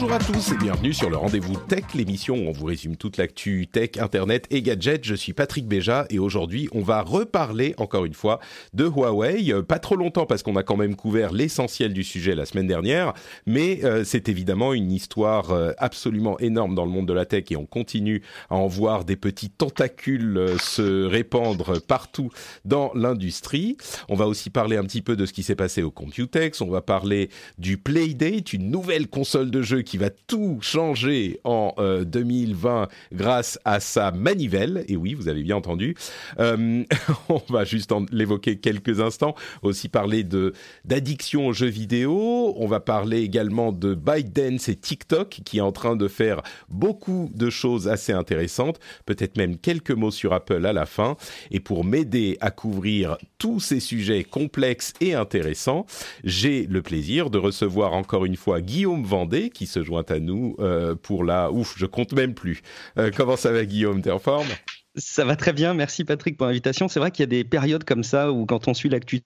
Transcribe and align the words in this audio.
Bonjour 0.00 0.16
à 0.16 0.18
tous 0.18 0.52
et 0.52 0.56
bienvenue 0.56 0.94
sur 0.94 1.10
le 1.10 1.18
Rendez-vous 1.18 1.56
Tech, 1.68 1.84
l'émission 1.94 2.34
où 2.34 2.48
on 2.48 2.52
vous 2.52 2.64
résume 2.64 2.96
toute 2.96 3.18
l'actu 3.18 3.66
tech, 3.70 3.98
internet 3.98 4.46
et 4.48 4.62
gadgets. 4.62 5.04
Je 5.04 5.14
suis 5.14 5.34
Patrick 5.34 5.66
Béja 5.66 6.06
et 6.08 6.18
aujourd'hui 6.18 6.70
on 6.72 6.80
va 6.80 7.02
reparler 7.02 7.74
encore 7.76 8.06
une 8.06 8.14
fois 8.14 8.40
de 8.72 8.86
Huawei. 8.86 9.52
Euh, 9.52 9.62
Pas 9.62 9.78
trop 9.78 9.96
longtemps 9.96 10.24
parce 10.24 10.42
qu'on 10.42 10.56
a 10.56 10.62
quand 10.62 10.78
même 10.78 10.96
couvert 10.96 11.34
l'essentiel 11.34 11.92
du 11.92 12.02
sujet 12.02 12.34
la 12.34 12.46
semaine 12.46 12.66
dernière, 12.66 13.12
mais 13.44 13.84
euh, 13.84 14.02
c'est 14.02 14.30
évidemment 14.30 14.72
une 14.72 14.90
histoire 14.90 15.50
euh, 15.50 15.72
absolument 15.76 16.38
énorme 16.38 16.74
dans 16.74 16.86
le 16.86 16.90
monde 16.90 17.06
de 17.06 17.12
la 17.12 17.26
tech 17.26 17.44
et 17.50 17.56
on 17.56 17.66
continue 17.66 18.22
à 18.48 18.54
en 18.54 18.68
voir 18.68 19.04
des 19.04 19.16
petits 19.16 19.50
tentacules 19.50 20.54
se 20.62 21.04
répandre 21.04 21.78
partout 21.82 22.30
dans 22.64 22.90
l'industrie. 22.94 23.76
On 24.08 24.16
va 24.16 24.26
aussi 24.26 24.48
parler 24.48 24.78
un 24.78 24.84
petit 24.84 25.02
peu 25.02 25.14
de 25.14 25.26
ce 25.26 25.34
qui 25.34 25.42
s'est 25.42 25.56
passé 25.56 25.82
au 25.82 25.90
Computex, 25.90 26.62
on 26.62 26.70
va 26.70 26.80
parler 26.80 27.28
du 27.58 27.76
Playdate, 27.76 28.54
une 28.54 28.70
nouvelle 28.70 29.06
console 29.06 29.50
de 29.50 29.60
jeu 29.60 29.82
qui 29.89 29.89
va 29.98 30.10
tout 30.10 30.58
changer 30.60 31.40
en 31.44 31.74
euh, 31.78 32.04
2020 32.04 32.88
grâce 33.12 33.58
à 33.64 33.80
sa 33.80 34.10
manivelle. 34.10 34.84
Et 34.88 34.96
oui, 34.96 35.14
vous 35.14 35.28
avez 35.28 35.42
bien 35.42 35.56
entendu. 35.56 35.96
Euh, 36.38 36.84
on 37.28 37.42
va 37.48 37.64
juste 37.64 37.92
l'évoquer 38.12 38.58
quelques 38.58 39.00
instants. 39.00 39.34
Aussi 39.62 39.88
parler 39.88 40.24
de 40.24 40.52
d'addiction 40.84 41.46
aux 41.46 41.52
jeux 41.52 41.66
vidéo. 41.66 42.54
On 42.56 42.66
va 42.66 42.80
parler 42.80 43.20
également 43.22 43.72
de 43.72 43.94
ByteDance 43.94 44.68
et 44.68 44.76
TikTok 44.76 45.40
qui 45.44 45.58
est 45.58 45.62
en 45.62 45.72
train 45.72 45.96
de 45.96 46.08
faire 46.08 46.42
beaucoup 46.68 47.30
de 47.34 47.50
choses 47.50 47.88
assez 47.88 48.12
intéressantes. 48.12 48.78
Peut-être 49.06 49.36
même 49.36 49.56
quelques 49.56 49.90
mots 49.90 50.10
sur 50.10 50.32
Apple 50.32 50.64
à 50.66 50.72
la 50.72 50.86
fin. 50.86 51.16
Et 51.50 51.60
pour 51.60 51.84
m'aider 51.84 52.38
à 52.40 52.50
couvrir 52.50 53.18
tous 53.38 53.60
ces 53.60 53.80
sujets 53.80 54.24
complexes 54.24 54.92
et 55.00 55.14
intéressants, 55.14 55.86
j'ai 56.24 56.66
le 56.66 56.82
plaisir 56.82 57.30
de 57.30 57.38
recevoir 57.38 57.92
encore 57.92 58.24
une 58.24 58.36
fois 58.36 58.60
Guillaume 58.60 59.04
Vendée 59.04 59.50
qui 59.50 59.66
se 59.66 59.79
joint 59.82 60.04
à 60.08 60.18
nous 60.18 60.56
euh, 60.58 60.94
pour 60.94 61.24
la... 61.24 61.50
Ouf, 61.50 61.74
je 61.76 61.86
compte 61.86 62.12
même 62.12 62.34
plus. 62.34 62.62
Euh, 62.98 63.10
comment 63.14 63.36
ça 63.36 63.52
va 63.52 63.64
Guillaume? 63.64 64.02
T'es 64.02 64.10
en 64.10 64.18
forme? 64.18 64.48
Ça 64.96 65.24
va 65.24 65.36
très 65.36 65.52
bien, 65.52 65.74
merci 65.74 66.04
Patrick 66.04 66.36
pour 66.36 66.46
l'invitation. 66.46 66.88
C'est 66.88 67.00
vrai 67.00 67.10
qu'il 67.10 67.22
y 67.22 67.24
a 67.24 67.26
des 67.26 67.44
périodes 67.44 67.84
comme 67.84 68.04
ça 68.04 68.32
où 68.32 68.46
quand 68.46 68.68
on 68.68 68.74
suit 68.74 68.88
l'actu 68.88 69.20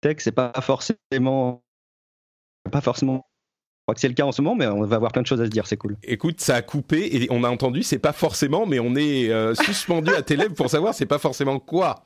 tech, 0.00 0.16
c'est 0.18 0.32
pas 0.32 0.52
forcément 0.60 1.62
pas 2.70 2.80
forcément 2.80 3.26
je 3.86 3.92
crois 3.92 3.94
que 3.94 4.00
c'est 4.00 4.08
le 4.08 4.14
cas 4.14 4.24
en 4.24 4.32
ce 4.32 4.42
moment, 4.42 4.56
mais 4.56 4.66
on 4.66 4.84
va 4.84 4.96
avoir 4.96 5.12
plein 5.12 5.22
de 5.22 5.28
choses 5.28 5.40
à 5.40 5.44
se 5.44 5.50
dire, 5.50 5.64
c'est 5.68 5.76
cool. 5.76 5.96
Écoute, 6.02 6.40
ça 6.40 6.56
a 6.56 6.62
coupé 6.62 7.22
et 7.22 7.28
on 7.30 7.44
a 7.44 7.48
entendu, 7.48 7.84
c'est 7.84 8.00
pas 8.00 8.12
forcément, 8.12 8.66
mais 8.66 8.80
on 8.80 8.96
est 8.96 9.30
euh, 9.30 9.54
suspendu 9.54 10.12
à 10.12 10.22
tes 10.22 10.34
lèvres 10.34 10.54
pour 10.54 10.68
savoir 10.68 10.92
c'est 10.92 11.06
pas 11.06 11.18
forcément 11.18 11.60
quoi. 11.60 12.02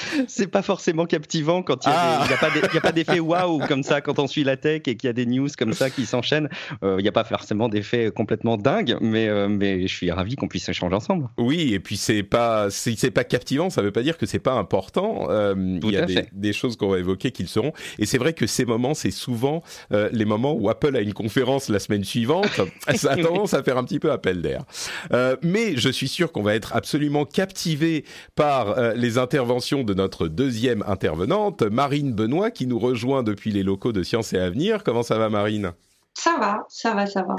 C'est 0.28 0.46
pas 0.46 0.62
forcément 0.62 1.06
captivant 1.06 1.62
quand 1.62 1.84
il 1.84 1.88
n'y 1.88 1.94
Ah. 1.96 2.24
a, 2.30 2.80
pas 2.80 2.92
d'effet 2.92 3.20
waouh 3.20 3.60
comme 3.66 3.82
ça 3.82 4.00
quand 4.00 4.18
on 4.18 4.26
suit 4.26 4.44
la 4.44 4.56
tech 4.56 4.82
et 4.86 4.96
qu'il 4.96 5.06
y 5.06 5.10
a 5.10 5.12
des 5.12 5.26
news 5.26 5.48
comme 5.58 5.72
ça 5.72 5.90
qui 5.90 6.06
s'enchaînent. 6.06 6.48
Il 6.82 6.96
n'y 7.02 7.08
a 7.08 7.12
pas 7.12 7.24
forcément 7.24 7.68
d'effet 7.68 8.10
complètement 8.14 8.56
dingue, 8.56 8.96
mais, 9.00 9.28
euh, 9.28 9.48
mais 9.48 9.86
je 9.86 9.94
suis 9.94 10.10
ravi 10.10 10.36
qu'on 10.36 10.48
puisse 10.48 10.68
échanger 10.68 10.94
ensemble. 10.94 11.28
Oui, 11.38 11.74
et 11.74 11.80
puis 11.80 11.96
c'est 11.96 12.22
pas 12.22 12.70
si 12.70 12.96
c'est 12.96 13.10
pas 13.10 13.24
captivant, 13.24 13.70
ça 13.70 13.82
veut 13.82 13.92
pas 13.92 14.02
dire 14.02 14.18
que 14.18 14.26
c'est 14.26 14.38
pas 14.38 14.52
important. 14.54 15.26
Euh, 15.30 15.54
Il 15.82 15.90
y 15.90 15.96
a 15.96 16.06
des, 16.32 16.52
choses 16.52 16.76
qu'on 16.76 16.88
va 16.88 16.98
évoquer 16.98 17.30
qui 17.30 17.42
le 17.42 17.48
seront. 17.48 17.72
Et 17.98 18.06
c'est 18.06 18.18
vrai 18.18 18.32
que 18.32 18.46
ces 18.46 18.64
moments, 18.64 18.94
c'est 18.94 19.10
souvent 19.10 19.62
euh, 19.92 20.08
les 20.12 20.24
moments 20.24 20.52
où 20.52 20.68
Apple 20.68 20.96
a 20.96 21.00
une 21.00 21.14
conférence 21.14 21.68
la 21.68 21.78
semaine 21.78 22.04
suivante. 22.04 22.60
ça 22.94 23.12
a 23.12 23.16
tendance 23.16 23.54
à 23.54 23.62
faire 23.62 23.78
un 23.78 23.84
petit 23.84 23.98
peu 23.98 24.10
appel 24.12 24.42
d'air. 24.42 24.64
Euh, 25.12 25.36
mais 25.42 25.76
je 25.76 25.88
suis 25.88 26.08
sûr 26.08 26.32
qu'on 26.32 26.42
va 26.42 26.54
être 26.54 26.74
absolument 26.74 27.24
captivé 27.24 28.04
par 28.34 28.78
euh, 28.78 28.94
les 28.94 29.18
interventions 29.18 29.81
de 29.84 29.94
notre 29.94 30.28
deuxième 30.28 30.84
intervenante, 30.86 31.62
Marine 31.62 32.12
Benoît, 32.12 32.50
qui 32.50 32.66
nous 32.66 32.78
rejoint 32.78 33.22
depuis 33.22 33.52
les 33.52 33.62
locaux 33.62 33.92
de 33.92 34.02
Science 34.02 34.32
et 34.32 34.38
Avenir. 34.38 34.84
Comment 34.84 35.02
ça 35.02 35.18
va, 35.18 35.28
Marine? 35.28 35.72
Ça 36.14 36.36
va, 36.38 36.64
ça 36.68 36.94
va, 36.94 37.06
ça 37.06 37.22
va. 37.22 37.36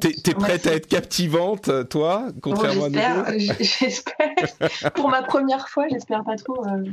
T'es 0.00 0.34
prête 0.34 0.66
à 0.66 0.72
être 0.72 0.86
captivante, 0.86 1.88
toi, 1.90 2.28
contrairement 2.42 2.86
à 2.86 2.88
nous 2.88 3.52
j'espère. 3.60 4.31
Pour 4.94 5.08
ma 5.08 5.22
première 5.22 5.68
fois, 5.68 5.86
j'espère 5.90 6.24
pas 6.24 6.36
trop 6.36 6.64
euh, 6.66 6.84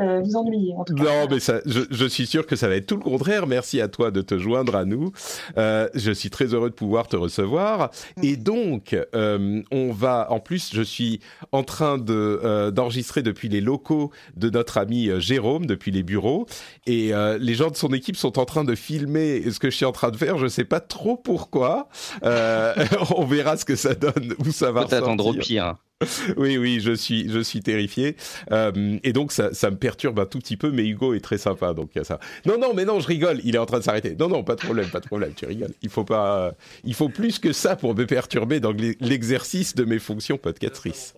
euh, 0.00 0.20
vous 0.22 0.36
ennuyer. 0.36 0.74
En 0.76 0.84
tout 0.84 0.94
cas. 0.94 1.04
Non, 1.04 1.26
mais 1.30 1.40
ça, 1.40 1.60
je, 1.66 1.80
je 1.90 2.06
suis 2.06 2.26
sûr 2.26 2.46
que 2.46 2.56
ça 2.56 2.68
va 2.68 2.76
être 2.76 2.86
tout 2.86 2.96
le 2.96 3.02
contraire. 3.02 3.46
Merci 3.46 3.80
à 3.80 3.88
toi 3.88 4.10
de 4.10 4.22
te 4.22 4.38
joindre 4.38 4.76
à 4.76 4.84
nous. 4.84 5.12
Euh, 5.56 5.88
je 5.94 6.12
suis 6.12 6.30
très 6.30 6.46
heureux 6.54 6.70
de 6.70 6.74
pouvoir 6.74 7.08
te 7.08 7.16
recevoir. 7.16 7.90
Et 8.22 8.36
donc, 8.36 8.96
euh, 9.14 9.62
on 9.70 9.92
va, 9.92 10.26
en 10.30 10.40
plus, 10.40 10.70
je 10.74 10.82
suis 10.82 11.20
en 11.52 11.62
train 11.62 11.98
de 11.98 12.40
euh, 12.44 12.70
d'enregistrer 12.70 13.22
depuis 13.22 13.48
les 13.48 13.60
locaux 13.60 14.10
de 14.36 14.50
notre 14.50 14.78
ami 14.78 15.10
Jérôme, 15.20 15.66
depuis 15.66 15.90
les 15.90 16.02
bureaux. 16.02 16.46
Et 16.86 17.14
euh, 17.14 17.38
les 17.38 17.54
gens 17.54 17.70
de 17.70 17.76
son 17.76 17.92
équipe 17.92 18.16
sont 18.16 18.38
en 18.38 18.44
train 18.44 18.64
de 18.64 18.74
filmer 18.74 19.50
ce 19.50 19.58
que 19.58 19.70
je 19.70 19.76
suis 19.76 19.84
en 19.84 19.92
train 19.92 20.10
de 20.10 20.16
faire. 20.16 20.38
Je 20.38 20.46
sais 20.46 20.64
pas 20.64 20.80
trop 20.80 21.16
pourquoi. 21.16 21.88
Euh, 22.24 22.74
on 23.16 23.24
verra 23.24 23.56
ce 23.56 23.64
que 23.64 23.76
ça 23.76 23.94
donne, 23.94 24.34
où 24.38 24.50
ça 24.50 24.72
va 24.72 24.84
Peut-être 24.84 25.04
attendre 25.04 25.26
au 25.26 25.34
pire. 25.34 25.76
Oui, 26.36 26.56
oui, 26.58 26.80
je 26.80 26.92
suis, 26.92 27.30
je 27.30 27.40
suis 27.40 27.60
terrifié. 27.60 28.16
Euh, 28.50 28.98
et 29.04 29.12
donc, 29.12 29.32
ça, 29.32 29.52
ça 29.54 29.70
me 29.70 29.76
perturbe 29.76 30.18
un 30.20 30.26
tout 30.26 30.38
petit 30.38 30.56
peu, 30.56 30.70
mais 30.70 30.86
Hugo 30.86 31.14
est 31.14 31.20
très 31.20 31.38
sympa, 31.38 31.74
donc 31.74 31.90
il 31.94 31.98
y 31.98 32.00
a 32.00 32.04
ça. 32.04 32.18
Non, 32.46 32.58
non, 32.58 32.72
mais 32.74 32.84
non, 32.84 33.00
je 33.00 33.06
rigole, 33.06 33.40
il 33.44 33.54
est 33.54 33.58
en 33.58 33.66
train 33.66 33.78
de 33.78 33.84
s'arrêter. 33.84 34.16
Non, 34.18 34.28
non, 34.28 34.42
pas 34.44 34.54
de 34.56 34.60
problème, 34.60 34.88
pas 34.88 35.00
de 35.00 35.06
problème, 35.06 35.32
tu 35.34 35.46
rigoles. 35.46 35.72
Il 35.82 35.88
faut 35.90 36.04
pas, 36.04 36.54
il 36.84 36.94
faut 36.94 37.08
plus 37.08 37.38
que 37.38 37.52
ça 37.52 37.76
pour 37.76 37.94
me 37.94 38.06
perturber 38.06 38.60
dans 38.60 38.72
l'e- 38.72 38.96
l'exercice 39.00 39.74
de 39.74 39.84
mes 39.84 39.98
fonctions 39.98 40.38
podcastrices. 40.38 41.14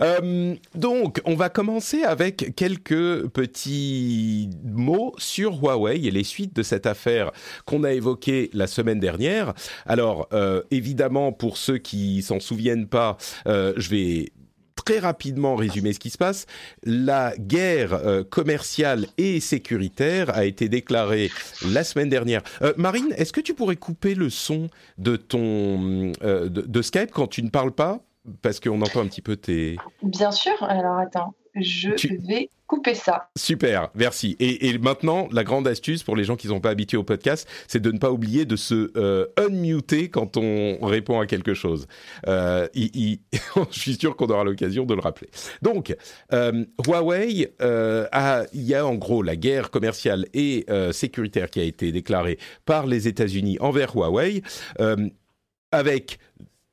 Euh, 0.00 0.54
donc, 0.74 1.20
on 1.24 1.34
va 1.34 1.48
commencer 1.48 2.02
avec 2.02 2.54
quelques 2.56 3.26
petits 3.28 4.50
mots 4.64 5.14
sur 5.18 5.56
Huawei 5.62 6.04
et 6.04 6.10
les 6.10 6.24
suites 6.24 6.54
de 6.54 6.62
cette 6.62 6.86
affaire 6.86 7.32
qu'on 7.64 7.84
a 7.84 7.92
évoquée 7.92 8.50
la 8.52 8.66
semaine 8.66 9.00
dernière. 9.00 9.54
Alors, 9.86 10.28
euh, 10.32 10.62
évidemment, 10.70 11.32
pour 11.32 11.56
ceux 11.56 11.78
qui 11.78 12.22
s'en 12.22 12.40
souviennent 12.40 12.86
pas, 12.86 13.16
euh, 13.46 13.72
je 13.76 13.88
vais 13.90 14.32
très 14.84 14.98
rapidement 14.98 15.56
résumer 15.56 15.92
ce 15.94 15.98
qui 15.98 16.10
se 16.10 16.18
passe. 16.18 16.46
La 16.82 17.32
guerre 17.38 18.00
commerciale 18.28 19.06
et 19.16 19.40
sécuritaire 19.40 20.36
a 20.36 20.44
été 20.44 20.68
déclarée 20.68 21.30
la 21.66 21.84
semaine 21.84 22.10
dernière. 22.10 22.42
Marine, 22.76 23.14
est-ce 23.16 23.32
que 23.32 23.40
tu 23.40 23.54
pourrais 23.54 23.76
couper 23.76 24.14
le 24.14 24.28
son 24.28 24.68
de 24.98 25.16
ton 25.16 26.12
de 26.20 26.82
Skype 26.82 27.12
quand 27.12 27.28
tu 27.28 27.42
ne 27.42 27.48
parles 27.48 27.72
pas? 27.72 28.04
Parce 28.42 28.60
qu'on 28.60 28.80
entend 28.82 29.00
un 29.00 29.06
petit 29.06 29.22
peu 29.22 29.36
tes. 29.36 29.76
Bien 30.02 30.30
sûr. 30.32 30.54
Alors 30.62 30.98
attends, 30.98 31.34
je 31.54 31.90
Tu- 31.90 32.16
vais 32.28 32.48
couper 32.66 32.94
ça. 32.94 33.28
Super, 33.36 33.90
merci. 33.94 34.36
Et, 34.40 34.68
et 34.68 34.78
maintenant, 34.78 35.28
la 35.30 35.44
grande 35.44 35.68
astuce 35.68 36.02
pour 36.02 36.16
les 36.16 36.24
gens 36.24 36.34
qui 36.34 36.46
ne 36.48 36.54
sont 36.54 36.60
pas 36.60 36.70
habitués 36.70 36.96
au 36.96 37.04
podcast, 37.04 37.46
c'est 37.68 37.80
de 37.80 37.92
ne 37.92 37.98
pas 37.98 38.10
oublier 38.10 38.46
de 38.46 38.56
se 38.56 38.90
euh, 38.96 39.26
unmuter 39.36 40.08
quand 40.08 40.38
on 40.38 40.78
répond 40.80 41.20
à 41.20 41.26
quelque 41.26 41.52
chose. 41.52 41.86
Euh, 42.26 42.66
je 42.74 43.18
suis 43.70 43.94
sûr 43.96 44.16
qu'on 44.16 44.26
aura 44.28 44.44
l'occasion 44.44 44.86
de 44.86 44.94
le 44.94 45.00
rappeler. 45.00 45.28
Donc, 45.60 45.94
euh, 46.32 46.64
Huawei, 46.86 47.54
euh, 47.60 48.06
il 48.54 48.62
y 48.62 48.74
a 48.74 48.86
en 48.86 48.94
gros 48.94 49.22
la 49.22 49.36
guerre 49.36 49.70
commerciale 49.70 50.26
et 50.32 50.64
euh, 50.70 50.90
sécuritaire 50.92 51.50
qui 51.50 51.60
a 51.60 51.64
été 51.64 51.92
déclarée 51.92 52.38
par 52.64 52.86
les 52.86 53.06
États-Unis 53.08 53.58
envers 53.60 53.94
Huawei, 53.94 54.42
avec 55.70 56.18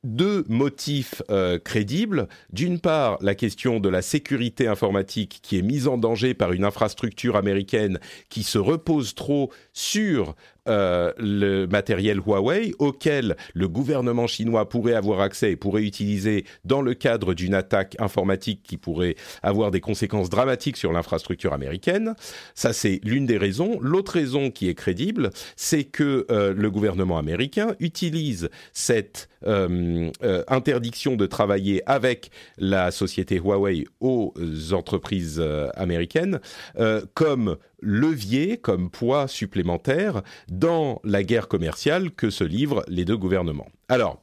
deux 0.04 0.44
motifs 0.48 1.22
euh, 1.30 1.58
crédibles. 1.58 2.28
D'une 2.52 2.80
part, 2.80 3.18
la 3.20 3.34
question 3.34 3.80
de 3.80 3.88
la 3.88 4.02
sécurité 4.02 4.66
informatique 4.66 5.40
qui 5.42 5.58
est 5.58 5.62
mise 5.62 5.86
en 5.86 5.98
danger 5.98 6.34
par 6.34 6.52
une 6.52 6.64
infrastructure 6.64 7.36
américaine 7.36 8.00
qui 8.28 8.42
se 8.42 8.58
repose 8.58 9.14
trop 9.14 9.52
sur 9.72 10.34
euh, 10.68 11.12
le 11.18 11.66
matériel 11.66 12.18
Huawei 12.18 12.72
auquel 12.78 13.36
le 13.52 13.66
gouvernement 13.66 14.28
chinois 14.28 14.68
pourrait 14.68 14.94
avoir 14.94 15.20
accès 15.20 15.50
et 15.50 15.56
pourrait 15.56 15.82
utiliser 15.82 16.44
dans 16.64 16.82
le 16.82 16.94
cadre 16.94 17.34
d'une 17.34 17.54
attaque 17.54 17.96
informatique 17.98 18.60
qui 18.62 18.76
pourrait 18.76 19.16
avoir 19.42 19.72
des 19.72 19.80
conséquences 19.80 20.30
dramatiques 20.30 20.76
sur 20.76 20.92
l'infrastructure 20.92 21.52
américaine. 21.52 22.14
Ça, 22.54 22.72
c'est 22.72 23.00
l'une 23.02 23.26
des 23.26 23.38
raisons. 23.38 23.80
L'autre 23.80 24.12
raison 24.12 24.52
qui 24.52 24.68
est 24.68 24.74
crédible, 24.74 25.30
c'est 25.56 25.82
que 25.82 26.26
euh, 26.30 26.54
le 26.56 26.70
gouvernement 26.70 27.18
américain 27.18 27.74
utilise 27.80 28.48
cette 28.72 29.28
euh, 29.44 30.12
interdiction 30.46 31.16
de 31.16 31.26
travailler 31.26 31.82
avec 31.86 32.30
la 32.58 32.92
société 32.92 33.38
Huawei 33.38 33.86
aux 33.98 34.32
entreprises 34.72 35.42
américaines 35.74 36.38
comme 37.14 37.56
levier, 37.82 38.56
comme 38.56 38.90
poids 38.90 39.28
supplémentaire 39.28 40.22
dans 40.48 41.00
la 41.04 41.22
guerre 41.22 41.48
commerciale 41.48 42.10
que 42.10 42.30
se 42.30 42.44
livrent 42.44 42.84
les 42.88 43.04
deux 43.04 43.16
gouvernements. 43.16 43.68
Alors, 43.88 44.22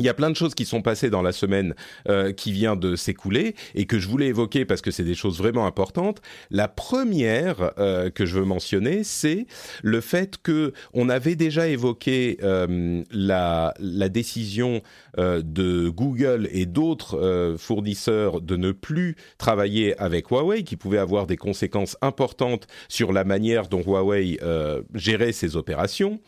il 0.00 0.06
y 0.06 0.08
a 0.08 0.14
plein 0.14 0.30
de 0.30 0.36
choses 0.36 0.54
qui 0.54 0.64
sont 0.64 0.80
passées 0.80 1.10
dans 1.10 1.20
la 1.20 1.32
semaine 1.32 1.74
euh, 2.08 2.32
qui 2.32 2.52
vient 2.52 2.74
de 2.74 2.96
s'écouler 2.96 3.54
et 3.74 3.84
que 3.84 3.98
je 3.98 4.08
voulais 4.08 4.28
évoquer 4.28 4.64
parce 4.64 4.80
que 4.80 4.90
c'est 4.90 5.04
des 5.04 5.14
choses 5.14 5.36
vraiment 5.36 5.66
importantes. 5.66 6.22
La 6.50 6.68
première 6.68 7.72
euh, 7.78 8.08
que 8.08 8.24
je 8.24 8.38
veux 8.38 8.46
mentionner, 8.46 9.04
c'est 9.04 9.46
le 9.82 10.00
fait 10.00 10.38
que 10.42 10.72
on 10.94 11.10
avait 11.10 11.36
déjà 11.36 11.68
évoqué 11.68 12.38
euh, 12.42 13.02
la, 13.10 13.74
la, 13.78 14.08
décision 14.08 14.80
de 15.18 15.88
Google 15.88 16.48
et 16.50 16.66
d'autres 16.66 17.56
fournisseurs 17.58 18.40
de 18.40 18.56
ne 18.56 18.72
plus 18.72 19.16
travailler 19.38 19.96
avec 20.00 20.30
Huawei, 20.30 20.64
qui 20.64 20.76
pouvait 20.76 20.98
avoir 20.98 21.26
des 21.26 21.36
conséquences 21.36 21.96
importantes 22.00 22.66
sur 22.88 23.12
la 23.12 23.24
manière 23.24 23.68
dont 23.68 23.82
Huawei 23.82 24.38
gérait 24.94 25.32
ses 25.32 25.56
opérations. 25.56 26.20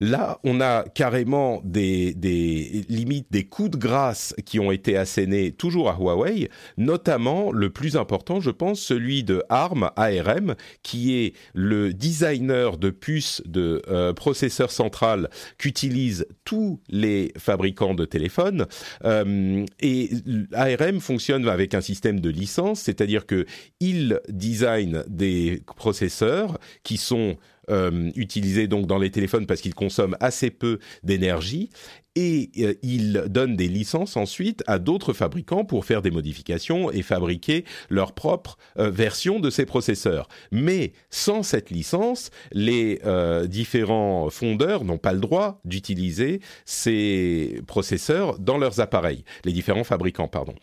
Là, 0.00 0.40
on 0.44 0.60
a 0.60 0.84
carrément 0.94 1.62
des, 1.64 2.14
limites, 2.90 3.28
des 3.30 3.44
coups 3.46 3.70
de 3.70 3.76
grâce 3.78 4.34
qui 4.44 4.60
ont 4.60 4.70
été 4.70 4.94
assénés 4.98 5.52
toujours 5.52 5.88
à 5.88 5.96
Huawei, 5.98 6.50
notamment 6.76 7.50
le 7.50 7.70
plus 7.70 7.96
important, 7.96 8.38
je 8.38 8.50
pense, 8.50 8.78
celui 8.78 9.24
de 9.24 9.42
ARM, 9.48 9.90
ARM, 9.96 10.54
qui 10.82 11.14
est 11.14 11.32
le 11.54 11.94
designer 11.94 12.76
de 12.76 12.90
puces 12.90 13.42
de 13.46 13.80
euh, 13.88 14.12
processeurs 14.12 14.70
central 14.70 15.30
qu'utilisent 15.56 16.26
tous 16.44 16.78
les 16.90 17.32
fabricants 17.38 17.94
de 17.94 18.04
téléphones. 18.04 18.66
Euh, 19.04 19.64
et 19.80 20.10
ARM 20.52 21.00
fonctionne 21.00 21.48
avec 21.48 21.72
un 21.72 21.80
système 21.80 22.20
de 22.20 22.28
licence, 22.28 22.80
c'est-à-dire 22.80 23.24
que 23.24 23.46
il 23.80 24.20
design 24.28 25.04
des 25.08 25.62
processeurs 25.74 26.58
qui 26.82 26.98
sont 26.98 27.38
euh, 27.70 28.10
utilisés 28.16 28.66
donc 28.66 28.86
dans 28.86 28.98
les 28.98 29.10
téléphones 29.10 29.46
parce 29.46 29.60
qu'ils 29.60 29.74
consomment 29.74 30.16
assez 30.20 30.50
peu 30.50 30.78
d'énergie 31.02 31.70
et 32.16 32.50
euh, 32.58 32.74
ils 32.82 33.24
donnent 33.28 33.56
des 33.56 33.68
licences 33.68 34.16
ensuite 34.16 34.64
à 34.66 34.78
d'autres 34.78 35.12
fabricants 35.12 35.64
pour 35.64 35.84
faire 35.84 36.02
des 36.02 36.10
modifications 36.10 36.90
et 36.90 37.02
fabriquer 37.02 37.64
leur 37.90 38.12
propre 38.12 38.56
euh, 38.78 38.90
version 38.90 39.38
de 39.38 39.50
ces 39.50 39.66
processeurs. 39.66 40.28
Mais 40.50 40.92
sans 41.10 41.42
cette 41.42 41.70
licence, 41.70 42.30
les 42.52 43.00
euh, 43.04 43.46
différents 43.46 44.30
fondeurs 44.30 44.84
n'ont 44.84 44.98
pas 44.98 45.12
le 45.12 45.20
droit 45.20 45.60
d'utiliser 45.64 46.40
ces 46.64 47.60
processeurs 47.66 48.38
dans 48.38 48.58
leurs 48.58 48.80
appareils, 48.80 49.24
les 49.44 49.52
différents 49.52 49.84
fabricants, 49.84 50.28
pardon. 50.28 50.54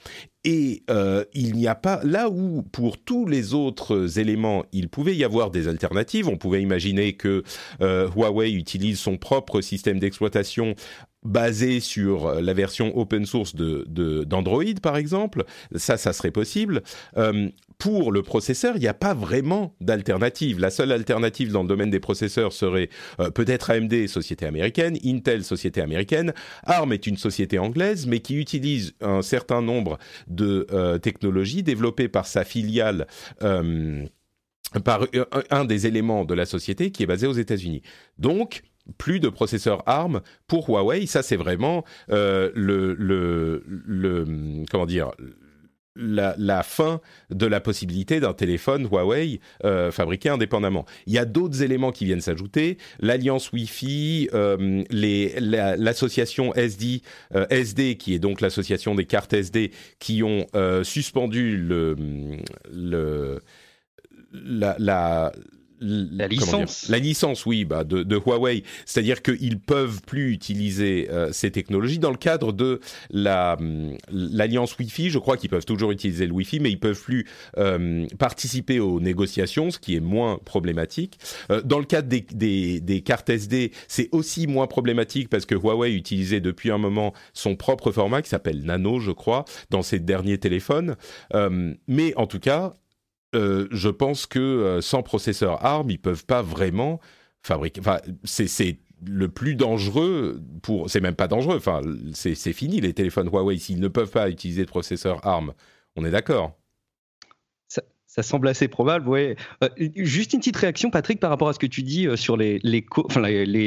Et 0.45 0.83
euh, 0.89 1.23
il 1.33 1.55
n'y 1.55 1.67
a 1.67 1.75
pas 1.75 2.01
là 2.03 2.29
où 2.29 2.63
pour 2.63 2.97
tous 2.97 3.25
les 3.25 3.53
autres 3.53 4.19
éléments 4.19 4.65
il 4.73 4.89
pouvait 4.89 5.15
y 5.15 5.23
avoir 5.23 5.51
des 5.51 5.67
alternatives. 5.67 6.27
On 6.27 6.37
pouvait 6.37 6.61
imaginer 6.61 7.13
que 7.13 7.43
euh, 7.81 8.09
Huawei 8.13 8.51
utilise 8.51 8.99
son 8.99 9.17
propre 9.17 9.61
système 9.61 9.99
d'exploitation 9.99 10.75
basé 11.23 11.79
sur 11.79 12.25
euh, 12.25 12.41
la 12.41 12.53
version 12.53 12.97
open 12.97 13.25
source 13.25 13.55
de 13.55 13.85
d'Android 14.25 14.63
par 14.81 14.97
exemple, 14.97 15.45
ça, 15.75 15.95
ça 15.95 16.11
serait 16.11 16.31
possible. 16.31 16.83
Pour 17.83 18.13
le 18.13 18.23
processeur, 18.23 18.77
il 18.77 18.79
n'y 18.79 18.87
a 18.87 18.93
pas 18.93 19.13
vraiment 19.13 19.75
d'alternative. 19.81 20.57
La 20.57 20.69
seule 20.69 20.93
alternative 20.93 21.51
dans 21.51 21.63
le 21.63 21.67
domaine 21.67 21.89
des 21.89 21.99
processeurs 21.99 22.53
serait 22.53 22.87
euh, 23.19 23.29
peut-être 23.29 23.71
AMD, 23.71 24.07
société 24.07 24.45
américaine, 24.45 24.97
Intel, 25.03 25.43
société 25.43 25.81
américaine. 25.81 26.33
ARM 26.63 26.93
est 26.93 27.07
une 27.07 27.17
société 27.17 27.59
anglaise, 27.59 28.07
mais 28.07 28.21
qui 28.21 28.37
utilise 28.37 28.93
un 29.01 29.21
certain 29.21 29.61
nombre 29.61 29.97
de 30.27 30.65
technologies 31.01 31.61
développées 31.61 32.07
par 32.07 32.25
sa 32.25 32.45
filiale 32.45 33.05
par 34.85 35.05
un 35.49 35.65
des 35.65 35.85
éléments 35.85 36.23
de 36.23 36.33
la 36.33 36.45
société 36.45 36.91
qui 36.91 37.03
est 37.03 37.07
basé 37.07 37.27
aux 37.27 37.33
États-Unis. 37.33 37.81
Donc, 38.17 38.63
plus 38.97 39.19
de 39.19 39.29
processeurs 39.29 39.83
ARM 39.87 40.21
pour 40.47 40.69
Huawei. 40.69 41.05
Ça, 41.05 41.23
c'est 41.23 41.35
vraiment 41.35 41.83
euh, 42.09 42.51
le, 42.55 43.63
comment 44.69 44.85
dire. 44.85 45.11
La, 45.95 46.63
fin 46.63 47.01
de 47.29 47.45
la 47.45 47.59
possibilité 47.59 48.19
d'un 48.19 48.33
téléphone 48.33 48.87
Huawei 48.91 49.39
euh, 49.63 49.91
fabriqué 49.91 50.29
indépendamment. 50.29 50.85
Il 51.05 51.13
y 51.13 51.19
a 51.19 51.25
d'autres 51.25 51.61
éléments 51.61 51.91
qui 51.91 52.05
viennent 52.05 52.21
s'ajouter, 52.21 52.79
l'alliance 52.99 53.51
Wi-Fi, 53.51 54.29
euh, 54.33 54.83
l'association 54.89 56.53
SD, 56.55 57.03
euh, 57.35 57.45
SD 57.51 57.97
qui 57.97 58.15
est 58.15 58.19
donc 58.19 58.41
l'association 58.41 58.95
des 58.95 59.05
cartes 59.05 59.33
SD 59.33 59.71
qui 59.99 60.23
ont 60.23 60.47
suspendu 60.83 61.57
le, 61.57 61.95
la 64.31 65.31
la 65.83 66.27
licence. 66.27 66.87
La 66.89 66.99
licence, 66.99 67.45
oui, 67.45 67.65
bah, 67.65 67.83
de, 67.83 68.03
de 68.03 68.15
Huawei. 68.15 68.63
C'est-à-dire 68.85 69.21
qu'ils 69.21 69.59
peuvent 69.59 70.01
plus 70.01 70.31
utiliser 70.31 71.09
euh, 71.11 71.31
ces 71.31 71.51
technologies 71.51 71.99
dans 71.99 72.11
le 72.11 72.17
cadre 72.17 72.53
de 72.53 72.79
la 73.09 73.57
hum, 73.59 73.95
l'alliance 74.09 74.77
Wi-Fi. 74.77 75.09
Je 75.09 75.19
crois 75.19 75.37
qu'ils 75.37 75.49
peuvent 75.49 75.65
toujours 75.65 75.91
utiliser 75.91 76.25
le 76.25 76.33
Wi-Fi, 76.33 76.59
mais 76.59 76.71
ils 76.71 76.79
peuvent 76.79 77.01
plus 77.01 77.27
euh, 77.57 78.05
participer 78.17 78.79
aux 78.79 78.99
négociations, 78.99 79.71
ce 79.71 79.79
qui 79.79 79.95
est 79.95 79.99
moins 79.99 80.39
problématique. 80.45 81.19
Euh, 81.51 81.61
dans 81.61 81.79
le 81.79 81.85
cadre 81.85 82.07
des, 82.07 82.25
des, 82.33 82.79
des 82.79 83.01
cartes 83.01 83.29
SD, 83.29 83.71
c'est 83.87 84.09
aussi 84.11 84.47
moins 84.47 84.67
problématique 84.67 85.29
parce 85.29 85.45
que 85.45 85.55
Huawei 85.55 85.93
utilisait 85.93 86.41
depuis 86.41 86.71
un 86.71 86.77
moment 86.77 87.13
son 87.33 87.55
propre 87.55 87.91
format 87.91 88.21
qui 88.21 88.29
s'appelle 88.29 88.63
Nano, 88.63 88.99
je 88.99 89.11
crois, 89.11 89.45
dans 89.69 89.81
ses 89.81 89.99
derniers 89.99 90.37
téléphones. 90.37 90.95
Euh, 91.33 91.73
mais 91.87 92.13
en 92.15 92.27
tout 92.27 92.39
cas, 92.39 92.73
euh, 93.35 93.67
je 93.71 93.89
pense 93.89 94.25
que 94.25 94.39
euh, 94.39 94.81
sans 94.81 95.03
processeur 95.03 95.63
ARM, 95.65 95.89
ils 95.89 95.99
peuvent 95.99 96.25
pas 96.25 96.41
vraiment 96.41 96.99
fabriquer. 97.41 97.81
Enfin, 97.81 97.99
c'est 98.23 98.79
le 99.05 99.27
plus 99.27 99.55
dangereux. 99.55 100.41
C'est 100.87 101.01
même 101.01 101.15
pas 101.15 101.27
dangereux. 101.27 101.61
C'est 102.13 102.53
fini 102.53 102.81
les 102.81 102.93
téléphones 102.93 103.27
Huawei 103.27 103.57
s'ils 103.57 103.79
ne 103.79 103.87
peuvent 103.87 104.11
pas 104.11 104.29
utiliser 104.29 104.63
de 104.63 104.69
processeur 104.69 105.25
ARM. 105.25 105.53
On 105.95 106.05
est 106.05 106.11
d'accord 106.11 106.57
ça 108.13 108.21
semble 108.21 108.47
assez 108.47 108.67
probable, 108.67 109.09
ouais. 109.09 109.35
Euh, 109.63 109.69
juste 109.95 110.33
une 110.33 110.39
petite 110.39 110.57
réaction, 110.57 110.91
Patrick, 110.91 111.19
par 111.19 111.31
rapport 111.31 111.49
à 111.49 111.53
ce 111.53 111.57
que 111.57 111.65
tu 111.65 111.81
dis 111.81 112.05
euh, 112.05 112.15
sur 112.15 112.37
les, 112.37 112.59
les, 112.61 112.85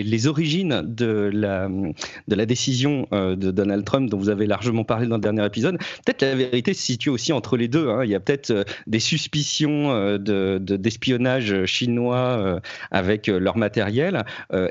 les, 0.04 0.26
origines 0.28 0.82
de 0.84 1.28
la, 1.34 1.69
de 1.69 2.34
la 2.37 2.46
décision 2.46 3.08
euh, 3.12 3.34
de 3.34 3.50
Donald 3.50 3.84
Trump, 3.84 4.08
dont 4.08 4.19
vous 4.19 4.28
avez 4.28 4.46
largement 4.46 4.84
parlé 4.84 5.08
dans 5.08 5.17
le 5.17 5.20
dernier 5.20 5.44
épisode. 5.44 5.79
Peut-être 5.79 6.22
la 6.22 6.36
vérité 6.36 6.74
se 6.74 6.82
situe 6.82 7.10
aussi 7.10 7.32
entre 7.32 7.56
les 7.56 7.67
deux. 7.67 7.88
Hein. 7.88 8.05
Il 8.05 8.10
y 8.10 8.15
a 8.15 8.20
peut-être 8.20 8.65
des 8.86 9.00
suspicions 9.00 10.17
de, 10.17 10.58
d'espionnage 10.60 11.65
chinois 11.65 12.60
avec 12.93 13.26
leur 13.26 13.56
matériel 13.56 14.24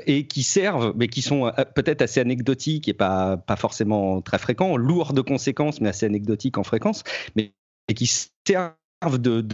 et 0.06 0.26
qui 0.26 0.42
servent, 0.42 0.94
mais 0.96 1.08
qui 1.08 1.20
sont 1.20 1.52
peut-être 1.74 2.00
assez 2.00 2.20
anecdotiques 2.20 2.88
et 2.88 2.94
pas, 2.94 3.36
pas 3.36 3.56
forcément 3.56 4.22
très 4.22 4.38
fréquents, 4.38 4.78
lourds 4.78 5.12
de 5.12 5.20
conséquences, 5.20 5.82
mais 5.82 5.90
assez 5.90 6.06
anecdotiques 6.06 6.56
en 6.56 6.64
fréquence, 6.64 7.02
mais 7.36 7.52
et 7.88 7.94
qui 7.94 8.06
servent 8.06 9.18
de 9.18 9.46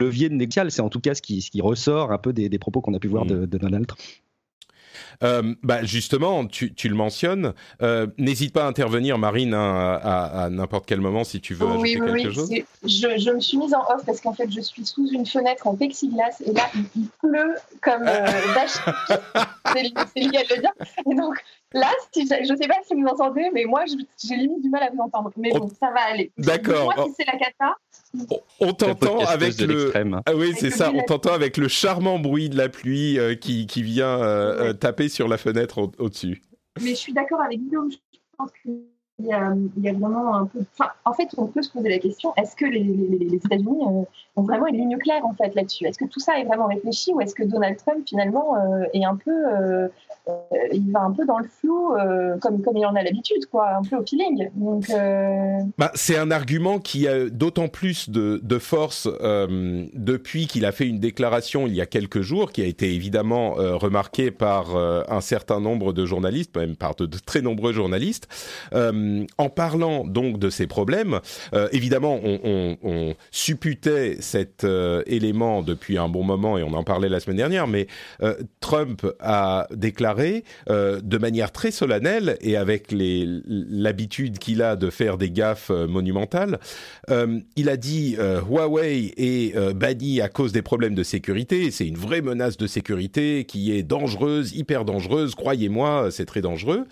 levier 0.00 0.28
de 0.28 0.34
négocial. 0.34 0.70
C'est 0.70 0.82
en 0.82 0.88
tout 0.88 1.00
cas 1.00 1.14
ce 1.14 1.22
qui, 1.22 1.42
ce 1.42 1.50
qui 1.50 1.60
ressort 1.60 2.12
un 2.12 2.18
peu 2.18 2.32
des, 2.32 2.48
des 2.48 2.58
propos 2.58 2.80
qu'on 2.80 2.94
a 2.94 2.98
pu 2.98 3.08
voir 3.08 3.26
de, 3.26 3.46
de 3.46 3.58
Donald 3.58 3.86
Trump. 3.86 4.00
Euh, 5.22 5.54
bah 5.62 5.84
justement, 5.84 6.46
tu, 6.46 6.74
tu 6.74 6.88
le 6.88 6.94
mentionnes. 6.94 7.52
Euh, 7.82 8.06
N'hésite 8.18 8.52
pas 8.52 8.64
à 8.64 8.66
intervenir, 8.66 9.18
Marine, 9.18 9.54
à, 9.54 9.94
à, 9.94 10.44
à 10.44 10.50
n'importe 10.50 10.86
quel 10.86 11.00
moment 11.00 11.24
si 11.24 11.40
tu 11.40 11.54
veux 11.54 11.66
oh, 11.66 11.72
ajouter 11.72 12.00
oui, 12.00 12.22
quelque 12.22 12.28
oui, 12.28 12.34
chose. 12.34 12.50
Je, 12.82 13.18
je, 13.18 13.30
me 13.30 13.40
suis 13.40 13.58
mise 13.58 13.74
en 13.74 13.82
off 13.94 14.04
parce 14.06 14.20
qu'en 14.20 14.32
fait, 14.32 14.50
je 14.50 14.60
suis 14.60 14.84
sous 14.84 15.08
une 15.10 15.26
fenêtre 15.26 15.66
en 15.66 15.76
plexiglas 15.76 16.40
et 16.44 16.52
là, 16.52 16.62
il, 16.74 16.84
il 16.96 17.08
pleut 17.20 17.54
comme 17.82 18.06
euh, 18.06 18.26
C'est 19.74 19.82
lié 20.20 20.38
à 20.38 20.54
le 20.54 20.60
dire. 20.60 20.72
Et 21.10 21.14
donc, 21.14 21.34
Là, 21.72 21.88
si 22.12 22.26
je 22.26 22.52
ne 22.52 22.56
sais 22.56 22.66
pas 22.66 22.78
si 22.84 22.94
vous 22.94 23.06
entendez, 23.06 23.48
mais 23.52 23.64
moi, 23.64 23.84
j'ai 23.86 24.36
limite 24.36 24.62
du 24.62 24.70
mal 24.70 24.82
à 24.82 24.90
vous 24.90 25.00
entendre. 25.00 25.30
Mais 25.36 25.50
bon, 25.52 25.68
ça 25.68 25.90
va 25.92 26.00
aller. 26.00 26.32
D'accord. 26.36 26.92
Moi, 26.96 27.06
si 27.06 27.14
c'est 27.18 27.26
la 27.26 27.38
cata. 27.38 27.76
On, 28.58 28.72
t'entend 28.72 29.20
avec 29.20 29.60
le. 29.60 29.92
Ah 30.26 30.34
oui, 30.34 30.52
c'est 30.58 30.70
ça. 30.70 30.90
On 30.92 31.02
t'entend 31.02 31.32
avec 31.32 31.56
le 31.56 31.68
charmant 31.68 32.18
bruit 32.18 32.48
de 32.48 32.56
la 32.56 32.68
pluie 32.68 33.18
euh, 33.18 33.36
qui, 33.36 33.66
qui 33.66 33.82
vient 33.82 34.20
euh, 34.20 34.68
ouais. 34.68 34.74
taper 34.74 35.08
sur 35.08 35.28
la 35.28 35.38
fenêtre 35.38 35.90
au-dessus. 35.98 36.42
mais 36.82 36.90
je 36.90 36.94
suis 36.94 37.12
d'accord 37.12 37.40
avec 37.40 37.60
Guillaume. 37.60 37.90
Je 37.92 37.98
pense 38.36 38.50
que 38.64 38.70
il 39.20 39.26
y, 39.26 39.32
a, 39.32 39.52
il 39.76 39.84
y 39.84 39.88
a 39.88 39.92
vraiment 39.92 40.34
un 40.34 40.46
peu. 40.46 40.60
Enfin, 40.72 40.90
en 41.04 41.12
fait, 41.12 41.28
on 41.36 41.46
peut 41.46 41.62
se 41.62 41.70
poser 41.70 41.88
la 41.90 41.98
question 41.98 42.32
est-ce 42.36 42.56
que 42.56 42.64
les, 42.64 42.82
les, 42.82 43.18
les 43.18 43.34
États-Unis 43.34 43.82
euh, 43.82 44.02
ont 44.36 44.42
vraiment 44.42 44.66
une 44.66 44.76
ligne 44.76 44.96
claire 44.98 45.24
en 45.26 45.34
fait 45.34 45.54
là-dessus? 45.54 45.86
Est-ce 45.86 45.98
que 45.98 46.06
tout 46.06 46.20
ça 46.20 46.38
est 46.38 46.44
vraiment 46.44 46.66
réfléchi 46.66 47.12
ou 47.12 47.20
est-ce 47.20 47.34
que 47.34 47.42
Donald 47.42 47.76
Trump 47.76 48.08
finalement 48.08 48.56
euh, 48.56 48.84
est 48.94 49.04
un 49.04 49.16
peu, 49.16 49.30
euh, 49.30 49.88
euh, 49.88 49.88
il 50.72 50.90
va 50.92 51.00
un 51.00 51.12
peu 51.12 51.24
dans 51.26 51.38
le 51.38 51.48
flou 51.48 51.94
euh, 51.96 52.36
comme 52.38 52.62
comme 52.62 52.76
il 52.76 52.86
en 52.86 52.94
a 52.94 53.02
l'habitude, 53.02 53.46
quoi, 53.46 53.76
un 53.76 53.82
peu 53.82 53.96
au 53.96 54.04
feeling. 54.04 54.50
Donc, 54.54 54.90
euh, 54.90 55.58
Bah, 55.78 55.90
c'est 55.94 56.16
un 56.16 56.30
argument 56.30 56.78
qui 56.78 57.08
a 57.08 57.28
d'autant 57.28 57.68
plus 57.68 58.10
de, 58.10 58.40
de 58.42 58.58
force 58.58 59.08
euh, 59.20 59.86
depuis 59.94 60.46
qu'il 60.46 60.64
a 60.64 60.72
fait 60.72 60.86
une 60.86 60.98
déclaration 60.98 61.66
il 61.66 61.74
y 61.74 61.80
a 61.80 61.86
quelques 61.86 62.20
jours, 62.20 62.52
qui 62.52 62.62
a 62.62 62.66
été 62.66 62.94
évidemment 62.94 63.58
euh, 63.58 63.76
remarquée 63.76 64.30
par 64.30 64.76
euh, 64.76 65.02
un 65.08 65.20
certain 65.20 65.60
nombre 65.60 65.92
de 65.92 66.06
journalistes, 66.06 66.56
même 66.56 66.76
par 66.76 66.94
de, 66.94 67.06
très 67.06 67.42
nombreux 67.42 67.72
journalistes, 67.72 68.28
euh, 68.74 69.24
en 69.38 69.48
parlant 69.48 70.04
donc 70.04 70.38
de 70.38 70.50
ces 70.50 70.66
problèmes. 70.66 71.20
Euh, 71.54 71.68
évidemment, 71.72 72.18
on, 72.22 73.14
supputait 73.30 74.16
cet 74.20 74.64
euh, 74.64 75.02
élément 75.06 75.62
depuis 75.62 75.98
un 75.98 76.08
bon 76.08 76.22
moment 76.24 76.58
et 76.58 76.62
on 76.62 76.72
en 76.74 76.84
parlait 76.84 77.08
la 77.08 77.20
semaine 77.20 77.36
dernière, 77.36 77.66
mais 77.66 77.86
euh, 78.22 78.34
Trump 78.60 79.06
a 79.20 79.66
déclaré 79.70 80.09
euh, 80.68 81.00
de 81.02 81.18
manière 81.18 81.52
très 81.52 81.70
solennelle 81.70 82.36
et 82.40 82.56
avec 82.56 82.88
l'habitude 82.90 84.38
qu'il 84.38 84.62
a 84.62 84.76
de 84.76 84.90
faire 84.90 85.18
des 85.18 85.30
gaffes 85.30 85.70
euh, 85.70 85.86
monumentales, 85.86 86.58
euh, 87.10 87.40
il 87.56 87.68
a 87.68 87.76
dit 87.76 88.16
Huawei 88.48 89.12
est 89.16 89.74
banni 89.74 90.20
à 90.20 90.28
cause 90.28 90.52
des 90.52 90.62
problèmes 90.62 90.94
de 90.94 91.02
sécurité. 91.02 91.70
C'est 91.70 91.86
une 91.86 91.96
vraie 91.96 92.22
menace 92.22 92.56
de 92.56 92.66
sécurité 92.66 93.44
qui 93.44 93.72
est 93.72 93.82
dangereuse, 93.82 94.54
hyper 94.54 94.84
dangereuse. 94.84 95.34
Croyez-moi, 95.34 96.08
c'est 96.10 96.26
très 96.26 96.40
dangereux. 96.40 96.86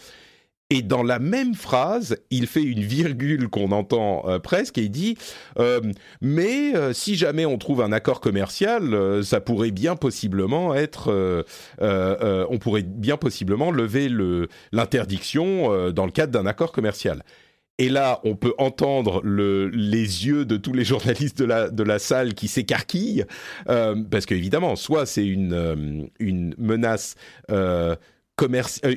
Et 0.71 0.83
dans 0.83 1.03
la 1.03 1.19
même 1.19 1.55
phrase, 1.55 2.19
il 2.31 2.47
fait 2.47 2.63
une 2.63 2.83
virgule 2.83 3.49
qu'on 3.49 3.73
entend 3.73 4.29
euh, 4.29 4.39
presque 4.39 4.77
et 4.77 4.83
il 4.83 4.91
dit 4.91 5.17
euh, 5.59 5.81
mais 6.21 6.77
euh, 6.77 6.93
si 6.93 7.15
jamais 7.15 7.47
on 7.47 7.57
trouve 7.57 7.81
un 7.81 7.91
accord 7.91 8.21
commercial, 8.21 9.25
ça 9.25 9.41
pourrait 9.41 9.71
bien 9.71 9.97
possiblement 9.97 10.75
être, 10.75 11.47
on 11.81 12.59
pourrait 12.59 12.83
bien 12.83 13.17
possiblement 13.17 13.71
lever 13.71 14.11
le 14.11 14.49
l'interdiction 14.73 15.91
dans 15.91 16.05
le 16.05 16.13
cadre 16.13 16.33
d'un 16.33 16.47
accord 16.47 16.73
commercial. 16.73 17.23
Et 17.81 17.89
là, 17.89 18.21
on 18.25 18.35
peut 18.35 18.55
entendre 18.59 19.21
le, 19.23 19.69
les 19.69 20.27
yeux 20.27 20.45
de 20.45 20.57
tous 20.57 20.73
les 20.73 20.85
journalistes 20.85 21.41
de 21.41 21.83
la, 21.83 21.99
salle 21.99 22.35
qui 22.35 22.49
s'écarquillent, 22.49 23.25
parce 23.67 24.27
qu'évidemment, 24.27 24.77
soit 24.77 25.07
c'est 25.07 25.27
une, 25.27 26.11
menace 26.59 27.15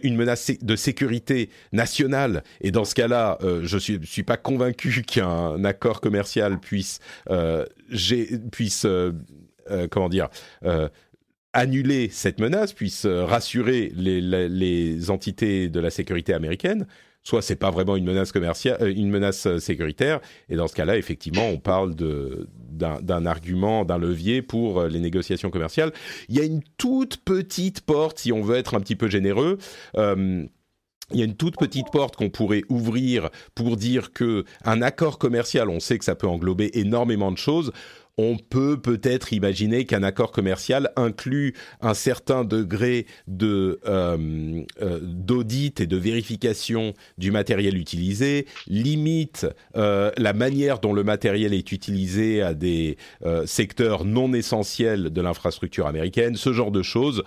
une 0.03 0.15
menace 0.15 0.51
de 0.61 0.75
sécurité 0.75 1.49
nationale, 1.71 2.43
et 2.61 2.71
dans 2.71 2.85
ce 2.85 2.95
cas-là, 2.95 3.37
euh, 3.41 3.61
je 3.63 3.77
suis, 3.77 3.99
suis 4.03 4.23
pas 4.23 4.37
convaincu 4.37 5.03
qu'un 5.07 5.63
accord 5.63 6.01
commercial 6.01 6.59
puisse, 6.59 6.99
euh, 7.29 7.65
euh, 8.11 9.11
euh, 9.69 9.87
comment 9.89 10.09
dire, 10.09 10.29
euh, 10.65 10.89
annuler 11.53 12.09
cette 12.09 12.39
menace, 12.39 12.73
puisse 12.73 13.05
euh, 13.05 13.25
rassurer 13.25 13.91
les 13.95 15.11
entités 15.11 15.69
de 15.69 15.79
la 15.79 15.89
sécurité 15.89 16.33
américaine. 16.33 16.87
Soit 17.23 17.43
c'est 17.43 17.55
pas 17.55 17.69
vraiment 17.69 17.95
une 17.95 18.05
menace 18.05 18.31
commerciale, 18.31 18.77
euh, 18.81 18.93
une 18.93 19.09
menace 19.09 19.45
euh, 19.45 19.59
sécuritaire, 19.59 20.21
et 20.49 20.55
dans 20.55 20.67
ce 20.67 20.73
cas-là, 20.73 20.97
effectivement, 20.97 21.47
on 21.47 21.57
parle 21.57 21.95
de 21.95 22.47
d'un 22.71 23.27
argument, 23.27 23.85
d'un 23.85 23.99
levier 23.99 24.41
pour 24.41 24.79
euh, 24.79 24.87
les 24.87 24.99
négociations 24.99 25.51
commerciales. 25.51 25.91
Il 26.29 26.35
y 26.35 26.39
a 26.39 26.43
une 26.43 26.63
toute 26.77 27.17
petite 27.17 27.81
porte, 27.81 28.17
si 28.17 28.31
on 28.31 28.41
veut 28.41 28.55
être 28.55 28.73
un 28.73 28.79
petit 28.79 28.95
peu 28.95 29.07
généreux. 29.07 29.59
il 29.95 30.49
y 31.13 31.21
a 31.21 31.25
une 31.25 31.35
toute 31.35 31.57
petite 31.57 31.91
porte 31.91 32.15
qu'on 32.15 32.31
pourrait 32.31 32.63
ouvrir 32.69 33.29
pour 33.53 33.77
dire 33.77 34.13
que 34.13 34.45
un 34.63 34.81
accord 34.81 35.19
commercial, 35.19 35.69
on 35.69 35.79
sait 35.79 35.99
que 35.99 36.05
ça 36.05 36.15
peut 36.15 36.27
englober 36.27 36.71
énormément 36.73 37.31
de 37.31 37.37
choses. 37.37 37.71
On 38.23 38.37
peut 38.37 38.79
peut-être 38.79 39.33
imaginer 39.33 39.87
qu'un 39.87 40.03
accord 40.03 40.31
commercial 40.31 40.91
inclut 40.95 41.55
un 41.81 41.95
certain 41.95 42.43
degré 42.43 43.07
de 43.25 43.79
euh, 43.87 44.61
euh, 44.79 44.99
d'audit 45.01 45.81
et 45.81 45.87
de 45.87 45.97
vérification 45.97 46.93
du 47.17 47.31
matériel 47.31 47.75
utilisé, 47.75 48.45
limite 48.67 49.47
euh, 49.75 50.11
la 50.17 50.33
manière 50.33 50.77
dont 50.77 50.93
le 50.93 51.03
matériel 51.03 51.51
est 51.55 51.71
utilisé 51.71 52.43
à 52.43 52.53
des 52.53 52.97
secteurs 53.45 54.05
non 54.05 54.33
essentiels 54.33 55.09
de 55.09 55.21
l'infrastructure 55.21 55.87
américaine, 55.87 56.35
ce 56.35 56.53
genre 56.53 56.71
de 56.71 56.83
choses. 56.83 57.23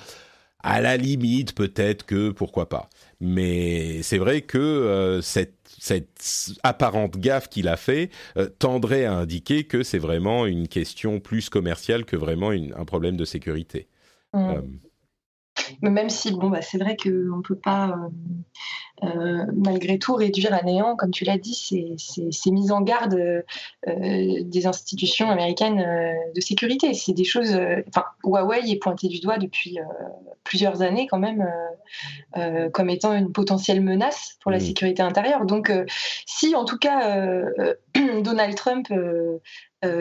À 0.63 0.81
la 0.81 0.97
limite, 0.97 1.57
peut-être 1.57 2.07
que 2.07 2.31
pourquoi 2.31 2.69
pas. 2.69 2.89
Mais 3.21 4.01
c'est 4.03 4.19
vrai 4.19 4.43
que 4.43 5.19
cette, 5.23 5.63
cette 5.85 6.57
apparente 6.62 7.19
gaffe 7.19 7.49
qu'il 7.50 7.69
a 7.69 7.76
fait 7.76 8.11
euh, 8.38 8.49
tendrait 8.59 9.05
à 9.05 9.12
indiquer 9.14 9.64
que 9.64 9.83
c'est 9.83 9.99
vraiment 9.99 10.47
une 10.47 10.67
question 10.67 11.21
plus 11.21 11.50
commerciale 11.50 12.07
que 12.07 12.17
vraiment 12.17 12.53
une- 12.53 12.73
un 12.75 12.87
problème 12.87 13.17
de 13.19 13.25
sécurité. 13.26 13.87
mm. 14.62 14.79
Même 15.83 16.11
si, 16.11 16.33
bon, 16.33 16.51
bah, 16.51 16.63
c'est 16.63 16.79
vrai 16.79 16.97
qu'on 16.97 17.09
ne 17.37 17.43
peut 17.43 17.55
pas, 17.57 17.97
euh, 19.03 19.07
euh, 19.07 19.45
malgré 19.55 19.99
tout, 19.99 20.15
réduire 20.15 20.53
à 20.55 20.63
néant, 20.63 20.97
comme 20.97 21.11
tu 21.11 21.25
l'as 21.25 21.39
dit, 21.39 21.55
ces, 21.55 21.95
ces- 21.99 22.31
ces 22.33 22.51
mises 22.51 22.73
en 22.73 22.81
garde 22.81 23.15
euh, 23.15 23.43
des 24.43 24.67
institutions 24.67 25.31
américaines 25.31 25.85
de 26.35 26.41
sécurité. 26.41 26.95
C'est 26.95 27.13
des 27.13 27.25
choses. 27.25 27.57
Enfin, 27.89 28.05
Huawei 28.25 28.71
est 28.71 28.77
pointé 28.77 29.09
du 29.09 29.21
doigt 29.21 29.39
depuis 29.39 29.79
plusieurs 30.43 30.83
années, 30.83 31.07
quand 31.07 31.19
même, 31.19 31.47
comme 32.73 32.91
étant 32.91 33.13
une 33.15 33.33
potentielle 33.33 33.81
menace 33.81 34.37
pour 34.43 34.51
la 34.51 34.59
Mm. 34.59 34.61
sécurité 34.61 35.03
intérieure. 35.03 35.45
Donc, 35.45 35.73
si 36.27 36.55
en 36.55 36.65
tout 36.65 36.79
cas 36.79 37.45
Donald 38.23 38.55
Trump 38.57 38.89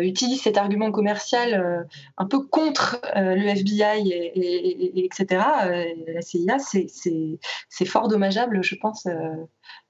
utilise 0.02 0.42
cet 0.42 0.58
argument 0.58 0.92
commercial 0.92 1.54
euh, 1.54 1.84
un 2.18 2.26
peu 2.26 2.40
contre 2.46 3.02
euh, 3.16 3.36
le 3.36 3.48
FBI 3.48 4.10
et, 4.12 4.32
et- 4.40 5.00
et- 5.00 5.06
etc., 5.06 5.44
euh, 5.66 5.86
la 6.14 6.22
CIA, 6.22 6.60
c'est- 6.60 6.88
fort 7.86 8.08
dommageable, 8.08 8.64
je 8.64 8.76
pense, 8.76 9.06
euh, 9.06 9.12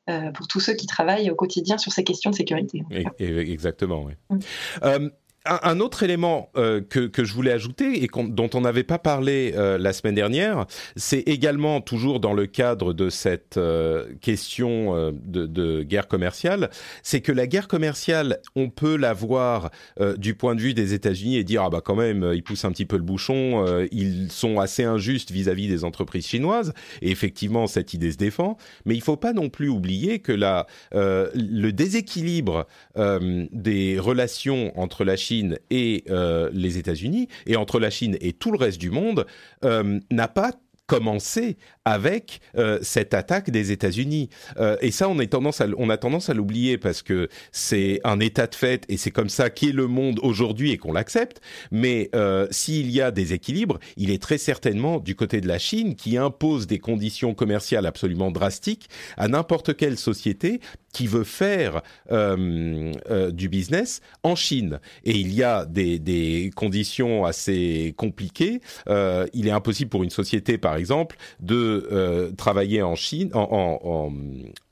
euh, 0.10 0.32
pour 0.32 0.48
tous 0.48 0.60
ceux 0.60 0.74
qui 0.74 0.86
travaillent 0.88 1.30
au 1.30 1.36
quotidien 1.36 1.78
sur 1.78 1.92
ces 1.94 2.04
questions 2.04 2.32
de 2.32 2.36
sécurité. 2.36 2.84
Et- 2.92 3.06
et- 3.20 3.52
exactement, 3.52 4.04
oui. 4.04 4.14
Mm. 4.30 4.40
Euh, 4.84 5.10
un, 5.46 5.80
autre 5.80 6.04
élément 6.04 6.50
euh, 6.56 6.82
que, 6.82 7.08
que 7.08 7.24
je 7.24 7.34
voulais 7.34 7.52
ajouter 7.52 8.04
et 8.04 8.10
dont 8.30 8.50
on 8.54 8.62
n'avait 8.62 8.84
pas 8.84 8.98
parlé 8.98 9.54
euh, 9.56 9.78
la 9.78 9.92
semaine 9.92 10.16
dernière, 10.16 10.66
c'est 10.96 11.20
également 11.20 11.82
toujours 11.82 12.20
dans 12.20 12.34
le 12.34 12.46
cadre 12.46 12.94
de 12.94 13.10
cette 13.10 13.58
euh, 13.58 14.08
question 14.22 15.14
de, 15.26 15.84
guerre 15.84 16.08
commerciale, 16.08 16.70
c'est 17.02 17.22
que 17.22 17.32
la 17.32 17.48
guerre 17.48 17.68
commerciale, 17.68 18.40
on 18.56 18.70
peut 18.70 18.96
la 18.96 19.14
voir 19.14 19.70
du 20.18 20.36
point 20.36 20.56
de 20.56 20.62
vue 20.62 20.74
des 20.74 20.94
États-Unis 20.94 21.38
et 21.38 21.44
dire 21.44 21.64
ah 21.64 21.70
bah 21.70 21.82
quand 21.84 21.96
même 21.96 22.32
ils 22.34 22.44
poussent 22.44 22.66
un 22.66 22.72
petit 22.72 22.86
peu 22.86 22.98
le 22.98 23.04
bouchon, 23.04 23.66
ils 23.92 24.32
sont 24.32 24.60
assez 24.60 24.84
injustes 24.84 25.32
vis-à-vis 25.32 25.68
des 25.68 25.84
entreprises 25.84 26.28
chinoises 26.28 26.74
et 27.02 27.12
effectivement 27.12 27.68
cette 27.68 27.94
idée 27.94 28.12
se 28.12 28.18
défend, 28.18 28.58
mais 28.86 28.96
il 28.96 29.02
faut 29.02 29.18
pas 29.18 29.34
non 29.34 29.50
plus 29.50 29.70
oublier 29.70 30.20
que 30.20 30.32
la, 30.32 30.68
le 30.94 31.72
déséquilibre 31.72 32.68
des 32.96 34.00
relations 34.00 34.78
entre 34.80 35.04
la 35.04 35.16
Chine 35.16 35.33
et 35.70 36.04
euh, 36.10 36.50
les 36.54 36.78
États-Unis, 36.78 37.28
et 37.46 37.56
entre 37.56 37.80
la 37.80 37.90
Chine 37.90 38.18
et 38.22 38.34
tout 38.34 38.52
le 38.52 38.58
reste 38.58 38.80
du 38.80 38.92
monde, 38.92 39.26
euh, 39.64 40.00
n'a 40.12 40.28
pas 40.28 40.52
commencé 40.88 41.58
avec 41.86 42.40
euh, 42.58 42.80
cette 42.82 43.14
attaque 43.14 43.50
des 43.50 43.72
États-Unis. 43.72 44.30
Euh, 44.58 44.78
et 44.82 44.92
ça, 44.92 45.10
on, 45.10 45.20
a 45.20 45.28
tendance 45.28 46.30
à 46.30 46.34
l'oublier 46.34 46.78
parce 46.78 47.02
que 47.02 47.30
c'est 47.52 48.00
un 48.04 48.20
état 48.20 48.48
de 48.48 48.56
fait 48.56 48.86
et 48.90 48.98
c'est 48.98 49.12
comme 49.12 49.30
ça 49.30 49.50
qu'est 49.50 49.72
le 49.72 49.88
monde 49.88 50.20
aujourd'hui 50.24 50.72
et 50.72 50.78
qu'on 50.78 50.94
l'accepte. 50.94 51.42
Mais 51.72 52.10
euh, 52.16 52.48
s'il 52.52 52.92
y 52.92 53.02
a 53.02 53.12
des 53.12 53.34
équilibres, 53.34 53.80
il 53.98 54.12
est 54.12 54.22
très 54.22 54.38
certainement 54.38 55.00
du 55.00 55.16
côté 55.16 55.42
de 55.42 55.48
la 55.48 55.60
Chine 55.60 55.96
qui 55.96 56.18
impose 56.18 56.68
des 56.68 56.80
conditions 56.80 57.34
commerciales 57.34 57.86
absolument 57.86 58.32
drastiques 58.32 58.90
à 59.18 59.28
n'importe 59.28 59.76
quelle 59.76 59.98
société 59.98 60.62
qui 60.94 61.08
veut 61.08 61.24
faire 61.24 61.82
euh, 62.12 63.32
du 63.32 63.50
business 63.50 64.02
en 64.22 64.36
Chine. 64.36 64.80
Et 65.06 65.18
il 65.18 65.34
y 65.34 65.44
a 65.44 65.66
des, 65.66 66.52
conditions 66.56 67.26
assez 67.26 67.94
compliquées. 67.98 68.62
Il 68.88 69.48
est 69.48 69.52
impossible 69.52 69.90
pour 69.90 70.04
une 70.04 70.12
société, 70.12 70.58
par 70.58 70.73
exemple, 70.76 71.18
de 71.40 71.88
euh, 71.92 72.32
travailler 72.32 72.82
en 72.82 72.96
Chine, 72.96 73.30
en, 73.34 73.48
en, 73.84 74.12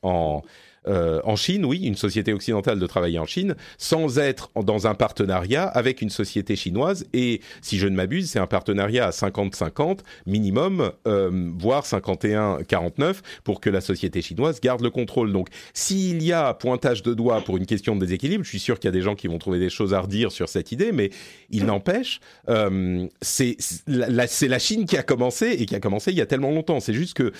en, 0.03 0.09
en 0.09 0.43
euh, 0.87 1.21
en 1.23 1.35
Chine, 1.35 1.65
oui, 1.65 1.81
une 1.83 1.95
société 1.95 2.33
occidentale 2.33 2.79
de 2.79 2.87
travailler 2.87 3.19
en 3.19 3.25
Chine, 3.25 3.55
sans 3.77 4.17
être 4.17 4.51
dans 4.55 4.87
un 4.87 4.95
partenariat 4.95 5.63
avec 5.63 6.01
une 6.01 6.09
société 6.09 6.55
chinoise. 6.55 7.05
Et 7.13 7.41
si 7.61 7.77
je 7.77 7.87
ne 7.87 7.95
m'abuse, 7.95 8.29
c'est 8.29 8.39
un 8.39 8.47
partenariat 8.47 9.05
à 9.05 9.11
50-50 9.11 9.99
minimum, 10.25 10.91
euh, 11.07 11.51
voire 11.57 11.85
51-49 11.85 13.17
pour 13.43 13.61
que 13.61 13.69
la 13.69 13.81
société 13.81 14.21
chinoise 14.21 14.59
garde 14.59 14.81
le 14.81 14.89
contrôle. 14.89 15.31
Donc, 15.31 15.49
s'il 15.73 16.23
y 16.23 16.33
a 16.33 16.53
pointage 16.53 17.03
de 17.03 17.13
doigt 17.13 17.41
pour 17.41 17.57
une 17.57 17.65
question 17.65 17.95
de 17.95 18.01
déséquilibre, 18.01 18.43
je 18.43 18.49
suis 18.49 18.59
sûr 18.59 18.79
qu'il 18.79 18.87
y 18.87 18.93
a 18.93 18.93
des 18.93 19.01
gens 19.01 19.15
qui 19.15 19.27
vont 19.27 19.37
trouver 19.37 19.59
des 19.59 19.69
choses 19.69 19.93
à 19.93 20.01
redire 20.01 20.31
sur 20.31 20.49
cette 20.49 20.71
idée, 20.71 20.91
mais 20.91 21.11
il 21.49 21.65
n'empêche, 21.65 22.19
euh, 22.49 23.07
c'est 23.21 23.57
la, 23.87 24.27
Chine 24.59 24.85
qui 24.85 24.97
a 24.97 25.03
commencé 25.03 25.47
et 25.47 25.65
qui 25.65 25.75
a 25.75 25.79
commencé 25.79 26.11
il 26.11 26.17
y 26.17 26.21
a 26.21 26.25
tellement 26.25 26.51
longtemps. 26.51 26.79
C'est 26.79 26.93
juste 26.93 27.15
que 27.15 27.31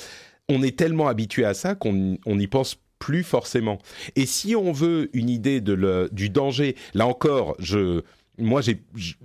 on 0.50 0.64
est 0.64 0.78
tellement 0.78 1.08
habitué 1.08 1.46
à 1.46 1.54
ça 1.54 1.76
qu'on 1.76 2.18
on 2.26 2.36
n'y 2.36 2.48
pense 2.48 2.78
plus 3.02 3.24
forcément. 3.24 3.80
Et 4.16 4.26
si 4.26 4.56
on 4.56 4.72
veut 4.72 5.10
une 5.14 5.30
idée 5.30 5.60
de 5.60 5.74
le, 5.74 6.08
du 6.14 6.30
danger, 6.30 6.78
là 6.94 7.08
encore, 7.08 7.56
je 7.60 8.04
moi, 8.38 8.62
j'ai, 8.62 8.82
je, 8.96 9.18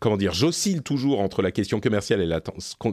comment 0.00 0.16
dire, 0.16 0.32
j'oscille 0.32 0.82
toujours 0.82 1.20
entre 1.20 1.40
la 1.40 1.52
question 1.52 1.80
commerciale 1.80 2.20
et 2.20 2.26
la 2.26 2.40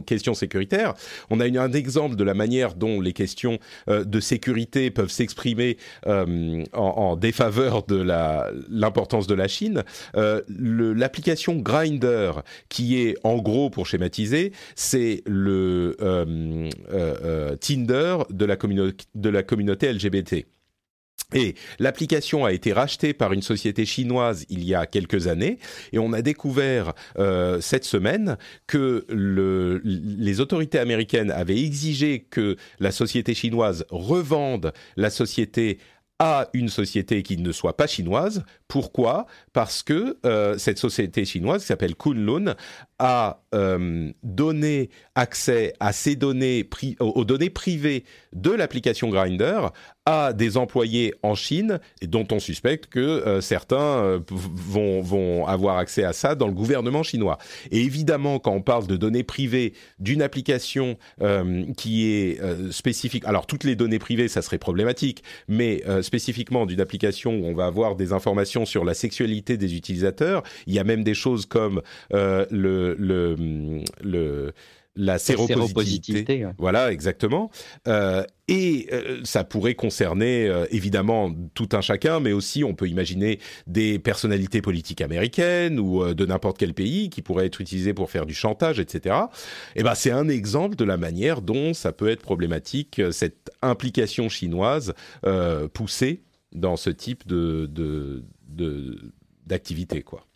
question 0.06 0.34
sécuritaire. 0.34 0.94
On 1.30 1.40
a 1.40 1.44
un 1.44 1.72
exemple 1.72 2.16
de 2.16 2.24
la 2.24 2.34
manière 2.34 2.74
dont 2.74 3.00
les 3.00 3.12
questions 3.12 3.58
euh, 3.88 4.04
de 4.04 4.20
sécurité 4.20 4.90
peuvent 4.90 5.10
s'exprimer 5.10 5.78
euh, 6.06 6.64
en, 6.72 7.16
défaveur 7.16 7.84
de 7.84 7.96
la, 7.96 8.50
l'importance 8.68 9.26
de 9.26 9.34
la 9.34 9.48
Chine. 9.48 9.82
Euh, 10.16 10.42
l'application 10.48 11.56
Grinder, 11.56 12.32
qui 12.68 13.00
est 13.00 13.16
en 13.24 13.38
gros, 13.38 13.70
pour 13.70 13.86
schématiser, 13.86 14.52
c'est 14.74 15.22
le 15.26 15.96
Tinder 17.60 18.18
de 18.30 18.44
la 18.44 19.42
communauté 19.42 19.92
LGBT. 19.92 20.46
Et 21.34 21.56
l'application 21.78 22.46
a 22.46 22.52
été 22.52 22.72
rachetée 22.72 23.12
par 23.12 23.34
une 23.34 23.42
société 23.42 23.84
chinoise 23.84 24.46
il 24.48 24.64
y 24.64 24.74
a 24.74 24.86
quelques 24.86 25.26
années, 25.26 25.58
et 25.92 25.98
on 25.98 26.14
a 26.14 26.22
découvert 26.22 26.94
euh, 27.18 27.60
cette 27.60 27.84
semaine 27.84 28.38
que 28.66 29.04
le, 29.10 29.82
les 29.84 30.40
autorités 30.40 30.78
américaines 30.78 31.30
avaient 31.30 31.62
exigé 31.62 32.20
que 32.30 32.56
la 32.80 32.92
société 32.92 33.34
chinoise 33.34 33.84
revende 33.90 34.72
la 34.96 35.10
société 35.10 35.78
à 36.18 36.48
une 36.52 36.68
société 36.68 37.22
qui 37.22 37.36
ne 37.36 37.52
soit 37.52 37.76
pas 37.76 37.86
chinoise. 37.86 38.42
Pourquoi? 38.66 39.26
Parce 39.52 39.82
que 39.82 40.18
euh, 40.26 40.58
cette 40.58 40.78
société 40.78 41.24
chinoise 41.24 41.60
qui 41.60 41.68
s'appelle 41.68 41.94
Kunlun 41.94 42.56
a 42.98 43.42
euh, 43.54 44.10
donné 44.22 44.90
accès 45.14 45.72
à 45.80 45.92
ces 45.92 46.16
données 46.16 46.68
aux 47.00 47.24
données 47.24 47.50
privées 47.50 48.04
de 48.32 48.50
l'application 48.50 49.08
Grinder 49.08 49.68
à 50.08 50.32
des 50.32 50.56
employés 50.56 51.14
en 51.22 51.34
Chine 51.34 51.80
dont 52.00 52.26
on 52.32 52.38
suspecte 52.38 52.86
que 52.86 52.98
euh, 52.98 53.42
certains 53.42 53.76
euh, 53.76 54.20
vont, 54.30 55.02
vont 55.02 55.46
avoir 55.46 55.76
accès 55.76 56.02
à 56.02 56.14
ça 56.14 56.34
dans 56.34 56.46
le 56.46 56.54
gouvernement 56.54 57.02
chinois. 57.02 57.36
Et 57.70 57.82
évidemment, 57.82 58.38
quand 58.38 58.52
on 58.52 58.62
parle 58.62 58.86
de 58.86 58.96
données 58.96 59.22
privées 59.22 59.74
d'une 59.98 60.22
application 60.22 60.96
euh, 61.20 61.62
qui 61.76 62.06
est 62.06 62.40
spécifique, 62.72 63.26
alors 63.26 63.46
toutes 63.46 63.64
les 63.64 63.76
données 63.76 63.98
privées, 63.98 64.28
ça 64.28 64.40
serait 64.40 64.56
problématique, 64.56 65.22
mais 65.46 65.82
spécifiquement 66.02 66.64
d'une 66.64 66.80
application 66.80 67.32
où 67.32 67.44
on 67.44 67.54
va 67.54 67.66
avoir 67.66 67.96
des 67.96 68.12
informations 68.12 68.64
sur 68.64 68.84
la 68.84 68.94
sexualité 68.94 69.56
des 69.56 69.76
utilisateurs, 69.76 70.42
il 70.66 70.74
y 70.74 70.78
a 70.78 70.84
même 70.84 71.04
des 71.04 71.14
choses 71.14 71.46
comme 71.46 71.82
le, 72.10 72.87
le, 72.96 73.82
le 74.02 74.52
la 74.98 75.18
séropositivité. 75.18 76.46
Voilà, 76.58 76.92
exactement. 76.92 77.50
Euh, 77.86 78.24
et 78.48 78.88
euh, 78.92 79.20
ça 79.24 79.44
pourrait 79.44 79.74
concerner 79.74 80.48
euh, 80.48 80.66
évidemment 80.70 81.32
tout 81.54 81.68
un 81.72 81.80
chacun, 81.80 82.18
mais 82.20 82.32
aussi 82.32 82.64
on 82.64 82.74
peut 82.74 82.88
imaginer 82.88 83.38
des 83.66 83.98
personnalités 83.98 84.60
politiques 84.60 85.00
américaines 85.00 85.78
ou 85.78 86.12
de 86.12 86.26
n'importe 86.26 86.58
quel 86.58 86.74
pays 86.74 87.10
qui 87.10 87.22
pourraient 87.22 87.46
être 87.46 87.60
utilisées 87.60 87.94
pour 87.94 88.10
faire 88.10 88.26
du 88.26 88.34
chantage, 88.34 88.80
etc. 88.80 89.14
Et 89.76 89.80
eh 89.80 89.82
ben 89.84 89.94
c'est 89.94 90.10
un 90.10 90.28
exemple 90.28 90.74
de 90.74 90.84
la 90.84 90.96
manière 90.96 91.42
dont 91.42 91.74
ça 91.74 91.92
peut 91.92 92.08
être 92.08 92.22
problématique 92.22 93.00
cette 93.12 93.50
implication 93.62 94.28
chinoise 94.28 94.94
poussée 95.72 96.22
dans 96.52 96.76
ce 96.76 96.90
type 96.90 97.26
de 97.26 97.70
d'activité, 99.46 100.02
quoi. 100.02 100.28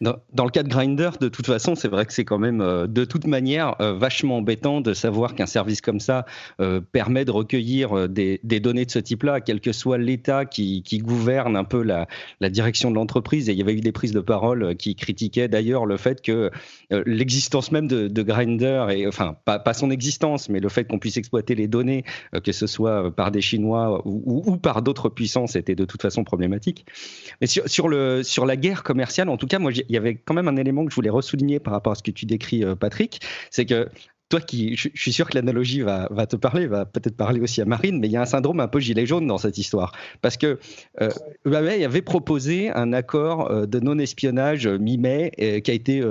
Dans, 0.00 0.44
le 0.44 0.50
cas 0.50 0.62
de 0.62 0.68
Grinder, 0.68 1.10
de 1.20 1.28
toute 1.28 1.46
façon, 1.46 1.74
c'est 1.74 1.88
vrai 1.88 2.06
que 2.06 2.12
c'est 2.12 2.24
quand 2.24 2.38
même 2.38 2.60
euh, 2.60 2.86
de 2.86 3.04
toute 3.04 3.26
manière 3.26 3.74
euh, 3.80 3.94
vachement 3.94 4.36
embêtant 4.36 4.80
de 4.80 4.94
savoir 4.94 5.34
qu'un 5.34 5.46
service 5.46 5.80
comme 5.80 5.98
ça 5.98 6.24
euh, 6.60 6.80
permet 6.80 7.24
de 7.24 7.32
recueillir 7.32 8.08
des, 8.08 8.38
données 8.44 8.84
de 8.84 8.90
ce 8.92 9.00
type-là, 9.00 9.40
quel 9.40 9.60
que 9.60 9.72
soit 9.72 9.98
l'État 9.98 10.44
qui, 10.44 10.82
gouverne 11.04 11.56
un 11.56 11.64
peu 11.64 11.82
la, 11.82 12.06
direction 12.48 12.90
de 12.90 12.94
l'entreprise. 12.94 13.48
Et 13.48 13.52
il 13.52 13.58
y 13.58 13.62
avait 13.62 13.72
eu 13.72 13.80
des 13.80 13.90
prises 13.90 14.12
de 14.12 14.20
parole 14.20 14.76
qui 14.76 14.94
critiquaient 14.94 15.48
d'ailleurs 15.48 15.84
le 15.84 15.96
fait 15.96 16.22
que 16.22 16.50
l'existence 16.90 17.72
même 17.72 17.88
de, 17.88 18.06
de 18.08 18.22
Grinder, 18.22 18.86
et, 18.90 19.06
enfin 19.06 19.36
pas, 19.44 19.74
son 19.74 19.90
existence, 19.90 20.48
mais 20.48 20.60
le 20.60 20.68
fait 20.68 20.84
qu'on 20.84 20.98
puisse 20.98 21.16
exploiter 21.16 21.54
les 21.54 21.66
données, 21.66 22.04
que 22.44 22.52
ce 22.52 22.66
soit 22.66 23.14
par 23.14 23.30
des 23.30 23.40
Chinois 23.40 24.02
ou, 24.04 24.56
par 24.56 24.82
d'autres 24.82 25.08
puissances, 25.08 25.56
était 25.56 25.74
de 25.74 25.84
toute 25.84 26.02
façon 26.02 26.24
problématique. 26.24 26.86
Mais 27.40 27.46
sur, 27.46 27.88
la 27.88 28.56
guerre 28.56 28.82
commerciale, 28.82 29.28
en 29.28 29.36
tout 29.36 29.46
cas, 29.46 29.58
moi, 29.58 29.72
il 29.87 29.87
y 29.94 29.96
avait 29.96 30.16
quand 30.16 30.34
même 30.34 30.48
un 30.48 30.56
élément 30.56 30.84
que 30.84 30.90
je 30.90 30.96
voulais 30.96 31.10
ressouligner 31.10 31.60
par 31.60 31.72
rapport 31.72 31.92
à 31.92 31.94
ce 31.94 32.02
que 32.02 32.10
tu 32.10 32.26
décris, 32.26 32.64
euh, 32.64 32.74
Patrick, 32.74 33.20
c'est 33.50 33.66
que 33.66 33.88
toi 34.28 34.40
qui, 34.40 34.76
je, 34.76 34.88
suis 34.94 35.12
sûr 35.12 35.28
que 35.28 35.34
l'analogie 35.34 35.80
va, 35.80 36.08
te 36.26 36.36
parler, 36.36 36.66
va 36.66 36.84
peut-être 36.84 37.16
parler 37.16 37.40
aussi 37.40 37.62
à 37.62 37.64
Marine, 37.64 37.98
mais 37.98 38.08
il 38.08 38.12
y 38.12 38.16
a 38.16 38.22
un 38.22 38.26
syndrome 38.26 38.60
un 38.60 38.68
peu 38.68 38.78
gilet 38.78 39.06
jaune 39.06 39.26
dans 39.26 39.38
cette 39.38 39.56
histoire. 39.56 39.92
Parce 40.20 40.36
que 40.36 40.58
euh, 41.00 41.10
Huawei 41.46 41.84
avait 41.84 42.02
proposé 42.02 42.70
un 42.70 42.92
accord 42.92 43.50
euh, 43.50 43.66
de 43.66 43.80
non-espionnage 43.80 44.66
euh, 44.66 44.78
mi-mai 44.78 45.32
qui 45.64 45.70
a 45.70 45.74
été 45.74 46.02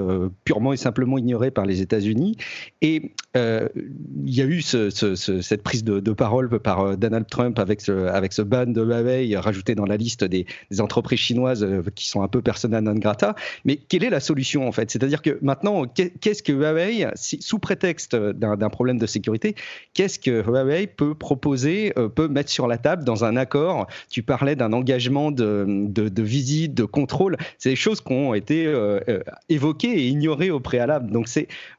purement 0.45 0.73
et 0.73 0.77
simplement 0.77 1.17
ignoré 1.17 1.51
par 1.51 1.65
les 1.65 1.81
États-Unis. 1.81 2.37
Et 2.81 3.13
il 3.35 4.33
y 4.33 4.41
a 4.41 4.45
eu 4.45 4.61
ce, 4.61 4.89
cette 4.89 5.61
prise 5.61 5.83
de, 5.83 6.13
parole 6.13 6.59
par 6.59 6.97
Donald 6.97 7.27
Trump 7.29 7.59
avec 7.59 7.81
ce, 7.81 8.41
ban 8.41 8.65
de 8.65 8.81
Huawei 8.81 9.37
rajouté 9.37 9.75
dans 9.75 9.85
la 9.85 9.97
liste 9.97 10.23
des 10.23 10.45
entreprises 10.79 11.19
chinoises 11.19 11.65
qui 11.93 12.07
sont 12.07 12.23
un 12.23 12.27
peu 12.27 12.41
persona 12.41 12.81
non 12.81 12.95
grata. 12.95 13.35
Mais 13.65 13.75
quelle 13.75 14.03
est 14.03 14.09
la 14.09 14.19
solution 14.19 14.67
en 14.67 14.71
fait? 14.71 14.89
C'est-à-dire 14.89 15.21
que 15.21 15.37
maintenant, 15.41 15.85
qu'est-ce 15.85 16.41
que 16.41 16.51
Huawei, 16.51 17.07
sous 17.15 17.59
prétexte 17.59 18.06
d'un 18.15 18.69
problème 18.69 18.97
de 18.97 19.05
sécurité, 19.05 19.55
qu'est-ce 19.93 20.19
que 20.19 20.41
Huawei 20.41 20.87
peut 20.87 21.15
proposer, 21.15 21.93
euh, 21.97 22.09
peut 22.09 22.27
mettre 22.27 22.49
sur 22.49 22.67
la 22.67 22.77
table 22.77 23.03
dans 23.03 23.25
un 23.25 23.35
accord? 23.35 23.87
Tu 24.09 24.23
parlais 24.23 24.55
d'un 24.55 24.73
engagement 24.73 25.31
de, 25.31 25.65
de, 25.67 26.23
visite, 26.23 26.73
de 26.73 26.83
contrôle. 26.83 27.37
C'est 27.57 27.69
des 27.69 27.75
choses 27.75 28.01
qui 28.01 28.13
ont 28.13 28.33
été 28.33 28.65
euh, 28.65 28.99
euh, 29.09 29.19
évoquées 29.49 29.99
et 29.99 30.07
ignorées 30.07 30.51
au 30.51 30.59
préalable. 30.59 31.11
Donc 31.11 31.27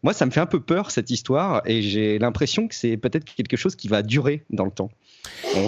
moi, 0.02 0.12
ça 0.12 0.26
me 0.26 0.30
fait 0.30 0.40
un 0.40 0.46
peu 0.46 0.60
peur 0.60 0.90
cette 0.90 1.10
histoire 1.10 1.62
et 1.66 1.82
j'ai 1.82 2.18
l'impression 2.18 2.68
que 2.68 2.74
c'est 2.74 2.96
peut-être 2.96 3.24
quelque 3.24 3.56
chose 3.56 3.76
qui 3.76 3.88
va 3.88 4.02
durer 4.02 4.44
dans 4.50 4.64
le 4.64 4.70
temps. 4.70 4.90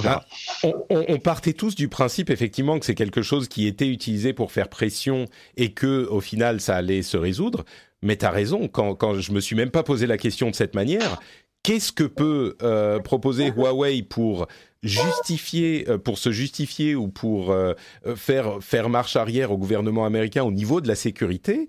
Ah, 0.04 0.24
on, 0.62 0.74
on, 0.88 1.18
partait 1.18 1.52
tous 1.52 1.74
du 1.74 1.88
principe 1.88 2.30
effectivement 2.30 2.78
que 2.78 2.86
c'est 2.86 2.94
quelque 2.94 3.20
chose 3.20 3.48
qui 3.48 3.66
était 3.66 3.88
utilisé 3.88 4.32
pour 4.32 4.52
faire 4.52 4.68
pression 4.68 5.26
et 5.56 5.72
que 5.72 6.06
au 6.08 6.20
final 6.20 6.60
ça 6.60 6.76
allait 6.76 7.02
se 7.02 7.16
résoudre. 7.16 7.64
Mais 8.02 8.16
tu 8.16 8.24
as 8.24 8.30
raison, 8.30 8.68
quand, 8.68 8.94
quand 8.94 9.14
je 9.14 9.32
me 9.32 9.40
suis 9.40 9.56
même 9.56 9.70
pas 9.70 9.82
posé 9.82 10.06
la 10.06 10.16
question 10.16 10.50
de 10.50 10.54
cette 10.54 10.74
manière, 10.74 11.20
qu'est-ce 11.62 11.92
que 11.92 12.04
peut 12.04 12.56
euh, 12.62 12.98
proposer 13.00 13.50
Huawei 13.50 14.02
pour 14.02 14.46
justifier, 14.82 15.88
euh, 15.88 15.98
pour 15.98 16.18
se 16.18 16.32
justifier 16.32 16.94
ou 16.94 17.08
pour 17.08 17.50
euh, 17.50 17.74
faire, 18.16 18.62
faire 18.62 18.88
marche 18.88 19.16
arrière 19.16 19.52
au 19.52 19.58
gouvernement 19.58 20.06
américain 20.06 20.42
au 20.42 20.52
niveau 20.52 20.80
de 20.80 20.88
la 20.88 20.94
sécurité? 20.94 21.68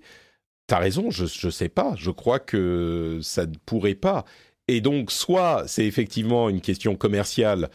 Tu 0.68 0.74
as 0.74 0.78
raison, 0.78 1.10
je 1.10 1.24
ne 1.24 1.50
sais 1.50 1.68
pas. 1.68 1.94
Je 1.96 2.10
crois 2.10 2.38
que 2.38 3.18
ça 3.22 3.46
ne 3.46 3.54
pourrait 3.66 3.94
pas. 3.94 4.24
Et 4.68 4.80
donc, 4.80 5.10
soit 5.10 5.64
c'est 5.66 5.84
effectivement 5.84 6.48
une 6.48 6.60
question 6.60 6.94
commerciale 6.96 7.68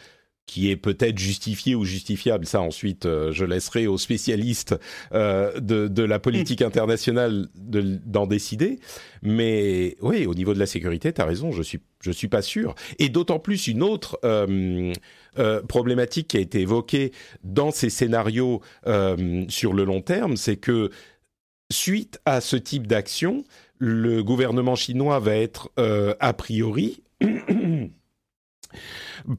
qui 0.48 0.72
est 0.72 0.78
peut-être 0.78 1.20
justifié 1.20 1.76
ou 1.76 1.84
justifiable, 1.84 2.46
ça 2.46 2.62
ensuite 2.62 3.06
euh, 3.06 3.32
je 3.32 3.46
laisserai 3.46 3.86
aux 3.86 3.98
spécialistes 3.98 4.76
euh, 5.14 5.60
de, 5.60 5.88
de, 5.88 6.04
la 6.04 6.20
politique 6.20 6.62
internationale 6.62 7.48
d'en 7.54 8.26
décider. 8.26 8.80
Mais 9.22 9.98
oui, 10.02 10.26
au 10.26 10.34
niveau 10.34 10.54
de 10.54 10.60
la 10.60 10.66
sécurité, 10.66 11.12
tu 11.12 11.22
as 11.22 11.26
raison, 11.26 11.52
je 11.52 11.62
suis 11.62 11.82
je 12.00 12.12
suis 12.12 12.30
pas 12.30 12.42
sûr. 12.42 12.76
Et 13.00 13.10
d'autant 13.10 13.40
plus 13.40 13.68
une 13.68 13.84
autre 13.84 14.20
euh, 14.24 14.94
problématique 15.68 16.30
qui 16.30 16.38
a 16.38 16.40
été 16.40 16.62
évoquée 16.62 17.12
dans 17.44 17.72
ces 17.72 17.90
scénarios 17.90 18.62
sur 19.50 19.74
le 19.74 19.84
long 19.84 20.02
terme, 20.02 20.38
c'est 20.38 20.58
que 20.58 20.92
suite 21.72 22.22
à 22.26 22.40
ce 22.40 22.56
type 22.56 22.88
d'action, 22.88 23.44
le 23.80 24.24
gouvernement 24.24 24.76
chinois 24.76 25.20
va 25.20 25.36
être 25.36 25.72
a 25.76 26.34
priori 26.34 27.02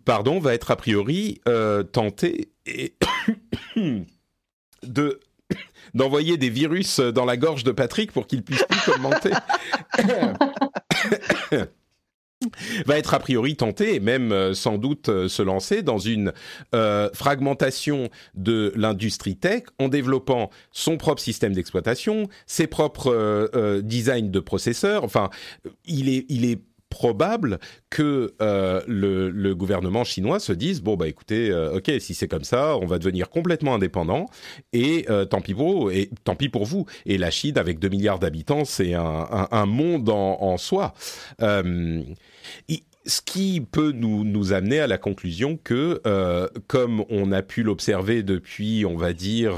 pardon, 0.04 0.38
va 0.38 0.54
être 0.54 0.70
a 0.70 0.76
priori 0.76 1.40
euh, 1.48 1.82
tenté 1.82 2.52
de 4.82 5.20
d'envoyer 5.94 6.36
des 6.36 6.50
virus 6.50 7.00
dans 7.00 7.24
la 7.24 7.38
gorge 7.38 7.64
de 7.64 7.72
Patrick 7.72 8.12
pour 8.12 8.26
qu'il 8.26 8.42
puisse 8.42 8.62
plus 8.64 8.92
commenter. 8.92 9.30
va 12.86 12.98
être 12.98 13.14
a 13.14 13.18
priori 13.18 13.56
tenté 13.56 13.96
et 13.96 14.00
même 14.00 14.30
euh, 14.30 14.54
sans 14.54 14.78
doute 14.78 15.08
euh, 15.08 15.26
se 15.28 15.42
lancer 15.42 15.82
dans 15.82 15.98
une 15.98 16.32
fragmentation 17.14 18.10
de 18.34 18.72
l'industrie 18.76 19.36
tech 19.36 19.62
en 19.78 19.88
développant 19.88 20.50
son 20.70 20.98
propre 20.98 21.20
système 21.22 21.52
d'exploitation, 21.54 22.28
ses 22.46 22.66
propres 22.66 23.80
designs 23.82 24.30
de 24.30 24.40
processeurs. 24.40 25.02
Enfin, 25.04 25.30
il 25.86 26.08
est, 26.10 26.26
il 26.28 26.44
est 26.44 26.60
probable 26.88 27.58
que 27.90 28.34
euh, 28.40 28.82
le, 28.86 29.54
gouvernement 29.54 30.04
chinois 30.04 30.40
se 30.40 30.52
dise 30.52 30.82
bon 30.82 30.96
bah 30.96 31.08
écoutez 31.08 31.50
euh, 31.50 31.76
ok 31.76 31.90
si 32.00 32.14
c'est 32.14 32.28
comme 32.28 32.44
ça 32.44 32.76
on 32.76 32.86
va 32.86 32.98
devenir 32.98 33.28
complètement 33.28 33.74
indépendant 33.74 34.26
et 34.72 35.06
euh, 35.10 35.24
tant 35.24 35.40
pis 35.40 35.54
pour 35.54 35.90
et 35.90 36.10
tant 36.24 36.36
pis 36.36 36.48
pour 36.48 36.64
vous. 36.64 36.86
Et 37.06 37.18
la 37.18 37.30
Chine 37.30 37.58
avec 37.58 37.78
2 37.78 37.88
milliards 37.88 38.18
d'habitants 38.18 38.64
c'est 38.64 38.94
un, 38.94 39.66
monde 39.66 40.08
en, 40.08 40.56
soi. 40.56 40.94
Ce 41.40 43.22
qui 43.24 43.60
peut 43.60 43.92
nous, 43.92 44.52
amener 44.52 44.80
à 44.80 44.86
la 44.86 44.98
conclusion 44.98 45.56
que, 45.62 46.00
comme 46.66 47.04
on 47.08 47.32
a 47.32 47.42
pu 47.42 47.62
l'observer 47.62 48.22
depuis, 48.22 48.84
on 48.84 48.96
va 48.96 49.12
dire, 49.12 49.54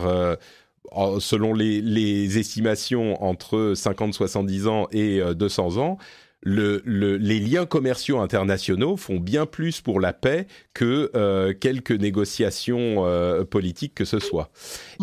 selon 1.20 1.54
les, 1.54 1.80
les, 1.80 2.38
estimations, 2.38 3.22
entre 3.22 3.72
50-70 3.74 4.68
ans 4.68 4.88
et 4.92 5.20
200 5.34 5.78
ans, 5.78 5.98
le, 6.42 6.82
les 6.84 7.40
liens 7.40 7.66
commerciaux 7.66 8.18
internationaux 8.18 8.96
font 8.96 9.18
bien 9.18 9.46
plus 9.46 9.80
pour 9.80 10.00
la 10.00 10.12
paix 10.12 10.46
que 10.74 11.10
euh, 11.14 11.52
quelques 11.52 11.92
négociations 11.92 13.06
euh, 13.06 13.44
politiques 13.44 13.94
que 13.94 14.04
ce 14.04 14.18
soit. 14.18 14.50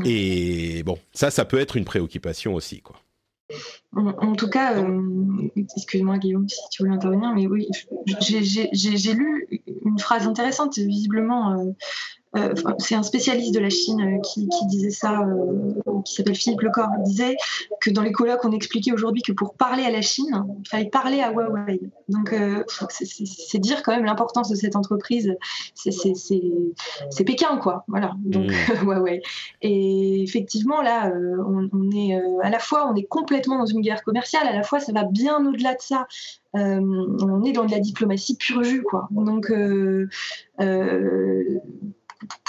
Et 0.05 0.83
bon, 0.83 0.97
ça, 1.13 1.29
ça 1.29 1.45
peut 1.45 1.59
être 1.59 1.75
une 1.77 1.85
préoccupation 1.85 2.53
aussi, 2.53 2.81
quoi. 2.81 2.97
En, 3.95 4.35
tout 4.35 4.49
cas, 4.49 4.77
euh, 4.83 5.49
excuse-moi 5.55 6.17
Guillaume 6.17 6.49
si 6.49 6.59
tu 6.69 6.83
voulais 6.83 6.95
intervenir, 6.95 7.31
mais 7.33 7.47
oui, 7.47 7.65
j'ai 8.19 9.13
lu 9.13 9.47
une 9.85 9.97
phrase 9.97 10.27
intéressante, 10.27 10.77
visiblement 10.77 11.73
euh, 12.35 12.53
c'est 12.77 12.95
un 12.95 13.03
spécialiste 13.03 13.53
de 13.53 13.59
la 13.59 13.69
Chine 13.69 14.01
euh, 14.01 14.19
qui, 14.19 14.47
disait 14.67 14.91
ça, 14.91 15.21
euh, 15.21 16.01
qui 16.03 16.13
s'appelle 16.13 16.35
Philippe 16.35 16.61
Lecor, 16.61 16.89
disait 17.05 17.37
que 17.79 17.89
dans 17.89 18.01
les 18.01 18.11
colloques, 18.11 18.43
on 18.43 18.51
expliquait 18.51 18.91
aujourd'hui 18.91 19.21
que 19.21 19.31
pour 19.31 19.55
parler 19.55 19.83
à 19.83 19.91
la 19.91 20.01
Chine, 20.01 20.45
il 20.59 20.67
fallait 20.67 20.89
parler 20.89 21.21
à 21.21 21.31
Huawei. 21.31 21.79
Donc, 22.09 22.35
c'est 22.89 23.59
dire 23.59 23.81
quand 23.83 23.93
même 23.93 24.05
l'importance 24.05 24.49
de 24.49 24.55
cette 24.55 24.75
entreprise. 24.75 25.35
C'est 25.75 27.23
Pékin, 27.25 27.57
quoi. 27.57 27.85
Voilà. 27.87 28.13
Donc, 28.19 28.51
mmh. 28.51 28.73
Huawei. 28.83 29.21
Et 29.61 30.21
effectivement, 30.21 30.81
là, 30.81 31.11
on, 31.13 31.91
est 31.91 32.19
à 32.43 32.49
la 32.49 32.59
fois, 32.59 32.89
on 32.91 32.95
est 32.95 33.03
complètement 33.03 33.57
dans 33.57 33.65
une 33.65 33.81
guerre 33.81 34.03
commerciale, 34.03 34.47
à 34.47 34.53
la 34.53 34.63
fois, 34.63 34.79
ça 34.79 34.91
va 34.91 35.03
bien 35.03 35.45
au-delà 35.45 35.75
de 35.75 35.81
ça. 35.81 36.07
on 36.53 37.43
est 37.43 37.53
dans 37.53 37.65
de 37.65 37.71
la 37.71 37.79
diplomatie 37.79 38.35
pure 38.35 38.63
jus, 38.63 38.83
quoi. 38.83 39.07
Donc, 39.11 39.51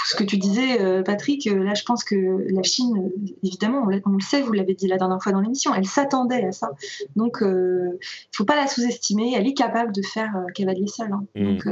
ce 0.05 0.15
que 0.15 0.23
tu 0.23 0.37
disais, 0.37 0.81
euh, 0.81 1.03
Patrick, 1.03 1.45
euh, 1.47 1.63
là, 1.63 1.73
je 1.73 1.83
pense 1.83 2.03
que 2.03 2.15
la 2.49 2.63
Chine, 2.63 3.11
évidemment, 3.43 3.87
on, 4.05 4.11
le 4.11 4.21
sait, 4.21 4.41
vous 4.41 4.53
l'avez 4.53 4.73
dit 4.73 4.87
la 4.87 4.97
dernière 4.97 5.21
fois 5.21 5.31
dans 5.31 5.41
l'émission, 5.41 5.73
elle 5.75 5.85
s'attendait 5.85 6.45
à 6.45 6.51
ça. 6.51 6.71
Donc, 7.15 7.37
il 7.41 7.47
euh, 7.47 7.91
ne 7.91 7.97
faut 8.35 8.45
pas 8.45 8.55
la 8.55 8.67
sous-estimer. 8.67 9.33
Elle 9.35 9.47
est 9.47 9.53
capable 9.53 9.93
de 9.93 10.01
faire 10.01 10.33
cavalier 10.55 10.87
seul. 10.87 11.11
Hein. 11.11 11.23
Mm. 11.35 11.45
Donc, 11.45 11.67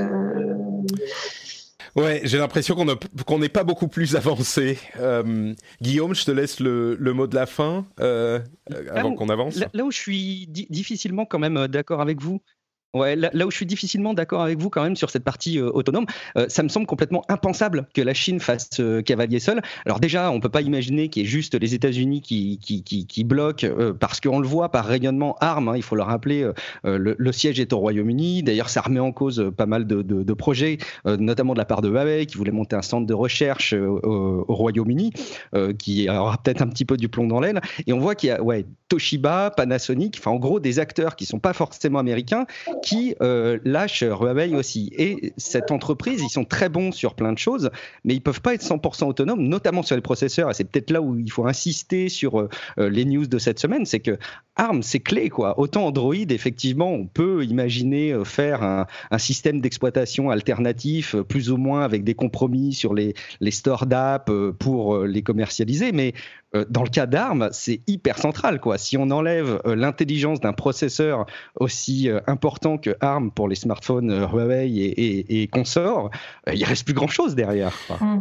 Ouais, 1.95 2.21
j'ai 2.25 2.37
l'impression 2.37 2.75
qu'on 3.25 3.39
n'est 3.39 3.49
pas 3.49 3.63
beaucoup 3.63 3.87
plus 3.87 4.15
avancé. 4.15 4.77
Guillaume, 5.81 6.13
je 6.13 6.25
te 6.25 6.31
laisse 6.31 6.59
le, 6.59 6.95
mot 7.13 7.25
de 7.25 7.33
la 7.33 7.47
fin 7.47 7.87
avant 7.97 9.15
qu'on 9.15 9.29
avance. 9.29 9.55
Là, 9.73 9.83
où 9.83 9.89
je 9.89 9.97
suis 9.97 10.47
difficilement 10.47 11.25
quand 11.25 11.39
même 11.39 11.67
d'accord 11.67 12.01
avec 12.01 12.21
vous, 12.21 12.41
Ouais, 12.93 13.17
là, 13.17 13.29
où 13.45 13.51
je 13.51 13.55
suis 13.55 13.65
difficilement 13.65 14.13
d'accord 14.13 14.41
avec 14.41 14.59
vous 14.59 14.69
quand 14.69 14.81
même 14.81 14.95
sur 14.95 15.09
cette 15.09 15.25
partie 15.25 15.59
euh, 15.59 15.69
autonome, 15.73 16.05
euh, 16.37 16.45
ça 16.47 16.63
me 16.63 16.69
semble 16.69 16.85
complètement 16.85 17.23
impensable 17.27 17.87
que 17.93 18.01
la 18.01 18.13
Chine 18.13 18.39
fasse 18.39 18.69
euh, 18.79 19.01
cavalier 19.01 19.39
seul. 19.39 19.61
Alors 19.85 19.99
déjà, 19.99 20.31
on 20.31 20.39
peut 20.39 20.49
pas 20.49 20.61
imaginer 20.61 21.09
qu'il 21.09 21.23
y 21.23 21.25
ait 21.25 21.29
juste 21.29 21.53
les 21.53 21.73
États-Unis 21.73 22.21
qui, 22.21 22.59
qui, 22.59 22.83
qui, 22.83 23.05
qui 23.05 23.23
bloquent, 23.25 23.67
parce 23.99 24.21
qu'on 24.21 24.39
le 24.39 24.47
voit 24.47 24.71
par 24.71 24.85
rayonnement 24.85 25.35
armes. 25.41 25.67
Hein, 25.67 25.73
il 25.75 25.83
faut 25.83 25.95
le 25.95 26.01
rappeler, 26.01 26.49
le, 26.83 27.31
siège 27.31 27.59
est 27.59 27.73
au 27.73 27.77
Royaume-Uni. 27.77 28.41
D'ailleurs, 28.41 28.69
ça 28.69 28.81
remet 28.81 29.01
en 29.01 29.11
cause 29.11 29.51
pas 29.55 29.65
mal 29.65 29.85
de, 29.85 30.01
de, 30.01 30.33
projets, 30.33 30.77
notamment 31.05 31.53
de 31.53 31.59
la 31.59 31.65
part 31.65 31.81
de 31.81 31.89
Huawei, 31.89 32.25
qui 32.25 32.37
voulait 32.37 32.51
monter 32.51 32.75
un 32.75 32.81
centre 32.81 33.05
de 33.05 33.13
recherche 33.13 33.73
au, 33.73 34.45
au 34.47 34.55
Royaume-Uni, 34.55 35.11
qui 35.77 36.09
aura 36.09 36.37
peut-être 36.37 36.61
un 36.61 36.67
petit 36.67 36.85
peu 36.85 36.97
du 36.97 37.09
plomb 37.09 37.27
dans 37.27 37.41
l'aile. 37.41 37.61
Et 37.85 37.93
on 37.93 37.99
voit 37.99 38.15
qu'il 38.15 38.29
y 38.29 38.31
a 38.31 38.41
ouais, 38.41 38.65
Toshiba, 38.89 39.51
Panasonic, 39.51 40.17
enfin 40.19 40.31
en 40.31 40.37
gros 40.37 40.59
des 40.59 40.79
acteurs 40.79 41.15
qui 41.15 41.25
sont 41.25 41.39
pas 41.39 41.53
forcément 41.53 41.99
américains 41.99 42.45
qui 42.81 43.15
euh, 43.21 43.59
lâchent 43.63 44.03
Huawei 44.03 44.55
aussi. 44.55 44.91
Et 44.97 45.33
cette 45.37 45.71
entreprise, 45.71 46.21
ils 46.23 46.29
sont 46.29 46.45
très 46.45 46.69
bons 46.69 46.91
sur 46.91 47.15
plein 47.15 47.33
de 47.33 47.37
choses, 47.37 47.69
mais 48.03 48.13
ils 48.15 48.21
peuvent 48.21 48.41
pas 48.41 48.53
être 48.53 48.63
100% 48.63 49.05
autonomes, 49.05 49.41
notamment 49.41 49.83
sur 49.83 49.95
les 49.95 50.01
processeurs. 50.01 50.49
Et 50.49 50.53
c'est 50.53 50.63
peut-être 50.63 50.91
là 50.91 51.01
où 51.01 51.17
il 51.17 51.31
faut 51.31 51.45
insister 51.45 52.09
sur 52.09 52.39
euh, 52.39 52.49
euh, 52.79 52.89
les 52.89 53.05
news 53.05 53.27
de 53.27 53.37
cette 53.37 53.59
semaine, 53.59 53.85
c'est 53.85 53.99
que 53.99 54.17
ARM, 54.55 54.81
c'est 54.81 54.99
clé, 54.99 55.29
quoi. 55.29 55.59
Autant 55.59 55.85
Android, 55.85 56.15
effectivement, 56.15 56.91
on 56.91 57.05
peut 57.05 57.45
imaginer 57.45 58.15
faire 58.25 58.63
un, 58.63 58.87
système 59.19 59.61
d'exploitation 59.61 60.31
alternatif, 60.31 61.15
plus 61.27 61.51
ou 61.51 61.57
moins 61.57 61.83
avec 61.83 62.03
des 62.03 62.15
compromis 62.15 62.73
sur 62.73 62.95
les, 62.95 63.13
les 63.39 63.51
stores 63.51 63.85
d'app 63.85 64.31
pour 64.57 64.97
les 65.05 65.21
commercialiser, 65.21 65.91
mais 65.91 66.13
dans 66.69 66.83
le 66.83 66.89
cas 66.89 67.05
d'ARM, 67.05 67.49
c'est 67.51 67.81
hyper 67.85 68.17
central, 68.17 68.59
quoi. 68.59 68.79
Si 68.79 68.97
on 68.97 69.11
enlève 69.11 69.61
l'intelligence 69.65 70.39
d'un 70.39 70.53
processeur 70.53 71.27
aussi 71.59 72.09
important 72.25 72.66
que 72.75 72.93
ARM 72.99 73.31
pour 73.31 73.47
les 73.47 73.55
smartphones 73.55 74.11
euh, 74.11 74.27
Huawei 74.27 74.67
et, 74.67 75.41
et, 75.43 75.47
consorts, 75.47 76.09
euh, 76.49 76.53
il 76.53 76.65
reste 76.65 76.83
plus 76.83 76.93
grand 76.93 77.07
chose 77.07 77.35
derrière. 77.35 77.73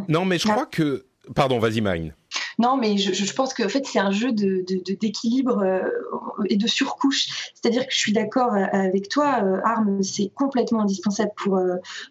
Non, 0.07 0.23
mais 0.23 0.37
je 0.37 0.47
crois 0.47 0.65
que. 0.65 1.05
Pardon, 1.35 1.59
vas-y, 1.59 1.81
Marine. 1.81 2.13
Non, 2.59 2.75
mais 2.75 2.97
je, 2.97 3.13
je 3.13 3.33
pense 3.33 3.53
qu'en 3.53 3.69
fait, 3.69 3.85
c'est 3.85 3.99
un 3.99 4.09
jeu 4.09 4.31
d'équilibre 4.31 5.57
de, 5.57 5.61
de, 5.61 5.65
euh, 5.67 6.43
et 6.49 6.57
de 6.57 6.67
surcouche. 6.67 7.51
C'est-à-dire 7.53 7.85
que 7.85 7.93
je 7.93 7.99
suis 7.99 8.13
d'accord 8.13 8.53
euh, 8.53 8.65
avec 8.71 9.09
toi, 9.09 9.41
euh, 9.43 9.59
ARM, 9.63 10.01
c'est 10.01 10.31
complètement 10.33 10.81
indispensable 10.81 11.31
pour, 11.35 11.59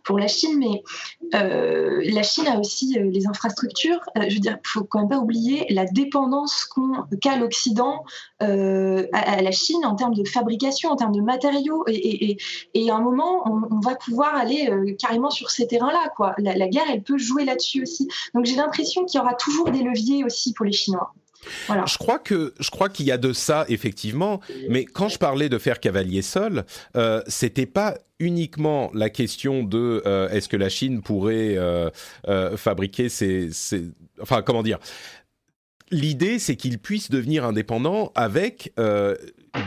pour 0.04 0.18
la 0.18 0.28
Chine, 0.28 0.58
mais 0.58 0.82
la 1.32 2.22
Chine 2.22 2.46
a 2.46 2.58
aussi 2.60 2.96
les 3.00 3.26
infrastructures. 3.26 4.00
je 4.16 4.34
veux 4.34 4.40
dire, 4.40 4.58
il 4.64 4.68
faut 4.68 4.84
quand 4.84 5.00
même 5.00 5.08
pas 5.08 5.18
oublier 5.18 5.66
la 5.70 5.84
dépendance 5.84 6.68
qu'a 7.20 7.36
l'Occident 7.36 8.04
à, 8.40 9.42
la 9.42 9.50
Chine 9.50 9.84
en 9.84 9.96
termes 9.96 10.14
de 10.14 10.24
fabrication, 10.24 10.90
en 10.90 10.96
termes 10.96 11.14
de 11.14 11.20
matériaux. 11.20 11.84
Et, 11.88 12.30
et, 12.30 12.38
et, 12.74 12.90
à 12.90 12.96
un 12.96 13.00
moment, 13.00 13.42
on, 13.46 13.80
va 13.80 13.94
pouvoir 13.96 14.34
aller 14.34 14.96
carrément 14.98 15.30
sur 15.30 15.50
ces 15.50 15.66
terrains-là. 15.66 16.12
La, 16.38 16.56
la 16.56 16.68
guerre, 16.68 16.86
elle 16.92 17.02
peut 17.02 17.18
jouer 17.18 17.44
là-dessus 17.44 17.82
aussi. 17.82 18.08
Donc 18.34 18.44
j'ai 18.44 18.56
l'impression 18.56 19.04
qu'il 19.04 19.18
y 19.18 19.22
aura 19.22 19.34
toujours 19.34 19.70
des 19.70 19.82
leviers 19.82 20.24
aussi 20.24 20.35
pour 20.54 20.66
les 20.66 20.72
Chinois. 20.72 21.12
Je 21.68 21.98
crois 21.98 22.18
que 22.18 22.54
je 22.58 22.70
crois 22.70 22.88
qu'il 22.88 23.06
y 23.06 23.12
a 23.12 23.18
de 23.18 23.32
ça 23.32 23.66
effectivement, 23.68 24.40
mais 24.68 24.84
quand 24.84 25.08
je 25.08 25.18
parlais 25.18 25.48
de 25.48 25.58
faire 25.58 25.78
cavalier 25.78 26.22
seul, 26.22 26.64
euh, 26.96 27.22
c'était 27.28 27.66
pas 27.66 27.94
uniquement 28.18 28.90
la 28.94 29.10
question 29.10 29.62
de 29.62 30.02
euh, 30.06 30.28
est-ce 30.30 30.48
que 30.48 30.56
la 30.56 30.68
Chine 30.68 31.02
pourrait 31.02 31.56
euh, 31.56 31.90
euh, 32.28 32.56
fabriquer 32.56 33.08
ses, 33.08 33.50
enfin 34.20 34.42
comment 34.42 34.62
dire? 34.62 34.78
L'idée, 35.92 36.40
c'est 36.40 36.56
qu'il 36.56 36.80
puisse 36.80 37.10
devenir 37.10 37.44
indépendant 37.44 38.10
avec 38.16 38.72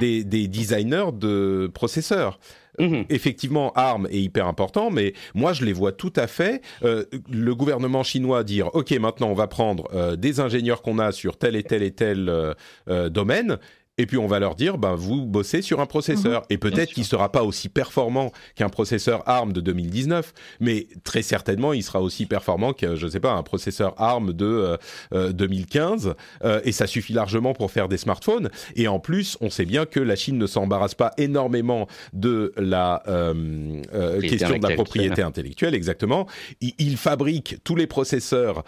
des, 0.02 0.26
des, 0.26 0.48
designers 0.50 1.14
de 1.14 1.72
processeurs. 1.74 2.42
Mhm. 2.80 3.06
Effectivement, 3.10 3.72
ARM 3.74 4.08
est 4.10 4.22
hyper 4.22 4.48
important, 4.48 4.90
mais 4.90 5.14
moi 5.36 5.54
je 5.54 5.66
les 5.66 5.74
vois 5.74 5.92
tout 5.92 6.14
à 6.16 6.28
fait. 6.28 6.62
Euh, 6.84 7.06
le 7.30 7.54
gouvernement 7.56 8.04
chinois 8.04 8.44
dire 8.44 8.70
ok 8.74 8.92
maintenant 8.92 9.30
on 9.30 9.34
va 9.34 9.48
prendre 9.48 9.88
euh, 9.94 10.16
des 10.16 10.40
ingénieurs 10.40 10.82
qu'on 10.82 11.00
a 11.00 11.12
sur 11.12 11.38
tel 11.38 11.56
et 11.56 11.64
tel 11.64 11.84
et 11.84 11.92
tel 11.92 12.30
euh, 12.30 13.10
domaine 13.10 13.58
et 14.00 14.06
puis 14.06 14.18
on 14.18 14.28
va 14.28 14.40
leur 14.40 14.56
dire, 14.56 14.78
ben 14.78 14.96
vous 14.96 15.26
bossez 15.26 15.62
sur 15.62 15.82
un 15.82 15.86
processeur, 15.86 16.42
mhm. 16.42 16.48
et 16.50 16.58
peut-être 16.58 16.94
qu'il 16.94 17.04
sera 17.04 17.32
pas 17.32 17.44
aussi 17.44 17.68
performant 17.68 18.32
qu'un 18.56 18.70
processeur 18.70 19.28
ARM 19.28 19.52
de 19.52 19.60
2019, 19.60 20.34
mais 20.62 20.88
très 21.04 21.22
certainement 21.22 21.74
il 21.74 21.84
sera 21.84 22.02
aussi 22.02 22.26
performant 22.26 22.72
que 22.72 22.96
je 22.96 23.08
sais 23.08 23.20
pas 23.20 23.34
un 23.34 23.44
processeur 23.44 23.94
ARM 24.02 24.32
de 24.32 24.78
2015, 25.12 26.08
euh, 26.08 26.10
euh, 26.10 26.14
euh, 26.46 26.62
et 26.64 26.72
ça 26.72 26.88
suffit 26.88 27.12
largement 27.12 27.54
pour 27.54 27.72
faire 27.72 27.90
des 27.90 27.98
smartphones. 27.98 28.50
Et 28.78 28.88
en 28.88 29.00
plus, 29.00 29.38
on 29.42 29.50
sait 29.50 29.66
bien 29.66 29.86
que 29.86 30.00
la 30.00 30.16
Chine 30.16 30.38
ne 30.38 30.48
s'embarrasse 30.48 30.96
pas 30.96 31.12
énormément 31.18 31.88
de 32.14 32.54
la 32.56 33.04
question 34.22 34.58
de 34.58 34.68
la 34.68 34.76
propriété 34.76 35.22
intellectuelle, 35.22 35.76
exactement. 35.76 36.26
Il, 36.62 36.74
il, 36.80 36.96
fabrique 36.96 37.58
tous 37.66 37.76
les 37.76 37.88
processeurs 37.88 38.64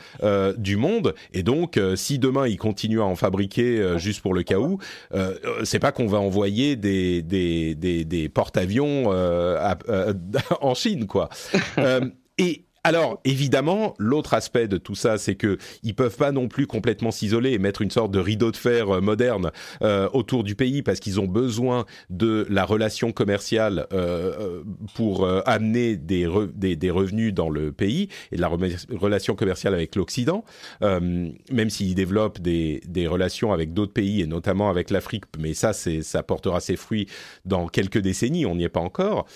du 0.58 0.76
monde, 0.76 1.16
et 1.34 1.44
donc 1.44 1.80
si 1.96 2.20
demain 2.20 2.48
il 2.48 2.58
continue 2.58 3.00
à 3.00 3.06
en 3.06 3.16
fabriquer 3.16 3.98
juste 3.98 4.22
pour 4.22 4.34
le 4.34 4.44
cas 4.44 4.58
où 4.58 4.78
euh, 5.22 5.62
c'est 5.64 5.80
pas 5.80 5.92
qu'on 5.92 6.08
va 6.08 6.20
envoyer 6.20 6.76
des, 6.76 7.22
des, 7.22 7.76
des, 7.76 8.06
des 8.06 8.30
porte-avions 8.30 9.12
euh, 9.14 9.74
euh, 9.90 10.14
en 10.62 10.74
Chine, 10.74 11.08
quoi. 11.08 11.30
et 12.38 12.66
alors, 12.84 13.22
évidemment, 13.26 13.94
l'autre 14.00 14.34
aspect 14.34 14.68
de 14.68 14.78
tout 14.78 14.96
ça, 14.96 15.20
c'est 15.20 15.36
que 15.36 15.60
ils 15.84 15.94
peuvent 15.94 16.18
pas 16.18 16.32
non 16.32 16.48
plus 16.48 16.66
complètement 16.66 17.12
s'isoler 17.12 17.52
et 17.52 17.60
mettre 17.60 17.84
une 17.84 17.92
sorte 17.92 18.12
de 18.12 18.18
rideau 18.18 18.52
de 18.52 18.58
fer 18.58 18.90
euh, 18.90 19.02
moderne 19.02 19.52
euh, 19.84 20.10
autour 20.14 20.44
du 20.44 20.56
pays 20.56 20.82
parce 20.82 21.00
qu'ils 21.00 21.20
ont 21.20 21.28
besoin 21.28 21.86
de 22.10 22.48
la 22.50 22.66
relation 22.66 23.12
commerciale 23.12 23.86
euh, 23.94 24.64
pour 24.96 25.28
amener 25.46 25.96
des, 25.96 26.28
des, 26.56 26.90
revenus 26.90 27.34
dans 27.34 27.50
le 27.50 27.72
pays 27.72 28.10
et 28.32 28.36
de 28.38 28.42
la 28.42 28.50
relation 28.50 29.36
commerciale 29.36 29.74
avec 29.74 29.96
l'Occident, 29.96 30.44
même 30.82 31.70
s'ils 31.70 31.96
développent 31.96 32.40
des, 32.40 32.82
des 32.88 33.08
relations 33.08 33.54
avec 33.54 33.74
d'autres 33.74 33.94
pays 33.94 34.22
et 34.22 34.28
notamment 34.28 34.70
avec 34.70 34.90
l'Afrique, 34.90 35.26
mais 35.38 35.54
ça, 35.54 35.74
ça 35.74 36.24
portera 36.24 36.60
ses 36.60 36.76
fruits 36.76 37.08
dans 37.46 37.68
quelques 37.68 38.00
décennies, 38.00 38.46
on 38.46 38.56
n'y 38.56 38.64
est 38.64 38.70
pas 38.70 38.80
encore 38.80 39.28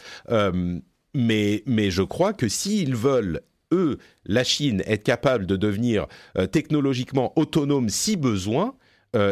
mais, 1.15 1.91
je 1.91 2.01
crois 2.01 2.33
que 2.33 2.47
s'ils 2.47 2.95
veulent, 2.95 3.41
eux, 3.71 3.97
la 4.25 4.43
Chine, 4.43 4.83
être 4.85 5.03
capable 5.03 5.45
de 5.45 5.55
devenir 5.55 6.07
euh, 6.37 6.45
technologiquement 6.45 7.33
autonome 7.35 7.89
si 7.89 8.15
besoin, 8.17 8.75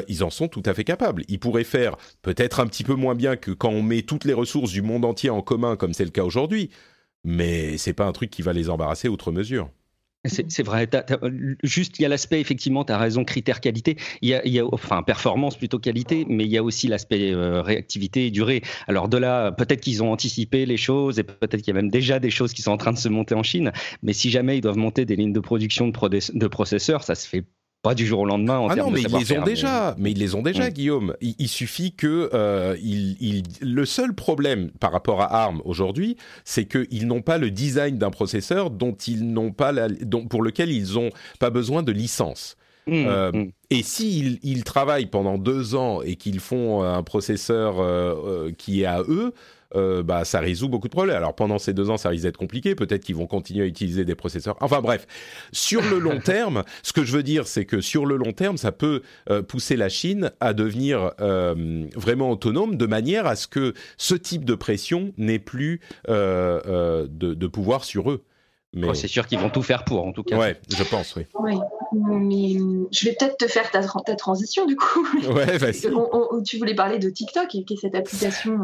ils 0.08 0.24
en 0.24 0.30
sont 0.30 0.48
tout 0.48 0.64
à 0.66 0.74
fait 0.74 0.86
capables. 0.86 1.26
Ils 1.28 1.42
pourraient 1.42 1.66
faire 1.66 1.98
peut-être 2.22 2.62
un 2.62 2.68
petit 2.68 2.86
peu 2.86 2.94
moins 2.94 3.16
bien 3.16 3.36
que 3.36 3.52
quand 3.52 3.70
on 3.70 3.82
met 3.84 4.04
toutes 4.04 4.24
les 4.24 4.32
ressources 4.32 4.72
du 4.72 4.82
monde 4.82 5.04
entier 5.04 5.30
en 5.30 5.42
commun, 5.42 5.76
comme 5.76 5.94
c'est 5.94 6.06
le 6.06 6.10
cas 6.10 6.24
aujourd'hui, 6.24 6.70
mais 7.26 7.78
c'est 7.78 7.92
pas 7.92 8.06
un 8.06 8.14
truc 8.14 8.30
qui 8.30 8.42
va 8.44 8.54
les 8.54 8.70
embarrasser 8.70 9.10
outre 9.10 9.34
mesure. 9.34 9.70
C'est 10.26 10.64
vrai. 10.64 10.90
juste, 11.64 12.00
il 12.00 12.04
y 12.04 12.06
a 12.06 12.10
l'aspect, 12.10 12.40
effectivement, 12.40 12.86
tu 12.86 12.94
as 12.94 12.98
raison, 12.98 13.26
critère 13.26 13.60
qualité. 13.60 13.98
Il 14.22 14.30
y, 14.30 14.60
a, 14.60 14.66
enfin, 14.72 15.04
performance 15.04 15.58
plutôt 15.58 15.80
qualité, 15.80 16.26
mais 16.30 16.46
il 16.46 16.52
y 16.52 16.58
a 16.58 16.64
aussi 16.64 16.88
l'aspect 16.88 17.34
euh, 17.34 17.62
réactivité 17.62 18.28
et 18.28 18.32
durée. 18.32 18.62
Alors, 18.88 19.10
de 19.10 19.18
là, 19.18 19.52
peut-être 19.52 19.82
qu'ils 19.82 20.02
ont 20.02 20.14
anticipé 20.14 20.66
les 20.66 20.78
choses 20.78 21.20
et 21.20 21.24
peut-être 21.24 21.58
qu'il 21.62 21.74
y 21.74 21.78
a 21.78 21.82
même 21.82 21.90
déjà 21.92 22.20
des 22.20 22.30
choses 22.30 22.54
qui 22.54 22.62
sont 22.62 22.72
en 22.72 22.78
train 22.78 22.94
de 22.94 22.98
se 22.98 23.10
monter 23.10 23.36
en 23.36 23.44
Chine. 23.44 23.74
Mais 24.02 24.14
si 24.14 24.30
jamais 24.30 24.58
ils 24.58 24.62
doivent 24.62 24.78
monter 24.78 25.04
des 25.04 25.18
lignes 25.18 25.34
de 25.34 25.42
production 25.42 25.90
de, 25.90 26.38
de 26.40 26.48
processeurs, 26.48 27.04
ça 27.04 27.16
se 27.16 27.28
fait 27.28 27.44
pas 27.84 27.96
du 27.96 28.06
jour 28.06 28.22
au 28.22 28.26
lendemain 28.26 28.60
en 28.60 28.70
ah 28.70 28.78
non, 28.78 28.90
mais 28.90 29.02
ils 29.02 29.14
les 29.14 29.38
ont 29.38 29.44
déjà. 29.44 29.94
Mais... 30.00 30.12
ils 30.12 30.18
les 30.18 30.36
ont 30.36 30.42
déjà, 30.42 30.72
Guillaume. 30.72 31.16
Il, 31.20 31.50
suffit 31.50 31.92
que 31.92 32.30
euh, 32.34 32.78
il, 32.82 33.44
le 33.62 33.86
seul 33.86 34.16
problème 34.16 34.72
par 34.80 34.94
rapport 34.94 35.22
à 35.22 35.44
ARM 35.44 35.62
aujourd'hui, 35.66 36.16
c'est 36.46 36.64
qu'ils 36.64 37.08
n'ont 37.08 37.22
pas 37.22 37.38
le 37.38 37.52
design 37.52 37.98
d'un 37.98 38.10
processeur 38.10 38.70
dont 38.70 38.94
ils 38.94 39.30
n'ont 39.30 39.52
pas 39.52 39.74
la, 39.74 39.90
dont, 39.90 40.26
pour 40.26 40.42
lequel 40.42 40.72
ils 40.72 40.94
n'ont 40.94 41.10
pas 41.40 41.50
besoin 41.50 41.84
de 41.84 41.92
licence. 41.92 42.56
Mmh, 42.88 42.94
euh, 42.94 43.32
mmh. 43.34 43.52
Et 43.70 43.84
s'ils 43.84 44.40
ils 44.44 44.64
travaillent 44.64 45.08
pendant 45.08 45.38
deux 45.38 45.76
ans 45.76 46.02
et 46.02 46.16
qu'ils 46.16 46.40
font 46.40 46.84
un 46.84 47.04
processeur 47.04 47.82
euh, 47.82 48.52
qui 48.58 48.84
est 48.84 48.86
à 48.86 49.02
eux, 49.02 49.34
euh, 49.76 50.04
bah, 50.04 50.26
ça 50.26 50.40
résout 50.40 50.70
beaucoup 50.70 50.88
de 50.88 50.94
problèmes. 50.94 51.18
Alors 51.18 51.36
pendant 51.36 51.60
ces 51.60 51.74
deux 51.74 51.90
ans, 51.90 51.98
ça 51.98 52.10
risque 52.10 52.24
d'être 52.24 52.38
compliqué. 52.38 52.76
Peut-être 52.76 53.04
qu'ils 53.04 53.16
vont 53.16 53.28
continuer 53.28 53.64
à 53.64 53.68
utiliser 53.68 54.06
des 54.06 54.16
processeurs. 54.16 54.56
Enfin 54.62 54.82
bref, 54.82 55.08
sur 55.52 55.82
le 55.82 56.00
long 56.00 56.20
terme, 56.24 56.64
ce 56.84 56.94
que 56.94 57.04
je 57.04 57.12
veux 57.12 57.24
dire, 57.24 57.48
c'est 57.48 57.66
que 57.66 57.82
sur 57.82 58.06
le 58.06 58.18
long 58.18 58.34
terme, 58.34 58.58
ça 58.58 58.72
peut 58.72 59.02
euh, 59.30 59.42
pousser 59.42 59.76
la 59.76 59.90
Chine 59.90 60.32
à 60.40 60.54
devenir 60.54 61.12
euh, 61.22 61.86
vraiment 61.96 62.32
autonome 62.32 62.78
de 62.78 62.86
manière 62.86 63.28
à 63.28 63.36
ce 63.36 63.48
que 63.48 63.74
ce 63.98 64.16
type 64.16 64.46
de 64.46 64.56
pression 64.56 65.14
n'ait 65.18 65.40
plus 65.40 65.82
de, 66.08 67.08
de 67.08 67.48
pouvoir 67.48 67.84
sur 67.84 68.12
eux. 68.12 68.24
Mais... 68.74 68.88
Oh, 68.90 68.94
c'est 68.96 69.08
sûr 69.08 69.28
qu'ils 69.28 69.38
vont 69.38 69.52
tout 69.52 69.62
faire 69.62 69.86
pour, 69.86 70.04
en 70.06 70.12
tout 70.12 70.24
cas. 70.24 70.38
Ouais, 70.38 70.60
je 70.68 70.84
pense, 70.84 71.16
oui. 71.16 71.26
Oui, 71.40 71.56
mais 71.92 72.88
je 72.92 73.06
vais 73.06 73.16
peut-être 73.16 73.38
te 73.38 73.48
faire 73.48 73.70
ta, 73.70 73.82
ta, 73.84 74.16
transition, 74.16 74.66
du 74.66 74.76
coup. 74.76 75.08
Ouais, 75.32 75.58
vas-y. 75.58 75.82
tu 76.44 76.58
voulais 76.58 76.74
parler 76.74 76.98
de 76.98 77.10
TikTok 77.10 77.54
et 77.54 77.66
qui 77.66 77.76
est 77.76 77.78
cette 77.78 77.94
application. 77.94 78.60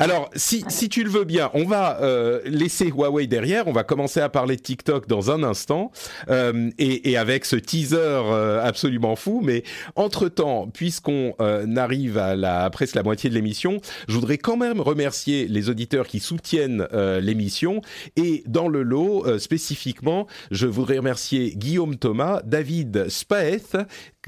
Euh, 0.00 0.04
Alors, 0.04 0.30
si, 0.34 0.64
si 0.68 0.88
tu 0.88 1.04
le 1.04 1.10
veux 1.10 1.24
bien, 1.24 1.50
on 1.54 1.64
va 1.64 2.00
euh, 2.00 2.40
laisser 2.44 2.86
Huawei 2.86 3.26
derrière. 3.26 3.68
On 3.68 3.72
va 3.72 3.84
commencer 3.84 4.20
à 4.20 4.28
parler 4.28 4.56
de 4.56 4.62
TikTok 4.62 5.06
dans 5.06 5.30
un 5.30 5.42
instant. 5.42 5.92
Euh, 6.28 6.70
et, 6.78 7.10
et, 7.10 7.16
avec 7.16 7.44
ce 7.44 7.56
teaser 7.56 7.96
euh, 7.98 8.62
absolument 8.62 9.16
fou. 9.16 9.40
Mais 9.42 9.62
entre-temps, 9.96 10.68
puisqu'on 10.72 11.34
euh, 11.40 11.76
arrive 11.76 12.18
à 12.18 12.36
la, 12.36 12.68
presque 12.70 12.94
la 12.94 13.02
moitié 13.02 13.30
de 13.30 13.34
l'émission, 13.34 13.80
je 14.08 14.14
voudrais 14.14 14.38
quand 14.38 14.56
même 14.56 14.80
remercier 14.80 15.46
les 15.48 15.68
auditeurs 15.68 16.06
qui 16.06 16.20
soutiennent 16.20 16.86
l'émission. 17.20 17.80
Et 18.16 18.42
dans 18.46 18.68
le 18.68 18.82
lot, 18.82 19.38
spécifiquement, 19.38 20.26
je 20.50 20.66
voudrais 20.66 20.98
remercier 20.98 21.52
Guillaume 21.56 21.96
Thomas, 21.96 22.40
David 22.44 23.08
Spaeth, 23.08 23.76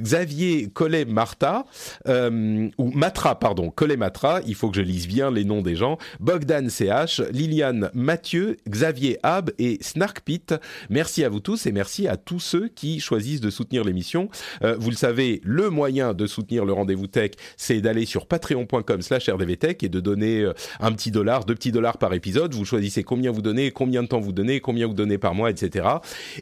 Xavier 0.01 0.69
Collet-Marta, 0.73 1.67
euh, 2.09 2.69
ou 2.79 2.91
Matra, 2.93 3.39
pardon, 3.39 3.71
Collet-Matra, 3.71 4.41
il 4.47 4.55
faut 4.55 4.71
que 4.71 4.77
je 4.77 4.83
lise 4.83 5.07
bien 5.07 5.31
les 5.31 5.45
noms 5.45 5.61
des 5.61 5.77
gens, 5.77 5.99
Bogdan 6.19 6.71
CH, 6.71 7.21
Liliane 7.31 7.91
Mathieu, 7.93 8.57
Xavier 8.67 9.19
Hab 9.23 9.51
et 9.59 9.79
Snarkpit. 9.83 10.47
Merci 10.89 11.25
à 11.25 11.29
vous 11.29 11.41
tous 11.41 11.67
et 11.67 11.73
merci 11.73 12.09
à 12.09 12.17
tous 12.17 12.41
ceux 12.41 12.69
qui 12.69 13.01
choisissent 13.01 13.43
de 13.43 13.51
soutenir 13.51 13.85
l'émission. 13.85 14.31
Euh, 14.65 14.77
vous 14.79 14.89
le 14.89 14.97
savez, 14.97 15.43
le 15.45 15.69
moyen 15.69 16.15
de 16.15 16.27
soutenir 16.27 16.65
le 16.65 16.73
rendez-vous 16.73 17.07
tech, 17.07 17.33
c'est 17.59 17.83
d'aller 17.83 18.07
sur 18.07 18.27
patreon.com 18.27 19.03
slash 19.03 19.29
rdvtech 19.29 19.83
et 19.83 19.91
de 19.91 20.01
donner 20.01 20.41
euh, 20.41 20.55
un 20.81 20.93
petit 20.93 21.11
dollar, 21.11 21.45
deux 21.45 21.55
petits 21.55 21.73
dollars 21.73 21.99
par 21.99 22.15
épisode. 22.15 22.55
Vous 22.55 22.65
choisissez 22.65 23.03
combien 23.03 23.31
vous 23.31 23.43
donnez, 23.43 23.71
combien 23.71 24.03
de 24.03 24.09
temps 24.09 24.21
vous 24.21 24.33
donnez, 24.33 24.61
combien 24.61 24.87
vous 24.87 24.95
donnez 24.95 25.19
par 25.19 25.35
mois, 25.35 25.51
etc. 25.51 25.87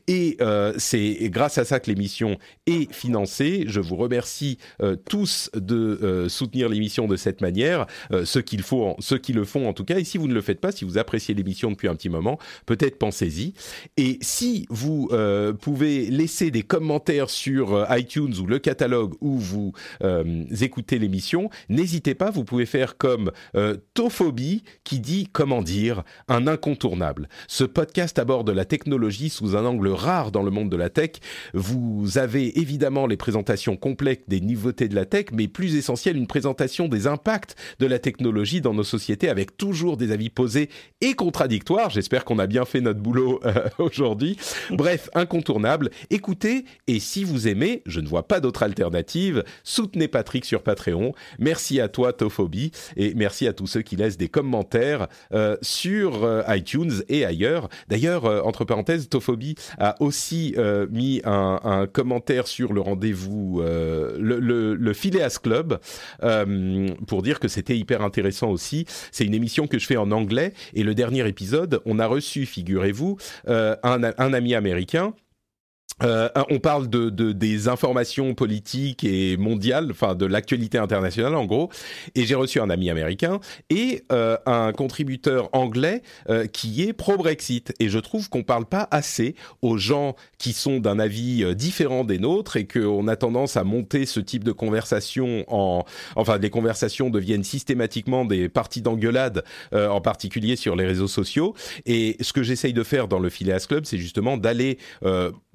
Et 0.06 0.38
c'est 0.78 1.18
grâce 1.30 1.58
à 1.58 1.64
ça 1.64 1.80
que 1.80 1.90
l'émission 1.90 2.38
est 2.66 2.92
financée 2.92 3.39
je 3.40 3.80
vous 3.80 3.96
remercie 3.96 4.58
euh, 4.82 4.96
tous 4.96 5.50
de 5.54 5.98
euh, 6.02 6.28
soutenir 6.28 6.68
l'émission 6.68 7.06
de 7.06 7.16
cette 7.16 7.40
manière, 7.40 7.86
euh, 8.12 8.24
ceux, 8.24 8.42
qu'il 8.42 8.62
faut, 8.62 8.94
ceux 8.98 9.18
qui 9.18 9.32
le 9.32 9.44
font 9.44 9.68
en 9.68 9.72
tout 9.72 9.84
cas. 9.84 9.98
Et 9.98 10.04
si 10.04 10.18
vous 10.18 10.28
ne 10.28 10.34
le 10.34 10.40
faites 10.40 10.60
pas, 10.60 10.72
si 10.72 10.84
vous 10.84 10.98
appréciez 10.98 11.34
l'émission 11.34 11.70
depuis 11.70 11.88
un 11.88 11.94
petit 11.94 12.08
moment, 12.08 12.38
peut-être 12.66 12.98
pensez-y. 12.98 13.54
Et 13.96 14.18
si 14.20 14.66
vous 14.70 15.10
pouvez 15.60 16.10
laisser 16.10 16.50
des 16.50 16.62
commentaires 16.62 17.30
sur 17.30 17.86
iTunes 17.90 18.34
ou 18.40 18.46
le 18.46 18.58
catalogue 18.58 19.14
où 19.20 19.38
vous 19.38 19.72
écoutez 20.60 20.98
l'émission, 20.98 21.50
n'hésitez 21.68 22.14
pas, 22.14 22.30
vous 22.30 22.44
pouvez 22.44 22.66
faire 22.66 22.96
comme 22.96 23.30
Tophobie 23.94 24.62
qui 24.84 25.00
dit, 25.00 25.28
comment 25.32 25.62
dire, 25.62 26.02
un 26.28 26.46
incontournable. 26.46 27.28
Ce 27.48 27.64
podcast 27.64 28.18
aborde 28.18 28.50
la 28.50 28.64
technologie 28.64 29.30
sous 29.30 29.56
un 29.56 29.64
angle 29.64 29.88
rare 29.88 30.30
dans 30.30 30.42
le 30.42 30.50
monde 30.50 30.70
de 30.70 30.76
la 30.76 30.90
tech. 30.90 31.12
Vous 31.54 32.18
avez 32.18 32.58
évidemment 32.58 33.06
les 33.06 33.16
présentation 33.30 33.76
complète 33.76 34.24
des 34.26 34.40
nouveautés 34.40 34.88
de 34.88 34.96
la 34.96 35.06
tech, 35.06 35.26
mais 35.32 35.46
plus 35.46 35.76
essentiel, 35.76 36.16
une 36.16 36.26
présentation 36.26 36.88
des 36.88 37.06
impacts 37.06 37.54
de 37.78 37.86
la 37.86 38.00
technologie 38.00 38.60
dans 38.60 38.74
nos 38.74 38.82
sociétés 38.82 39.28
avec 39.28 39.56
toujours 39.56 39.96
des 39.96 40.10
avis 40.10 40.30
posés 40.30 40.68
et 41.00 41.14
contradictoires. 41.14 41.90
J'espère 41.90 42.24
qu'on 42.24 42.40
a 42.40 42.48
bien 42.48 42.64
fait 42.64 42.80
notre 42.80 42.98
boulot 42.98 43.38
euh, 43.44 43.68
aujourd'hui. 43.78 44.36
Bref, 44.72 45.10
incontournable. 45.14 45.90
Écoutez, 46.10 46.64
et 46.88 46.98
si 46.98 47.22
vous 47.22 47.46
aimez, 47.46 47.82
je 47.86 48.00
ne 48.00 48.08
vois 48.08 48.26
pas 48.26 48.40
d'autre 48.40 48.64
alternative, 48.64 49.44
soutenez 49.62 50.08
Patrick 50.08 50.44
sur 50.44 50.64
Patreon. 50.64 51.12
Merci 51.38 51.80
à 51.80 51.86
toi, 51.86 52.12
Tophobie, 52.12 52.72
et 52.96 53.14
merci 53.14 53.46
à 53.46 53.52
tous 53.52 53.68
ceux 53.68 53.82
qui 53.82 53.94
laissent 53.94 54.18
des 54.18 54.28
commentaires 54.28 55.06
euh, 55.32 55.56
sur 55.62 56.24
euh, 56.24 56.42
iTunes 56.48 57.04
et 57.08 57.24
ailleurs. 57.24 57.68
D'ailleurs, 57.86 58.24
entre 58.44 58.64
parenthèses, 58.64 59.08
Tophobie 59.08 59.54
a 59.78 59.94
aussi 60.02 60.56
mis 60.90 61.22
un 61.24 61.86
commentaire 61.92 62.48
sur 62.48 62.72
le 62.72 62.80
rendez-vous 62.80 63.19
euh, 63.60 64.16
le, 64.18 64.74
le, 64.74 64.92
Phileas 64.92 65.38
Club 65.42 65.78
euh, 66.22 66.88
pour 67.06 67.22
dire 67.22 67.40
que 67.40 67.48
c'était 67.48 67.76
hyper 67.76 68.02
intéressant 68.02 68.50
aussi. 68.50 68.86
C'est 69.12 69.24
une 69.24 69.34
émission 69.34 69.66
que 69.66 69.78
je 69.78 69.86
fais 69.86 69.96
en 69.96 70.10
anglais 70.10 70.52
et 70.74 70.82
le 70.82 70.94
dernier 70.94 71.26
épisode, 71.26 71.80
on 71.84 71.98
a 71.98 72.06
reçu, 72.06 72.46
figurez-vous, 72.46 73.16
euh, 73.48 73.76
un, 73.82 74.02
un 74.02 74.32
ami 74.32 74.54
américain 74.54 75.14
euh, 76.02 76.28
on 76.50 76.58
parle 76.58 76.88
de, 76.88 77.10
de, 77.10 77.32
des 77.32 77.68
informations 77.68 78.34
politiques 78.34 79.04
et 79.04 79.36
mondiales, 79.36 79.88
enfin 79.90 80.14
de 80.14 80.26
l'actualité 80.26 80.78
internationale 80.78 81.34
en 81.34 81.44
gros. 81.44 81.70
Et 82.14 82.24
j'ai 82.24 82.34
reçu 82.34 82.60
un 82.60 82.70
ami 82.70 82.90
américain 82.90 83.40
et 83.68 84.02
euh, 84.12 84.36
un 84.46 84.72
contributeur 84.72 85.48
anglais 85.52 86.02
euh, 86.28 86.46
qui 86.46 86.82
est 86.82 86.92
pro-Brexit. 86.92 87.74
Et 87.80 87.88
je 87.88 87.98
trouve 87.98 88.28
qu'on 88.28 88.42
parle 88.42 88.66
pas 88.66 88.88
assez 88.90 89.34
aux 89.62 89.76
gens 89.76 90.16
qui 90.38 90.52
sont 90.52 90.78
d'un 90.78 90.98
avis 90.98 91.44
euh, 91.44 91.54
différent 91.54 92.04
des 92.04 92.18
nôtres 92.18 92.56
et 92.56 92.66
qu'on 92.66 93.06
a 93.08 93.16
tendance 93.16 93.56
à 93.56 93.64
monter 93.64 94.06
ce 94.06 94.20
type 94.20 94.44
de 94.44 94.52
conversation 94.52 95.44
en, 95.48 95.84
enfin 96.16 96.38
les 96.38 96.50
conversations 96.50 97.10
deviennent 97.10 97.44
systématiquement 97.44 98.24
des 98.24 98.48
parties 98.48 98.82
d'engueulade, 98.82 99.44
euh, 99.74 99.88
en 99.88 100.00
particulier 100.00 100.56
sur 100.56 100.76
les 100.76 100.86
réseaux 100.86 101.08
sociaux. 101.08 101.54
Et 101.86 102.16
ce 102.20 102.32
que 102.32 102.42
j'essaye 102.42 102.72
de 102.72 102.82
faire 102.82 103.08
dans 103.08 103.18
le 103.18 103.28
Phileas 103.28 103.66
Club, 103.68 103.84
c'est 103.84 103.98
justement 103.98 104.36
d'aller 104.36 104.78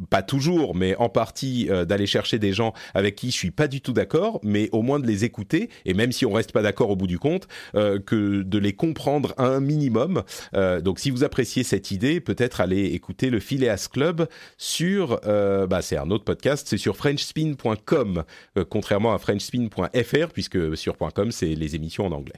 pas 0.09 0.21
tout 0.21 0.34
toujours, 0.35 0.75
mais 0.75 0.95
en 0.97 1.07
partie 1.07 1.67
euh, 1.69 1.85
d'aller 1.85 2.07
chercher 2.07 2.39
des 2.39 2.51
gens 2.51 2.73
avec 2.93 3.15
qui 3.15 3.31
je 3.31 3.37
suis 3.37 3.51
pas 3.51 3.69
du 3.69 3.79
tout 3.79 3.93
d'accord, 3.93 4.41
mais 4.43 4.67
au 4.73 4.81
moins 4.81 4.99
de 4.99 5.07
les 5.07 5.23
écouter 5.23 5.69
et 5.85 5.93
même 5.93 6.11
si 6.11 6.25
on 6.25 6.33
reste 6.33 6.51
pas 6.51 6.61
d'accord 6.61 6.89
au 6.89 6.97
bout 6.97 7.07
du 7.07 7.19
compte, 7.19 7.47
euh, 7.75 7.99
que 7.99 8.41
de 8.41 8.57
les 8.57 8.73
comprendre 8.73 9.33
un 9.37 9.61
minimum. 9.61 10.23
Euh, 10.53 10.81
donc 10.81 10.99
si 10.99 11.09
vous 11.09 11.23
appréciez 11.23 11.63
cette 11.63 11.89
idée, 11.91 12.19
peut-être 12.19 12.59
aller 12.59 12.83
écouter 12.87 13.29
le 13.29 13.39
Phileas 13.39 13.87
Club 13.89 14.27
sur, 14.57 15.21
bah 15.69 15.81
c'est 15.81 15.97
un 15.97 16.11
autre 16.11 16.25
podcast, 16.25 16.67
c'est 16.69 16.77
sur 16.77 16.97
FrenchSpin.com, 16.97 18.23
contrairement 18.69 19.13
à 19.13 19.17
FrenchSpin.fr 19.17 20.27
puisque 20.33 20.75
sur 20.75 20.97
.com 20.97 21.31
c'est 21.31 21.55
les 21.55 21.75
émissions 21.75 22.05
en 22.05 22.11
anglais. 22.11 22.35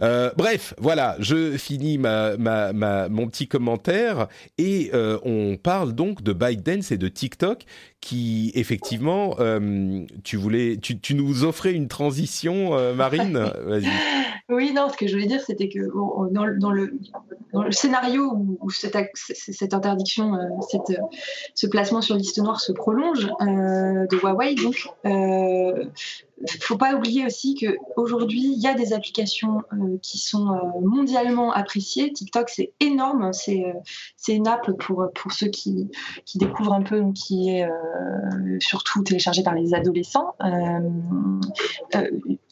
Euh, 0.00 0.30
bref, 0.36 0.74
voilà, 0.78 1.16
je 1.18 1.56
finis 1.56 1.98
ma, 1.98 2.36
mon 3.08 3.28
petit 3.28 3.48
commentaire 3.48 4.28
et 4.58 4.90
euh, 4.94 5.18
on 5.24 5.56
parle 5.56 5.92
donc 5.92 6.22
de 6.22 6.32
ByteDance 6.32 6.92
et 6.92 6.98
de 6.98 7.08
TikTok 7.08 7.64
qui, 8.00 8.50
effectivement, 8.54 9.36
euh, 9.38 10.04
tu 10.24 10.36
voulais, 10.36 10.76
tu, 10.76 10.98
tu, 10.98 11.14
nous 11.14 11.44
offrais 11.44 11.72
une 11.72 11.88
transition, 11.88 12.94
Marine. 12.94 13.50
Oui, 14.48 14.72
non, 14.74 14.88
ce 14.90 14.96
que 14.98 15.06
je 15.06 15.14
voulais 15.14 15.28
dire, 15.28 15.40
c'était 15.40 15.68
que 15.68 15.78
dans, 15.94 16.28
dans, 16.30 16.44
le, 16.44 16.58
dans, 17.52 17.62
le, 17.62 17.70
scénario 17.70 18.34
où, 18.60 18.70
cette, 18.70 18.98
cette, 19.14 19.72
interdiction, 19.72 20.36
cette, 20.68 20.98
ce 21.54 21.66
placement 21.68 22.02
sur 22.02 22.16
liste 22.16 22.38
noire 22.38 22.60
se 22.60 22.72
prolonge 22.72 23.28
de 23.40 24.16
Huawei, 24.16 24.56
donc 24.56 24.88
faut 26.60 26.76
pas 26.76 26.94
oublier 26.94 27.26
aussi 27.26 27.54
que 27.54 27.76
aujourd'hui 27.96 28.52
il 28.54 28.60
y 28.60 28.66
a 28.66 28.74
des 28.74 28.92
applications 28.92 29.62
qui 30.02 30.18
sont 30.18 30.58
mondialement 30.80 31.52
appréciées. 31.52 32.12
TikTok 32.12 32.48
c'est 32.48 32.72
énorme, 32.80 33.32
c'est 33.32 33.64
c'est 34.16 34.34
une 34.34 34.48
app 34.48 34.70
pour 34.78 35.06
pour 35.14 35.32
ceux 35.32 35.48
qui 35.48 35.90
qui 36.24 36.38
découvrent 36.38 36.74
un 36.74 36.82
peu, 36.82 37.04
qui 37.12 37.50
est 37.50 37.68
surtout 38.60 39.02
téléchargée 39.02 39.42
par 39.42 39.54
les 39.54 39.74
adolescents. 39.74 40.34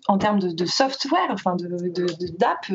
en 0.09 0.18
termes 0.18 0.40
de, 0.40 0.66
software, 0.66 1.29
enfin 1.31 1.57
de 1.57 2.37
d'app, 2.38 2.66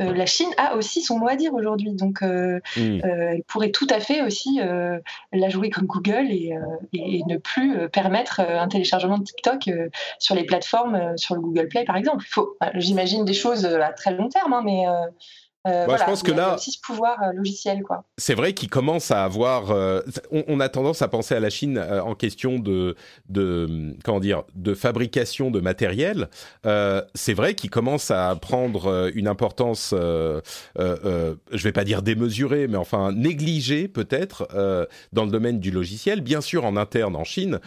euh, 0.00 0.12
la 0.12 0.26
Chine 0.26 0.50
a 0.56 0.76
aussi 0.76 1.02
son 1.02 1.18
mot 1.18 1.28
à 1.28 1.36
dire 1.36 1.54
aujourd'hui. 1.54 1.92
Donc, 1.92 2.22
euh, 2.22 2.60
euh, 2.78 3.00
elle 3.04 3.42
pourrait 3.46 3.70
tout 3.70 3.86
à 3.90 4.00
fait 4.00 4.22
aussi 4.22 4.60
la 5.32 5.48
jouer 5.48 5.70
comme 5.70 5.86
Google 5.86 6.30
et, 6.30 6.52
ne 7.28 7.36
plus 7.36 7.88
permettre 7.90 8.40
un 8.40 8.68
téléchargement 8.68 9.18
de 9.18 9.24
TikTok 9.24 9.70
sur 10.18 10.34
les 10.34 10.44
plateformes, 10.44 11.16
sur 11.16 11.34
le 11.34 11.40
Google 11.40 11.68
Play 11.68 11.84
par 11.84 11.96
exemple. 11.96 12.24
J'imagine 12.74 13.24
des 13.24 13.34
choses 13.34 13.64
à 13.64 13.92
très 13.92 14.14
long 14.14 14.28
terme, 14.28 14.52
hein, 14.52 14.62
mais 14.64 14.84
euh, 15.66 15.86
je 15.98 16.04
pense 16.04 16.22
que 16.22 16.30
là, 16.30 16.54
aussi 16.54 16.70
ce 16.70 16.80
pouvoir 16.80 17.20
euh, 17.22 17.32
logiciel, 17.32 17.82
quoi. 17.82 18.04
C'est 18.16 18.34
vrai 18.34 18.52
qu'il 18.52 18.70
commence 18.70 19.10
à 19.10 19.24
avoir. 19.24 19.70
Euh, 19.70 20.00
on, 20.30 20.60
a 20.60 20.68
tendance 20.68 21.02
à 21.02 21.08
penser 21.08 21.34
à 21.34 21.40
la 21.40 21.50
Chine 21.50 21.78
en 21.78 22.14
question 22.14 22.58
de, 22.58 22.94
de 23.28 23.94
comment 24.04 24.20
dire, 24.20 24.44
de 24.54 24.74
fabrication 24.74 25.50
de 25.50 25.60
matériel. 25.60 26.28
c'est 27.14 27.34
vrai 27.34 27.54
qu'il 27.54 27.70
commence 27.70 28.10
à 28.10 28.34
prendre 28.36 29.10
une 29.14 29.28
importance, 29.28 29.94
je 29.94 30.42
vais 31.52 31.72
pas 31.72 31.84
dire 31.84 32.02
démesurée, 32.02 32.68
mais 32.68 32.76
enfin 32.76 33.12
négligée 33.12 33.88
peut-être 33.88 34.48
dans 35.12 35.24
le 35.24 35.30
domaine 35.30 35.60
du 35.60 35.70
logiciel. 35.70 36.20
Bien 36.20 36.40
sûr 36.40 36.64
en 36.64 36.76
interne 36.76 37.16
en 37.16 37.24
Chine, 37.24 37.60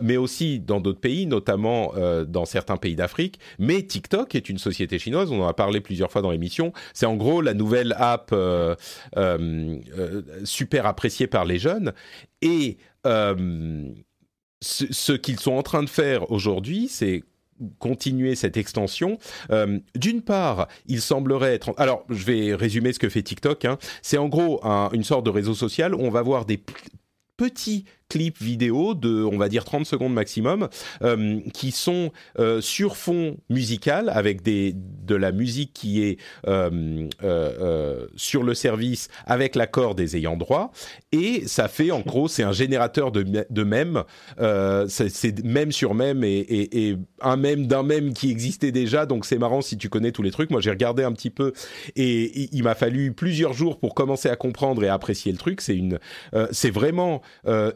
mais 0.00 0.16
aussi 0.16 0.60
dans 0.60 0.80
d'autres 0.80 1.00
pays, 1.00 1.26
notamment 1.26 1.92
dans 2.26 2.44
certains 2.44 2.76
pays 2.76 2.96
d'Afrique. 2.96 3.38
Mais 3.58 3.82
TikTok 3.82 4.34
est 4.34 4.48
une 4.48 4.58
société 4.58 4.98
chinoise. 4.98 5.30
On 5.30 5.42
en 5.42 5.48
a 5.48 5.54
parlé 5.54 5.80
plusieurs 5.80 6.10
fois 6.10 6.22
dans 6.22 6.30
l'émission. 6.30 6.72
C'est 6.94 7.06
en 7.06 7.16
gros 7.16 7.35
la 7.40 7.54
nouvelle 7.54 7.94
app 7.98 8.30
euh, 8.32 8.74
euh, 9.16 9.78
euh, 9.98 10.22
super 10.44 10.86
appréciée 10.86 11.26
par 11.26 11.44
les 11.44 11.58
jeunes. 11.58 11.92
Et 12.42 12.78
ce, 14.60 15.12
qu'ils 15.12 15.38
sont 15.38 15.52
en 15.52 15.62
train 15.62 15.82
de 15.82 15.88
faire 15.88 16.30
aujourd'hui, 16.30 16.88
c'est 16.88 17.22
continuer 17.78 18.34
cette 18.34 18.56
extension. 18.56 19.18
D'une 19.94 20.22
part, 20.22 20.68
il 20.86 21.00
semblerait 21.00 21.54
être... 21.54 21.72
Alors, 21.78 22.04
je 22.10 22.24
vais 22.24 22.54
résumer 22.54 22.92
ce 22.92 22.98
que 22.98 23.08
fait 23.08 23.22
TikTok. 23.22 23.64
Hein. 23.64 23.78
C'est 24.02 24.18
en 24.18 24.28
gros 24.28 24.60
une 24.92 25.04
sorte 25.04 25.24
de 25.24 25.30
réseau 25.30 25.54
social 25.54 25.94
où 25.94 26.00
on 26.00 26.10
va 26.10 26.20
voir 26.22 26.44
des 26.44 26.60
petits 27.36 27.84
clips 28.08 28.40
vidéo 28.42 28.94
de, 28.94 29.22
on 29.22 29.38
va 29.38 29.48
dire, 29.48 29.64
30 29.64 29.86
secondes 29.86 30.12
maximum, 30.12 30.68
qui 31.54 31.70
sont 31.70 32.10
sur 32.60 32.96
fond 32.96 33.38
musical, 33.48 34.10
avec 34.10 34.42
des, 34.42 34.74
de 35.06 35.14
la 35.14 35.32
musique 35.32 35.72
qui 35.72 36.02
est 36.02 36.18
euh, 36.46 38.06
sur 38.16 38.42
le 38.42 38.54
service 38.54 39.08
avec 39.26 39.56
l'accord 39.56 39.94
des 39.94 40.16
ayants 40.16 40.36
droit. 40.36 40.72
Et 41.12 41.46
ça 41.46 41.68
fait, 41.68 41.90
en 41.90 42.00
gros, 42.00 42.28
c'est 42.28 42.42
un 42.42 42.52
générateur 42.52 43.12
de, 43.12 43.24
de 43.48 43.64
mèmes. 43.64 44.04
c'est 44.88 45.44
même 45.44 45.72
sur 45.72 45.94
même 45.94 46.22
et, 46.24 46.38
et, 46.40 46.96
un 47.22 47.36
mème 47.36 47.66
d'un 47.66 47.82
mème 47.82 48.12
qui 48.12 48.30
existait 48.30 48.72
déjà. 48.72 49.06
Donc 49.06 49.24
c'est 49.24 49.38
marrant 49.38 49.62
si 49.62 49.76
tu 49.76 49.88
connais 49.88 50.12
tous 50.12 50.22
les 50.22 50.30
trucs. 50.30 50.50
Moi, 50.50 50.60
j'ai 50.60 50.70
regardé 50.70 51.02
un 51.02 51.12
petit 51.12 51.30
peu 51.30 51.52
et, 51.96 52.48
il 52.52 52.62
m'a 52.62 52.74
fallu 52.74 53.12
plusieurs 53.12 53.52
jours 53.52 53.78
pour 53.78 53.94
commencer 53.94 54.28
à 54.28 54.36
comprendre 54.36 54.84
et 54.84 54.88
à 54.88 54.94
apprécier 54.94 55.32
le 55.32 55.38
truc. 55.38 55.60
C'est 55.60 55.76
une, 55.76 55.98
c'est 56.52 56.70
vraiment 56.70 57.22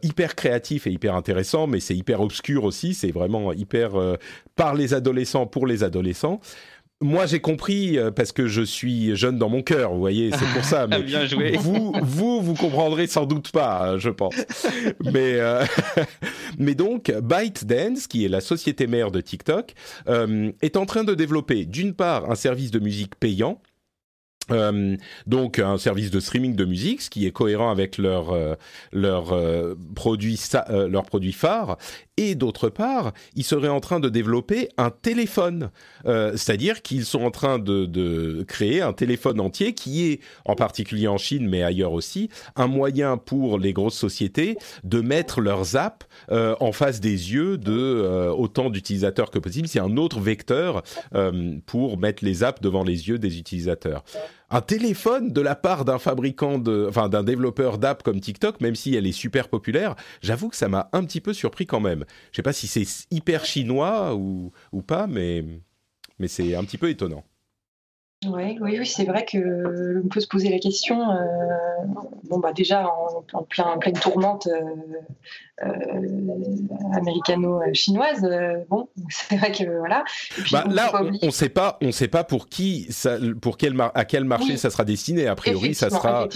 hyper 0.02 0.20
hyper 0.20 0.34
créatif 0.34 0.86
et 0.86 0.90
hyper 0.90 1.14
intéressant, 1.14 1.66
mais 1.66 1.80
c'est 1.80 1.96
hyper 1.96 2.20
obscur 2.20 2.64
aussi. 2.64 2.92
C'est 2.92 3.10
vraiment 3.10 3.52
hyper 3.54 3.98
euh, 3.98 4.16
par 4.54 4.74
les 4.74 4.92
adolescents 4.92 5.46
pour 5.46 5.66
les 5.66 5.82
adolescents. 5.82 6.40
Moi, 7.02 7.24
j'ai 7.24 7.40
compris 7.40 7.98
euh, 7.98 8.10
parce 8.10 8.30
que 8.30 8.46
je 8.46 8.60
suis 8.60 9.16
jeune 9.16 9.38
dans 9.38 9.48
mon 9.48 9.62
cœur, 9.62 9.94
vous 9.94 10.00
voyez, 10.00 10.30
c'est 10.32 10.52
pour 10.52 10.64
ça. 10.64 10.86
Mais 10.90 11.02
Bien 11.02 11.24
joué. 11.24 11.56
Vous, 11.56 11.94
vous, 12.02 12.42
vous 12.42 12.52
comprendrez 12.52 13.06
sans 13.06 13.24
doute 13.24 13.50
pas, 13.52 13.96
je 13.96 14.10
pense. 14.10 14.34
mais, 15.04 15.36
euh, 15.36 15.64
mais 16.58 16.74
donc, 16.74 17.10
ByteDance, 17.10 18.06
qui 18.06 18.26
est 18.26 18.28
la 18.28 18.42
société 18.42 18.86
mère 18.86 19.10
de 19.10 19.22
TikTok, 19.22 19.72
est 20.60 20.76
en 20.76 20.84
train 20.84 21.04
de 21.04 21.14
développer, 21.14 21.64
d'une 21.64 21.94
part, 21.94 22.30
un 22.30 22.34
service 22.34 22.70
de 22.70 22.80
musique 22.80 23.14
payant 23.14 23.62
euh, 24.52 24.96
donc 25.26 25.58
un 25.58 25.78
service 25.78 26.10
de 26.10 26.20
streaming 26.20 26.54
de 26.54 26.64
musique, 26.64 27.02
ce 27.02 27.10
qui 27.10 27.26
est 27.26 27.30
cohérent 27.30 27.70
avec 27.70 27.98
leur 27.98 28.32
euh, 28.32 28.54
leur 28.92 29.32
euh, 29.32 29.74
produit 29.94 30.38
leur 30.68 31.04
produit 31.04 31.32
phare. 31.32 31.76
Et 32.16 32.34
d'autre 32.34 32.68
part, 32.68 33.12
ils 33.34 33.44
seraient 33.44 33.68
en 33.68 33.80
train 33.80 33.98
de 33.98 34.10
développer 34.10 34.68
un 34.76 34.90
téléphone, 34.90 35.70
c'est-à-dire 36.04 36.82
qu'ils 36.82 37.06
sont 37.06 37.22
en 37.22 37.30
train 37.30 37.58
de, 37.58 37.86
de, 37.86 38.44
créer 38.46 38.82
un 38.82 38.92
téléphone 38.92 39.40
entier 39.40 39.72
qui 39.72 40.10
est, 40.10 40.20
en 40.44 40.54
particulier 40.54 41.08
en 41.08 41.16
Chine, 41.16 41.48
mais 41.48 41.62
ailleurs 41.62 41.92
aussi, 41.92 42.28
un 42.56 42.66
moyen 42.66 43.16
pour 43.16 43.58
les 43.58 43.72
grosses 43.72 43.96
sociétés 43.96 44.58
de 44.84 45.00
mettre 45.00 45.40
leurs 45.40 45.76
apps 45.76 46.06
en 46.30 46.72
face 46.72 47.00
des 47.00 47.32
yeux 47.32 47.56
de 47.56 48.28
autant 48.36 48.68
d'utilisateurs 48.68 49.30
que 49.30 49.38
possible. 49.38 49.66
C'est 49.66 49.80
un 49.80 49.96
autre 49.96 50.20
vecteur 50.20 50.82
pour 51.64 51.98
mettre 51.98 52.22
les 52.22 52.42
apps 52.42 52.60
devant 52.60 52.84
les 52.84 53.08
yeux 53.08 53.18
des 53.18 53.38
utilisateurs 53.38 54.04
un 54.50 54.60
téléphone 54.60 55.32
de 55.32 55.40
la 55.40 55.54
part 55.54 55.84
d'un 55.84 55.98
fabricant 55.98 56.62
enfin 56.88 57.08
d'un 57.08 57.22
développeur 57.22 57.78
d'app 57.78 58.02
comme 58.02 58.20
TikTok, 58.20 58.60
même 58.60 58.74
si 58.74 58.94
elle 58.94 59.06
est 59.06 59.12
super 59.12 59.48
populaire, 59.48 59.94
j'avoue 60.22 60.48
que 60.48 60.56
ça 60.56 60.68
m'a 60.68 60.88
un 60.92 61.04
petit 61.04 61.20
peu 61.20 61.32
surpris 61.32 61.66
quand 61.66 61.80
même. 61.80 62.04
Je 62.32 62.36
sais 62.36 62.42
pas 62.42 62.52
si 62.52 62.66
c'est 62.66 63.06
hyper 63.10 63.44
chinois 63.44 64.14
ou, 64.14 64.52
pas, 64.86 65.06
mais, 65.06 65.44
c'est 66.26 66.54
un 66.54 66.64
petit 66.64 66.78
peu 66.78 66.90
étonnant. 66.90 67.24
oui, 68.26 68.58
oui, 68.60 68.86
c'est 68.86 69.04
vrai 69.04 69.24
que 69.24 70.02
on 70.04 70.08
peut 70.08 70.20
se 70.20 70.28
poser 70.28 70.50
la 70.50 70.58
question. 70.58 71.10
Euh, 71.10 71.24
bon, 72.24 72.38
bah 72.38 72.52
déjà 72.52 72.88
en, 72.88 73.24
en 73.32 73.42
plein, 73.44 73.78
pleine 73.78 73.94
tourmente, 73.94 74.48
euh, 74.48 74.74
américano-chinoise. 76.92 78.24
Euh, 78.24 78.64
bon, 78.68 78.88
c'est 79.08 79.36
vrai 79.36 79.52
que 79.52 79.78
voilà. 79.78 80.04
Bah, 80.50 80.64
là, 80.68 80.92
on 81.22 81.26
ne 81.26 81.30
sait 81.30 81.48
pas, 81.48 81.78
on 81.80 81.92
sait 81.92 82.08
pas 82.08 82.24
pour 82.24 82.48
qui, 82.48 82.86
ça, 82.90 83.16
pour 83.40 83.56
quel 83.56 83.76
à 83.94 84.04
quel 84.04 84.24
marché 84.24 84.56
ça 84.56 84.70
sera 84.70 84.84
destiné. 84.84 85.26
A 85.26 85.34
priori, 85.34 85.74
ça 85.74 85.90
sera 85.90 86.26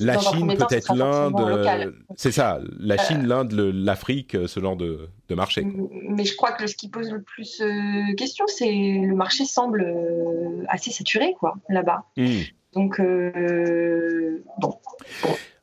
la 0.00 0.18
Chine, 0.18 0.54
peut-être 0.56 0.94
l'Inde. 0.94 1.40
Euh, 1.40 1.92
c'est 2.16 2.32
ça, 2.32 2.60
la 2.78 2.96
Chine, 2.98 3.26
l'Inde, 3.26 3.52
l'Afrique, 3.52 4.36
ce 4.46 4.60
genre 4.60 4.76
de, 4.76 5.08
de, 5.28 5.34
marché. 5.34 5.66
Mais 6.08 6.24
je 6.24 6.36
crois 6.36 6.52
que 6.52 6.66
ce 6.66 6.76
qui 6.76 6.88
pose 6.88 7.10
le 7.10 7.22
plus 7.22 7.58
de 7.60 8.14
question, 8.14 8.44
c'est 8.46 8.70
le 8.70 9.14
marché 9.14 9.44
semble 9.44 9.86
assez 10.68 10.90
saturé, 10.90 11.34
quoi, 11.38 11.54
là-bas. 11.68 12.04
Hmm. 12.16 12.42
Donc, 12.74 13.00
bon. 14.60 14.78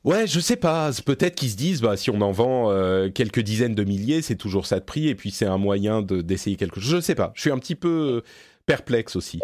Ouais, 0.03 0.25
je 0.25 0.39
sais 0.39 0.55
pas. 0.55 0.91
Peut-être 1.05 1.35
qu'ils 1.35 1.51
se 1.51 1.55
disent, 1.55 1.81
bah, 1.81 1.95
si 1.95 2.09
on 2.09 2.21
en 2.21 2.31
vend 2.31 2.71
euh, 2.71 3.09
quelques 3.09 3.39
dizaines 3.41 3.75
de 3.75 3.83
milliers, 3.83 4.21
c'est 4.23 4.35
toujours 4.35 4.65
ça 4.65 4.79
de 4.79 4.85
prix, 4.85 5.07
et 5.09 5.15
puis 5.15 5.29
c'est 5.31 5.45
un 5.45 5.57
moyen 5.59 6.01
d'essayer 6.01 6.55
quelque 6.55 6.79
chose. 6.79 6.89
Je 6.89 6.99
sais 7.01 7.15
pas. 7.15 7.31
Je 7.35 7.41
suis 7.41 7.51
un 7.51 7.59
petit 7.59 7.75
peu 7.75 8.23
perplexe 8.65 9.15
aussi. 9.15 9.41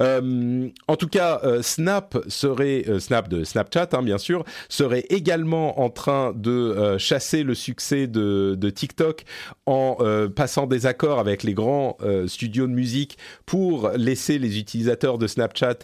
Euh, 0.00 0.68
en 0.88 0.96
tout 0.96 1.08
cas, 1.08 1.40
euh, 1.44 1.62
Snap 1.62 2.18
serait 2.28 2.84
euh, 2.88 2.98
Snap 2.98 3.28
de 3.28 3.44
Snapchat, 3.44 3.88
hein, 3.92 4.02
bien 4.02 4.18
sûr, 4.18 4.44
serait 4.68 5.04
également 5.10 5.80
en 5.80 5.90
train 5.90 6.32
de 6.34 6.96
chasser 6.98 7.42
le 7.42 7.54
succès 7.54 8.06
de, 8.06 8.56
TikTok 8.74 9.24
en 9.66 9.98
passant 10.34 10.66
des 10.66 10.86
accords 10.86 11.18
avec 11.18 11.42
les 11.42 11.54
grands 11.54 11.96
studios 12.26 12.66
de 12.66 12.72
musique 12.72 13.16
pour 13.46 13.90
laisser 13.90 14.38
les 14.38 14.58
utilisateurs 14.58 15.18
de 15.18 15.26
Snapchat 15.26 15.78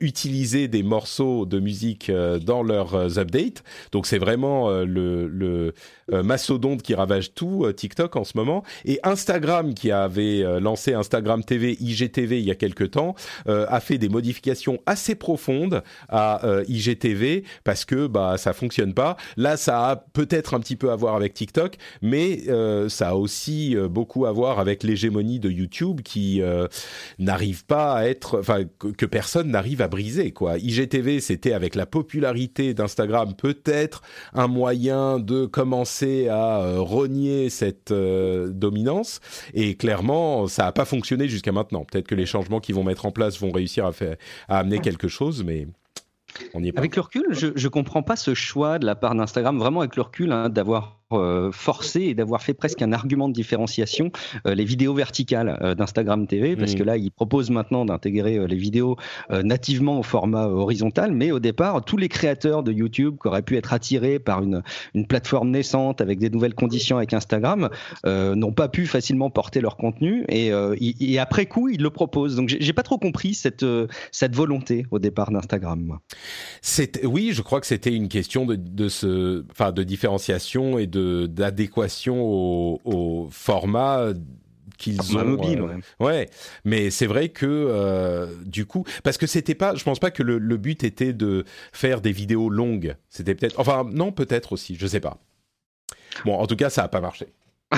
utiliser 0.00 0.68
des 0.68 0.82
morceaux 0.82 1.46
de 1.46 1.60
musique 1.60 2.10
dans 2.44 2.62
leurs 2.62 3.18
updates. 3.18 3.62
Donc 3.92 4.06
c'est 4.06 4.18
vraiment 4.18 4.70
le, 4.70 5.28
le 5.28 5.72
qui 6.82 6.94
ravage 6.94 7.34
tout 7.34 7.70
TikTok 7.72 8.16
en 8.16 8.24
ce 8.24 8.36
moment. 8.36 8.64
Et 8.84 8.98
Instagram 9.02 9.74
qui 9.74 9.90
avait 9.90 10.60
lancé 10.60 10.94
Instagram 10.94 11.44
TV, 11.44 11.76
IGTV 11.80 12.40
il 12.40 12.44
y 12.44 12.50
a 12.50 12.54
quelques 12.54 12.92
temps, 12.92 13.14
a 13.46 13.80
fait 13.80 13.98
des 13.98 14.08
modifications 14.08 14.78
assez 14.86 15.14
profondes 15.14 15.82
à 16.08 16.44
euh, 16.44 16.64
IGTV 16.68 17.44
parce 17.64 17.84
que 17.84 18.06
bah 18.06 18.36
ça 18.38 18.52
fonctionne 18.52 18.94
pas. 18.94 19.16
Là, 19.36 19.56
ça 19.56 19.88
a 19.88 19.96
peut-être 19.96 20.54
un 20.54 20.60
petit 20.60 20.76
peu 20.76 20.90
à 20.90 20.96
voir 20.96 21.14
avec 21.16 21.34
TikTok, 21.34 21.76
mais 22.02 22.42
euh, 22.48 22.88
ça 22.88 23.10
a 23.10 23.14
aussi 23.14 23.76
beaucoup 23.90 24.26
à 24.26 24.32
voir 24.32 24.58
avec 24.58 24.82
l'hégémonie 24.82 25.40
de 25.40 25.50
YouTube 25.50 26.00
qui 26.02 26.40
n'arrive 27.18 27.64
pas 27.64 27.94
à 27.94 28.04
être, 28.06 28.38
enfin 28.38 28.64
que, 28.78 29.06
personne 29.06 29.50
n'arrive 29.50 29.82
à 29.82 29.88
briser 29.88 30.32
quoi. 30.32 30.58
IGTV, 30.58 31.20
c'était 31.20 31.52
avec 31.52 31.74
la 31.74 31.86
popularité 31.86 32.74
d'Instagram 32.74 33.34
peut-être 33.34 34.02
un 34.34 34.48
moyen 34.48 35.18
de 35.18 35.46
commencer 35.46 36.28
à 36.28 36.78
renier 36.78 37.50
cette 37.50 37.92
dominance 37.92 39.20
et 39.54 39.74
clairement 39.74 40.46
ça 40.48 40.64
n'a 40.64 40.72
pas 40.72 40.84
fonctionné 40.84 41.28
jusqu'à 41.28 41.52
maintenant. 41.52 41.84
Peut-être 41.84 42.08
que 42.08 42.14
les 42.14 42.26
changements 42.26 42.60
qu'ils 42.60 42.74
vont 42.74 42.84
mettre 42.84 43.06
en 43.06 43.12
place 43.16 43.40
vont 43.40 43.50
réussir 43.50 43.84
à, 43.84 43.92
faire, 43.92 44.16
à 44.48 44.58
amener 44.58 44.78
quelque 44.78 45.08
chose, 45.08 45.42
mais 45.42 45.66
on 46.54 46.62
y 46.62 46.68
est 46.68 46.72
pas. 46.72 46.80
Avec 46.80 46.94
le 46.96 47.02
recul, 47.02 47.26
je 47.30 47.48
ne 47.48 47.68
comprends 47.68 48.02
pas 48.02 48.16
ce 48.16 48.34
choix 48.34 48.78
de 48.78 48.86
la 48.86 48.94
part 48.94 49.14
d'Instagram, 49.14 49.58
vraiment 49.58 49.80
avec 49.80 49.96
le 49.96 50.02
recul, 50.02 50.32
hein, 50.32 50.48
d'avoir 50.48 51.00
forcé 51.52 52.02
et 52.02 52.14
d'avoir 52.14 52.42
fait 52.42 52.54
presque 52.54 52.82
un 52.82 52.92
argument 52.92 53.28
de 53.28 53.34
différenciation 53.34 54.10
les 54.44 54.64
vidéos 54.64 54.94
verticales 54.94 55.74
d'Instagram 55.76 56.26
TV, 56.26 56.56
parce 56.56 56.74
que 56.74 56.82
là, 56.82 56.96
ils 56.96 57.10
proposent 57.10 57.50
maintenant 57.50 57.84
d'intégrer 57.84 58.46
les 58.46 58.56
vidéos 58.56 58.96
nativement 59.30 60.00
au 60.00 60.02
format 60.02 60.46
horizontal, 60.46 61.12
mais 61.12 61.30
au 61.30 61.38
départ, 61.38 61.84
tous 61.84 61.96
les 61.96 62.08
créateurs 62.08 62.62
de 62.62 62.72
YouTube 62.72 63.16
qui 63.20 63.28
auraient 63.28 63.42
pu 63.42 63.56
être 63.56 63.72
attirés 63.72 64.18
par 64.18 64.42
une, 64.42 64.62
une 64.94 65.06
plateforme 65.06 65.50
naissante 65.50 66.00
avec 66.00 66.18
des 66.18 66.30
nouvelles 66.30 66.54
conditions 66.54 66.96
avec 66.96 67.12
Instagram 67.12 67.68
n'ont 68.04 68.52
pas 68.52 68.68
pu 68.68 68.86
facilement 68.86 69.30
porter 69.30 69.60
leur 69.60 69.76
contenu 69.76 70.24
et, 70.28 70.50
et, 70.80 71.18
après 71.18 71.46
coup, 71.46 71.68
ils 71.68 71.82
le 71.82 71.90
proposent. 71.90 72.36
Donc, 72.36 72.48
j'ai 72.48 72.72
pas 72.72 72.82
trop 72.82 72.98
compris 72.98 73.34
cette, 73.34 73.64
cette 74.10 74.34
volonté 74.34 74.86
au 74.90 74.98
départ 74.98 75.30
d'Instagram. 75.30 75.98
Oui, 77.04 77.30
je 77.32 77.42
crois 77.42 77.60
que 77.60 77.66
c'était 77.66 77.94
une 77.94 78.08
question 78.08 78.46
de, 78.46 78.56
de, 78.56 78.88
ce, 78.88 79.44
enfin, 79.50 79.72
de 79.72 79.82
différenciation 79.82 80.78
et 80.78 80.86
de 80.86 80.95
d'adéquation 80.96 82.22
au, 82.22 82.80
au, 82.84 83.28
format 83.30 84.12
qu'ils 84.78 85.16
ont 85.16 85.24
mobile 85.24 85.60
euh, 85.60 86.04
ouais. 86.04 86.28
mais 86.64 86.90
c'est 86.90 87.06
vrai 87.06 87.30
que 87.30 87.46
euh, 87.46 88.26
du 88.44 88.66
coup 88.66 88.84
parce 89.02 89.16
que 89.16 89.26
c'était 89.26 89.54
pas 89.54 89.74
je 89.74 89.82
pense 89.84 89.98
pas 89.98 90.10
que 90.10 90.22
le, 90.22 90.38
le, 90.38 90.56
but 90.56 90.84
était 90.84 91.12
de 91.12 91.44
faire 91.72 92.00
des 92.00 92.12
vidéos 92.12 92.50
longues. 92.50 92.96
C'était 93.08 93.34
peut-être 93.34 93.58
enfin 93.58 93.88
non 93.90 94.12
peut-être 94.12 94.52
aussi 94.52 94.76
je 94.78 94.86
sais 94.86 95.00
pas. 95.00 95.18
Bon 96.24 96.34
en 96.34 96.46
tout 96.46 96.56
cas 96.56 96.70
ça 96.70 96.84
a 96.84 96.88
pas 96.88 97.00
marché. 97.00 97.26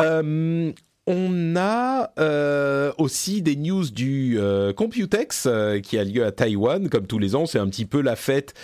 Euh, 0.00 0.72
on 1.06 1.54
a 1.56 2.12
euh, 2.18 2.92
aussi 2.96 3.42
des 3.42 3.56
news 3.56 3.90
du 3.90 4.38
euh, 4.38 4.72
Computex 4.72 5.44
euh, 5.46 5.80
qui 5.80 5.98
a 5.98 6.04
lieu 6.04 6.24
à 6.24 6.32
Taïwan, 6.32 6.88
comme 6.88 7.06
tous 7.06 7.18
les 7.18 7.34
ans. 7.34 7.44
C'est 7.44 7.58
un 7.58 7.68
petit 7.68 7.84
peu 7.84 8.00
la 8.00 8.16
fête, 8.16 8.54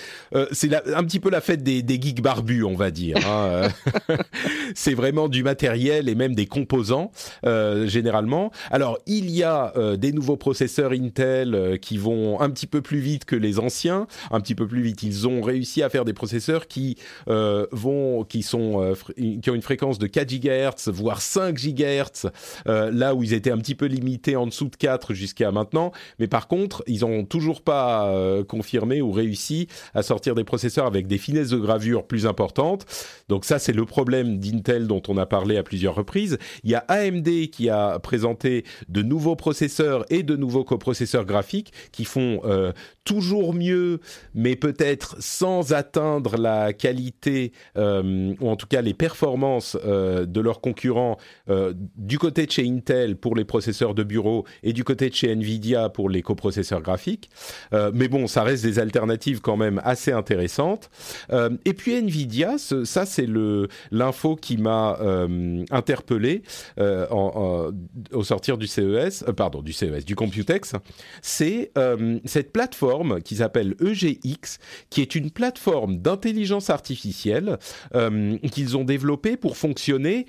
c'est 0.53 0.75
un 0.75 1.05
petit 1.05 1.21
peu 1.21 1.31
la 1.31 1.41
fête 1.41 1.63
des, 1.63 1.83
des 1.83 2.01
geeks 2.01 2.23
barbus, 2.23 2.65
on 2.65 2.75
va 2.75 2.91
dire. 2.91 3.17
Hein. 3.27 3.69
c'est 4.75 4.95
vraiment 4.95 5.29
du 5.29 5.43
matériel 5.43 6.09
et 6.09 6.15
même 6.15 6.35
des 6.35 6.47
composants 6.47 7.11
généralement. 7.45 8.51
Alors 8.71 8.99
il 9.07 9.31
y 9.31 9.43
a 9.43 9.73
des 9.97 10.13
nouveaux 10.13 10.37
processeurs 10.37 10.93
Intel 10.93 11.79
qui 11.81 11.99
vont 11.99 12.41
un 12.41 12.51
petit 12.51 12.67
peu 12.67 12.81
plus 12.81 13.01
vite 13.01 13.25
que 13.25 13.37
les 13.37 13.59
anciens, 13.59 14.07
un 14.31 14.41
petit 14.41 14.55
peu 14.55 14.67
plus 14.67 14.83
vite. 14.83 15.03
Ils 15.03 15.29
ont 15.29 15.43
réussi 15.43 15.83
à 15.83 15.91
faire 15.91 16.05
des 16.05 16.13
processeurs 16.13 16.67
qui 16.67 16.97
vont, 17.27 18.25
qui 18.25 18.43
sont, 18.43 18.95
qui 19.17 19.51
ont 19.51 19.55
une 19.55 19.63
fréquence 19.63 19.99
de 19.99 20.07
4 20.07 20.29
GHz 20.29 20.89
voire 20.89 21.21
5 21.21 21.57
GHz 21.57 22.30
euh, 22.67 22.91
là 22.93 23.15
où 23.15 23.23
ils 23.23 23.33
étaient 23.33 23.51
un 23.51 23.59
petit 23.59 23.75
peu 23.75 23.87
limités 23.87 24.37
en 24.37 24.47
dessous 24.47 24.69
de 24.69 24.77
4 24.77 25.15
jusqu'à 25.15 25.51
maintenant. 25.51 25.93
Mais 26.19 26.27
par 26.27 26.49
contre, 26.49 26.83
ils 26.87 27.01
n'ont 27.01 27.25
toujours 27.25 27.63
pas 27.63 28.09
euh, 28.09 28.45
confirmé 28.45 29.01
ou 29.03 29.13
réussi 29.13 29.69
à 29.95 30.03
sortir 30.03 30.35
des 30.35 30.45
processeurs 30.45 30.87
avec 30.87 31.07
des 31.07 31.19
finesses 31.19 31.51
de 31.51 31.59
gravure 31.59 32.07
plus 32.07 32.27
importantes. 32.27 32.87
Donc 33.29 33.45
ça, 33.45 33.59
c'est 33.59 33.73
le 33.73 33.85
problème 33.85 34.39
d'Intel 34.39 34.87
dont 34.87 35.03
on 35.09 35.17
a 35.17 35.27
parlé 35.27 35.57
à 35.57 35.63
plusieurs 35.63 35.95
reprises. 35.95 36.39
Il 36.65 36.71
y 36.71 36.75
a 36.75 36.85
AMD 36.89 37.29
qui 37.51 37.69
a 37.69 37.99
présenté 37.99 38.65
de 38.89 39.03
nouveaux 39.03 39.37
processeurs 39.37 40.05
et 40.11 40.23
de 40.23 40.37
nouveaux 40.37 40.65
coprocesseurs 40.65 41.25
graphiques 41.25 41.73
qui 41.93 42.05
font 42.05 42.41
euh, 42.45 42.73
toujours 43.05 43.55
mieux, 43.55 44.01
mais 44.35 44.57
peut-être 44.57 45.17
sans 45.21 45.73
atteindre 45.73 46.37
la 46.37 46.73
qualité 46.73 47.53
ou 47.77 48.49
en 48.49 48.57
tout 48.57 48.67
cas 48.67 48.83
les 48.83 48.95
performances 48.95 49.77
de 49.77 50.41
leurs 50.41 50.61
concurrents 50.61 51.17
du 51.97 52.19
côté 52.21 52.47
de 52.47 52.53
chez 52.53 52.69
Intel 52.69 53.17
pour 53.17 53.35
les 53.35 53.45
processeurs 53.45 53.95
de 53.95 54.05
bureau 54.05 54.45
et 54.63 54.73
du 54.73 54.85
côté 54.85 55.11
de 55.11 55.15
chez 55.15 55.33
Nvidia 55.33 55.89
pour 55.89 56.09
les 56.09 56.23
coprocesseurs 56.23 56.83
graphiques. 56.83 57.31
Euh, 57.73 57.91
mais 57.93 58.07
bon, 58.07 58.29
ça 58.29 58.45
reste 58.45 58.63
des 58.63 58.79
alternatives 58.79 59.41
quand 59.41 59.57
même 59.57 59.81
assez 59.83 60.13
intéressantes. 60.13 60.91
Euh, 61.33 61.51
et 61.65 61.73
puis 61.73 61.95
Nvidia, 61.95 62.57
ça 62.59 63.07
c'est 63.07 63.27
l'info 63.91 64.37
qui 64.37 64.59
m'a 64.59 64.99
euh, 65.01 65.65
interpellé 65.71 66.43
au 66.79 68.25
sortir 68.25 68.59
du 68.59 68.67
CES, 68.67 69.25
pardon 69.37 69.63
du 69.63 69.73
CES, 69.73 70.05
du 70.05 70.15
Computex. 70.15 70.75
C'est 71.23 71.73
cette 72.27 72.53
plateforme 72.53 73.23
qui 73.23 73.37
s'appelle 73.37 73.75
EGX, 73.81 74.59
qui 74.91 75.01
est 75.01 75.15
une 75.15 75.31
plateforme 75.31 75.99
d'intelligence 75.99 76.69
artificielle 76.69 77.59
qu'ils 78.53 78.77
ont 78.77 78.85
développée 78.85 79.39
pour 79.39 79.57
fonctionner 79.57 80.27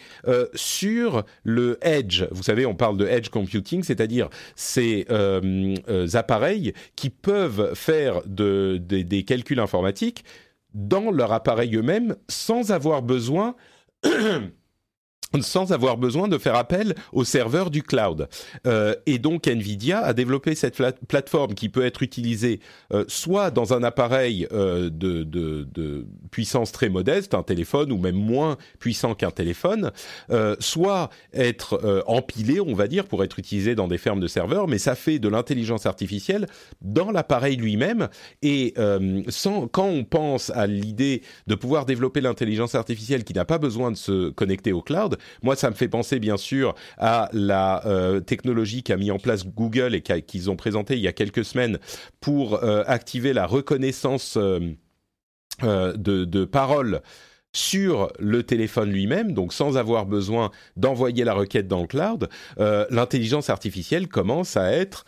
sur 0.55 1.25
le 1.43 1.77
edge. 1.81 2.23
Vous 2.31 2.43
savez, 2.43 2.65
on 2.65 2.75
parle 2.75 2.97
de 2.97 3.05
edge 3.05 3.29
computing, 3.29 3.83
c'est-à-dire 3.83 4.29
ces 4.55 5.05
euh, 5.09 5.75
euh, 5.89 6.07
appareils 6.13 6.73
qui 6.95 7.09
peuvent 7.09 7.73
faire 7.75 8.21
des 8.25 9.23
calculs 9.27 9.59
informatiques 9.59 10.23
dans 10.73 11.11
leur 11.11 11.33
appareil 11.33 11.75
eux-mêmes 11.75 12.15
sans 12.29 12.71
avoir 12.71 13.01
besoin 13.01 13.55
sans 15.39 15.71
avoir 15.71 15.97
besoin 15.97 16.27
de 16.27 16.37
faire 16.37 16.55
appel 16.55 16.95
au 17.13 17.23
serveur 17.23 17.71
du 17.71 17.83
cloud. 17.83 18.27
Euh, 18.67 18.95
et 19.05 19.17
donc 19.17 19.47
Nvidia 19.47 19.99
a 19.99 20.13
développé 20.13 20.55
cette 20.55 20.81
plateforme 21.07 21.53
qui 21.53 21.69
peut 21.69 21.85
être 21.85 22.03
utilisée 22.03 22.59
euh, 22.93 23.05
soit 23.07 23.51
dans 23.51 23.73
un 23.73 23.83
appareil 23.83 24.47
euh, 24.51 24.89
de, 24.89 25.23
de, 25.23 25.67
de, 25.73 26.05
puissance 26.31 26.71
très 26.71 26.89
modeste, 26.89 27.33
un 27.33 27.43
téléphone 27.43 27.91
ou 27.91 27.97
même 27.97 28.15
moins 28.15 28.57
puissant 28.79 29.15
qu'un 29.15 29.31
téléphone, 29.31 29.91
euh, 30.29 30.55
soit 30.59 31.09
être 31.33 31.79
euh, 31.83 32.01
empilé, 32.07 32.59
on 32.59 32.73
va 32.73 32.87
dire, 32.87 33.05
pour 33.05 33.23
être 33.23 33.39
utilisé 33.39 33.75
dans 33.75 33.87
des 33.87 33.97
fermes 33.97 34.19
de 34.19 34.27
serveurs, 34.27 34.67
mais 34.67 34.77
ça 34.77 34.95
fait 34.95 35.19
de 35.19 35.27
l'intelligence 35.27 35.85
artificielle 35.85 36.47
dans 36.81 37.11
l'appareil 37.11 37.55
lui-même. 37.57 38.09
Et 38.41 38.73
euh, 38.77 39.21
sans, 39.27 39.67
quand 39.67 39.87
on 39.87 40.03
pense 40.03 40.49
à 40.51 40.67
l'idée 40.67 41.21
de 41.47 41.55
pouvoir 41.55 41.85
développer 41.85 42.21
l'intelligence 42.21 42.75
artificielle 42.75 43.23
qui 43.23 43.33
n'a 43.33 43.45
pas 43.45 43.57
besoin 43.57 43.91
de 43.91 43.97
se 43.97 44.29
connecter 44.29 44.71
au 44.71 44.81
cloud, 44.81 45.17
moi, 45.41 45.55
ça 45.55 45.69
me 45.69 45.75
fait 45.75 45.87
penser 45.87 46.19
bien 46.19 46.37
sûr 46.37 46.75
à 46.97 47.29
la 47.33 47.85
euh, 47.85 48.19
technologie 48.19 48.83
qu'a 48.83 48.97
mis 48.97 49.11
en 49.11 49.19
place 49.19 49.45
Google 49.45 49.95
et 49.95 50.01
qu'ils 50.01 50.49
ont 50.49 50.55
présenté 50.55 50.95
il 50.95 51.01
y 51.01 51.07
a 51.07 51.13
quelques 51.13 51.45
semaines 51.45 51.79
pour 52.19 52.63
euh, 52.63 52.83
activer 52.87 53.33
la 53.33 53.45
reconnaissance 53.45 54.37
euh, 54.37 54.73
de, 55.61 56.25
de 56.25 56.45
paroles 56.45 57.01
sur 57.53 58.11
le 58.17 58.43
téléphone 58.43 58.91
lui-même, 58.91 59.33
donc 59.33 59.51
sans 59.51 59.77
avoir 59.77 60.05
besoin 60.05 60.51
d'envoyer 60.77 61.25
la 61.25 61.33
requête 61.33 61.67
dans 61.67 61.81
le 61.81 61.87
cloud, 61.87 62.29
l'intelligence 62.57 63.49
artificielle 63.49 64.07
commence 64.07 64.55
à 64.55 64.71
être 64.71 65.03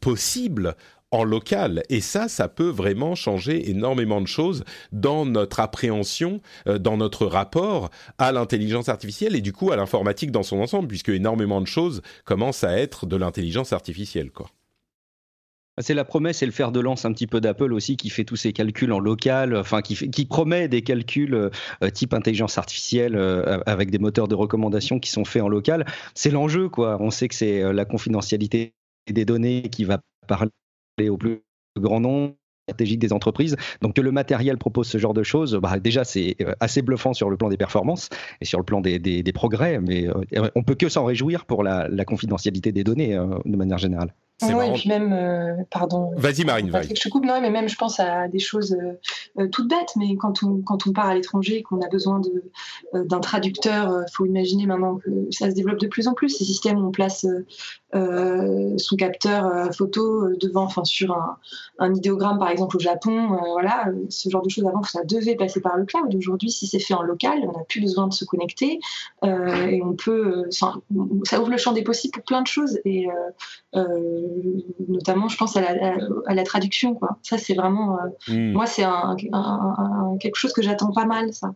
possible 0.00 0.74
en 1.16 1.24
local. 1.24 1.82
Et 1.88 2.00
ça, 2.00 2.28
ça 2.28 2.48
peut 2.48 2.68
vraiment 2.68 3.14
changer 3.14 3.70
énormément 3.70 4.20
de 4.20 4.26
choses 4.26 4.64
dans 4.92 5.24
notre 5.24 5.60
appréhension, 5.60 6.40
euh, 6.68 6.78
dans 6.78 6.98
notre 6.98 7.26
rapport 7.26 7.90
à 8.18 8.32
l'intelligence 8.32 8.88
artificielle 8.88 9.34
et 9.34 9.40
du 9.40 9.52
coup 9.52 9.72
à 9.72 9.76
l'informatique 9.76 10.30
dans 10.30 10.42
son 10.42 10.58
ensemble, 10.58 10.88
puisque 10.88 11.08
énormément 11.08 11.60
de 11.60 11.66
choses 11.66 12.02
commencent 12.24 12.64
à 12.64 12.78
être 12.78 13.06
de 13.06 13.16
l'intelligence 13.16 13.72
artificielle. 13.72 14.30
Quoi. 14.30 14.50
C'est 15.78 15.94
la 15.94 16.04
promesse 16.04 16.42
et 16.42 16.46
le 16.46 16.52
fer 16.52 16.70
de 16.72 16.80
lance 16.80 17.04
un 17.04 17.12
petit 17.12 17.26
peu 17.26 17.40
d'Apple 17.40 17.72
aussi 17.72 17.96
qui 17.96 18.10
fait 18.10 18.24
tous 18.24 18.36
ses 18.36 18.52
calculs 18.52 18.92
en 18.92 18.98
local, 18.98 19.56
enfin 19.56 19.82
qui, 19.82 20.10
qui 20.10 20.24
promet 20.26 20.68
des 20.68 20.82
calculs 20.82 21.34
euh, 21.34 21.90
type 21.90 22.14
intelligence 22.14 22.58
artificielle 22.58 23.16
euh, 23.16 23.60
avec 23.66 23.90
des 23.90 23.98
moteurs 23.98 24.28
de 24.28 24.34
recommandation 24.34 24.98
qui 24.98 25.10
sont 25.10 25.24
faits 25.24 25.42
en 25.42 25.48
local. 25.48 25.86
C'est 26.14 26.30
l'enjeu 26.30 26.68
quoi. 26.68 26.98
On 27.00 27.10
sait 27.10 27.28
que 27.28 27.34
c'est 27.34 27.72
la 27.72 27.84
confidentialité 27.86 28.74
des 29.10 29.24
données 29.24 29.62
qui 29.70 29.84
va 29.84 30.00
parler 30.26 30.50
au 31.08 31.16
plus 31.16 31.42
grand 31.78 32.00
nombre 32.00 32.34
stratégique 32.66 32.98
des 32.98 33.12
entreprises. 33.12 33.56
Donc 33.80 33.94
que 33.94 34.00
le 34.00 34.10
matériel 34.10 34.58
propose 34.58 34.88
ce 34.88 34.98
genre 34.98 35.14
de 35.14 35.22
choses, 35.22 35.54
bah, 35.62 35.78
déjà 35.78 36.04
c'est 36.04 36.36
euh, 36.40 36.52
assez 36.60 36.82
bluffant 36.82 37.14
sur 37.14 37.30
le 37.30 37.36
plan 37.36 37.48
des 37.48 37.56
performances 37.56 38.08
et 38.40 38.44
sur 38.44 38.58
le 38.58 38.64
plan 38.64 38.80
des, 38.80 38.98
des, 38.98 39.32
progrès, 39.32 39.78
mais 39.80 40.08
euh, 40.08 40.48
on 40.54 40.62
peut 40.62 40.74
que 40.74 40.88
s'en 40.88 41.04
réjouir 41.04 41.44
pour 41.44 41.62
la, 41.62 41.88
la, 41.88 42.04
confidentialité 42.04 42.72
des 42.72 42.82
données 42.82 43.14
euh, 43.14 43.26
de 43.44 43.56
manière 43.56 43.78
générale. 43.78 44.14
Oui, 44.42 44.68
et 44.68 44.72
puis 44.74 44.90
même, 44.90 45.64
pardon. 45.70 46.10
Vas-y, 46.14 46.44
Marine. 46.44 46.70
Je 46.94 47.08
coupe, 47.08 47.24
non, 47.24 47.40
mais 47.40 47.48
même, 47.48 47.70
je 47.70 47.76
pense 47.76 47.98
à 48.00 48.28
des 48.28 48.38
choses 48.38 48.76
toutes 49.50 49.70
bêtes, 49.70 49.94
mais 49.96 50.14
quand 50.16 50.42
on, 50.42 50.60
quand 50.60 50.86
on 50.86 50.92
part 50.92 51.06
à 51.06 51.14
l'étranger, 51.14 51.62
qu'on 51.62 51.80
a 51.80 51.88
besoin 51.88 52.20
d'un 52.92 53.20
traducteur, 53.20 54.04
il 54.06 54.12
faut 54.12 54.26
imaginer 54.26 54.66
maintenant 54.66 54.96
que 54.96 55.08
ça 55.30 55.48
se 55.48 55.54
développe 55.54 55.80
de 55.80 55.86
plus 55.86 56.06
en 56.06 56.12
plus. 56.12 56.28
Ces 56.28 56.44
systèmes 56.44 56.76
où 56.76 56.86
on 56.86 56.90
place 56.90 57.24
euh, 57.24 57.46
son 57.92 58.96
capteur 58.96 59.46
euh, 59.46 59.70
photo 59.70 60.24
euh, 60.24 60.36
devant, 60.40 60.64
enfin 60.64 60.84
sur 60.84 61.12
un, 61.12 61.38
un, 61.78 61.94
idéogramme 61.94 62.38
par 62.38 62.50
exemple 62.50 62.76
au 62.76 62.80
Japon, 62.80 63.38
voilà, 63.52 63.86
ce 64.08 64.28
genre 64.28 64.42
de 64.42 64.48
choses 64.48 64.66
avant 64.66 64.82
ça 64.82 65.04
devait 65.04 65.36
passer 65.36 65.60
par 65.60 65.76
le 65.76 65.84
cloud. 65.84 66.14
Aujourd'hui, 66.14 66.50
si 66.50 66.66
c'est 66.66 66.78
fait 66.78 66.94
en 66.94 67.02
local, 67.02 67.38
on 67.46 67.52
n'a 67.52 67.64
plus 67.64 67.80
besoin 67.80 68.08
de 68.08 68.12
se 68.12 68.24
connecter 68.24 68.80
et 69.24 69.82
on 69.82 69.94
peut, 69.94 70.44
ça 70.50 70.74
ouvre 71.40 71.50
le 71.50 71.56
champ 71.56 71.72
des 71.72 71.82
possibles 71.82 72.12
pour 72.12 72.24
plein 72.24 72.42
de 72.42 72.46
choses 72.46 72.78
et 72.84 73.06
notamment, 74.88 75.28
je 75.28 75.36
pense 75.36 75.56
à 75.56 75.60
la, 75.60 75.96
à, 76.26 76.34
la 76.34 76.44
traduction. 76.44 76.94
Quoi. 76.94 77.18
Ça, 77.22 77.38
c'est 77.38 77.54
vraiment, 77.54 77.98
hmm. 78.28 78.52
moi, 78.52 78.66
c'est 78.66 78.84
un, 78.84 79.16
quelque 80.20 80.36
chose 80.36 80.52
que 80.52 80.62
j'attends 80.62 80.92
pas 80.92 81.04
mal, 81.04 81.32
ça. 81.32 81.54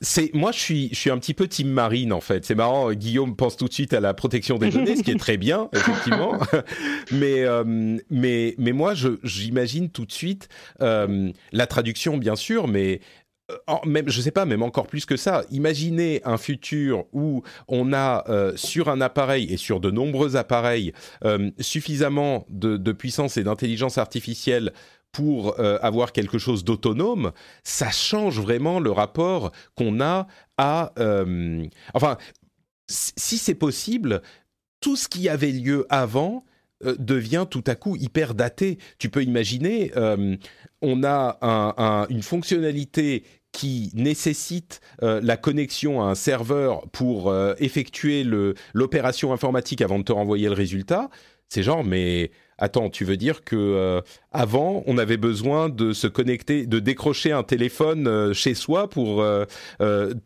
C'est 0.00 0.32
moi 0.34 0.52
je 0.52 0.58
suis 0.58 0.88
je 0.90 0.96
suis 0.96 1.10
un 1.10 1.18
petit 1.18 1.34
peu 1.34 1.48
team 1.48 1.68
marine 1.68 2.12
en 2.12 2.20
fait. 2.20 2.44
C'est 2.44 2.54
marrant. 2.54 2.92
Guillaume 2.92 3.36
pense 3.36 3.56
tout 3.56 3.68
de 3.68 3.72
suite 3.72 3.92
à 3.92 4.00
la 4.00 4.14
protection 4.14 4.58
des 4.58 4.70
données, 4.70 4.96
ce 4.96 5.02
qui 5.02 5.10
est 5.10 5.18
très 5.18 5.36
bien 5.36 5.68
effectivement. 5.72 6.38
mais 7.12 7.44
euh, 7.44 7.96
mais 8.10 8.54
mais 8.58 8.72
moi 8.72 8.94
j'imagine 9.22 9.90
tout 9.90 10.06
de 10.06 10.12
suite 10.12 10.48
euh, 10.80 11.30
la 11.52 11.66
traduction 11.66 12.16
bien 12.16 12.36
sûr, 12.36 12.68
mais 12.68 13.00
même, 13.84 14.08
je 14.08 14.22
sais 14.22 14.30
pas, 14.30 14.46
même 14.46 14.62
encore 14.62 14.86
plus 14.86 15.04
que 15.04 15.18
ça. 15.18 15.44
Imaginez 15.50 16.22
un 16.24 16.38
futur 16.38 17.04
où 17.12 17.42
on 17.68 17.92
a 17.92 18.24
sur 18.56 18.88
un 18.88 19.02
appareil 19.02 19.52
et 19.52 19.58
sur 19.58 19.80
de 19.80 19.90
nombreux 19.90 20.36
appareils 20.36 20.92
suffisamment 21.60 22.46
de, 22.48 22.78
de, 22.78 22.92
puissance 22.92 23.36
et 23.36 23.44
d'intelligence 23.44 23.98
artificielle 23.98 24.72
pour 25.14 25.58
avoir 25.60 26.12
quelque 26.12 26.38
chose 26.38 26.64
d'autonome. 26.64 27.32
Ça 27.62 27.90
change 27.90 28.40
vraiment 28.40 28.80
le 28.80 28.90
rapport 28.90 29.52
qu'on 29.76 30.00
a 30.00 30.26
à. 30.58 30.92
enfin, 31.94 32.18
si 32.88 33.38
c'est 33.38 33.54
possible, 33.54 34.20
tout 34.80 34.96
ce 34.96 35.08
qui 35.08 35.30
avait 35.30 35.50
lieu 35.50 35.86
avant 35.88 36.44
euh, 36.84 36.94
devient 36.98 37.46
tout 37.48 37.64
à 37.66 37.74
coup 37.74 37.96
hyper 37.96 38.34
daté. 38.34 38.78
Tu 38.98 39.08
peux 39.08 39.22
imaginer, 39.22 39.92
euh, 39.96 40.36
on 40.82 41.04
a 41.04 42.06
une 42.10 42.22
fonctionnalité 42.22 43.24
qui 43.52 43.90
nécessite 43.94 44.80
euh, 45.02 45.20
la 45.22 45.36
connexion 45.36 46.02
à 46.02 46.06
un 46.06 46.14
serveur 46.14 46.82
pour 46.90 47.34
effectuer 47.58 48.24
l'opération 48.74 49.32
informatique 49.32 49.80
avant 49.80 49.98
de 49.98 50.04
te 50.04 50.12
renvoyer 50.12 50.48
le 50.48 50.54
résultat. 50.54 51.08
C'est 51.48 51.62
genre, 51.62 51.84
mais 51.84 52.30
Attends, 52.58 52.88
tu 52.88 53.04
veux 53.04 53.16
dire 53.16 53.44
que 53.44 53.56
euh, 53.56 54.00
avant, 54.32 54.84
on 54.86 54.98
avait 54.98 55.16
besoin 55.16 55.68
de 55.68 55.92
se 55.92 56.06
connecter, 56.06 56.66
de 56.66 56.78
décrocher 56.78 57.32
un 57.32 57.42
téléphone 57.42 58.06
euh, 58.06 58.32
chez 58.32 58.54
soi 58.54 58.88
pour 58.88 59.22
euh, 59.22 59.44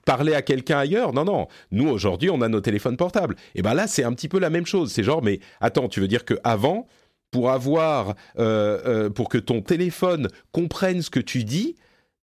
parler 0.05 0.35
à 0.35 0.43
quelqu'un 0.43 0.79
ailleurs? 0.79 1.13
Non, 1.13 1.25
non. 1.25 1.49
Nous 1.71 1.89
aujourd'hui, 1.89 2.31
on 2.31 2.43
a 2.43 2.49
nos 2.49 2.61
téléphones 2.61 2.97
portables. 2.97 3.37
Et 3.55 3.63
ben 3.63 3.75
là, 3.75 3.87
c'est 3.87 4.05
un 4.05 4.13
petit 4.13 4.29
peu 4.29 4.39
la 4.39 4.51
même 4.51 4.67
chose. 4.67 4.93
C'est 4.93 5.03
genre, 5.03 5.23
mais 5.23 5.41
attends, 5.61 5.89
tu 5.89 6.01
veux 6.01 6.09
dire 6.09 6.25
que 6.25 6.35
avant, 6.45 6.87
pour 7.31 7.51
avoir, 7.51 8.15
pour 8.35 9.29
que 9.29 9.39
ton 9.39 9.61
téléphone 9.61 10.29
comprenne 10.51 11.03
ce 11.03 11.11
que 11.11 11.21
tu 11.21 11.45
dis, 11.45 11.77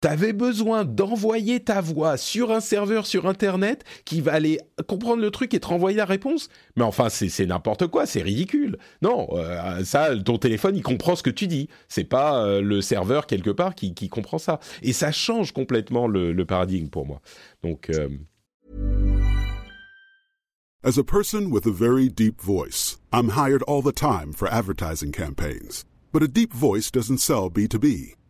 T'avais 0.03 0.33
besoin 0.33 0.85
d'envoyer 0.85 1.61
ta 1.61 1.81
voix 1.81 2.17
sur 2.17 2.51
un 2.51 2.59
serveur 2.59 3.07
sur 3.07 3.29
Internet 3.29 3.85
qui 4.05 4.21
va 4.21 4.33
aller 4.33 4.59
comprendre 4.89 5.23
le 5.23 5.31
truc 5.31 5.55
et 5.55 5.61
te 5.61 5.69
renvoyer 5.69 5.97
la 5.97 6.05
réponse 6.05 6.49
Mais 6.75 6.83
enfin, 6.83 7.09
c'est 7.09 7.47
n'importe 7.47 7.87
quoi, 7.87 8.05
c'est 8.05 8.21
ridicule. 8.21 8.79
Non, 9.01 9.29
euh, 9.35 9.85
ça, 9.85 10.17
ton 10.17 10.39
téléphone, 10.39 10.75
il 10.75 10.83
comprend 10.83 11.15
ce 11.15 11.23
que 11.23 11.31
tu 11.31 11.47
dis. 11.47 11.69
C'est 11.87 12.03
pas 12.03 12.45
euh, 12.45 12.61
le 12.61 12.81
serveur 12.81 13.29
quelque 13.29 13.51
part 13.51 13.77
qui, 13.77 13.95
comprend 14.09 14.39
ça. 14.39 14.59
Et 14.83 14.93
ça 14.93 15.13
change 15.13 15.53
complètement 15.53 16.09
le, 16.09 16.33
le 16.33 16.45
paradigme 16.45 16.89
pour 16.89 17.07
moi. 17.07 17.21
Donc. 17.63 17.89
Euh... 17.91 18.09
As 20.83 20.99
a 20.99 21.05
person 21.05 21.53
with 21.53 21.65
a 21.65 21.71
very 21.71 22.09
deep 22.09 22.43
voice, 22.43 22.99
I'm 23.13 23.37
hired 23.37 23.63
all 23.69 23.83
the 23.83 23.95
time 23.95 24.33
for 24.33 24.49
advertising 24.49 25.13
campaigns. 25.13 25.85
But 26.13 26.25
a 26.25 26.29
deep 26.29 26.53
voice 26.53 26.91
doesn't 26.91 27.19
sell 27.19 27.49
B2B. 27.49 28.17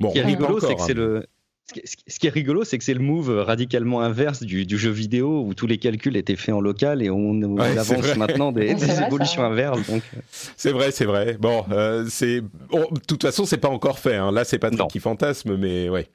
ce 0.00 0.08
qui 0.12 0.18
est 0.18 0.22
rigolo, 0.22 0.60
c'est 0.60 0.74
que 0.74 0.82
c'est 0.82 0.94
le. 0.94 1.26
Ce 1.74 2.18
qui 2.18 2.26
est 2.26 2.30
rigolo, 2.30 2.64
c'est 2.64 2.76
que 2.76 2.84
c'est 2.84 2.92
le 2.92 3.00
move 3.00 3.30
radicalement 3.30 4.02
inverse 4.02 4.42
du, 4.42 4.66
jeu 4.78 4.90
vidéo 4.90 5.44
où 5.46 5.54
tous 5.54 5.66
les 5.66 5.78
calculs 5.78 6.16
étaient 6.16 6.36
faits 6.36 6.54
en 6.54 6.60
local 6.60 7.02
et 7.02 7.08
on, 7.08 7.56
avance 7.56 8.16
maintenant 8.16 8.52
des, 8.52 8.70
évolutions 9.06 9.44
inverses. 9.44 9.80
C'est 10.56 10.72
vrai, 10.72 10.90
c'est 10.90 11.04
vrai. 11.04 11.36
Bon, 11.40 11.64
euh, 11.70 12.04
c'est. 12.10 12.40
de 12.40 13.00
toute 13.06 13.22
façon, 13.22 13.46
c'est 13.46 13.58
pas 13.58 13.68
encore 13.68 13.98
fait. 13.98 14.16
Hein. 14.16 14.32
Là, 14.32 14.44
c'est 14.44 14.58
pas 14.58 14.70
toi 14.70 14.88
qui 14.90 15.00
fantasme, 15.00 15.56
mais 15.56 15.88
ouais. 15.88 16.08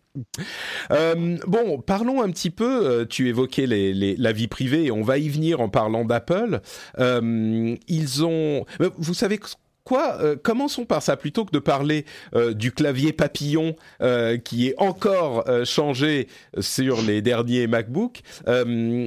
Euh, 0.92 1.38
bon, 1.48 1.80
parlons 1.80 2.22
un 2.22 2.30
petit 2.30 2.50
peu. 2.50 2.86
Euh, 2.86 3.06
tu 3.06 3.30
évoquais 3.30 3.68
les, 3.68 4.16
la 4.16 4.32
vie 4.34 4.48
privée 4.48 4.86
et 4.86 4.92
on 4.92 5.02
va 5.02 5.18
y 5.18 5.30
venir 5.30 5.62
en 5.62 5.70
parlant 5.70 6.06
d'Apple. 6.06 6.60
ils 7.00 8.26
ont. 8.26 8.66
Vous 8.98 9.14
savez 9.14 9.40
quoi 9.88 10.18
euh, 10.20 10.36
Commençons 10.36 10.86
par 10.86 11.02
ça 11.02 11.16
plutôt 11.16 11.46
que 11.46 11.52
de 11.52 11.60
parler 11.60 12.04
euh, 12.36 12.54
du 12.54 12.74
clavier 12.74 13.14
papillon 13.14 13.78
euh, 14.02 14.38
qui 14.38 14.68
est 14.68 14.76
encore 14.78 15.46
changé 15.64 16.28
sur 16.60 17.02
les 17.02 17.22
derniers 17.22 17.68
MacBook. 17.68 18.22
Il 18.48 19.06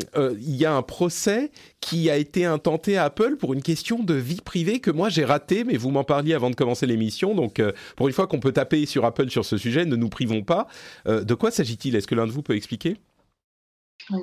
y 0.57 0.65
a 0.65 0.73
un 0.73 0.83
procès 0.83 1.51
qui 1.81 2.09
a 2.09 2.17
été 2.17 2.45
intenté 2.45 2.97
à 2.97 3.05
Apple 3.05 3.37
pour 3.37 3.53
une 3.53 3.63
question 3.63 4.03
de 4.03 4.15
vie 4.15 4.41
privée 4.41 4.81
que 4.81 4.91
moi 4.91 5.11
j'ai 5.11 5.25
raté, 5.25 5.65
mais 5.65 5.77
vous 5.77 5.91
m'en 5.91 6.05
parliez 6.05 6.33
avant 6.35 6.51
de 6.51 6.55
commencer 6.55 6.87
l'émission. 6.87 7.35
Donc 7.35 7.61
pour 7.97 8.09
une 8.09 8.15
fois 8.15 8.27
qu'on 8.27 8.41
peut 8.41 8.53
taper 8.53 8.87
sur 8.87 9.05
Apple 9.05 9.29
sur 9.29 9.45
ce 9.45 9.59
sujet, 9.59 9.85
ne 9.85 9.97
nous 9.97 10.09
privons 10.09 10.43
pas. 10.43 10.67
de 11.07 11.35
quoi 11.35 11.51
s'agit-il? 11.51 11.95
Est-ce 11.95 12.07
que 12.07 12.15
l'un 12.15 12.27
de 12.27 12.33
vous 12.33 12.43
peut 12.43 12.57
expliquer? 12.57 12.97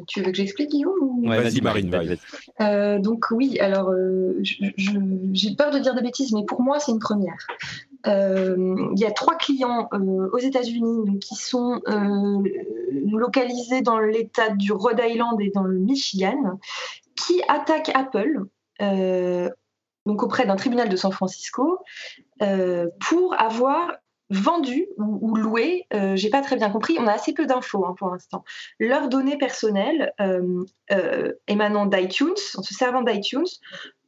Tu 0.07 0.21
veux 0.21 0.31
que 0.31 0.37
j'explique, 0.37 0.71
Guillaume 0.71 1.25
Vas-y, 1.25 1.61
Marine, 1.61 1.89
vas-y. 1.89 2.17
Euh, 2.61 2.99
donc, 2.99 3.25
oui, 3.31 3.59
alors, 3.59 3.89
euh, 3.89 4.39
j'ai 4.41 5.55
peur 5.55 5.71
de 5.71 5.79
dire 5.79 5.95
des 5.95 6.01
bêtises, 6.01 6.33
mais 6.33 6.43
pour 6.45 6.61
moi, 6.61 6.79
c'est 6.79 6.91
une 6.91 6.99
première. 6.99 7.47
Euh, 8.05 8.75
il 8.95 8.99
y 8.99 9.05
a 9.05 9.11
trois 9.11 9.35
clients 9.35 9.89
aux 9.91 10.37
États-Unis 10.37 11.19
qui 11.19 11.35
sont 11.35 11.81
localisés 12.91 13.81
dans 13.81 13.99
l'État 13.99 14.49
du 14.49 14.71
Rhode 14.71 15.01
Island 15.03 15.39
et 15.41 15.51
dans 15.53 15.63
le 15.63 15.77
Michigan, 15.77 16.59
qui 17.15 17.41
attaquent 17.47 17.91
Apple. 17.93 18.43
donc 20.05 20.23
auprès 20.23 20.45
d'un 20.45 20.55
tribunal 20.55 20.89
de 20.89 20.95
San 20.95 21.11
Francisco, 21.11 21.79
pour 22.39 23.35
avoir 23.39 23.91
vendu 24.29 24.87
ou, 24.97 25.35
loué, 25.35 25.85
euh, 25.93 26.15
j'ai 26.15 26.29
pas 26.29 26.41
très 26.41 26.55
bien 26.55 26.69
compris, 26.69 26.97
on 26.99 27.07
a 27.07 27.13
assez 27.13 27.33
peu 27.33 27.45
d'infos 27.45 27.85
hein, 27.85 27.95
pour 27.97 28.09
l'instant. 28.09 28.43
Leurs 28.79 29.09
données 29.09 29.37
personnelles 29.37 30.13
euh, 30.19 30.65
euh, 30.91 31.33
émanant 31.47 31.85
d'iTunes, 31.85 32.35
en 32.55 32.61
se 32.61 32.73
servant 32.73 33.01
d'iTunes, 33.01 33.45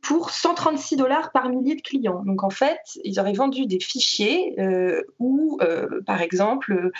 pour 0.01 0.29
136 0.29 0.95
dollars 0.95 1.31
par 1.31 1.49
millier 1.49 1.75
de 1.75 1.81
clients. 1.81 2.23
Donc 2.25 2.43
en 2.43 2.49
fait, 2.49 2.79
ils 3.03 3.19
auraient 3.19 3.33
vendu 3.33 3.65
des 3.65 3.81
fichiers 3.81 4.55
où, 5.19 5.59
par 6.05 6.21
exemple, 6.21 6.91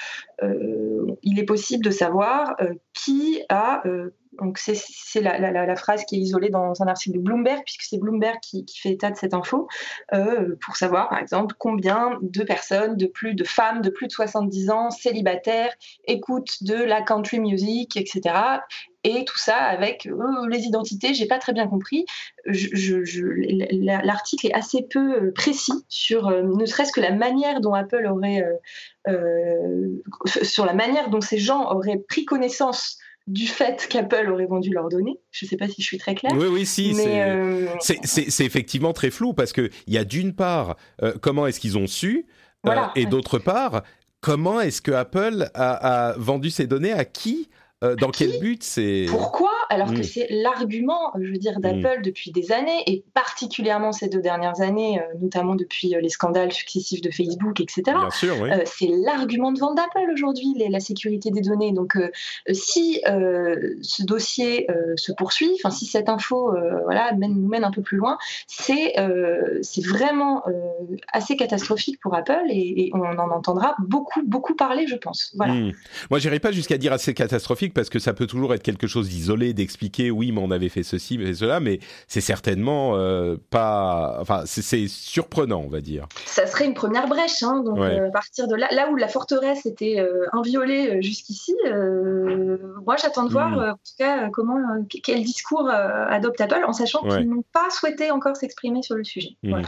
il 0.42 1.40
est 1.40 1.46
possible 1.46 1.82
de 1.82 1.92
savoir 1.92 2.58
qui 2.94 3.42
a 3.48 3.84
donc 4.42 4.58
c'est 4.58 5.22
la, 5.22 5.76
phrase 5.76 6.06
qui 6.06 6.16
est 6.16 6.20
isolée 6.20 6.50
dans 6.50 6.82
un 6.82 6.88
article 6.88 7.18
de 7.18 7.22
Bloomberg, 7.22 7.62
puisque 7.66 7.84
c'est 7.84 7.98
Bloomberg 7.98 8.40
qui, 8.42 8.66
fait 8.82 8.92
état 8.92 9.12
de 9.12 9.18
cette 9.18 9.34
info, 9.34 9.68
euh, 10.14 10.56
pour 10.62 10.76
savoir 10.76 11.10
par 11.10 11.20
exemple 11.20 11.56
combien 11.58 12.18
de 12.22 12.44
personnes, 12.44 12.96
de 12.96 13.08
plus 13.08 13.36
de 13.36 13.44
femmes 13.44 13.82
de 13.82 13.90
plus 13.90 14.08
de 14.08 14.12
70 14.12 14.70
ans, 14.70 14.92
célibataires, 14.92 15.74
écoutent 16.06 16.64
de 16.64 16.76
la 16.76 17.02
country 17.02 17.40
music, 17.40 17.98
etc. 17.98 18.36
Et 19.04 19.24
tout 19.24 19.38
ça 19.38 19.56
avec 19.56 20.08
euh, 20.08 20.48
les 20.50 20.64
identités, 20.64 21.14
j'ai 21.14 21.28
pas 21.28 21.40
très 21.40 21.54
bien 21.54 21.68
compris. 21.68 22.06
L'article 22.46 24.48
est 24.48 24.54
assez 24.54 24.84
peu 24.84 25.16
euh, 25.16 25.32
précis 25.34 25.86
sur 25.88 26.30
ne 26.30 26.66
serait-ce 26.66 26.92
que 26.92 27.02
la 27.02 27.12
manière 27.12 27.62
dont 27.62 27.74
Apple 27.74 28.06
aurait, 28.06 28.46
sur 30.44 30.66
la 30.66 30.74
manière 30.74 31.10
dont 31.10 31.22
ces 31.22 31.38
gens 31.38 31.72
auraient 31.72 32.02
pris 32.08 32.26
connaissance 32.26 33.00
du 33.30 33.48
fait 33.48 33.88
qu'Apple 33.90 34.30
aurait 34.32 34.46
vendu 34.46 34.72
leurs 34.72 34.90
données. 34.90 35.20
Je 35.32 35.46
ne 35.46 35.50
sais 35.50 35.58
pas 35.58 35.68
si 35.68 35.82
je 35.82 35.88
suis 35.88 35.98
très 35.98 36.16
claire. 36.16 36.34
Oui, 36.36 36.48
oui, 36.48 36.66
si. 36.66 36.96
C'est 37.80 38.46
effectivement 38.46 38.92
très 38.94 39.12
flou 39.12 39.34
parce 39.34 39.54
qu'il 39.54 39.70
y 39.88 39.98
a 39.98 40.04
d'une 40.04 40.34
part, 40.34 40.76
comment 41.22 41.48
est-ce 41.48 41.60
qu'ils 41.60 41.78
ont 41.78 41.88
su 41.88 42.26
Et 42.96 43.06
d'autre 43.06 43.40
part, 43.40 43.84
comment 44.22 44.60
est-ce 44.60 44.82
que 44.82 44.92
Apple 44.92 45.50
a, 45.54 46.10
a 46.10 46.18
vendu 46.18 46.50
ces 46.50 46.68
données 46.68 46.92
à 46.94 47.06
qui 47.06 47.50
Dans 47.82 48.12
quel 48.12 48.40
but 48.40 48.64
c'est 48.64 49.06
Pourquoi? 49.10 49.52
Alors 49.70 49.94
que 49.94 50.00
mm. 50.00 50.04
c'est 50.04 50.28
l'argument, 50.30 51.14
je 51.20 51.32
veux 51.32 51.38
dire, 51.38 51.60
d'Apple 51.60 52.00
mm. 52.00 52.02
depuis 52.02 52.32
des 52.32 52.52
années, 52.52 52.84
et 52.88 53.04
particulièrement 53.14 53.92
ces 53.92 54.10
deux 54.10 54.22
dernières 54.22 54.62
années, 54.62 55.00
euh, 55.00 55.04
notamment 55.22 55.56
depuis 55.56 55.96
euh, 55.96 56.02
les 56.02 56.10
scandales 56.10 56.52
successifs 56.52 57.02
de 57.02 57.12
Facebook, 57.12 57.62
etc. 57.62 57.84
Euh, 58.24 58.62
c'est 58.66 58.88
l'argument 58.88 59.52
de 59.52 59.60
vente 59.60 59.78
d'Apple 59.78 60.10
aujourd'hui, 60.12 60.56
la 60.70 60.80
sécurité 60.80 61.30
des 61.30 61.42
données. 61.42 61.72
Donc, 61.72 61.98
si 62.52 63.02
ce 63.04 64.04
dossier 64.04 64.68
se 64.96 65.12
poursuit, 65.12 65.52
enfin, 65.56 65.70
si 65.70 65.86
cette 65.86 66.10
info 66.10 66.54
voilà, 66.86 67.12
nous 67.14 67.48
mène 67.48 67.64
un 67.64 67.72
peu 67.72 67.82
plus 67.82 67.98
loin, 67.98 68.18
c'est 68.48 68.96
c'est 69.62 69.86
vraiment 69.86 70.44
assez 71.14 71.36
catastrophique 71.36 72.00
pour 72.02 72.16
Apple 72.16 72.46
et, 72.50 72.92
on 72.94 73.02
en 73.02 73.30
entendra 73.30 73.76
beaucoup, 73.80 74.22
beaucoup 74.26 74.56
parler, 74.56 74.88
je 74.88 74.96
pense. 74.96 75.32
Voilà. 75.36 75.54
Mm. 75.54 75.74
Moi, 76.10 76.20
j'irai 76.20 76.40
pas 76.40 76.52
jusqu'à 76.52 76.78
dire 76.78 76.94
assez 76.94 77.14
catastrophique 77.14 77.74
parce 77.74 77.90
que 77.90 78.00
ça 78.00 78.14
peut 78.14 78.28
toujours 78.28 78.54
être 78.54 78.64
quelque 78.64 78.88
chose 78.88 79.10
d'isolé 79.10 79.54
d'expliquer 79.60 80.10
oui, 80.10 80.32
mais 80.32 80.42
on 80.42 80.52
avait 80.52 80.70
fait 80.70 80.84
ceci, 80.84 81.18
mais 81.18 81.34
cela, 81.34 81.60
mais 81.60 81.80
c'est 82.08 82.22
certainement 82.22 82.96
euh, 82.96 83.36
pas. 83.50 84.18
Enfin, 84.20 84.44
c'est 84.46 84.88
surprenant, 84.88 85.62
on 85.66 85.70
va 85.70 85.82
dire. 85.82 86.08
Ça 86.26 86.48
serait 86.48 86.66
une 86.66 86.74
première 86.74 87.08
brèche, 87.08 87.44
hein, 87.44 87.62
donc 87.64 87.80
euh, 87.80 88.08
à 88.08 88.12
partir 88.12 88.48
de 88.48 88.56
là, 88.56 88.68
là 88.72 88.90
où 88.90 88.96
la 88.96 89.08
forteresse 89.08 89.66
était 89.66 90.00
euh, 90.00 90.26
inviolée 90.34 91.02
jusqu'ici, 91.02 91.56
moi 92.86 92.96
j'attends 93.02 93.26
de 93.26 93.32
voir 93.32 93.52
hmm. 93.52 93.72
en 93.72 93.74
tout 93.74 93.94
cas 93.98 94.30
comment, 94.30 94.58
quel 95.04 95.24
discours 95.24 95.70
adopte 95.70 96.42
Apple, 96.42 96.64
en 96.66 96.74
sachant 96.74 97.02
qu'ils 97.08 97.30
n'ont 97.30 97.44
pas 97.54 97.70
souhaité 97.70 98.12
encore 98.12 98.36
s'exprimer 98.36 98.82
sur 98.82 98.96
le 98.96 99.04
sujet. 99.04 99.32
Voilà 99.44 99.68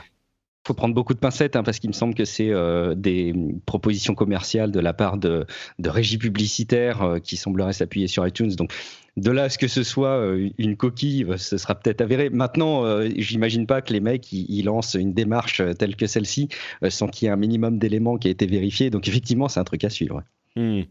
faut 0.68 0.74
prendre 0.74 0.94
beaucoup 0.94 1.14
de 1.14 1.20
pincettes 1.20 1.56
hein, 1.56 1.64
parce 1.64 1.80
qu'il 1.80 1.90
me 1.90 1.94
semble 1.94 2.14
que 2.14 2.26
c'est 2.26 2.50
euh, 2.50 2.94
des 2.96 3.34
propositions 3.66 4.14
commerciales 4.14 4.72
de 4.72 4.80
la 4.80 4.94
part 4.94 5.18
de, 5.18 5.46
de 5.80 5.90
régies 5.90 6.18
publicitaires 6.18 7.02
euh, 7.02 7.20
qui 7.20 7.36
sembleraient 7.36 7.74
s'appuyer 7.74 8.08
sur 8.08 8.26
iTunes. 8.28 8.54
Donc 8.56 8.72
de 9.18 9.32
là 9.32 9.44
à 9.44 9.50
ce 9.50 9.58
que 9.58 9.68
ce 9.68 9.84
soit 9.84 10.18
euh, 10.18 10.50
une 10.58 10.78
coquille, 10.78 11.26
ce 11.38 11.58
sera 11.58 11.76
peut-être 11.76 12.02
avéré. 12.02 12.30
Maintenant, 12.30 12.86
j'imagine 13.18 13.68
pas 13.68 13.82
que 13.82 13.94
les 13.94 14.00
mecs 14.00 14.28
lancent 14.64 14.96
une 14.96 15.14
démarche 15.14 15.62
telle 15.78 15.96
que 15.96 16.08
celle-ci 16.08 16.50
sans 16.90 17.08
qu'il 17.08 17.26
y 17.26 17.30
ait 17.30 17.34
un 17.34 17.38
minimum 17.38 17.78
d'éléments 17.78 18.18
qui 18.18 18.28
ait 18.28 18.32
été 18.32 18.46
vérifié. 18.46 18.90
Donc 18.90 19.08
effectivement, 19.08 19.48
c'est 19.48 19.60
un 19.60 19.64
truc 19.64 19.84
à 19.84 19.90
suivre. 19.90 20.24
Hmm. 20.56 20.82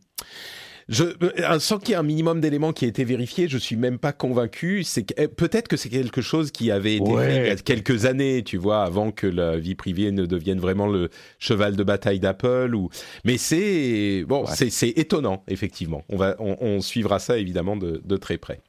Je, 0.89 1.05
euh, 1.05 1.59
sans 1.59 1.79
qu'il 1.79 1.91
y 1.91 1.93
ait 1.93 1.97
un 1.97 2.03
minimum 2.03 2.41
d'éléments 2.41 2.73
qui 2.73 2.85
aient 2.85 2.89
été 2.89 3.05
vérifiés, 3.05 3.49
je 3.49 3.59
suis 3.59 3.77
même 3.77 3.99
pas 3.99 4.13
convaincu. 4.13 4.83
C'est 4.85 5.13
eh, 5.17 5.29
peut-être 5.29 5.69
que 5.69 5.77
c'est 5.77 5.89
quelque 5.89 6.23
chose 6.23 6.51
qui 6.51 6.71
avait 6.71 6.97
été 6.97 7.17
fait 7.17 7.37
il 7.37 7.47
y 7.47 7.51
a 7.51 7.57
quelques 7.57 8.07
années, 8.07 8.43
tu 8.43 8.57
vois, 8.57 8.83
avant 8.83 9.11
que 9.13 9.27
la 9.27 9.57
vie 9.59 9.75
privée 9.75 10.11
ne 10.11 10.27
devienne 10.27 10.61
vraiment 10.61 10.87
le 10.87 11.11
cheval 11.39 11.77
de 11.77 11.85
bataille 11.85 12.21
d'Apple. 12.21 12.75
Ou 12.75 12.91
mais 13.25 13.39
c'est 13.39 14.25
bon, 14.27 14.45
c'est 14.47 14.89
étonnant 14.89 15.45
effectivement. 15.49 16.05
On 16.09 16.17
va, 16.17 16.37
on, 16.39 16.81
suivra 16.81 17.19
ça 17.19 17.37
évidemment 17.37 17.77
de, 17.77 18.01
de 18.05 18.17
très 18.17 18.39
près. 18.39 18.61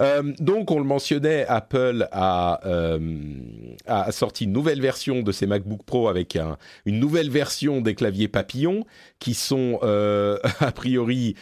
Euh, 0.00 0.32
donc, 0.38 0.70
on 0.70 0.78
le 0.78 0.84
mentionnait, 0.84 1.46
Apple 1.46 2.08
a, 2.12 2.60
euh, 2.66 2.98
a, 3.86 4.12
sorti 4.12 4.44
une 4.44 4.52
nouvelle 4.52 4.80
version 4.80 5.22
de 5.22 5.32
ses 5.32 5.46
MacBook 5.46 5.82
Pro 5.84 6.08
avec 6.08 6.36
un, 6.36 6.56
une 6.84 6.98
nouvelle 6.98 7.30
version 7.30 7.80
des 7.80 7.94
claviers 7.94 8.28
papillons 8.28 8.84
qui 9.18 9.34
sont 9.34 9.78
euh, 9.82 10.38
a 10.60 10.72
priori 10.72 11.34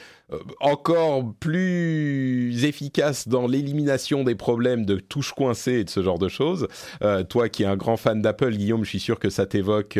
encore 0.60 1.34
plus 1.40 2.64
efficaces 2.64 3.28
dans 3.28 3.46
l'élimination 3.46 4.24
des 4.24 4.34
problèmes 4.34 4.86
de 4.86 4.96
touches 4.96 5.32
coincées 5.34 5.80
et 5.80 5.84
de 5.84 5.90
ce 5.90 6.02
genre 6.02 6.18
de 6.18 6.28
choses. 6.30 6.68
Toi 7.28 7.50
qui 7.50 7.64
es 7.64 7.66
un 7.66 7.76
grand 7.76 7.98
fan 7.98 8.22
d'Apple, 8.22 8.52
Guillaume, 8.52 8.82
je 8.82 8.88
suis 8.88 9.00
sûr 9.00 9.18
que 9.18 9.28
ça 9.28 9.44
t'évoque 9.44 9.98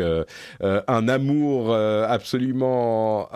un 0.63 1.09
amour 1.09 1.75
absolument 1.75 3.29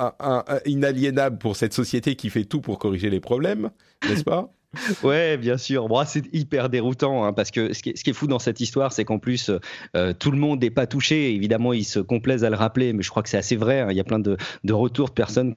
inaliénable 0.64 1.37
pour 1.37 1.55
cette 1.55 1.75
société 1.75 2.17
qui 2.17 2.31
fait 2.31 2.47
tout 2.47 2.62
pour 2.62 2.79
corriger 2.79 3.11
les 3.11 3.21
problèmes, 3.21 3.69
n'est-ce 4.09 4.25
pas? 4.25 4.56
Ouais, 5.03 5.37
bien 5.37 5.57
sûr. 5.57 5.89
Bon, 5.89 6.05
c'est 6.07 6.25
hyper 6.35 6.69
déroutant 6.69 7.25
hein, 7.25 7.33
parce 7.33 7.51
que 7.51 7.73
ce 7.73 7.83
qui, 7.83 7.91
est, 7.91 8.12
fou 8.12 8.27
dans 8.27 8.39
cette 8.39 8.61
histoire, 8.61 8.93
c'est 8.93 9.05
qu'en 9.05 9.19
plus, 9.19 9.51
euh, 9.95 10.12
tout 10.12 10.31
le 10.31 10.39
monde 10.39 10.62
n'est 10.62 10.71
pas 10.71 10.87
touché. 10.87 11.35
Évidemment, 11.35 11.73
ils 11.73 11.85
se 11.85 11.99
complaisent 11.99 12.45
à 12.45 12.51
le 12.51 12.57
rappeler, 12.57 12.93
mais 12.93 13.03
je 13.03 13.11
crois 13.11 13.23
que 13.23 13.29
c'est 13.29 13.39
assez 13.39 13.57
vrai. 13.57 13.81
Hein. 13.81 13.89
Il 13.91 13.97
y 13.97 14.01
a 14.01 14.05
plein 14.05 14.19
de, 14.19 14.37
de 14.64 14.73
retours 14.73 15.09
de 15.09 15.14
personnes 15.14 15.55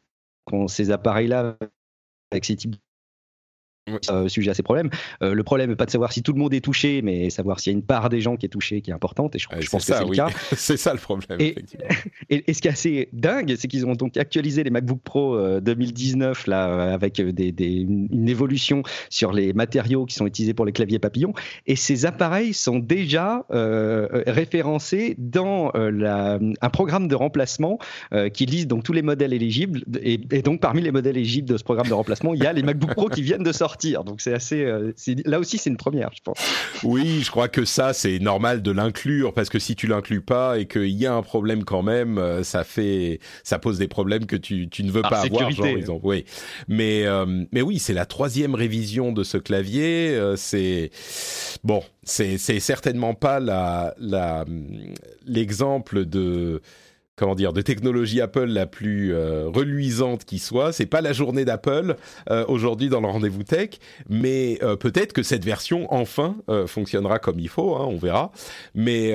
qui 0.48 0.56
ont 0.56 0.68
ces 0.68 0.92
appareils-là 0.92 1.58
avec 2.32 2.46
ces 2.46 2.56
types 2.56 2.76
euh, 4.10 4.28
sujet 4.28 4.52
à 4.52 4.54
ces 4.54 4.64
problèmes. 4.64 4.90
Euh, 5.22 5.34
le 5.34 5.44
problème 5.44 5.70
n'est 5.70 5.76
pas 5.76 5.86
de 5.86 5.92
savoir 5.92 6.12
si 6.12 6.24
tout 6.24 6.34
le 6.34 6.40
monde 6.40 6.54
est 6.54 6.62
touché, 6.62 7.02
mais 7.02 7.30
savoir 7.30 7.60
s'il 7.60 7.74
y 7.74 7.76
a 7.76 7.78
une 7.78 7.86
part 7.86 8.10
des 8.10 8.22
gens 8.22 8.36
qui 8.36 8.46
est 8.46 8.50
touchée 8.50 8.82
qui 8.82 8.92
est 8.92 8.94
importante. 8.94 9.36
Et 9.36 9.40
je, 9.40 9.48
pense 9.48 9.86
que 9.86 9.94
c'est 9.94 10.04
le 10.04 10.12
cas. 10.12 10.30
c'est 10.56 10.78
ça 10.78 10.94
le 10.94 11.00
problème. 11.00 11.40
Et, 12.30 12.44
et, 12.48 12.54
ce 12.54 12.62
qui 12.62 12.68
est 12.68 12.72
assez 12.72 13.10
dingue, 13.14 13.56
c'est 13.58 13.68
qu'ils 13.68 13.86
ont 13.86 13.94
donc 13.94 14.18
actualisé 14.18 14.64
les 14.64 14.70
MacBook 14.70 15.00
Pro 15.04 15.60
2019 15.60 16.48
euh, 16.48 16.52
là 16.52 16.94
avec 16.94 17.22
des, 17.22 17.54
une 17.66 18.30
évolution 18.30 18.84
sur 19.10 19.32
les 19.32 19.54
matériaux 19.54 20.06
qui 20.06 20.16
sont 20.16 20.28
utilisés 20.28 20.54
pour 20.54 20.66
les 20.66 20.72
claviers 20.72 21.00
papillons. 21.00 21.34
Et 21.66 21.76
ces 21.76 22.06
appareils 22.06 22.54
sont 22.54 22.80
déjà 22.80 23.46
référencés 23.50 25.16
dans 25.18 25.72
la, 25.74 26.40
un 26.62 26.70
programme 26.70 27.08
de 27.08 27.16
remplacement 27.16 27.80
qui 28.34 28.46
liste 28.46 28.68
donc 28.68 28.84
tous 28.84 28.94
les 28.94 29.02
modèles 29.02 29.34
éligibles. 29.34 29.84
Et, 30.02 30.20
et 30.32 30.42
donc 30.42 30.60
parmi 30.60 30.82
les 30.82 30.92
modèles 30.92 31.18
éligibles 31.18 31.50
de 31.50 31.58
ce 31.58 31.64
programme 31.64 31.88
de 31.88 31.94
remplacement, 31.94 32.34
il 32.34 32.44
y 32.44 32.46
a 32.46 32.54
les 32.54 32.64
MacBook 32.64 32.94
Pro 32.94 33.10
qui 33.10 33.22
viennent 33.22 33.44
de 33.44 33.52
sortir. 33.52 33.79
Donc 33.82 34.22
c'est 34.22 34.34
assez. 34.34 34.64
Euh, 34.64 34.94
là 35.26 35.40
aussi, 35.40 35.58
c'est 35.58 35.70
une 35.70 35.78
première, 35.78 36.10
je 36.14 36.22
pense. 36.24 36.40
Oui, 36.84 37.22
je 37.24 37.32
crois 37.32 37.48
que 37.48 37.66
ça, 37.66 37.94
c'est 37.94 38.20
normal 38.20 38.62
de 38.62 38.72
l'inclure 38.72 39.34
parce 39.34 39.50
que 39.50 39.60
si 39.60 39.76
tu 39.76 39.88
l'inclus 39.88 40.22
pas 40.22 40.60
et 40.60 40.68
qu'il 40.68 40.90
y 40.90 41.06
a 41.06 41.14
un 41.14 41.22
problème 41.22 41.64
quand 41.64 41.84
même, 41.84 42.18
euh, 42.18 42.44
ça 42.44 42.64
fait, 42.64 43.20
ça 43.44 43.60
pose 43.60 43.78
des 43.78 43.88
problèmes 43.88 44.26
que 44.26 44.36
tu, 44.36 44.70
tu 44.70 44.84
ne 44.84 44.92
veux 44.92 45.02
pas 45.02 45.22
avoir, 45.22 45.52
genre 45.52 45.66
exemple. 45.66 46.02
Oui, 46.04 46.26
mais 46.68 47.06
euh, 47.06 47.46
mais 47.52 47.62
oui, 47.62 47.80
c'est 47.80 47.94
la 47.94 48.06
troisième 48.06 48.56
révision 48.56 49.12
de 49.12 49.24
ce 49.24 49.38
clavier. 49.38 50.20
c'est 50.36 50.92
bon, 51.64 51.84
c'est 52.04 52.38
certainement 52.38 53.14
pas 53.14 53.40
la 53.40 53.94
la 54.00 54.46
l'exemple 55.26 56.06
de 56.06 56.62
comment 57.20 57.36
dire, 57.36 57.52
de 57.52 57.62
technologie 57.62 58.22
Apple 58.22 58.46
la 58.46 58.66
plus 58.66 59.14
euh, 59.14 59.50
reluisante 59.50 60.24
qui 60.24 60.40
soit. 60.40 60.72
C'est 60.72 60.86
pas 60.86 61.02
la 61.02 61.12
journée 61.12 61.44
d'Apple 61.44 61.98
euh, 62.30 62.46
aujourd'hui 62.48 62.88
dans 62.88 63.02
le 63.02 63.08
rendez-vous 63.08 63.44
tech, 63.44 63.72
mais 64.08 64.58
euh, 64.64 64.78
peut-être 64.78 65.12
que 65.12 65.22
cette 65.22 65.44
version 65.44 65.94
enfin 65.94 66.38
fonctionnera 66.68 67.20
comme 67.20 67.40
il 67.40 67.50
faut. 67.50 67.76
Hein, 67.76 67.86
on 67.90 67.98
verra. 67.98 68.32
Mais 68.74 69.14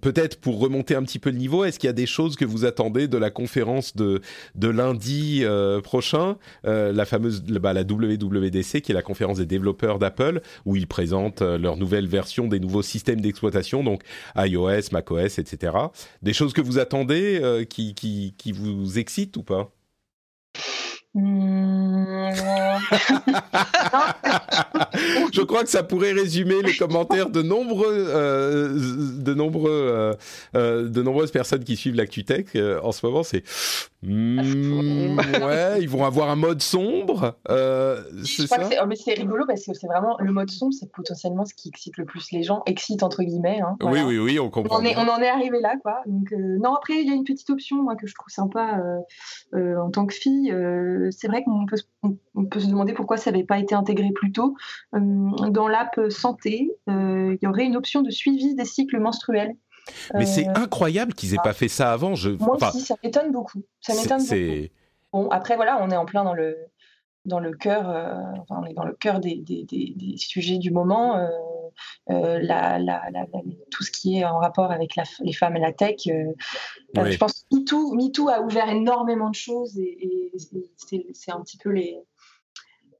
peut-être 0.00 0.40
pour 0.40 0.60
remonter 0.60 0.94
un 0.94 1.02
petit 1.02 1.18
peu 1.18 1.30
le 1.30 1.38
niveau, 1.38 1.64
est-ce 1.64 1.80
qu'il 1.80 1.88
y 1.88 1.90
a 1.90 1.94
des 1.94 2.06
choses 2.06 2.36
que 2.36 2.44
vous 2.44 2.64
attendez 2.64 3.08
de 3.08 3.18
la 3.18 3.30
conférence 3.30 3.96
de 3.96 4.20
de 4.54 4.68
lundi 4.68 5.42
prochain, 5.82 6.36
la 6.64 7.04
fameuse 7.04 7.42
bah, 7.42 7.72
la 7.72 7.82
WWDC 7.82 8.80
qui 8.82 8.92
est 8.92 8.94
la 8.94 9.02
conférence 9.02 9.38
des 9.38 9.46
développeurs 9.46 9.98
d'Apple 9.98 10.40
où 10.66 10.76
ils 10.76 10.86
présentent 10.86 11.42
leur 11.42 11.76
nouvelle 11.76 12.06
version 12.06 12.46
des 12.46 12.60
nouveaux 12.60 12.82
systèmes 12.82 13.20
d'exploitation, 13.20 13.82
donc 13.82 14.02
iOS, 14.36 14.92
macOS, 14.92 15.38
etc. 15.38 15.72
Des 16.22 16.32
choses 16.32 16.52
que 16.52 16.60
vous 16.60 16.78
attendez 16.78 17.07
euh, 17.14 17.64
qui, 17.64 18.52
vous 18.52 18.98
excite 18.98 19.36
ou 19.36 19.42
pas? 19.42 19.72
Je 25.32 25.42
crois 25.42 25.62
que 25.62 25.70
ça 25.70 25.82
pourrait 25.82 26.12
résumer 26.12 26.62
les 26.62 26.76
commentaires 26.76 27.30
de 27.30 27.42
nombreux, 27.42 28.06
euh, 28.08 29.18
de 29.18 29.34
nombreux, 29.34 29.70
euh, 29.70 30.14
euh, 30.56 30.88
de 30.88 31.02
nombreuses 31.02 31.30
personnes 31.30 31.64
qui 31.64 31.76
suivent 31.76 31.96
l'ActuTech 31.96 32.56
en 32.82 32.92
ce 32.92 33.04
moment. 33.04 33.22
C'est 33.22 33.42
hmm, 34.02 35.18
ouais, 35.42 35.80
ils 35.80 35.88
vont 35.88 36.04
avoir 36.04 36.30
un 36.30 36.36
mode 36.36 36.62
sombre. 36.62 37.36
c'est 38.24 38.46
ça? 38.46 38.56
Oh, 38.82 38.86
mais 38.86 38.96
c'est 38.96 39.14
rigolo 39.14 39.44
parce 39.46 39.64
que 39.64 39.74
c'est 39.74 39.86
vraiment 39.86 40.16
le 40.20 40.32
mode 40.32 40.50
sombre, 40.50 40.74
c'est 40.78 40.90
potentiellement 40.90 41.44
ce 41.44 41.54
qui 41.54 41.68
excite 41.68 41.96
le 41.98 42.04
plus 42.04 42.30
les 42.32 42.42
gens, 42.42 42.62
excite 42.66 43.02
entre 43.02 43.22
guillemets. 43.22 43.60
Hein, 43.60 43.76
oui, 43.82 44.00
oui, 44.06 44.18
oui, 44.18 44.38
on 44.38 44.50
comprend. 44.50 44.80
On, 44.80 44.84
est, 44.84 44.96
on 44.96 45.08
en 45.08 45.20
est 45.20 45.28
arrivé 45.28 45.60
là, 45.60 45.74
quoi. 45.82 46.00
Donc 46.06 46.32
non, 46.32 46.74
après 46.74 46.94
il 46.94 47.08
y 47.08 47.10
a 47.10 47.14
une 47.14 47.24
petite 47.24 47.50
option 47.50 47.82
moi 47.82 47.96
que 47.96 48.06
je 48.06 48.14
trouve 48.14 48.32
sympa 48.32 48.80
en 49.54 49.90
tant 49.90 50.06
que 50.06 50.14
fille 50.14 50.52
c'est 51.10 51.28
vrai 51.28 51.42
qu'on 51.42 51.66
peut, 51.66 51.76
on 52.34 52.44
peut, 52.44 52.60
se 52.60 52.66
demander 52.66 52.92
pourquoi 52.92 53.16
ça 53.16 53.30
n'avait 53.30 53.44
pas 53.44 53.58
été 53.58 53.74
intégré 53.74 54.10
plus 54.14 54.32
tôt. 54.32 54.54
Euh, 54.94 54.98
dans 55.50 55.68
l'app 55.68 55.98
santé, 56.10 56.70
euh, 56.88 57.36
il 57.40 57.44
y 57.44 57.48
aurait 57.48 57.64
une 57.64 57.76
option 57.76 58.02
de 58.02 58.10
suivi 58.10 58.54
des 58.54 58.64
cycles 58.64 58.98
menstruels. 58.98 59.54
Mais 60.14 60.26
c'est 60.26 60.48
euh, 60.48 60.54
incroyable 60.54 61.14
qu'ils 61.14 61.32
n'aient 61.32 61.42
pas 61.42 61.54
fait 61.54 61.68
ça 61.68 61.92
avant. 61.92 62.14
Je... 62.14 62.30
Moi 62.30 62.56
aussi, 62.62 62.80
ça 62.80 62.94
m'étonne 63.02 63.32
beaucoup. 63.32 63.62
Ça 63.80 63.94
m'étonne 63.94 64.20
beaucoup. 64.20 64.72
Bon, 65.12 65.28
après, 65.30 65.56
voilà, 65.56 65.78
on 65.82 65.90
est 65.90 65.96
en 65.96 66.04
plein 66.04 66.24
dans 66.24 66.34
le, 66.34 66.56
dans 67.24 67.40
le 67.40 67.52
cœur, 67.52 68.44
on 68.50 68.64
est 68.64 68.74
dans 68.74 68.84
le 68.84 68.92
cœur 68.92 69.20
des, 69.20 69.36
des, 69.36 69.64
des, 69.64 70.16
sujets 70.18 70.58
du 70.58 70.70
moment. 70.70 71.16
La, 72.08 72.78
la, 72.78 73.02
tout 73.70 73.82
ce 73.82 73.90
qui 73.90 74.18
est 74.18 74.24
en 74.24 74.38
rapport 74.38 74.70
avec 74.70 74.96
les 75.20 75.32
femmes 75.32 75.56
et 75.56 75.60
la 75.60 75.72
tech. 75.72 75.96
Je 76.06 77.16
pense 77.16 77.44
que 77.50 77.94
MeToo, 77.94 78.28
a 78.28 78.40
ouvert 78.40 78.68
énormément 78.68 79.30
de 79.30 79.34
choses 79.34 79.78
et 79.78 80.32
c'est 81.12 81.32
un 81.32 81.40
petit 81.40 81.58
peu 81.58 81.70
les, 81.70 81.98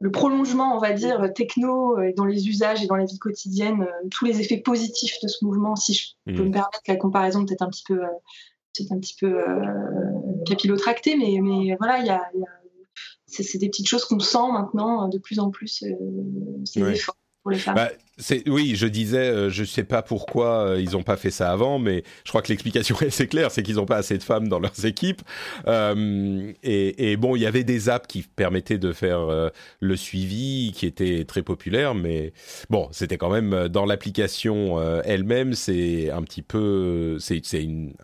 le 0.00 0.10
prolongement, 0.10 0.76
on 0.76 0.78
va 0.78 0.92
dire, 0.92 1.32
techno 1.34 2.00
et 2.00 2.12
dans 2.12 2.24
les 2.24 2.48
usages 2.48 2.84
et 2.84 2.86
dans 2.86 2.96
la 2.96 3.04
vie 3.04 3.18
quotidienne, 3.18 3.86
tous 4.10 4.24
les 4.26 4.40
effets 4.40 4.58
positifs 4.58 5.16
de 5.22 5.28
ce 5.28 5.44
mouvement, 5.44 5.74
si 5.76 5.94
je 5.94 6.06
peux 6.26 6.42
Mm. 6.42 6.46
me 6.46 6.52
permettre 6.52 6.82
la 6.86 6.96
comparaison 6.96 7.44
peut-être 7.44 7.62
un 7.62 7.68
petit 7.70 7.84
peu, 7.86 8.04
euh, 8.04 8.08
peut-être 8.76 8.92
un 8.92 8.98
petit 9.00 9.16
peu 9.18 9.26
euh, 9.26 10.44
capillotractée, 10.46 11.16
mais, 11.16 11.38
mais 11.42 11.74
voilà, 11.78 11.98
il 11.98 12.06
y 12.06 12.10
a, 12.10 12.22
il 12.34 12.40
y 12.40 12.44
a- 12.44 12.48
c'est 13.26 13.58
des 13.58 13.68
petites 13.68 13.88
choses 13.88 14.04
qu'on 14.04 14.20
sent 14.20 14.52
maintenant 14.52 15.04
euh, 15.04 15.08
de 15.08 15.18
plus 15.18 15.38
en 15.38 15.50
plus, 15.50 15.82
euh, 15.82 15.94
ces 16.64 16.80
efforts 16.82 17.16
pour 17.42 17.50
les 17.50 17.58
femmes. 17.58 17.74
Bah, 17.74 17.90
oui, 18.46 18.74
je 18.74 18.86
disais, 18.86 19.28
euh, 19.28 19.50
je 19.50 19.64
sais 19.64 19.84
pas 19.84 20.02
pourquoi 20.02 20.66
euh, 20.70 20.80
ils 20.80 20.96
ont 20.96 21.02
pas 21.02 21.16
fait 21.16 21.30
ça 21.30 21.50
avant, 21.52 21.78
mais 21.78 22.02
je 22.24 22.30
crois 22.30 22.42
que 22.42 22.48
l'explication 22.48 22.96
est 23.00 23.06
assez 23.06 23.28
claire, 23.28 23.50
c'est 23.50 23.62
qu'ils 23.62 23.78
ont 23.80 23.86
pas 23.86 23.96
assez 23.96 24.18
de 24.18 24.22
femmes 24.22 24.48
dans 24.48 24.58
leurs 24.58 24.84
équipes. 24.84 25.22
Euh, 25.66 26.52
et, 26.62 27.12
et 27.12 27.16
bon, 27.16 27.36
il 27.36 27.42
y 27.42 27.46
avait 27.46 27.64
des 27.64 27.88
apps 27.88 28.06
qui 28.06 28.22
permettaient 28.22 28.78
de 28.78 28.92
faire 28.92 29.20
euh, 29.20 29.50
le 29.80 29.96
suivi, 29.96 30.72
qui 30.74 30.86
étaient 30.86 31.24
très 31.24 31.42
populaires, 31.42 31.94
mais 31.94 32.32
bon, 32.70 32.88
c'était 32.92 33.18
quand 33.18 33.30
même 33.30 33.68
dans 33.68 33.84
l'application 33.86 34.78
euh, 34.78 35.00
elle-même, 35.04 35.54
c'est 35.54 36.10
un 36.10 36.22
petit 36.22 36.42
peu, 36.42 37.18
c'est 37.20 37.42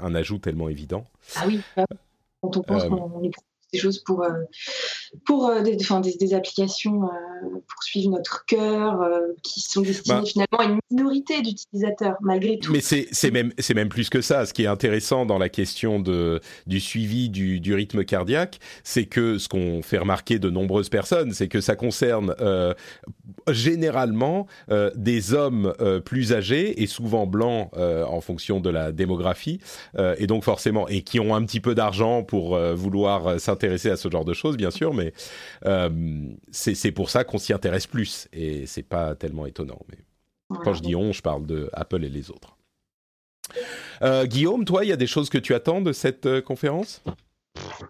un 0.00 0.14
ajout 0.14 0.38
tellement 0.38 0.68
évident. 0.68 1.06
Ah 1.34 1.44
oui, 1.46 1.60
quand 2.40 2.56
on 2.56 2.62
pense 2.62 2.84
Euh, 2.84 2.88
qu'on 2.88 3.22
éprouve 3.22 3.44
des 3.74 3.80
choses 3.80 3.98
pour, 3.98 4.22
euh, 4.22 4.30
pour 5.26 5.48
euh, 5.48 5.60
des, 5.60 5.76
enfin, 5.80 6.00
des, 6.00 6.14
des 6.14 6.34
applications 6.34 7.04
euh, 7.04 7.08
pour 7.68 7.82
suivre 7.82 8.10
notre 8.10 8.44
cœur, 8.46 9.00
qui 9.42 9.60
sont 9.60 9.82
destinées 9.82 10.20
Bah. 10.20 10.24
finalement 10.24 10.58
à 10.58 10.64
une 10.64 10.78
minorité 10.90 11.42
d'utilisateurs, 11.42 12.16
malgré 12.20 12.58
tout. 12.58 12.72
Mais 12.72 12.80
c'est 12.80 13.30
même 13.30 13.52
même 13.74 13.88
plus 13.88 14.08
que 14.08 14.20
ça. 14.20 14.46
Ce 14.46 14.54
qui 14.54 14.62
est 14.62 14.68
intéressant 14.68 15.26
dans 15.26 15.38
la 15.38 15.48
question 15.48 15.98
de 15.98 16.40
du 16.66 16.80
suivi 16.80 17.28
du, 17.28 17.60
du 17.60 17.74
rythme 17.74 18.04
cardiaque, 18.04 18.60
c'est 18.84 19.06
que 19.06 19.38
ce 19.38 19.48
qu'on 19.48 19.82
fait 19.82 19.98
remarquer 19.98 20.38
de 20.38 20.48
nombreuses 20.48 20.88
personnes, 20.88 21.32
c'est 21.32 21.48
que 21.48 21.60
ça 21.60 21.74
concerne 21.74 22.34
euh, 22.40 22.72
généralement 23.48 24.46
euh, 24.70 24.90
des 24.94 25.34
hommes 25.34 25.74
euh, 25.80 25.98
plus 26.00 26.32
âgés 26.32 26.82
et 26.82 26.86
souvent 26.86 27.26
blancs 27.26 27.70
en 27.74 28.20
fonction 28.20 28.60
de 28.60 28.70
la 28.70 28.92
démographie, 28.92 29.58
et 30.18 30.26
donc 30.26 30.44
forcément 30.44 30.86
et 30.88 31.02
qui 31.02 31.18
ont 31.18 31.34
un 31.34 31.44
petit 31.44 31.60
peu 31.60 31.74
d'argent 31.74 32.22
pour 32.22 32.56
vouloir 32.74 33.26
euh, 33.26 33.38
s'intéresser 33.64 33.90
à 33.90 33.96
ce 33.96 34.08
genre 34.10 34.24
de 34.24 34.34
choses, 34.34 34.56
bien 34.56 34.70
sûr, 34.70 34.92
mais 34.94 35.12
euh, 35.66 35.88
c'est 36.50 36.92
pour 36.92 37.10
ça 37.10 37.24
qu'on 37.24 37.38
s'y 37.38 37.52
intéresse 37.52 37.86
plus 37.86 38.28
et 38.32 38.66
c'est 38.66 38.82
pas 38.82 39.14
tellement 39.14 39.46
étonnant. 39.46 39.80
Mais 39.90 39.98
Voilà. 40.48 40.64
quand 40.64 40.74
je 40.74 40.82
dis 40.82 40.94
on, 40.94 41.12
je 41.12 41.22
parle 41.22 41.46
de 41.46 41.70
Apple 41.72 42.04
et 42.04 42.08
les 42.10 42.30
autres. 42.30 42.56
Euh, 44.02 44.26
Guillaume, 44.26 44.64
toi, 44.64 44.84
il 44.84 44.88
y 44.88 44.92
a 44.92 44.96
des 44.96 45.06
choses 45.06 45.28
que 45.30 45.38
tu 45.38 45.54
attends 45.54 45.80
de 45.80 45.92
cette 45.92 46.26
euh, 46.26 46.40
conférence? 46.40 47.02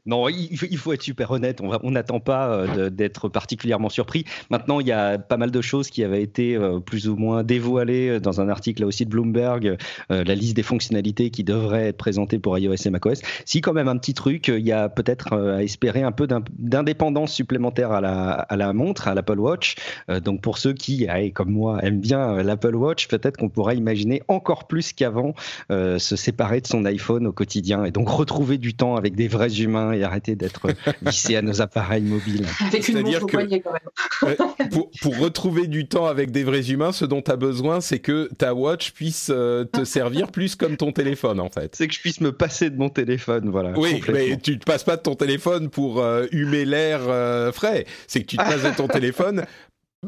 Non, 0.06 0.28
il 0.28 0.76
faut, 0.76 0.92
être 0.92 1.02
super 1.02 1.30
honnête. 1.30 1.60
On 1.62 1.90
n'attend 1.90 2.20
pas 2.20 2.50
euh, 2.50 2.90
d'être 2.90 3.28
particulièrement 3.28 3.88
surpris. 3.88 4.24
Maintenant, 4.50 4.80
il 4.80 4.86
y 4.86 4.92
a 4.92 5.18
pas 5.18 5.38
mal 5.38 5.50
de 5.50 5.60
choses 5.62 5.88
qui 5.88 6.04
avaient 6.04 6.22
été 6.22 6.56
euh, 6.56 6.78
plus 6.78 7.08
ou 7.08 7.16
moins 7.16 7.42
dévoilées 7.42 8.10
euh, 8.10 8.20
dans 8.20 8.40
un 8.40 8.48
article 8.48 8.82
là 8.82 8.86
aussi 8.86 9.06
de 9.06 9.10
Bloomberg, 9.10 9.76
la 10.10 10.34
liste 10.34 10.56
des 10.56 10.62
fonctionnalités 10.62 11.30
qui 11.30 11.44
devraient 11.44 11.88
être 11.88 11.96
présentées 11.96 12.38
pour 12.38 12.58
iOS 12.58 12.74
et 12.84 12.90
macOS. 12.90 13.20
Si 13.44 13.60
quand 13.60 13.72
même 13.72 13.88
un 13.88 13.96
petit 13.96 14.14
truc, 14.14 14.48
il 14.48 14.66
y 14.66 14.72
a 14.72 14.88
peut-être 14.88 15.32
à 15.32 15.62
espérer 15.62 16.02
un 16.02 16.12
peu 16.12 16.26
d'indépendance 16.58 17.32
supplémentaire 17.32 17.92
à 17.92 18.00
la, 18.00 18.32
à 18.32 18.56
la 18.56 18.72
montre, 18.72 19.08
à 19.08 19.14
l'Apple 19.14 19.38
Watch. 19.38 19.76
Donc 20.22 20.40
pour 20.40 20.58
ceux 20.58 20.72
qui, 20.72 21.06
ah, 21.08 21.18
comme 21.30 21.50
moi, 21.50 21.80
aiment 21.82 22.00
bien 22.00 22.42
l'Apple 22.42 22.74
Watch, 22.74 23.08
peut-être 23.08 23.36
qu'on 23.36 23.48
pourra 23.48 23.74
imaginer 23.74 24.22
encore 24.28 24.66
plus 24.66 24.92
qu'avant 24.92 25.34
se 25.70 26.16
séparer 26.16 26.60
de 26.60 26.66
son 26.66 26.84
iPhone 26.84 27.26
au 27.26 27.32
quotidien 27.32 27.84
et 27.84 27.90
donc 27.90 28.08
retrouver 28.08 28.58
du 28.58 28.74
temps 28.74 28.96
avec 28.96 29.14
des 29.14 29.28
vrais 29.28 29.53
humains 29.62 29.92
et 29.92 30.02
arrêter 30.04 30.36
d'être 30.36 30.68
vissé 31.02 31.36
à 31.36 31.42
nos 31.42 31.60
appareils 31.60 32.02
mobiles. 32.02 32.46
Avec 32.60 32.86
une 32.88 32.94
C'est-à-dire 32.94 33.20
montre 33.20 33.32
que- 33.32 33.58
quand 33.58 33.72
même. 33.72 34.70
pour, 34.70 34.90
pour 35.00 35.18
retrouver 35.18 35.66
du 35.66 35.86
temps 35.88 36.06
avec 36.06 36.30
des 36.30 36.44
vrais 36.44 36.70
humains, 36.70 36.92
ce 36.92 37.04
dont 37.04 37.22
tu 37.22 37.30
as 37.30 37.36
besoin, 37.36 37.80
c'est 37.80 37.98
que 37.98 38.28
ta 38.38 38.54
watch 38.54 38.92
puisse 38.92 39.30
euh, 39.30 39.64
te 39.64 39.84
servir 39.84 40.30
plus 40.30 40.56
comme 40.56 40.76
ton 40.76 40.92
téléphone, 40.92 41.40
en 41.40 41.50
fait. 41.50 41.74
C'est 41.76 41.88
que 41.88 41.94
je 41.94 42.00
puisse 42.00 42.20
me 42.20 42.32
passer 42.32 42.70
de 42.70 42.76
mon 42.76 42.88
téléphone, 42.88 43.50
voilà. 43.50 43.72
Oui, 43.78 44.00
mais 44.12 44.36
tu 44.38 44.58
te 44.58 44.64
passes 44.64 44.84
pas 44.84 44.96
de 44.96 45.02
ton 45.02 45.14
téléphone 45.14 45.70
pour 45.70 46.00
euh, 46.00 46.26
humer 46.32 46.64
l'air 46.64 47.00
euh, 47.08 47.52
frais. 47.52 47.86
C'est 48.06 48.20
que 48.20 48.26
tu 48.26 48.36
te 48.36 48.42
passes 48.42 48.62
de 48.62 48.76
ton 48.76 48.88
téléphone. 48.88 49.44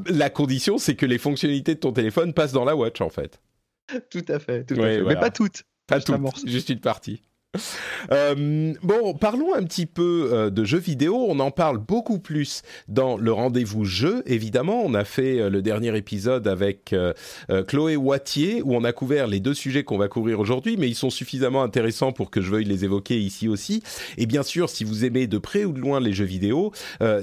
La 0.08 0.28
condition, 0.30 0.76
c'est 0.78 0.94
que 0.94 1.06
les 1.06 1.18
fonctionnalités 1.18 1.74
de 1.74 1.80
ton 1.80 1.92
téléphone 1.92 2.32
passent 2.34 2.52
dans 2.52 2.64
la 2.64 2.76
watch, 2.76 3.00
en 3.00 3.08
fait. 3.08 3.40
tout 4.10 4.24
à 4.28 4.38
fait, 4.38 4.64
tout 4.64 4.74
à 4.74 4.78
Ouais, 4.78 4.94
fait. 4.96 5.00
voilà. 5.02 5.14
mais 5.14 5.20
pas 5.20 5.30
toutes. 5.30 5.62
Pas 5.86 5.96
Juste 5.96 6.10
un 6.10 6.16
tout, 6.16 6.20
morceau. 6.22 6.46
juste 6.46 6.68
une 6.68 6.80
partie. 6.80 7.22
Euh, 8.12 8.74
bon, 8.82 9.14
parlons 9.14 9.54
un 9.54 9.62
petit 9.64 9.86
peu 9.86 10.30
euh, 10.32 10.50
de 10.50 10.64
jeux 10.64 10.78
vidéo. 10.78 11.26
On 11.28 11.40
en 11.40 11.50
parle 11.50 11.78
beaucoup 11.78 12.18
plus 12.18 12.62
dans 12.88 13.16
le 13.16 13.32
rendez-vous 13.32 13.84
jeu, 13.84 14.22
évidemment. 14.26 14.82
On 14.84 14.94
a 14.94 15.04
fait 15.04 15.40
euh, 15.40 15.50
le 15.50 15.62
dernier 15.62 15.96
épisode 15.96 16.48
avec 16.48 16.94
Chloé 17.68 17.96
Wattier, 17.96 18.62
où 18.62 18.74
on 18.74 18.84
a 18.84 18.92
couvert 18.92 19.26
les 19.26 19.40
deux 19.40 19.54
sujets 19.54 19.84
qu'on 19.84 19.98
va 19.98 20.08
couvrir 20.08 20.40
aujourd'hui, 20.40 20.76
mais 20.76 20.88
ils 20.88 20.94
sont 20.94 21.10
suffisamment 21.10 21.62
intéressants 21.62 22.12
pour 22.12 22.30
que 22.30 22.40
je 22.40 22.50
veuille 22.50 22.64
les 22.64 22.84
évoquer 22.84 23.18
ici 23.18 23.48
aussi. 23.48 23.82
Et 24.18 24.26
bien 24.26 24.42
sûr, 24.42 24.68
si 24.68 24.84
vous 24.84 25.04
aimez 25.04 25.26
de 25.26 25.38
près 25.38 25.64
ou 25.64 25.72
de 25.72 25.80
loin 25.80 26.00
les 26.00 26.12
jeux 26.12 26.24
vidéo, 26.24 26.72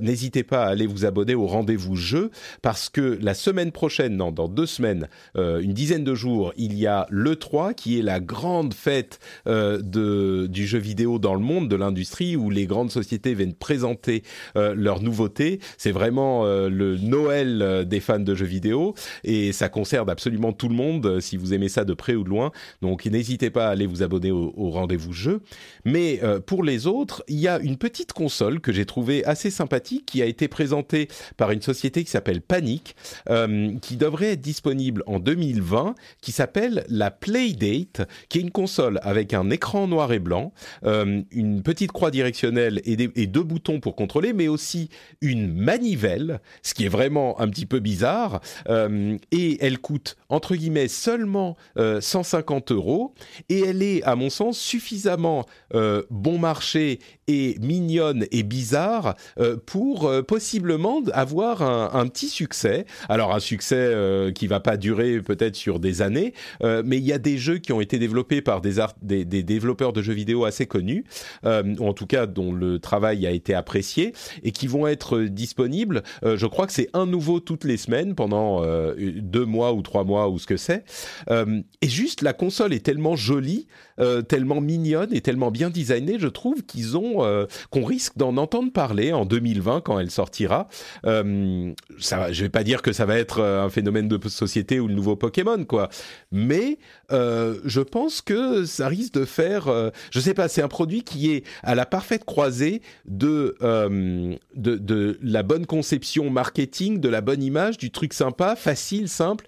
n'hésitez 0.01 0.43
pas 0.43 0.63
à 0.63 0.69
aller 0.69 0.87
vous 0.87 1.05
abonner 1.05 1.35
au 1.35 1.47
rendez-vous 1.47 1.95
jeu, 1.95 2.31
parce 2.61 2.89
que 2.89 3.17
la 3.21 3.33
semaine 3.33 3.71
prochaine, 3.71 4.17
non, 4.17 4.31
dans 4.31 4.47
deux 4.47 4.65
semaines, 4.65 5.07
une 5.35 5.73
dizaine 5.73 6.03
de 6.03 6.15
jours, 6.15 6.53
il 6.57 6.77
y 6.77 6.87
a 6.87 7.07
l'E3, 7.09 7.73
qui 7.73 7.99
est 7.99 8.03
la 8.03 8.19
grande 8.19 8.73
fête 8.73 9.19
euh, 9.47 9.79
de, 10.23 10.47
du 10.47 10.65
jeu 10.65 10.79
vidéo 10.79 11.19
dans 11.19 11.35
le 11.35 11.41
monde, 11.41 11.69
de 11.69 11.75
l'industrie, 11.75 12.35
où 12.35 12.49
les 12.49 12.65
grandes 12.65 12.91
sociétés 12.91 13.33
viennent 13.33 13.53
présenter 13.53 14.23
euh, 14.55 14.73
leurs 14.75 15.01
nouveautés. 15.01 15.59
C'est 15.77 15.91
vraiment 15.91 16.45
euh, 16.45 16.69
le 16.69 16.97
Noël 16.97 17.61
euh, 17.61 17.83
des 17.83 17.99
fans 17.99 18.19
de 18.19 18.35
jeux 18.35 18.45
vidéo, 18.45 18.93
et 19.23 19.51
ça 19.51 19.69
concerne 19.69 20.09
absolument 20.09 20.53
tout 20.53 20.69
le 20.69 20.75
monde, 20.75 21.05
euh, 21.05 21.19
si 21.19 21.37
vous 21.37 21.53
aimez 21.53 21.69
ça 21.69 21.83
de 21.85 21.93
près 21.93 22.15
ou 22.15 22.23
de 22.23 22.29
loin. 22.29 22.51
Donc 22.81 23.05
n'hésitez 23.05 23.49
pas 23.49 23.67
à 23.67 23.71
aller 23.71 23.85
vous 23.85 24.03
abonner 24.03 24.31
au, 24.31 24.69
rendez-vous 24.69 25.13
jeu. 25.13 25.41
Mais 25.85 26.19
euh, 26.23 26.39
pour 26.39 26.63
les 26.63 26.87
autres, 26.87 27.23
il 27.27 27.39
y 27.39 27.47
a 27.47 27.59
une 27.59 27.77
petite 27.77 28.13
console 28.13 28.59
que 28.59 28.71
j'ai 28.71 28.85
trouvée 28.85 29.23
assez 29.25 29.49
sympathique, 29.49 30.05
qui 30.05 30.21
a 30.21 30.25
été 30.25 30.47
présentée 30.47 31.07
par 31.37 31.51
une 31.51 31.61
société 31.61 32.03
qui 32.03 32.09
s'appelle 32.09 32.41
Panic, 32.41 32.95
euh, 33.29 33.73
qui 33.81 33.97
devrait 33.97 34.33
être 34.33 34.41
disponible 34.41 35.03
en 35.05 35.19
2020, 35.19 35.95
qui 36.21 36.31
s'appelle 36.31 36.85
la 36.87 37.11
Playdate, 37.11 38.07
qui 38.29 38.39
est 38.39 38.41
une 38.41 38.51
console 38.51 38.99
avec 39.03 39.33
un 39.33 39.49
écran 39.49 39.87
noir 39.87 40.12
blanc, 40.19 40.53
euh, 40.85 41.21
une 41.31 41.63
petite 41.63 41.91
croix 41.91 42.11
directionnelle 42.11 42.81
et, 42.85 43.27
deux 43.27 43.43
boutons 43.43 43.79
pour 43.79 43.95
contrôler, 43.95 44.33
mais 44.33 44.47
aussi 44.47 44.89
une 45.21 45.51
manivelle, 45.51 46.39
ce 46.61 46.73
qui 46.73 46.85
est 46.85 46.89
vraiment 46.89 47.39
un 47.39 47.47
petit 47.47 47.65
peu 47.65 47.79
bizarre. 47.79 48.41
euh, 48.69 49.17
et 49.31 49.63
elle 49.65 49.79
coûte 49.79 50.17
entre 50.29 50.55
guillemets 50.55 50.87
seulement 50.87 51.55
euh, 51.77 52.01
150 52.01 52.71
euros, 52.71 53.13
et 53.49 53.59
elle 53.59 53.81
est, 53.81 54.03
à 54.03 54.15
mon 54.15 54.29
sens, 54.29 54.57
suffisamment 54.59 55.45
euh, 55.73 56.03
bon 56.09 56.37
marché 56.37 56.99
et 57.27 57.57
mignonne 57.61 58.25
et 58.31 58.43
bizarre 58.43 59.15
euh, 59.39 59.57
pour 59.65 60.05
euh, 60.05 60.21
possiblement 60.21 61.01
avoir 61.13 61.61
un, 61.61 62.07
petit 62.07 62.27
succès. 62.27 62.85
Alors 63.09 63.33
un 63.33 63.39
succès 63.39 63.75
euh, 63.77 64.31
qui 64.31 64.47
va 64.47 64.59
pas 64.59 64.77
durer 64.77 65.21
peut-être 65.21 65.55
sur 65.55 65.79
des 65.79 66.01
années, 66.01 66.33
euh, 66.63 66.83
mais 66.85 66.97
il 66.97 67.03
y 67.03 67.13
a 67.13 67.17
des 67.17 67.37
jeux 67.37 67.57
qui 67.57 67.71
ont 67.71 67.81
été 67.81 67.97
développés 67.99 68.41
par 68.41 68.61
des, 68.61 68.75
des, 69.01 69.25
des 69.25 69.43
développeurs 69.43 69.92
de 69.93 70.01
jeux 70.01 70.13
vidéo 70.13 70.45
assez 70.45 70.65
connus, 70.65 71.05
euh, 71.45 71.75
ou 71.79 71.87
en 71.87 71.93
tout 71.93 72.07
cas 72.07 72.25
dont 72.25 72.51
le 72.51 72.79
travail 72.79 73.25
a 73.25 73.31
été 73.31 73.53
apprécié, 73.53 74.13
et 74.43 74.51
qui 74.51 74.67
vont 74.67 74.87
être 74.87 75.19
disponibles. 75.21 76.03
Euh, 76.23 76.37
je 76.37 76.45
crois 76.45 76.67
que 76.67 76.73
c'est 76.73 76.89
un 76.93 77.05
nouveau 77.05 77.39
toutes 77.39 77.63
les 77.63 77.77
semaines 77.77 78.15
pendant 78.15 78.63
euh, 78.63 78.93
deux 79.15 79.45
mois 79.45 79.73
ou 79.73 79.81
trois 79.81 80.03
mois 80.03 80.29
ou 80.29 80.39
ce 80.39 80.47
que 80.47 80.57
c'est. 80.57 80.83
Et 81.29 81.89
juste 81.89 82.21
la 82.21 82.33
console 82.33 82.73
est 82.73 82.85
tellement 82.85 83.15
jolie, 83.15 83.67
euh, 83.99 84.21
tellement 84.21 84.61
mignonne 84.61 85.13
et 85.13 85.21
tellement 85.21 85.51
bien 85.51 85.69
designée, 85.69 86.17
je 86.19 86.27
trouve 86.27 86.63
qu'ils 86.63 86.97
ont 86.97 87.23
euh, 87.23 87.45
qu'on 87.69 87.85
risque 87.85 88.17
d'en 88.17 88.37
entendre 88.37 88.71
parler 88.71 89.13
en 89.13 89.25
2020 89.25 89.81
quand 89.81 89.99
elle 89.99 90.11
sortira. 90.11 90.67
Euh, 91.05 91.73
ça, 91.99 92.31
je 92.31 92.43
vais 92.43 92.49
pas 92.49 92.63
dire 92.63 92.81
que 92.81 92.91
ça 92.91 93.05
va 93.05 93.17
être 93.17 93.39
euh, 93.39 93.63
un 93.63 93.69
phénomène 93.69 94.07
de 94.07 94.19
société 94.27 94.79
ou 94.79 94.87
le 94.87 94.93
nouveau 94.93 95.15
Pokémon 95.15 95.63
quoi, 95.65 95.89
mais 96.31 96.77
je 97.11 97.79
pense 97.79 98.21
que 98.21 98.65
ça 98.65 98.87
risque 98.87 99.13
de 99.13 99.25
faire, 99.25 99.91
je 100.11 100.19
sais 100.19 100.33
pas, 100.33 100.47
c'est 100.47 100.63
un 100.63 100.67
produit 100.67 101.03
qui 101.03 101.31
est 101.31 101.43
à 101.61 101.75
la 101.75 101.85
parfaite 101.85 102.25
croisée 102.25 102.81
de, 103.05 103.55
de 103.61 104.77
de 104.77 105.19
la 105.21 105.43
bonne 105.43 105.67
conception 105.67 106.29
marketing, 106.31 106.99
de 106.99 107.09
la 107.09 107.21
bonne 107.21 107.43
image, 107.43 107.77
du 107.77 107.91
truc 107.91 108.13
sympa, 108.13 108.55
facile, 108.55 109.09
simple. 109.09 109.45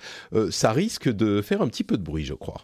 Ça 0.52 0.72
risque 0.72 1.10
de 1.10 1.42
faire 1.42 1.62
un 1.62 1.68
petit 1.68 1.84
peu 1.84 1.98
de 1.98 2.04
bruit, 2.04 2.26
je 2.26 2.34
crois. 2.36 2.62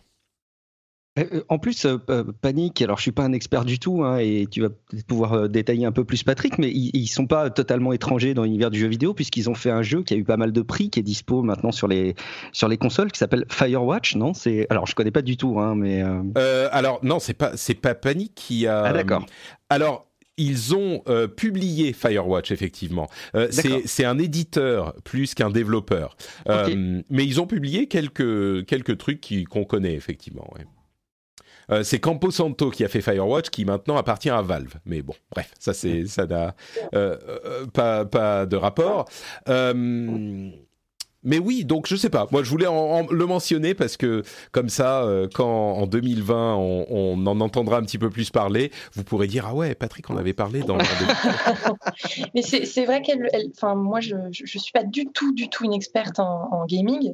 Euh, 1.20 1.26
euh, 1.34 1.43
En 1.49 1.59
plus, 1.59 1.86
euh, 1.86 1.97
euh, 2.09 2.24
Panic, 2.41 2.82
alors 2.82 2.97
je 2.97 3.01
suis 3.01 3.12
pas 3.12 3.24
un 3.24 3.34
expert 3.34 3.66
du 3.66 3.80
tout, 3.80 4.03
hein, 4.03 4.18
et 4.20 4.47
tu 4.49 4.62
vas 4.62 4.70
pouvoir 5.07 5.49
détailler 5.49 5.86
un 5.86 5.91
peu 5.91 6.05
plus 6.05 6.24
Patrick, 6.24 6.57
mais 6.57 6.70
ils, 6.72 6.91
ils 6.93 7.07
sont 7.07 7.28
pas 7.28 7.49
totalement 7.49 7.91
étrangers 7.91 8.34
dans 8.34 8.43
l'univers 8.43 8.72
du 8.72 8.80
jeu 8.80 8.88
vidéo, 8.88 9.14
puisqu'ils 9.14 9.49
ont 9.49 9.55
fait 9.55 9.72
un 9.72 9.82
jeu 9.82 10.03
qui 10.03 10.14
a 10.14 10.18
eu 10.18 10.24
pas 10.24 10.38
mal 10.38 10.53
de 10.53 10.62
prix, 10.62 10.89
qui 10.89 10.99
est 10.99 11.03
dispo 11.03 11.43
maintenant 11.43 11.74
sur 11.74 11.88
les, 11.89 12.16
sur 12.53 12.70
les 12.70 12.78
consoles, 12.78 13.12
qui 13.12 13.20
s'appelle 13.20 13.45
Firewatch, 13.49 14.16
non? 14.16 14.34
C'est 14.34 14.68
Alors 14.70 14.88
je 14.88 14.95
connais 14.95 15.12
pas 15.12 15.22
du 15.22 15.36
tout, 15.36 15.59
hein, 15.59 15.76
mais... 15.76 16.01
euh, 16.01 16.22
Euh, 16.38 16.70
alors 16.72 16.99
non, 17.03 17.20
c'est 17.20 17.34
pas 17.34 17.57
c'est 17.57 17.76
pas 17.76 17.93
Panic 17.93 18.34
qui 18.34 18.66
a. 18.68 18.84
Ah 18.84 18.93
d'accord. 18.93 19.26
Alors 19.70 20.07
ils 20.38 20.74
ont 20.74 21.03
euh, 21.09 21.28
publié 21.28 21.91
Firewatch 21.91 22.51
effectivement. 22.51 23.09
Euh, 23.36 23.49
c'est 23.86 24.05
un 24.05 24.18
éditeur 24.18 24.95
plus 25.03 25.36
qu'un 25.36 25.49
développeur, 25.49 26.16
euh, 26.47 27.01
mais 27.09 27.26
ils 27.26 27.41
ont 27.41 27.47
publié 27.47 27.88
quelques 27.88 28.66
quelques 28.66 28.97
trucs 28.97 29.30
qu'on 29.49 29.66
connaît 29.66 29.93
effectivement. 29.93 30.49
Ouais. 30.57 30.66
C'est 31.84 31.99
Camposanto 31.99 32.69
qui 32.69 32.84
a 32.84 32.88
fait 32.88 33.01
Firewatch, 33.01 33.49
qui 33.49 33.65
maintenant 33.65 33.97
appartient 33.97 34.30
à 34.30 34.41
Valve. 34.41 34.74
Mais 34.86 35.01
bon, 35.01 35.13
bref, 35.32 35.51
ça 35.59 35.74
c'est 35.74 36.05
ça 36.07 36.26
n'a 36.26 36.55
pas 37.74 38.05
pas 38.05 38.45
de 38.45 38.55
rapport. 38.55 39.09
Mais 41.24 41.39
oui, 41.39 41.65
donc 41.65 41.88
je 41.88 41.95
sais 41.95 42.09
pas. 42.09 42.28
Moi, 42.32 42.43
je 42.43 42.49
voulais 42.49 42.65
le 42.65 43.26
mentionner 43.26 43.74
parce 43.74 43.97
que 43.97 44.24
comme 44.51 44.69
ça, 44.69 45.03
euh, 45.03 45.28
quand 45.34 45.74
en 45.74 45.88
2020 45.88 46.55
on, 46.55 46.86
on, 46.89 47.28
en 47.28 47.39
entendra 47.41 47.78
un 47.78 47.84
petit 47.84 47.97
peu 47.97 48.09
plus 48.09 48.30
parler, 48.30 48.72
vous 48.93 49.03
pourrez 49.03 49.28
dire 49.28 49.45
ah 49.47 49.53
ouais, 49.53 49.76
Patrick, 49.76 50.09
on 50.09 50.17
avait 50.17 50.34
parlé 50.34 50.61
dans. 50.61 50.78
Mais 52.36 52.41
c'est 52.41 52.86
vrai 52.86 53.01
qu'elle, 53.01 53.30
enfin 53.55 53.76
moi, 53.76 53.99
je, 53.99 54.15
je 54.32 54.57
suis 54.57 54.72
pas 54.72 54.84
du 54.84 55.05
tout, 55.07 55.34
du 55.34 55.49
tout 55.49 55.63
une 55.65 55.74
experte 55.74 56.19
en, 56.19 56.49
en 56.51 56.65
gaming. 56.65 57.13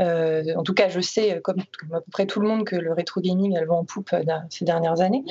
Euh, 0.00 0.42
en 0.56 0.62
tout 0.62 0.74
cas, 0.74 0.88
je 0.88 1.00
sais, 1.00 1.40
comme, 1.42 1.60
à 1.92 2.00
peu 2.00 2.10
près 2.10 2.26
tout 2.26 2.40
le 2.40 2.48
monde, 2.48 2.64
que 2.64 2.76
le 2.76 2.92
rétro 2.92 3.20
gaming 3.20 3.56
elle 3.58 3.66
va 3.66 3.74
en 3.74 3.84
poupe 3.84 4.12
euh, 4.12 4.22
ces 4.50 4.64
dernières 4.64 5.00
années. 5.00 5.24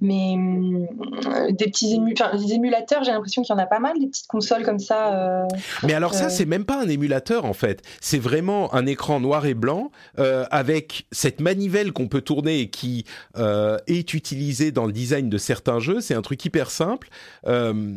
Mais 0.00 0.36
euh, 0.36 1.50
des 1.50 1.66
petits 1.66 1.94
ému 1.94 2.14
des 2.14 2.52
émulateurs, 2.52 3.02
j'ai 3.02 3.12
l'impression 3.12 3.42
qu'il 3.42 3.54
y 3.54 3.58
en 3.58 3.62
a 3.62 3.66
pas 3.66 3.80
mal, 3.80 3.98
des 3.98 4.06
petites 4.06 4.28
consoles 4.28 4.62
comme 4.64 4.78
ça. 4.78 5.46
Mais 5.82 5.94
alors 5.94 6.14
ça, 6.14 6.28
c'est 6.28 6.46
même 6.46 6.64
pas 6.64 6.80
un 6.80 6.88
émulateur 6.88 7.44
en 7.44 7.52
fait. 7.52 7.71
C'est 8.00 8.18
vraiment 8.18 8.74
un 8.74 8.86
écran 8.86 9.20
noir 9.20 9.46
et 9.46 9.54
blanc 9.54 9.90
euh, 10.18 10.44
avec 10.50 11.06
cette 11.12 11.40
manivelle 11.40 11.92
qu'on 11.92 12.08
peut 12.08 12.20
tourner 12.20 12.60
et 12.60 12.70
qui 12.70 13.04
euh, 13.36 13.78
est 13.86 14.14
utilisée 14.14 14.72
dans 14.72 14.86
le 14.86 14.92
design 14.92 15.28
de 15.28 15.38
certains 15.38 15.78
jeux. 15.78 16.00
C'est 16.00 16.14
un 16.14 16.22
truc 16.22 16.44
hyper 16.44 16.70
simple. 16.70 17.08
Euh, 17.46 17.96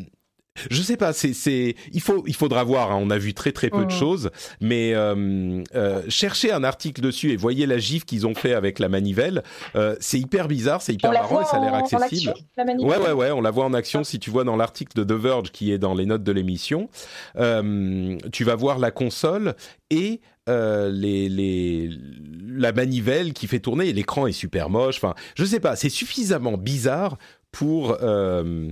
je 0.69 0.81
sais 0.81 0.97
pas, 0.97 1.13
c'est, 1.13 1.75
il 1.91 2.01
faut, 2.01 2.23
il 2.27 2.35
faudra 2.35 2.63
voir. 2.63 2.91
Hein. 2.91 2.99
on 3.01 3.09
a 3.09 3.17
vu 3.17 3.33
très 3.33 3.51
très 3.51 3.69
peu 3.69 3.85
de 3.85 3.85
mmh. 3.85 3.99
choses, 3.99 4.31
mais 4.61 4.93
euh, 4.93 5.63
euh, 5.75 6.01
cherchez 6.09 6.51
un 6.51 6.63
article 6.63 7.01
dessus 7.01 7.31
et 7.31 7.35
voyez 7.35 7.65
la 7.65 7.77
gif 7.77 8.05
qu'ils 8.05 8.25
ont 8.25 8.35
fait 8.35 8.53
avec 8.53 8.79
la 8.79 8.89
manivelle. 8.89 9.43
Euh, 9.75 9.95
c'est 9.99 10.19
hyper 10.19 10.47
bizarre, 10.47 10.81
c'est 10.81 10.93
hyper 10.93 11.11
marrant 11.11 11.41
et 11.41 11.45
ça 11.45 11.57
a 11.57 11.59
l'air 11.59 11.73
accessible. 11.73 12.33
ouais 12.57 12.97
ouais 12.97 13.11
ouais, 13.11 13.31
on 13.31 13.41
la 13.41 13.51
voit 13.51 13.65
en 13.65 13.73
action. 13.73 14.03
Si 14.03 14.19
tu 14.19 14.29
vois 14.29 14.43
dans 14.43 14.55
l'article 14.55 14.97
de 14.97 15.03
The 15.03 15.17
Verge 15.17 15.51
qui 15.51 15.71
est 15.71 15.77
dans 15.77 15.93
les 15.93 16.05
notes 16.05 16.23
de 16.23 16.31
l'émission, 16.31 16.89
euh, 17.37 18.17
tu 18.31 18.43
vas 18.43 18.55
voir 18.55 18.79
la 18.79 18.91
console 18.91 19.55
et 19.89 20.21
euh, 20.47 20.91
les, 20.91 21.27
les, 21.27 21.89
la 22.47 22.71
manivelle 22.71 23.33
qui 23.33 23.47
fait 23.47 23.59
tourner. 23.59 23.91
L'écran 23.93 24.27
est 24.27 24.31
super 24.31 24.69
moche. 24.69 24.97
Enfin, 24.97 25.15
je 25.35 25.43
sais 25.43 25.59
pas, 25.59 25.75
c'est 25.75 25.89
suffisamment 25.89 26.57
bizarre 26.57 27.17
pour 27.51 27.97
euh, 28.01 28.69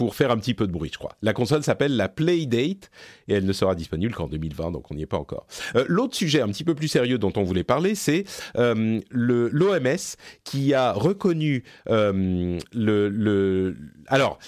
pour 0.00 0.14
faire 0.14 0.30
un 0.30 0.38
petit 0.38 0.54
peu 0.54 0.66
de 0.66 0.72
bruit, 0.72 0.88
je 0.90 0.96
crois. 0.96 1.14
La 1.20 1.34
console 1.34 1.62
s'appelle 1.62 1.94
la 1.94 2.08
Playdate 2.08 2.90
et 3.28 3.34
elle 3.34 3.44
ne 3.44 3.52
sera 3.52 3.74
disponible 3.74 4.14
qu'en 4.14 4.28
2020, 4.28 4.70
donc 4.70 4.90
on 4.90 4.94
n'y 4.94 5.02
est 5.02 5.06
pas 5.06 5.18
encore. 5.18 5.46
Euh, 5.76 5.84
l'autre 5.88 6.16
sujet 6.16 6.40
un 6.40 6.48
petit 6.48 6.64
peu 6.64 6.74
plus 6.74 6.88
sérieux 6.88 7.18
dont 7.18 7.34
on 7.36 7.42
voulait 7.42 7.64
parler, 7.64 7.94
c'est 7.94 8.24
euh, 8.56 8.98
l'OMS 9.10 10.16
qui 10.42 10.72
a 10.72 10.94
reconnu 10.94 11.64
euh, 11.90 12.58
le, 12.72 13.10
le... 13.10 13.76
Alors, 14.06 14.38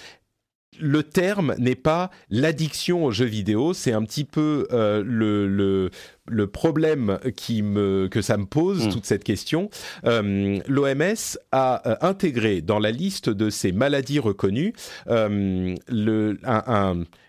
le 0.81 1.03
terme 1.03 1.55
n'est 1.59 1.75
pas 1.75 2.11
l'addiction 2.31 3.05
aux 3.05 3.11
jeux 3.11 3.27
vidéo, 3.27 3.75
c'est 3.75 3.93
un 3.93 4.03
petit 4.03 4.25
peu 4.25 4.67
euh, 4.73 5.03
le, 5.07 5.91
le, 6.27 6.47
problème 6.47 7.19
qui 7.37 7.63
me, 7.63 8.09
que 8.09 8.23
ça 8.23 8.37
me 8.37 8.47
pose, 8.47 8.87
hmm. 8.87 8.91
toute 8.91 9.07
cette 9.07 9.25
question. 9.25 9.71
Euh, 10.05 10.59
L'OMS 10.67 11.39
a 11.53 11.89
euh, 11.89 11.97
intégré 12.01 12.63
dans 12.63 12.79
la 12.79 12.91
liste 12.91 13.29
de 13.29 13.51
ces 13.51 13.73
maladies 13.73 14.19
reconnues 14.19 14.73
le, 15.07 16.39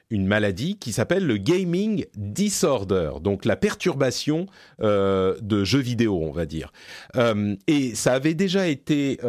une 0.10 0.28
maladie 0.28 0.78
qui 0.78 0.92
s'appelle 0.94 1.26
le 1.26 1.38
gaming 1.38 2.06
disorder, 2.16 3.12
donc 3.22 3.46
la 3.46 3.56
perturbation 3.56 4.46
de 4.80 5.64
jeux 5.64 5.80
vidéo, 5.80 6.22
on 6.22 6.32
va 6.32 6.46
dire. 6.46 6.72
et 7.68 7.96
ça 7.96 8.14
avait 8.14 8.36
déjà 8.36 8.68
été 8.68 9.20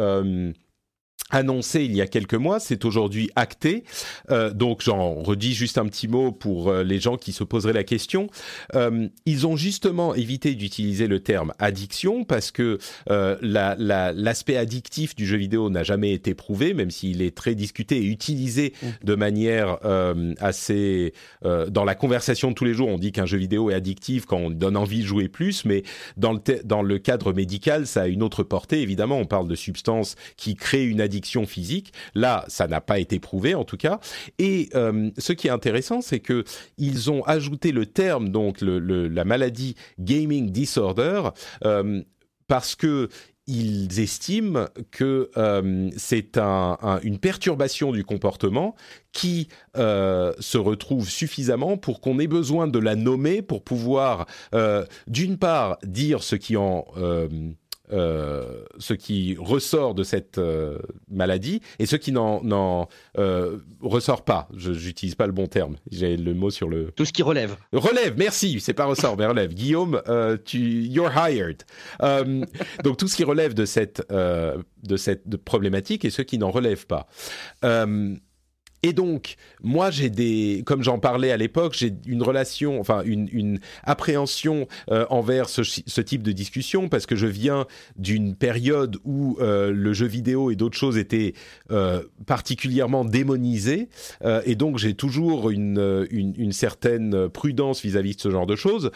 annoncé 1.31 1.83
il 1.83 1.95
y 1.95 2.01
a 2.01 2.07
quelques 2.07 2.35
mois, 2.35 2.59
c'est 2.59 2.85
aujourd'hui 2.85 3.31
acté. 3.35 3.83
Euh, 4.29 4.51
donc 4.51 4.81
j'en 4.83 5.15
redis 5.15 5.53
juste 5.53 5.79
un 5.79 5.85
petit 5.87 6.07
mot 6.07 6.31
pour 6.31 6.69
euh, 6.69 6.83
les 6.83 6.99
gens 6.99 7.17
qui 7.17 7.33
se 7.33 7.43
poseraient 7.43 7.73
la 7.73 7.83
question. 7.83 8.29
Euh, 8.75 9.07
ils 9.25 9.47
ont 9.47 9.55
justement 9.55 10.13
évité 10.13 10.53
d'utiliser 10.53 11.07
le 11.07 11.19
terme 11.19 11.53
addiction 11.57 12.25
parce 12.25 12.51
que 12.51 12.77
l'aspect 13.07 14.57
addictif 14.57 15.15
du 15.15 15.25
jeu 15.25 15.37
vidéo 15.37 15.69
n'a 15.69 15.83
jamais 15.83 16.11
été 16.13 16.35
prouvé, 16.35 16.73
même 16.73 16.91
s'il 16.91 17.21
est 17.21 17.35
très 17.35 17.55
discuté 17.55 17.97
et 17.97 18.05
utilisé 18.05 18.73
de 19.03 19.15
manière 19.15 19.79
assez... 20.39 21.13
dans 21.43 21.83
la 21.83 21.95
conversation 21.95 22.49
de 22.49 22.55
tous 22.55 22.65
les 22.65 22.73
jours, 22.73 22.89
on 22.89 22.97
dit 22.97 23.11
qu'un 23.11 23.25
jeu 23.25 23.37
vidéo 23.37 23.69
est 23.69 23.73
addictif 23.73 24.25
quand 24.25 24.37
on 24.37 24.49
donne 24.49 24.77
envie 24.77 25.01
de 25.01 25.05
jouer 25.05 25.27
plus, 25.27 25.65
mais 25.65 25.83
dans 26.17 26.33
le, 26.33 26.39
dans 26.63 26.81
le 26.81 26.99
cadre 26.99 27.33
médical, 27.33 27.87
ça 27.87 28.03
a 28.03 28.07
une 28.07 28.23
autre 28.23 28.43
portée. 28.43 28.81
Évidemment, 28.81 29.17
on 29.17 29.25
parle 29.25 29.47
de 29.47 29.55
substances 29.55 30.15
qui 30.37 30.55
créent 30.55 30.85
une 30.85 31.01
addiction 31.01 31.14
physique. 31.45 31.93
Là, 32.13 32.45
ça 32.47 32.67
n'a 32.67 32.81
pas 32.81 32.99
été 32.99 33.19
prouvé 33.19 33.55
en 33.55 33.63
tout 33.63 33.77
cas. 33.77 33.99
Et 34.39 34.69
euh, 34.75 35.09
ce 35.17 35.33
qui 35.33 35.47
est 35.47 35.51
intéressant, 35.51 36.01
c'est 36.01 36.19
que 36.19 36.43
ils 36.77 37.11
ont 37.11 37.23
ajouté 37.23 37.71
le 37.71 37.85
terme 37.85 38.29
donc 38.29 38.57
la 38.61 39.25
maladie 39.25 39.75
gaming 39.99 40.51
disorder 40.51 41.23
euh, 41.63 42.01
parce 42.47 42.75
que 42.75 43.09
ils 43.47 43.99
estiment 43.99 44.65
que 44.89 45.29
euh, 45.37 45.91
c'est 45.97 46.39
une 47.03 47.19
perturbation 47.19 47.91
du 47.91 48.03
comportement 48.03 48.75
qui 49.11 49.49
se 49.75 50.57
retrouve 50.57 51.07
suffisamment 51.07 51.77
pour 51.77 52.01
qu'on 52.01 52.17
ait 52.19 52.27
besoin 52.27 52.67
de 52.67 52.79
la 52.79 52.95
nommer 52.95 53.43
pour 53.43 53.63
pouvoir, 53.63 54.25
d'une 55.07 55.37
part, 55.37 55.77
dire 55.83 56.23
ce 56.23 56.35
qui 56.35 56.57
en 56.57 56.85
euh, 57.91 58.63
ce 58.79 58.93
qui 58.93 59.37
ressort 59.39 59.93
de 59.93 60.03
cette 60.03 60.37
euh, 60.37 60.79
maladie 61.09 61.61
et 61.77 61.85
ce 61.85 61.95
qui 61.95 62.11
n'en 62.11 62.87
euh, 63.17 63.57
ressort 63.81 64.23
pas. 64.23 64.47
Je 64.55 64.71
n'utilise 64.71 65.15
pas 65.15 65.27
le 65.27 65.33
bon 65.33 65.47
terme. 65.47 65.75
J'ai 65.91 66.17
le 66.17 66.33
mot 66.33 66.49
sur 66.49 66.67
le. 66.67 66.91
Tout 66.91 67.05
ce 67.05 67.13
qui 67.13 67.23
relève. 67.23 67.55
Relève, 67.73 68.15
merci. 68.17 68.59
C'est 68.59 68.73
pas 68.73 68.85
ressort, 68.85 69.17
mais 69.17 69.25
relève. 69.25 69.53
Guillaume, 69.53 70.01
tu, 70.45 70.59
you're 70.83 71.11
hired. 71.15 71.63
donc 72.83 72.97
tout 72.97 73.07
ce 73.07 73.15
qui 73.15 73.23
relève 73.23 73.53
de 73.53 73.65
cette 73.65 74.03
de 74.09 74.97
cette 74.97 75.37
problématique 75.37 76.05
et 76.05 76.09
ce 76.09 76.21
qui 76.21 76.37
n'en 76.37 76.51
relève 76.51 76.85
pas. 76.87 77.07
Et 78.85 78.93
donc, 78.93 79.37
moi, 79.63 79.89
j'ai 79.89 80.11
des, 80.11 80.61
comme 80.63 80.83
j'en 80.83 80.99
parlais 80.99 81.31
à 81.31 81.37
l'époque, 81.37 81.73
j'ai 81.75 81.91
une 82.05 82.21
relation, 82.21 82.79
enfin 82.79 83.01
une, 83.03 83.57
appréhension 83.83 84.67
euh, 84.91 85.07
envers 85.09 85.49
ce, 85.49 86.01
type 86.01 86.21
de 86.21 86.31
discussion 86.31 86.87
parce 86.87 87.07
que 87.07 87.15
je 87.15 87.25
viens 87.25 87.65
d'une 87.95 88.35
période 88.35 88.97
où 89.03 89.37
euh, 89.39 89.71
le 89.71 89.93
jeu 89.93 90.05
vidéo 90.05 90.51
et 90.51 90.55
d'autres 90.55 90.77
choses 90.77 90.99
étaient 90.99 91.33
euh, 91.71 92.03
particulièrement 92.27 93.05
démonisés, 93.05 93.89
et 94.45 94.55
donc 94.55 94.77
j'ai 94.77 94.93
toujours 94.93 95.49
une, 95.49 96.05
une, 96.11 96.51
certaine 96.51 97.27
prudence 97.29 97.81
vis-à-vis 97.81 98.11
-vis 98.11 98.15
de 98.17 98.21
ce 98.21 98.29
genre 98.29 98.45
de 98.45 98.55
choses 98.55 98.91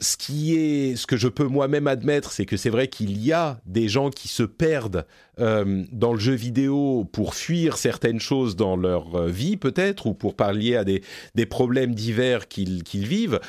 ce 0.00 0.16
qui 0.16 0.56
est, 0.56 0.96
ce 0.96 1.06
que 1.06 1.16
je 1.16 1.28
peux 1.28 1.46
moi-même 1.46 1.86
admettre, 1.86 2.32
c'est 2.32 2.46
que 2.46 2.56
c'est 2.56 2.70
vrai 2.70 2.88
qu'il 2.88 3.24
y 3.24 3.32
a 3.32 3.60
des 3.64 3.88
gens 3.88 4.10
qui 4.10 4.28
se 4.28 4.42
perdent 4.42 5.06
euh, 5.38 5.84
dans 5.92 6.12
le 6.12 6.18
jeu 6.18 6.34
vidéo 6.34 7.08
pour 7.12 7.34
fuir 7.34 7.76
certaines 7.76 8.20
choses 8.20 8.56
dans 8.56 8.76
leur 8.76 9.14
euh, 9.14 9.28
vie, 9.28 9.56
peut-être, 9.56 10.06
ou 10.06 10.14
pour 10.14 10.34
pallier 10.34 10.76
à 10.76 10.84
des, 10.84 11.02
des 11.34 11.46
problèmes 11.46 11.94
divers 11.94 12.48
qu'ils 12.48 12.82
vivent. 12.92 13.40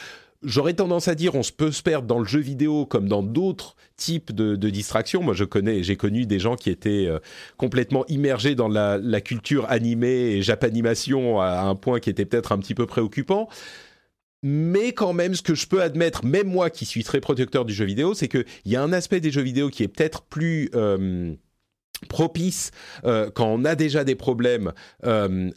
J'aurais 0.43 0.73
tendance 0.73 1.07
à 1.07 1.15
dire, 1.15 1.33
on 1.33 1.41
peut 1.57 1.71
se 1.71 1.81
perdre 1.81 2.07
dans 2.07 2.19
le 2.19 2.25
jeu 2.25 2.39
vidéo 2.39 2.85
comme 2.85 3.07
dans 3.07 3.23
d'autres 3.23 3.75
types 3.97 4.31
de, 4.31 4.55
de 4.55 4.69
distractions. 4.69 5.23
Moi, 5.23 5.33
je 5.33 5.45
connais, 5.45 5.81
j'ai 5.81 5.95
connu 5.95 6.27
des 6.27 6.37
gens 6.37 6.55
qui 6.55 6.69
étaient 6.69 7.07
euh, 7.07 7.17
complètement 7.57 8.05
immergés 8.07 8.53
dans 8.53 8.67
la, 8.67 8.99
la 8.99 9.21
culture 9.21 9.65
animée 9.71 10.33
et 10.33 10.41
japanimation 10.43 11.41
à 11.41 11.61
un 11.61 11.73
point 11.73 11.99
qui 11.99 12.11
était 12.11 12.25
peut-être 12.25 12.51
un 12.51 12.59
petit 12.59 12.75
peu 12.75 12.85
préoccupant 12.85 13.49
mais 14.43 14.91
quand 14.93 15.13
même, 15.13 15.33
ce 15.33 15.41
que 15.41 15.55
je 15.55 15.67
peux 15.67 15.81
admettre, 15.81 16.25
même 16.25 16.47
moi 16.47 16.69
qui 16.69 16.85
suis 16.85 17.03
très 17.03 17.19
protecteur 17.19 17.65
du 17.65 17.73
jeu 17.73 17.85
vidéo, 17.85 18.13
c'est 18.13 18.27
qu'il 18.27 18.45
y 18.65 18.75
a 18.75 18.83
un 18.83 18.93
aspect 18.93 19.19
des 19.19 19.31
jeux 19.31 19.41
vidéo 19.41 19.69
qui 19.69 19.83
est 19.83 19.87
peut-être 19.87 20.21
plus 20.23 20.69
euh, 20.75 21.33
propice 22.09 22.71
euh, 23.05 23.29
quand 23.33 23.47
on 23.47 23.65
a 23.65 23.75
déjà 23.75 24.03
des 24.03 24.15
problèmes 24.15 24.73
euh, 25.05 25.49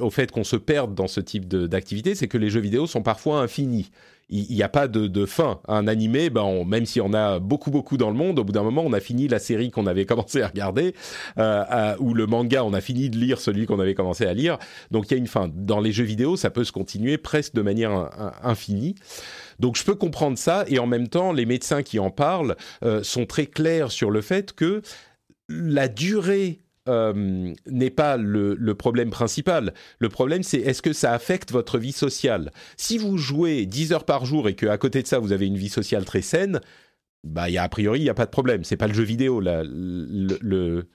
au 0.00 0.10
fait 0.10 0.30
qu'on 0.30 0.44
se 0.44 0.56
perde 0.56 0.94
dans 0.94 1.08
ce 1.08 1.20
type 1.20 1.48
d'activité, 1.48 2.14
c'est 2.14 2.28
que 2.28 2.38
les 2.38 2.50
jeux 2.50 2.60
vidéo 2.60 2.86
sont 2.86 3.02
parfois 3.02 3.40
infinis 3.40 3.90
il 4.28 4.54
n'y 4.54 4.62
a 4.62 4.68
pas 4.68 4.88
de, 4.88 5.26
fin. 5.26 5.60
Un 5.68 5.86
animé, 5.86 6.30
ben 6.30 6.64
même 6.64 6.86
si 6.86 7.00
on 7.00 7.12
a 7.12 7.38
beaucoup 7.38 7.70
beaucoup 7.70 7.96
dans 7.96 8.10
le 8.10 8.16
monde, 8.16 8.38
au 8.38 8.44
bout 8.44 8.52
d'un 8.52 8.62
moment, 8.62 8.82
on 8.84 8.92
a 8.92 9.00
fini 9.00 9.28
la 9.28 9.38
série 9.38 9.70
qu'on 9.70 9.86
avait 9.86 10.06
commencé 10.06 10.42
à 10.42 10.48
regarder, 10.48 10.94
euh, 11.38 11.94
ou 11.98 12.14
le 12.14 12.26
manga, 12.26 12.64
on 12.64 12.72
a 12.72 12.80
fini 12.80 13.10
de 13.10 13.18
lire 13.18 13.38
celui 13.38 13.66
qu'on 13.66 13.80
avait 13.80 13.94
commencé 13.94 14.26
à 14.26 14.34
lire. 14.34 14.58
Donc 14.90 15.10
il 15.10 15.14
y 15.14 15.16
a 15.16 15.18
une 15.18 15.26
fin. 15.26 15.50
Dans 15.52 15.80
les 15.80 15.92
jeux 15.92 16.04
vidéo, 16.04 16.36
ça 16.36 16.50
peut 16.50 16.64
se 16.64 16.72
continuer 16.72 17.18
presque 17.18 17.54
de 17.54 17.62
manière 17.62 18.10
infinie. 18.42 18.94
Donc 19.60 19.76
je 19.76 19.84
peux 19.84 19.94
comprendre 19.94 20.38
ça, 20.38 20.64
et 20.68 20.78
en 20.78 20.86
même 20.86 21.08
temps, 21.08 21.32
les 21.32 21.46
médecins 21.46 21.82
qui 21.82 21.98
en 21.98 22.10
parlent 22.10 22.56
euh, 22.84 23.02
sont 23.02 23.26
très 23.26 23.46
clairs 23.46 23.90
sur 23.90 24.10
le 24.10 24.20
fait 24.20 24.52
que 24.52 24.82
la 25.48 25.88
durée 25.88 26.63
euh, 26.88 27.54
n'est 27.66 27.90
pas 27.90 28.16
le, 28.16 28.74
problème 28.74 29.10
principal. 29.10 29.72
Le 29.98 30.08
problème, 30.08 30.42
c'est 30.42 30.58
est-ce 30.58 30.82
que 30.82 30.92
ça 30.92 31.12
affecte 31.12 31.50
votre 31.50 31.78
vie 31.78 31.92
sociale? 31.92 32.52
Si 32.76 32.98
vous 32.98 33.16
jouez 33.16 33.66
10 33.66 33.92
heures 33.92 34.04
par 34.04 34.26
jour 34.26 34.48
et 34.48 34.54
qu'à 34.54 34.76
côté 34.76 35.02
de 35.02 35.06
ça, 35.06 35.18
vous 35.18 35.32
avez 35.32 35.46
une 35.46 35.56
vie 35.56 35.68
sociale 35.68 36.04
très 36.04 36.22
saine, 36.22 36.60
bah, 37.22 37.48
y 37.48 37.56
a, 37.56 37.62
a 37.62 37.68
priori, 37.68 38.00
il 38.00 38.02
n'y 38.02 38.10
a 38.10 38.14
pas 38.14 38.26
de 38.26 38.30
problème. 38.30 38.64
C'est 38.64 38.76
pas 38.76 38.86
le 38.86 38.92
jeu 38.92 39.02
vidéo 39.02 39.40
le, 39.40 40.86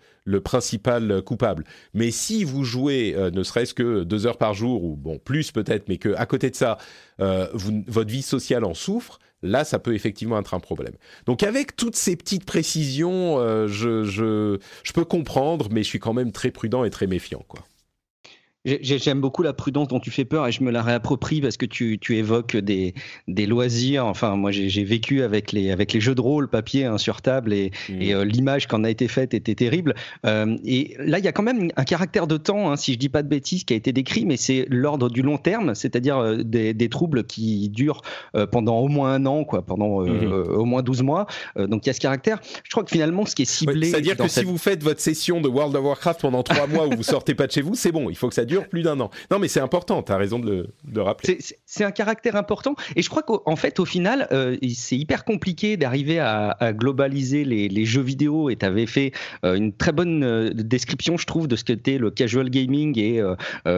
principal 0.43 1.23
coupable. 1.23 1.63
Mais 1.95 2.11
si 2.11 2.43
vous 2.43 2.63
jouez 2.63 3.15
euh, 3.15 3.31
ne 3.31 3.41
serait-ce 3.41 3.73
que 3.73 4.03
deux 4.03 4.27
heures 4.27 4.37
par 4.37 4.53
jour, 4.53 4.83
ou 4.83 4.95
bon, 4.95 5.17
plus 5.17 5.51
peut-être, 5.51 5.89
mais 5.89 5.97
qu'à 5.97 6.27
côté 6.27 6.51
de 6.51 6.55
ça, 6.55 6.77
euh, 7.19 7.47
votre 7.53 8.11
vie 8.11 8.21
sociale 8.21 8.63
en 8.63 8.75
souffre, 8.75 9.19
là, 9.41 9.63
ça 9.63 9.79
peut 9.79 9.93
effectivement 9.93 10.39
être 10.39 10.53
un 10.53 10.59
problème. 10.59 10.93
Donc 11.25 11.43
avec 11.43 11.75
toutes 11.75 11.95
ces 11.95 12.15
petites 12.15 12.45
précisions, 12.45 13.39
euh, 13.39 13.67
je, 13.67 14.03
je, 14.03 14.59
je, 14.83 14.93
peux 14.93 15.05
comprendre, 15.05 15.67
mais 15.71 15.83
je 15.83 15.89
suis 15.89 15.99
quand 15.99 16.13
même 16.13 16.31
très 16.31 16.51
prudent 16.51 16.83
et 16.83 16.89
très 16.89 17.07
méfiant. 17.07 17.43
Quoi. 17.47 17.61
J'aime 18.65 19.21
beaucoup 19.21 19.41
la 19.41 19.53
prudence 19.53 19.87
dont 19.87 20.01
tu 20.01 20.11
fais 20.11 20.25
peur 20.25 20.45
et 20.45 20.51
je 20.51 20.63
me 20.63 20.71
la 20.71 20.83
réapproprie 20.83 21.39
parce 21.39 21.55
que 21.55 21.65
tu, 21.65 21.97
tu 21.97 22.17
évoques 22.17 22.57
des, 22.57 22.93
des, 23.29 23.45
loisirs. 23.45 24.05
Enfin, 24.05 24.35
moi, 24.35 24.51
j'ai 24.51 24.83
vécu 24.83 25.23
avec 25.23 25.53
les, 25.53 25.71
avec 25.71 25.93
les 25.93 26.01
jeux 26.01 26.13
de 26.13 26.19
rôle 26.19 26.49
papier 26.49 26.83
hein, 26.83 26.97
sur 26.97 27.21
table 27.21 27.53
et, 27.53 27.71
mmh. 27.87 28.01
et 28.01 28.13
euh, 28.13 28.25
l'image 28.25 28.67
qu'en 28.67 28.83
a 28.83 28.89
été 28.89 29.07
faite 29.07 29.33
était 29.33 29.55
terrible. 29.55 29.95
Euh, 30.25 30.57
et 30.65 30.97
là, 30.99 31.19
il 31.19 31.25
y 31.25 31.29
a 31.29 31.31
quand 31.31 31.43
même 31.43 31.69
un 31.73 31.83
caractère 31.85 32.27
de 32.27 32.35
temps, 32.35 32.69
hein, 32.69 32.75
si 32.75 32.91
je 32.91 32.97
dis 32.97 33.07
pas 33.07 33.23
de 33.23 33.29
bêtises, 33.29 33.63
qui 33.63 33.73
a 33.73 33.77
été 33.77 33.93
décrit, 33.93 34.25
mais 34.25 34.35
c'est 34.35 34.65
l'ordre 34.69 35.09
du 35.09 35.21
long 35.21 35.37
terme, 35.37 35.73
c'est-à-dire 35.73 36.17
euh, 36.17 36.43
des, 36.43 36.73
des, 36.73 36.89
troubles 36.89 37.23
qui 37.23 37.69
durent 37.69 38.01
euh, 38.35 38.45
pendant 38.45 38.79
au 38.79 38.89
moins 38.89 39.13
un 39.13 39.25
an, 39.25 39.45
quoi, 39.45 39.61
pendant 39.61 40.01
mmh. 40.01 40.33
au 40.49 40.65
moins 40.65 40.81
12 40.81 41.03
mois. 41.03 41.27
donc, 41.55 41.85
il 41.85 41.87
y 41.87 41.91
a 41.91 41.93
ce 41.93 42.01
caractère. 42.01 42.41
Je 42.65 42.71
crois 42.71 42.83
que 42.83 42.91
finalement, 42.91 43.25
ce 43.25 43.35
qui 43.35 43.43
est 43.43 43.45
ciblé. 43.45 43.87
Ouais, 43.87 43.91
c'est-à-dire 43.91 44.17
que 44.17 44.27
cette... 44.27 44.43
si 44.43 44.49
vous 44.49 44.57
faites 44.57 44.83
votre 44.83 44.99
session 44.99 45.39
de 45.39 45.47
World 45.47 45.73
of 45.77 45.85
Warcraft 45.85 46.19
pendant 46.19 46.43
3 46.43 46.67
mois 46.67 46.87
où 46.87 46.91
vous 46.97 47.03
sortez 47.03 47.35
pas 47.35 47.47
de 47.47 47.53
chez 47.53 47.61
vous, 47.61 47.75
c'est 47.75 47.93
bon, 47.93 48.09
il 48.09 48.17
faut 48.17 48.27
que 48.27 48.35
ça 48.35 48.45
dure 48.49 48.67
plus 48.67 48.81
d'un 48.81 48.99
an. 48.99 49.09
Non, 49.31 49.39
mais 49.39 49.47
c'est 49.47 49.59
important, 49.59 50.03
tu 50.03 50.11
as 50.11 50.17
raison 50.17 50.39
de 50.39 50.49
le 50.49 50.67
de 50.85 50.99
rappeler. 50.99 51.37
C'est 51.65 51.83
un 51.83 51.91
caractère 51.91 52.35
important. 52.35 52.75
Et 52.95 53.01
je 53.01 53.09
crois 53.09 53.23
qu'en 53.23 53.55
fait, 53.55 53.79
au 53.79 53.85
final, 53.85 54.27
euh, 54.31 54.57
c'est 54.73 54.97
hyper 54.97 55.23
compliqué 55.25 55.77
d'arriver 55.77 56.19
à, 56.19 56.57
globaliser 56.73 57.43
les, 57.45 57.85
jeux 57.85 58.01
vidéo. 58.01 58.49
Et 58.49 58.55
tu 58.55 58.65
avais 58.65 58.85
fait 58.85 59.11
euh, 59.45 59.55
une 59.55 59.73
très 59.73 59.91
bonne 59.91 60.23
euh, 60.23 60.49
description, 60.53 61.17
je 61.17 61.25
trouve, 61.25 61.47
de 61.47 61.55
ce 61.55 61.63
qu'était 61.63 61.97
le 61.97 62.11
casual 62.11 62.49
gaming 62.49 62.97
et, 62.99 63.21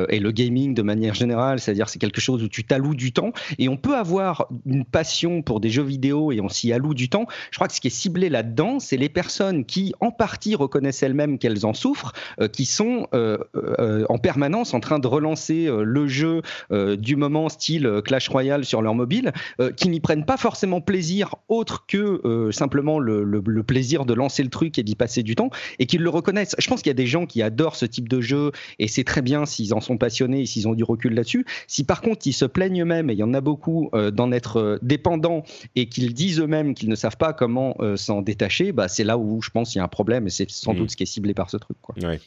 et 0.09 0.19
le 0.19 0.31
gaming 0.31 0.73
de 0.73 0.81
manière 0.81 1.13
générale. 1.13 1.59
C'est-à-dire, 1.59 1.89
c'est 1.89 1.99
quelque 1.99 2.21
chose 2.21 2.43
où 2.43 2.47
tu 2.47 2.63
t'alloues 2.63 2.95
du 2.95 3.11
temps. 3.11 3.33
Et 3.59 3.69
on 3.69 3.77
peut 3.77 3.95
avoir 3.95 4.47
une 4.65 4.85
passion 4.85 5.41
pour 5.41 5.59
des 5.59 5.69
jeux 5.69 5.83
vidéo 5.83 6.31
et 6.31 6.41
on 6.41 6.49
s'y 6.49 6.71
alloue 6.73 6.93
du 6.93 7.09
temps. 7.09 7.25
Je 7.51 7.57
crois 7.57 7.67
que 7.67 7.73
ce 7.73 7.81
qui 7.81 7.87
est 7.87 7.91
ciblé 7.91 8.29
là-dedans, 8.29 8.79
c'est 8.79 8.97
les 8.97 9.09
personnes 9.09 9.65
qui, 9.65 9.93
en 9.99 10.11
partie, 10.11 10.55
reconnaissent 10.55 11.03
elles-mêmes 11.03 11.37
qu'elles 11.37 11.65
en 11.65 11.73
souffrent, 11.73 12.13
qui 12.53 12.65
sont 12.65 13.07
en 13.13 14.17
permanence 14.17 14.60
en 14.73 14.79
train 14.79 14.99
de 14.99 15.07
relancer 15.07 15.67
euh, 15.67 15.83
le 15.83 16.07
jeu 16.07 16.41
euh, 16.71 16.95
du 16.95 17.15
moment 17.15 17.49
style 17.49 17.85
euh, 17.85 18.01
Clash 18.01 18.29
Royale 18.29 18.65
sur 18.65 18.81
leur 18.81 18.95
mobile, 18.95 19.31
qui 19.75 19.89
n'y 19.89 19.99
prennent 19.99 20.25
pas 20.25 20.37
forcément 20.37 20.81
plaisir 20.81 21.35
autre 21.47 21.85
que 21.87 22.49
simplement 22.51 22.99
le, 22.99 23.23
le, 23.23 23.41
le, 23.45 23.63
plaisir 23.63 24.05
de 24.05 24.13
lancer 24.13 24.43
le 24.43 24.49
truc 24.49 24.77
et 24.77 24.83
d'y 24.83 24.95
passer 24.95 25.23
du 25.23 25.35
temps, 25.35 25.49
et 25.79 25.85
qu'ils 25.85 26.01
le 26.01 26.09
reconnaissent. 26.09 26.55
Je 26.57 26.67
pense 26.67 26.81
qu'il 26.81 26.89
y 26.89 26.91
a 26.91 26.95
des 26.95 27.07
gens 27.07 27.25
qui 27.25 27.41
adorent 27.41 27.75
ce 27.75 27.85
type 27.85 28.09
de 28.09 28.21
jeu, 28.21 28.51
et 28.79 28.87
c'est 28.87 29.03
très 29.03 29.21
bien 29.21 29.45
s'ils 29.45 29.73
en 29.73 29.81
sont 29.81 29.97
passionnés 29.97 30.41
et 30.41 30.45
s'ils 30.45 30.67
ont 30.67 30.73
du 30.73 30.83
recul 30.83 31.13
là-dessus. 31.13 31.45
Si 31.67 31.83
par 31.83 32.01
contre 32.01 32.27
ils 32.27 32.33
se 32.33 32.45
plaignent 32.45 32.81
eux-mêmes, 32.81 33.09
et 33.09 33.13
il 33.13 33.19
y 33.19 33.23
en 33.23 33.33
a 33.33 33.41
beaucoup, 33.41 33.89
d'en 34.13 34.31
être 34.31 34.79
dépendants, 34.81 35.43
et 35.75 35.87
qu'ils 35.87 36.13
disent 36.13 36.39
eux-mêmes 36.39 36.73
qu'ils 36.73 36.89
ne 36.89 36.95
savent 36.95 37.17
pas 37.17 37.33
comment 37.33 37.77
s'en 37.95 38.21
détacher, 38.21 38.71
bah, 38.71 38.87
c'est 38.87 39.03
là 39.03 39.17
où 39.17 39.41
je 39.41 39.49
pense 39.49 39.71
qu'il 39.71 39.79
y 39.79 39.81
a 39.81 39.85
un 39.85 39.89
problème, 39.89 40.27
et 40.27 40.31
c'est 40.31 40.49
sans 40.49 40.73
mmh. 40.73 40.77
doute 40.77 40.91
ce 40.91 40.97
qui 40.97 41.03
est 41.03 41.07
ciblé 41.07 41.33
par 41.33 41.49
ce 41.49 41.57
truc. 41.57 41.77
Quoi. 41.81 41.95
Ouais. 42.03 42.19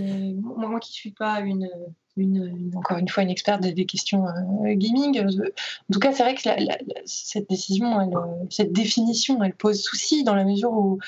Et 0.00 0.34
moi, 0.34 0.68
moi 0.68 0.80
qui 0.80 0.90
ne 0.90 0.94
suis 0.94 1.12
pas 1.12 1.40
une, 1.40 1.68
une, 2.16 2.44
une, 2.44 2.76
encore 2.76 2.98
une 2.98 3.08
fois 3.08 3.22
une 3.22 3.30
experte 3.30 3.62
des, 3.62 3.72
des 3.72 3.86
questions 3.86 4.26
euh, 4.26 4.74
gaming, 4.74 5.18
euh, 5.18 5.48
en 5.88 5.92
tout 5.92 5.98
cas, 5.98 6.12
c'est 6.12 6.22
vrai 6.22 6.34
que 6.34 6.46
la, 6.46 6.56
la, 6.56 6.76
cette 7.06 7.48
décision, 7.48 8.00
elle, 8.00 8.14
euh, 8.14 8.44
cette 8.50 8.72
définition, 8.72 9.42
elle 9.42 9.54
pose 9.54 9.80
souci 9.80 10.24
dans 10.24 10.34
la 10.34 10.44
mesure 10.44 10.72
où, 10.72 10.98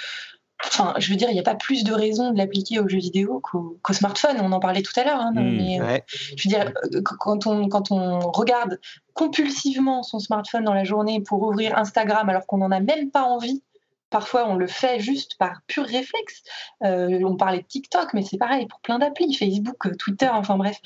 enfin, 0.65 0.95
je 0.99 1.11
veux 1.11 1.17
dire, 1.17 1.29
il 1.29 1.35
n'y 1.35 1.41
a 1.41 1.43
pas 1.43 1.55
plus 1.55 1.85
de 1.85 1.93
raison 1.93 2.31
de 2.33 2.39
l'appliquer 2.39 2.81
aux 2.81 2.89
jeux 2.89 2.99
vidéo 2.99 3.41
qu'au 3.41 3.79
qu 3.85 3.93
smartphone. 3.93 4.39
On 4.41 4.53
en 4.53 4.61
parlait 4.61 4.83
tout 4.83 4.99
à 4.99 5.05
l'heure. 5.05 5.21
Hein, 5.21 5.33
Mmh. 5.35 5.57
mais 5.57 5.81
Ouais. 5.83 6.05
je 6.09 6.49
veux 6.49 6.55
dire, 6.55 6.73
quand 7.19 7.47
on, 7.47 7.69
quand 7.69 7.91
on 7.91 8.19
regarde 8.31 8.81
compulsivement 9.13 10.03
son 10.03 10.21
smartphone 10.21 10.65
dans 10.65 10.75
la 10.75 10.85
journée 10.85 11.21
pour 11.21 11.43
ouvrir 11.43 11.77
Instagram 11.77 12.31
alors 12.31 12.47
qu'on 12.47 12.59
n'en 12.59 12.71
a 12.71 12.81
même 12.81 13.11
pas 13.11 13.25
envie, 13.25 13.63
Parfois, 14.11 14.49
on 14.49 14.57
le 14.57 14.67
fait 14.67 14.99
juste 15.01 15.37
par 15.39 15.63
pur 15.67 15.85
réflexe. 15.85 16.43
Euh, 16.85 17.21
on 17.25 17.37
parlait 17.37 17.61
de 17.61 17.67
TikTok, 17.67 18.13
mais 18.13 18.23
c'est 18.23 18.39
pareil 18.39 18.67
pour 18.67 18.81
plein 18.81 18.99
d'applis, 18.99 19.33
Facebook, 19.35 19.97
Twitter, 19.99 20.29
enfin 20.33 20.57
bref. 20.57 20.81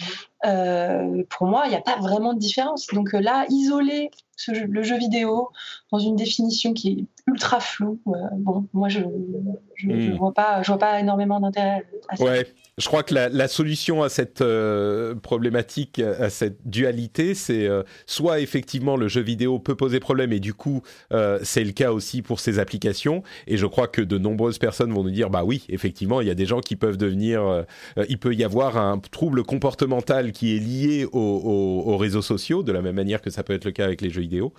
Euh, 0.44 1.22
pour 1.30 1.46
moi, 1.46 1.62
il 1.66 1.70
n'y 1.70 1.76
a 1.76 1.80
pas 1.80 1.96
vraiment 1.96 2.34
de 2.34 2.38
différence. 2.38 2.86
Donc 2.88 3.14
euh, 3.14 3.20
là, 3.20 3.46
isoler 3.48 4.10
ce 4.36 4.52
jeu, 4.52 4.66
le 4.66 4.82
jeu 4.82 4.96
vidéo 4.98 5.50
dans 5.90 5.98
une 5.98 6.16
définition 6.16 6.72
qui 6.74 6.90
est 6.90 7.04
ultra 7.30 7.60
floue, 7.60 7.98
euh, 8.08 8.12
bon, 8.32 8.66
moi, 8.72 8.88
je 8.88 9.00
ne 9.00 10.12
Mm. 10.12 10.16
vois, 10.16 10.32
pas, 10.32 10.62
je 10.62 10.68
vois 10.68 10.78
pas 10.78 11.00
énormément 11.00 11.40
d'intérêt 11.40 11.86
à 12.08 12.16
ça. 12.16 12.24
Ouais, 12.24 12.46
je 12.76 12.88
crois 12.88 13.04
que 13.04 13.14
la, 13.14 13.28
la 13.28 13.46
solution 13.46 14.02
à 14.02 14.08
cette 14.08 14.40
euh, 14.40 15.14
problématique, 15.14 16.00
à 16.00 16.28
cette 16.28 16.58
dualité, 16.64 17.34
c'est 17.34 17.66
euh, 17.66 17.84
soit 18.06 18.40
effectivement 18.40 18.96
le 18.96 19.06
jeu 19.06 19.20
vidéo 19.20 19.60
peut 19.60 19.76
poser 19.76 20.00
problème 20.00 20.32
et 20.32 20.40
du 20.40 20.54
coup 20.54 20.82
euh, 21.12 21.38
c'est 21.42 21.62
le 21.62 21.70
cas 21.70 21.92
aussi 21.92 22.20
pour 22.20 22.40
ces 22.40 22.58
applications. 22.58 23.22
Et 23.46 23.56
je 23.56 23.66
crois 23.66 23.86
que 23.86 24.02
de 24.02 24.18
nombreuses 24.18 24.58
personnes 24.58 24.92
vont 24.92 25.04
nous 25.04 25.10
dire 25.10 25.30
bah 25.30 25.44
oui, 25.44 25.64
effectivement, 25.68 26.20
il 26.20 26.26
y 26.26 26.30
a 26.30 26.34
des 26.34 26.46
gens 26.46 26.60
qui 26.60 26.74
peuvent 26.74 26.96
devenir, 26.96 27.64
il 28.08 28.18
peut 28.18 28.34
y 28.34 28.42
avoir 28.42 28.76
un 28.76 28.98
trouble 28.98 29.44
comportemental 29.44 30.32
qui 30.32 30.56
est 30.56 30.58
lié 30.58 31.04
aux, 31.04 31.18
aux, 31.18 31.92
aux, 31.92 31.96
réseaux 31.96 32.22
sociaux, 32.22 32.62
de 32.62 32.72
la 32.72 32.82
même 32.82 32.96
manière 32.96 33.22
que 33.22 33.30
ça 33.30 33.44
peut 33.44 33.52
être 33.52 33.64
le 33.64 33.72
cas 33.72 33.84
avec 33.84 34.00
les 34.00 34.10
jeux 34.10 34.22
vidéo. 34.22 34.52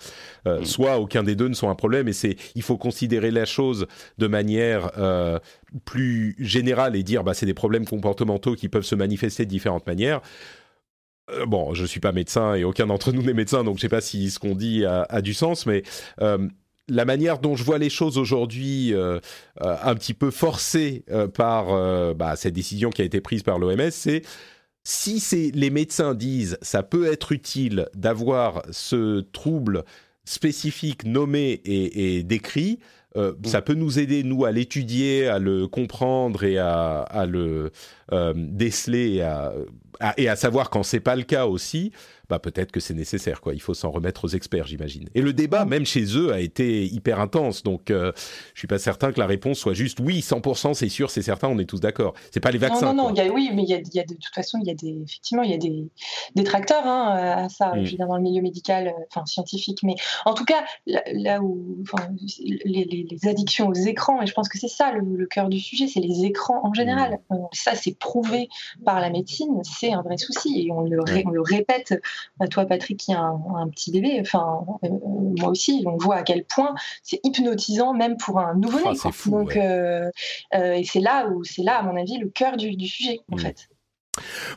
Euh, 0.46 0.64
soit 0.64 0.98
aucun 0.98 1.22
des 1.22 1.34
deux 1.34 1.48
ne 1.48 1.54
sont 1.54 1.68
un 1.68 1.74
problème 1.74 2.08
et 2.08 2.12
c'est 2.12 2.36
il 2.54 2.62
faut 2.62 2.78
considérer 2.78 3.30
la 3.30 3.44
chose 3.44 3.86
de 4.18 4.26
manière 4.26 4.90
plus 5.84 6.34
générale 6.38 6.96
et 6.96 7.02
dire 7.02 7.22
bah 7.22 7.34
c'est 7.34 7.46
des 7.46 7.54
problèmes 7.54 7.84
comportementaux 7.84 8.05
qui 8.14 8.68
peuvent 8.68 8.84
se 8.84 8.94
manifester 8.94 9.44
de 9.44 9.50
différentes 9.50 9.86
manières. 9.86 10.20
Euh, 11.30 11.46
bon, 11.46 11.74
je 11.74 11.84
suis 11.84 12.00
pas 12.00 12.12
médecin 12.12 12.54
et 12.54 12.64
aucun 12.64 12.86
d'entre 12.86 13.12
nous 13.12 13.22
n'est 13.26 13.34
médecin, 13.34 13.64
donc 13.64 13.76
je 13.76 13.82
sais 13.82 13.88
pas 13.88 14.00
si 14.00 14.30
ce 14.30 14.38
qu'on 14.38 14.54
dit 14.54 14.84
a, 14.84 15.20
du 15.22 15.34
sens, 15.34 15.66
mais 15.66 15.82
euh, 16.20 16.48
la 16.88 17.04
manière 17.04 17.38
dont 17.38 17.56
je 17.56 17.64
vois 17.64 17.78
les 17.78 17.90
choses 17.90 18.16
aujourd'hui, 18.16 18.94
euh, 18.94 19.18
un 19.60 19.94
petit 19.96 20.14
peu 20.14 20.30
forcée 20.30 21.04
par 21.34 22.14
bah, 22.14 22.36
cette 22.36 22.54
décision 22.54 22.90
qui 22.90 23.02
a 23.02 23.04
été 23.04 23.20
prise 23.20 23.42
par 23.42 23.58
l'OMS, 23.58 23.90
c'est 23.90 24.22
si 24.84 25.50
les 25.52 25.70
médecins 25.70 26.14
disent 26.14 26.58
ça 26.62 26.84
peut 26.84 27.10
être 27.10 27.32
utile 27.32 27.88
d'avoir 27.94 28.62
ce 28.70 29.20
trouble 29.32 29.82
spécifique 30.24 31.04
nommé 31.04 31.60
et 31.64 32.22
décrit, 32.22 32.78
euh, 33.16 33.32
mmh. 33.32 33.44
ça 33.46 33.62
peut 33.62 33.74
nous 33.74 33.98
aider, 33.98 34.22
nous, 34.22 34.44
à 34.44 34.52
l'étudier, 34.52 35.26
à 35.26 35.38
le 35.38 35.66
comprendre 35.68 36.44
et 36.44 36.58
à, 36.58 37.00
à 37.00 37.26
le 37.26 37.70
euh, 38.12 38.34
déceler 38.36 39.14
et 39.14 39.22
à, 39.22 39.46
à, 39.46 39.52
et 40.16 40.28
à 40.28 40.36
savoir 40.36 40.70
quand 40.70 40.82
c'est 40.82 41.00
pas 41.00 41.16
le 41.16 41.22
cas 41.22 41.46
aussi, 41.46 41.92
bah 42.28 42.38
peut-être 42.38 42.72
que 42.72 42.80
c'est 42.80 42.94
nécessaire, 42.94 43.40
quoi. 43.40 43.54
Il 43.54 43.60
faut 43.60 43.74
s'en 43.74 43.90
remettre 43.90 44.24
aux 44.24 44.28
experts, 44.28 44.66
j'imagine. 44.66 45.08
Et 45.14 45.22
le 45.22 45.32
débat, 45.32 45.64
même 45.64 45.86
chez 45.86 46.04
eux, 46.16 46.32
a 46.32 46.40
été 46.40 46.84
hyper 46.84 47.20
intense. 47.20 47.62
Donc, 47.62 47.90
euh, 47.90 48.12
je 48.54 48.60
suis 48.60 48.68
pas 48.68 48.78
certain 48.78 49.12
que 49.12 49.20
la 49.20 49.26
réponse 49.26 49.58
soit 49.58 49.74
juste 49.74 50.00
oui, 50.00 50.20
100%, 50.20 50.74
c'est 50.74 50.88
sûr, 50.88 51.10
c'est 51.10 51.22
certain, 51.22 51.48
on 51.48 51.58
est 51.58 51.66
tous 51.66 51.80
d'accord. 51.80 52.14
C'est 52.32 52.40
pas 52.40 52.50
les 52.50 52.58
vaccins. 52.58 52.92
Non, 52.92 52.94
non, 52.94 53.08
non. 53.10 53.14
Y 53.14 53.20
a, 53.20 53.32
oui, 53.32 53.50
mais 53.54 53.62
il 53.62 53.68
y 53.68 53.74
a, 53.74 53.78
y 53.78 54.00
a, 54.00 54.04
de 54.04 54.14
toute 54.14 54.34
façon, 54.34 54.58
il 54.60 54.66
y 54.66 54.70
a 54.70 54.74
des, 54.74 55.02
effectivement, 55.04 55.42
il 55.42 55.50
y 55.50 55.54
a 55.54 55.58
des 55.58 55.88
détracteurs 56.34 56.84
hein, 56.84 57.44
à 57.44 57.48
ça. 57.48 57.74
Mm. 57.74 57.84
Je 57.84 57.90
veux 57.92 57.96
dire 57.96 58.08
dans 58.08 58.16
le 58.16 58.22
milieu 58.22 58.42
médical, 58.42 58.92
enfin 59.08 59.24
scientifique, 59.26 59.82
mais 59.84 59.94
en 60.24 60.34
tout 60.34 60.44
cas, 60.44 60.64
là, 60.86 61.02
là 61.12 61.40
où, 61.40 61.84
les, 62.64 62.84
les, 62.84 63.06
les, 63.08 63.28
addictions 63.28 63.68
aux 63.68 63.74
écrans, 63.74 64.20
et 64.22 64.26
je 64.26 64.32
pense 64.32 64.48
que 64.48 64.58
c'est 64.58 64.68
ça 64.68 64.92
le, 64.92 65.00
le 65.16 65.26
cœur 65.26 65.48
du 65.48 65.60
sujet, 65.60 65.86
c'est 65.86 66.00
les 66.00 66.24
écrans 66.24 66.60
en 66.64 66.74
général. 66.74 67.20
Mm. 67.30 67.36
Ça, 67.52 67.76
c'est 67.76 67.96
prouvé 67.96 68.48
par 68.84 69.00
la 69.00 69.10
médecine, 69.10 69.60
c'est 69.62 69.85
un 69.92 70.02
vrai 70.02 70.16
souci, 70.16 70.66
et 70.66 70.72
on 70.72 70.82
le, 70.82 71.00
ré, 71.00 71.24
on 71.26 71.30
le 71.30 71.40
répète 71.40 72.00
à 72.40 72.48
toi 72.48 72.66
Patrick 72.66 72.98
qui 72.98 73.12
a 73.12 73.20
un, 73.20 73.40
un 73.56 73.68
petit 73.68 73.90
bébé, 73.90 74.18
enfin 74.20 74.64
euh, 74.84 74.88
moi 75.38 75.50
aussi, 75.50 75.84
on 75.86 75.96
voit 75.96 76.16
à 76.16 76.22
quel 76.22 76.44
point 76.44 76.74
c'est 77.02 77.20
hypnotisant 77.24 77.92
même 77.94 78.16
pour 78.16 78.38
un 78.38 78.54
nouveau-né. 78.54 78.98
Ah, 79.04 79.10
Donc 79.26 79.48
ouais. 79.48 79.66
euh, 79.66 80.10
euh, 80.54 80.74
et 80.74 80.84
c'est 80.84 81.00
là 81.00 81.28
où 81.28 81.44
c'est 81.44 81.62
là 81.62 81.78
à 81.78 81.82
mon 81.82 81.96
avis 81.96 82.18
le 82.18 82.28
cœur 82.28 82.56
du, 82.56 82.76
du 82.76 82.86
sujet 82.86 83.20
en 83.30 83.36
mmh. 83.36 83.40
fait. 83.40 83.68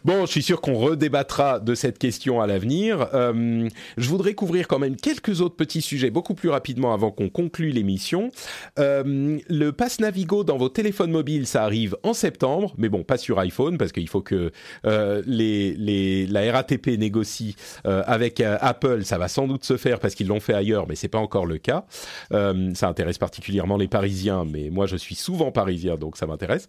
Bon, 0.05 0.26
je 0.26 0.32
suis 0.32 0.43
sûr 0.43 0.62
qu'on 0.62 0.78
redébattra 0.78 1.60
de 1.60 1.76
cette 1.76 1.97
question 1.97 2.41
à 2.41 2.47
l'avenir. 2.47 3.07
Euh, 3.14 3.68
je 3.97 4.10
voudrais 4.10 4.34
couvrir 4.34 4.68
quand 4.68 4.80
même 4.80 4.95
quelques 4.95 5.41
autres 5.41 5.55
petits 5.55 5.82
sujets 5.82 6.10
beaucoup 6.10 6.34
plus 6.34 6.49
rapidement 6.49 6.93
avant 6.93 7.12
qu'on 7.12 7.30
conclue 7.30 7.70
l'émission. 7.70 8.32
Euh, 8.78 9.39
le 9.49 9.72
Pass 9.72 9.99
Navigo 9.99 10.43
dans 10.43 10.57
vos 10.57 10.70
téléphones 10.70 11.12
mobiles, 11.12 11.47
ça 11.47 11.64
arrive 11.64 11.95
en 12.03 12.14
septembre, 12.14 12.74
mais 12.78 12.89
bon, 12.89 13.03
pas 13.03 13.18
sur 13.18 13.39
iPhone 13.39 13.78
parce 13.78 13.91
qu'il 13.91 14.07
faut 14.07 14.22
que 14.22 14.51
euh, 14.86 15.22
les, 15.26 15.74
les, 15.74 16.26
la 16.28 16.51
RATP 16.51 16.88
négocie 16.97 17.55
euh, 17.86 18.03
avec 18.05 18.41
euh, 18.41 18.57
Apple. 18.62 19.03
Ça 19.03 19.18
va 19.18 19.28
sans 19.28 19.47
doute 19.47 19.64
se 19.64 19.78
faire 19.78 19.99
parce 19.99 20.16
qu'ils 20.16 20.28
l'ont 20.28 20.39
fait 20.39 20.53
ailleurs, 20.53 20.86
mais 20.88 20.95
c'est 20.95 21.07
pas 21.07 21.20
encore 21.20 21.45
le 21.45 21.57
cas. 21.57 21.86
Euh, 22.34 22.72
ça 22.74 22.88
intéresse 22.88 23.18
particulièrement 23.18 23.78
les 23.78 23.88
Parisiens, 23.88 24.45
mais 24.45 24.70
moi 24.70 24.86
je 24.86 24.95
suis 24.95 25.16
souvent 25.16 25.51
parisien, 25.51 25.95
donc 25.95 26.18
ça 26.18 26.26
m'intéresse. 26.26 26.68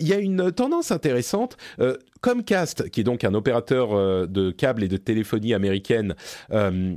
Il 0.00 0.06
y 0.06 0.12
a 0.12 0.18
une 0.18 0.52
tendance 0.52 0.90
intéressante. 0.90 1.56
Comcast, 2.22 2.88
qui 2.90 3.00
est 3.00 3.04
donc 3.04 3.24
un 3.24 3.34
opérateur 3.34 3.92
euh, 3.92 4.26
de 4.26 4.50
câbles 4.50 4.84
et 4.84 4.88
de 4.88 4.96
téléphonie 4.96 5.52
américaine, 5.54 6.14
euh, 6.52 6.94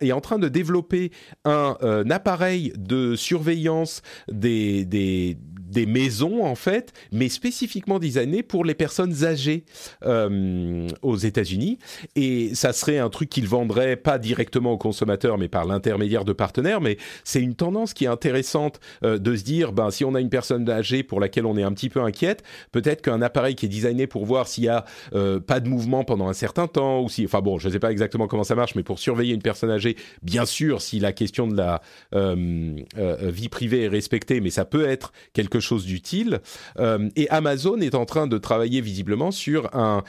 est 0.00 0.12
en 0.12 0.20
train 0.20 0.38
de 0.38 0.48
développer 0.48 1.10
un, 1.44 1.76
euh, 1.82 2.04
appareil 2.10 2.72
de 2.76 3.16
surveillance 3.16 4.02
des, 4.30 5.38
des, 5.68 5.86
maisons, 5.86 6.44
en 6.44 6.54
fait, 6.54 6.92
mais 7.12 7.28
spécifiquement 7.28 7.98
designé 7.98 8.42
pour 8.42 8.64
les 8.64 8.74
personnes 8.74 9.24
âgées 9.24 9.64
aux 10.04 11.16
États-Unis. 11.16 11.78
Et 12.14 12.54
ça 12.54 12.72
serait 12.72 12.98
un 12.98 13.08
truc 13.08 13.30
qu'ils 13.30 13.48
vendraient 13.48 13.96
pas 13.96 14.18
directement 14.18 14.72
aux 14.72 14.78
consommateurs, 14.78 15.38
mais 15.38 15.48
par 15.48 15.64
l'intermédiaire 15.64 16.24
de 16.24 16.32
partenaires. 16.32 16.80
Mais 16.80 16.98
c'est 17.24 17.40
une 17.40 17.54
tendance 17.54 17.94
qui 17.94 18.04
est 18.04 18.08
intéressante 18.08 18.80
de 19.02 19.36
se 19.36 19.44
dire, 19.44 19.72
ben, 19.72 19.90
si 19.90 20.04
on 20.04 20.14
a 20.14 20.20
une 20.20 20.30
personne 20.30 20.68
âgée 20.68 21.02
pour 21.02 21.20
laquelle 21.20 21.46
on 21.46 21.56
est 21.56 21.62
un 21.62 21.72
petit 21.72 21.88
peu 21.88 22.00
inquiète, 22.00 22.42
peut-être 22.72 23.02
qu'un 23.02 23.22
appareil 23.22 23.54
qui 23.54 23.66
est 23.66 23.70
designé 23.70 24.06
pour 24.06 24.26
voir 24.26 24.46
si 24.46 24.58
s'il 24.58 24.64
y 24.64 24.68
a 24.68 24.84
euh, 25.14 25.38
pas 25.38 25.60
de 25.60 25.68
mouvement 25.68 26.02
pendant 26.02 26.28
un 26.28 26.32
certain 26.32 26.66
temps, 26.66 27.00
ou 27.02 27.08
si, 27.08 27.24
enfin 27.24 27.40
bon, 27.40 27.58
je 27.58 27.68
ne 27.68 27.72
sais 27.72 27.78
pas 27.78 27.92
exactement 27.92 28.26
comment 28.26 28.42
ça 28.42 28.56
marche, 28.56 28.74
mais 28.74 28.82
pour 28.82 28.98
surveiller 28.98 29.34
une 29.34 29.42
personne 29.42 29.70
âgée, 29.70 29.96
bien 30.22 30.46
sûr, 30.46 30.82
si 30.82 30.98
la 30.98 31.12
question 31.12 31.46
de 31.46 31.56
la 31.56 31.80
euh, 32.12 32.74
euh, 32.96 33.30
vie 33.30 33.48
privée 33.48 33.84
est 33.84 33.88
respectée, 33.88 34.40
mais 34.40 34.50
ça 34.50 34.64
peut 34.64 34.84
être 34.88 35.12
quelque 35.34 35.57
chose 35.60 35.84
d'utile. 35.84 36.40
et 36.78 37.28
Amazon 37.30 37.80
est 37.80 37.94
en 37.94 38.04
train 38.04 38.26
de 38.26 38.38
travailler 38.38 38.80
visiblement 38.80 39.30
sur 39.30 39.74
un, 39.74 40.02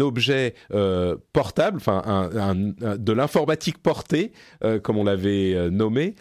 objet 0.00 0.54
portable, 1.32 1.76
enfin 1.76 2.02
un, 2.06 2.54
de 2.54 3.12
l'informatique 3.12 3.78
portée, 3.78 4.32
comme 4.82 4.98
on 4.98 5.04
l'avait 5.04 5.70
nommé, 5.70 6.14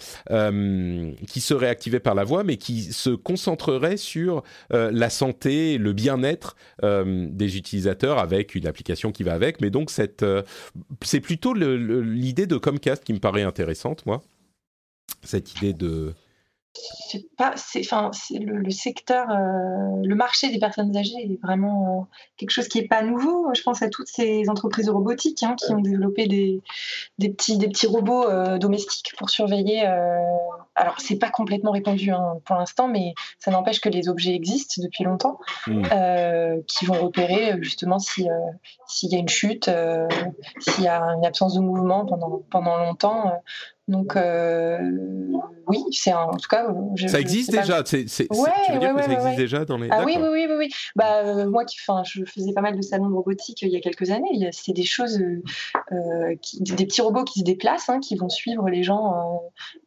qui 1.27 1.41
serait 1.41 1.69
activé 1.69 1.99
par 1.99 2.15
la 2.15 2.23
voix, 2.23 2.43
mais 2.43 2.57
qui 2.57 2.93
se 2.93 3.09
concentrerait 3.09 3.97
sur 3.97 4.43
la 4.69 5.09
santé, 5.09 5.77
le 5.77 5.93
bien-être 5.93 6.55
des 6.81 7.57
utilisateurs 7.57 8.19
avec 8.19 8.55
une 8.55 8.67
application 8.67 9.11
qui 9.11 9.23
va 9.23 9.33
avec. 9.33 9.61
Mais 9.61 9.69
donc, 9.69 9.91
euh, 10.23 10.43
c'est 11.01 11.19
plutôt 11.19 11.53
l'idée 11.53 12.47
de 12.47 12.57
Comcast 12.57 13.03
qui 13.03 13.13
me 13.13 13.19
paraît 13.19 13.43
intéressante, 13.43 14.05
moi. 14.05 14.21
Cette 15.23 15.55
idée 15.55 15.73
de 15.73 16.13
c'est 16.75 17.25
pas, 17.35 17.53
c'est, 17.55 17.81
enfin, 17.81 18.09
c'est 18.13 18.39
le, 18.39 18.69
secteur, 18.71 19.29
euh, 19.29 20.01
le 20.03 20.15
marché 20.15 20.49
des 20.49 20.57
personnes 20.57 20.95
âgées 20.97 21.13
est 21.19 21.39
vraiment 21.43 21.99
euh, 21.99 22.15
quelque 22.37 22.49
chose 22.49 22.67
qui 22.67 22.79
est 22.79 22.87
pas 22.87 23.03
nouveau. 23.03 23.53
Je 23.53 23.61
pense 23.61 23.83
à 23.83 23.89
toutes 23.89 24.07
ces 24.07 24.49
entreprises 24.49 24.89
robotiques 24.89 25.43
hein, 25.43 25.55
qui 25.55 25.71
ont 25.71 25.81
développé 25.81 26.27
des, 26.27 26.61
des, 27.19 27.29
petits, 27.29 27.57
des 27.57 27.67
petits 27.67 27.85
robots 27.85 28.27
euh, 28.27 28.57
domestiques 28.57 29.11
pour 29.17 29.29
surveiller. 29.29 29.85
alors, 30.75 30.99
c'est 30.99 31.17
pas 31.17 31.29
complètement 31.29 31.71
répandu 31.71 32.09
hein, 32.11 32.37
pour 32.45 32.55
l'instant, 32.55 32.87
mais 32.87 33.13
ça 33.37 33.51
n'empêche 33.51 33.79
que 33.79 33.89
les 33.89 34.09
objets 34.09 34.33
existent 34.33 34.81
depuis 34.81 35.03
longtemps, 35.03 35.39
mmh. 35.67 35.83
qui 36.67 36.85
vont 36.85 36.99
repérer 36.99 37.57
justement 37.61 37.99
si 37.99 38.27
s'il 38.87 39.11
y 39.11 39.15
a 39.15 39.19
une 39.19 39.29
chute, 39.29 39.69
s'il 40.59 40.83
y 40.83 40.87
a 40.87 41.01
une 41.01 41.25
absence 41.25 41.53
de 41.53 41.59
mouvement 41.59 42.05
pendant 42.05 42.41
pendant 42.49 42.77
longtemps. 42.77 43.31
Donc 43.89 44.15
euh, 44.15 44.79
oui, 45.67 45.83
c'est 45.91 46.13
en 46.13 46.37
tout 46.37 46.47
cas. 46.47 46.67
ça 47.05 47.19
existe 47.19 47.51
déjà. 47.51 47.83
C'est, 47.85 48.05
tu 48.05 48.23
veux 48.23 48.79
dire 48.79 48.95
que 48.95 49.03
ça 49.03 49.11
existe 49.11 49.35
déjà 49.35 49.65
dans 49.65 49.77
les. 49.77 49.89
Ah 49.91 50.03
oui, 50.05 50.15
oui, 50.17 50.27
oui, 50.31 50.45
oui, 50.49 50.55
oui. 50.57 50.69
Bah 50.95 51.17
euh, 51.17 51.49
moi 51.49 51.65
qui, 51.65 51.77
enfin, 51.81 52.01
je 52.05 52.23
faisais 52.23 52.53
pas 52.53 52.61
mal 52.61 52.77
de 52.77 52.81
salons 52.81 53.09
de 53.09 53.13
robotique 53.13 53.61
euh, 53.63 53.67
il 53.67 53.73
y 53.73 53.75
a 53.75 53.81
quelques 53.81 54.09
années. 54.11 54.49
C'est 54.53 54.71
des 54.71 54.85
choses, 54.85 55.21
qui, 56.41 56.61
des 56.61 56.85
petits 56.85 57.01
robots 57.01 57.25
qui 57.25 57.39
se 57.39 57.43
déplacent, 57.43 57.89
hein, 57.89 57.99
qui 57.99 58.15
vont 58.15 58.29
suivre 58.29 58.69
les 58.69 58.83
gens 58.83 59.41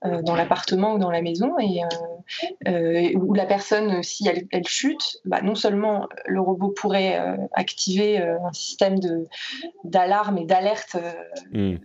dans 0.05 0.37
l'appartement 0.37 0.95
ou 0.95 0.99
dans 0.99 1.11
la 1.11 1.23
maison 1.23 1.55
et 1.59 3.17
où 3.17 3.33
la 3.33 3.47
personne, 3.47 4.03
si 4.03 4.29
elle, 4.29 4.47
elle 4.51 4.67
chute, 4.67 5.21
bah, 5.25 5.41
non 5.41 5.55
seulement 5.55 6.07
le 6.27 6.41
robot 6.41 6.69
pourrait 6.69 7.19
activer 7.53 8.19
un 8.19 8.53
système 8.53 8.99
de 8.99 9.27
d'alarme 9.85 10.39
et 10.39 10.45
d'alerte 10.45 10.97
hmm. 11.53 11.77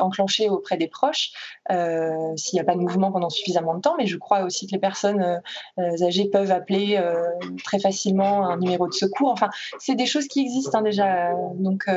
enclenché 0.00 0.48
auprès 0.48 0.76
des 0.76 0.88
proches. 0.88 1.32
Euh, 1.70 2.36
s'il 2.36 2.56
n'y 2.56 2.60
a 2.60 2.64
pas 2.64 2.74
de 2.74 2.80
mouvement 2.80 3.12
pendant 3.12 3.30
suffisamment 3.30 3.74
de 3.74 3.80
temps. 3.80 3.94
Mais 3.96 4.06
je 4.06 4.16
crois 4.16 4.42
aussi 4.42 4.66
que 4.66 4.72
les 4.72 4.78
personnes 4.78 5.40
euh, 5.78 6.04
âgées 6.04 6.28
peuvent 6.28 6.50
appeler 6.50 6.96
euh, 6.96 7.22
très 7.62 7.78
facilement 7.78 8.48
un 8.48 8.56
numéro 8.56 8.88
de 8.88 8.92
secours. 8.92 9.30
Enfin, 9.30 9.50
c'est 9.78 9.94
des 9.94 10.06
choses 10.06 10.26
qui 10.26 10.40
existent 10.40 10.78
hein, 10.78 10.82
déjà. 10.82 11.32
Donc, 11.54 11.88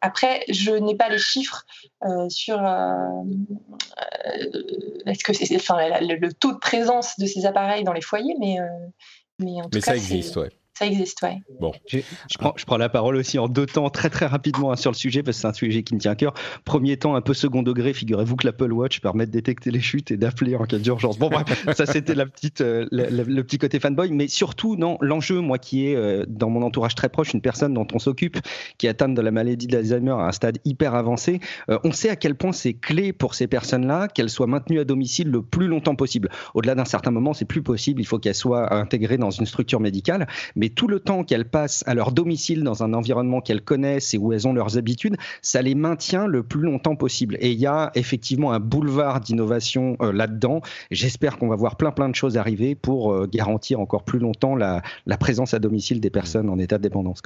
Après, 0.00 0.44
je 0.48 0.70
n'ai 0.70 0.94
pas 0.94 1.08
les 1.08 1.18
chiffres 1.18 1.64
sur 2.28 2.62
est-ce 5.06 5.24
que 5.24 5.32
c'est 5.32 5.56
enfin 5.56 5.78
le, 6.00 6.32
taux 6.32 6.52
de 6.52 6.58
présence 6.58 7.18
de 7.18 7.26
ces 7.26 7.46
appareils 7.46 7.82
dans 7.82 7.92
les 7.92 8.02
foyers, 8.02 8.36
mais 8.38 8.58
mais 9.40 9.60
en 9.60 9.64
tout 9.64 9.70
mais 9.74 9.80
ça 9.80 9.96
existe, 9.96 10.36
ouais. 10.36 10.50
Ça 10.78 10.86
existe, 10.86 11.18
oui. 11.24 11.30
Bon. 11.58 11.72
Je, 11.88 11.98
prends, 12.38 12.54
je, 12.56 12.64
prends, 12.64 12.76
la 12.76 12.88
parole 12.88 13.16
aussi 13.16 13.36
en 13.40 13.48
deux 13.48 13.66
temps, 13.66 13.90
très 13.90 14.10
très 14.10 14.26
rapidement 14.26 14.70
hein, 14.70 14.76
sur 14.76 14.92
le 14.92 14.96
sujet, 14.96 15.24
parce 15.24 15.38
que 15.38 15.40
c'est 15.40 15.48
un 15.48 15.52
sujet 15.52 15.82
qui 15.82 15.96
me 15.96 15.98
tient 15.98 16.12
à 16.12 16.14
cœur. 16.14 16.34
Premier 16.64 16.96
temps, 16.96 17.16
un 17.16 17.20
peu 17.20 17.34
second 17.34 17.64
degré, 17.64 17.92
figurez-vous 17.92 18.36
que 18.36 18.46
l'Apple 18.46 18.72
Watch 18.72 19.00
permet 19.00 19.26
de 19.26 19.32
détecter 19.32 19.72
les 19.72 19.80
chutes 19.80 20.12
et 20.12 20.16
d'appeler 20.16 20.54
en 20.54 20.66
cas 20.66 20.78
d'urgence. 20.78 21.18
Bon, 21.18 21.30
bref, 21.30 21.66
ça 21.74 21.84
c'était 21.84 22.14
la 22.14 22.26
petite, 22.26 22.60
euh, 22.60 22.86
le, 22.92 23.42
petit 23.42 23.58
côté 23.58 23.80
fanboy, 23.80 24.12
mais 24.12 24.28
surtout, 24.28 24.76
non, 24.76 24.98
l'enjeu, 25.00 25.40
moi 25.40 25.58
qui 25.58 25.88
est 25.88 25.96
euh, 25.96 26.24
dans 26.28 26.48
mon 26.48 26.62
entourage 26.62 26.94
très 26.94 27.08
proche, 27.08 27.34
une 27.34 27.40
personne 27.40 27.74
dont 27.74 27.88
on 27.92 27.98
s'occupe, 27.98 28.38
qui 28.78 28.86
est 28.86 28.90
atteinte 28.90 29.14
de 29.16 29.20
la 29.20 29.32
maladie 29.32 29.66
d'Alzheimer 29.66 30.12
à 30.12 30.28
un 30.28 30.32
stade 30.32 30.58
hyper 30.64 30.94
avancé, 30.94 31.40
euh, 31.70 31.80
on 31.82 31.90
sait 31.90 32.10
à 32.10 32.14
quel 32.14 32.36
point 32.36 32.52
c'est 32.52 32.74
clé 32.74 33.12
pour 33.12 33.34
ces 33.34 33.48
personnes-là 33.48 34.06
qu'elles 34.06 34.30
soient 34.30 34.46
maintenues 34.46 34.78
à 34.78 34.84
domicile 34.84 35.28
le 35.28 35.42
plus 35.42 35.66
longtemps 35.66 35.96
possible. 35.96 36.28
Au-delà 36.54 36.76
d'un 36.76 36.84
certain 36.84 37.10
moment, 37.10 37.34
c'est 37.34 37.46
plus 37.46 37.62
possible, 37.62 38.00
il 38.00 38.04
faut 38.04 38.20
qu'elles 38.20 38.36
soient 38.36 38.72
intégrées 38.72 39.18
dans 39.18 39.32
une 39.32 39.46
structure 39.46 39.80
médicale, 39.80 40.28
mais 40.54 40.67
tout 40.70 40.88
le 40.88 41.00
temps 41.00 41.24
qu'elles 41.24 41.48
passent 41.48 41.84
à 41.86 41.94
leur 41.94 42.12
domicile 42.12 42.62
dans 42.62 42.82
un 42.82 42.94
environnement 42.94 43.40
qu'elles 43.40 43.62
connaissent 43.62 44.14
et 44.14 44.18
où 44.18 44.32
elles 44.32 44.46
ont 44.46 44.52
leurs 44.52 44.78
habitudes, 44.78 45.16
ça 45.42 45.62
les 45.62 45.74
maintient 45.74 46.26
le 46.26 46.42
plus 46.42 46.62
longtemps 46.62 46.96
possible. 46.96 47.36
Et 47.40 47.50
il 47.50 47.58
y 47.58 47.66
a 47.66 47.90
effectivement 47.94 48.52
un 48.52 48.60
boulevard 48.60 49.20
d'innovation 49.20 49.96
euh, 50.00 50.12
là-dedans. 50.12 50.60
J'espère 50.90 51.38
qu'on 51.38 51.48
va 51.48 51.56
voir 51.56 51.76
plein 51.76 51.92
plein 51.92 52.08
de 52.08 52.14
choses 52.14 52.36
arriver 52.36 52.74
pour 52.74 53.12
euh, 53.12 53.26
garantir 53.26 53.80
encore 53.80 54.04
plus 54.04 54.18
longtemps 54.18 54.54
la, 54.54 54.82
présence 55.18 55.54
à 55.54 55.58
domicile 55.58 56.00
des 56.00 56.10
personnes 56.10 56.48
en 56.48 56.58
état 56.58 56.78
de 56.78 56.82
dépendance. 56.82 57.20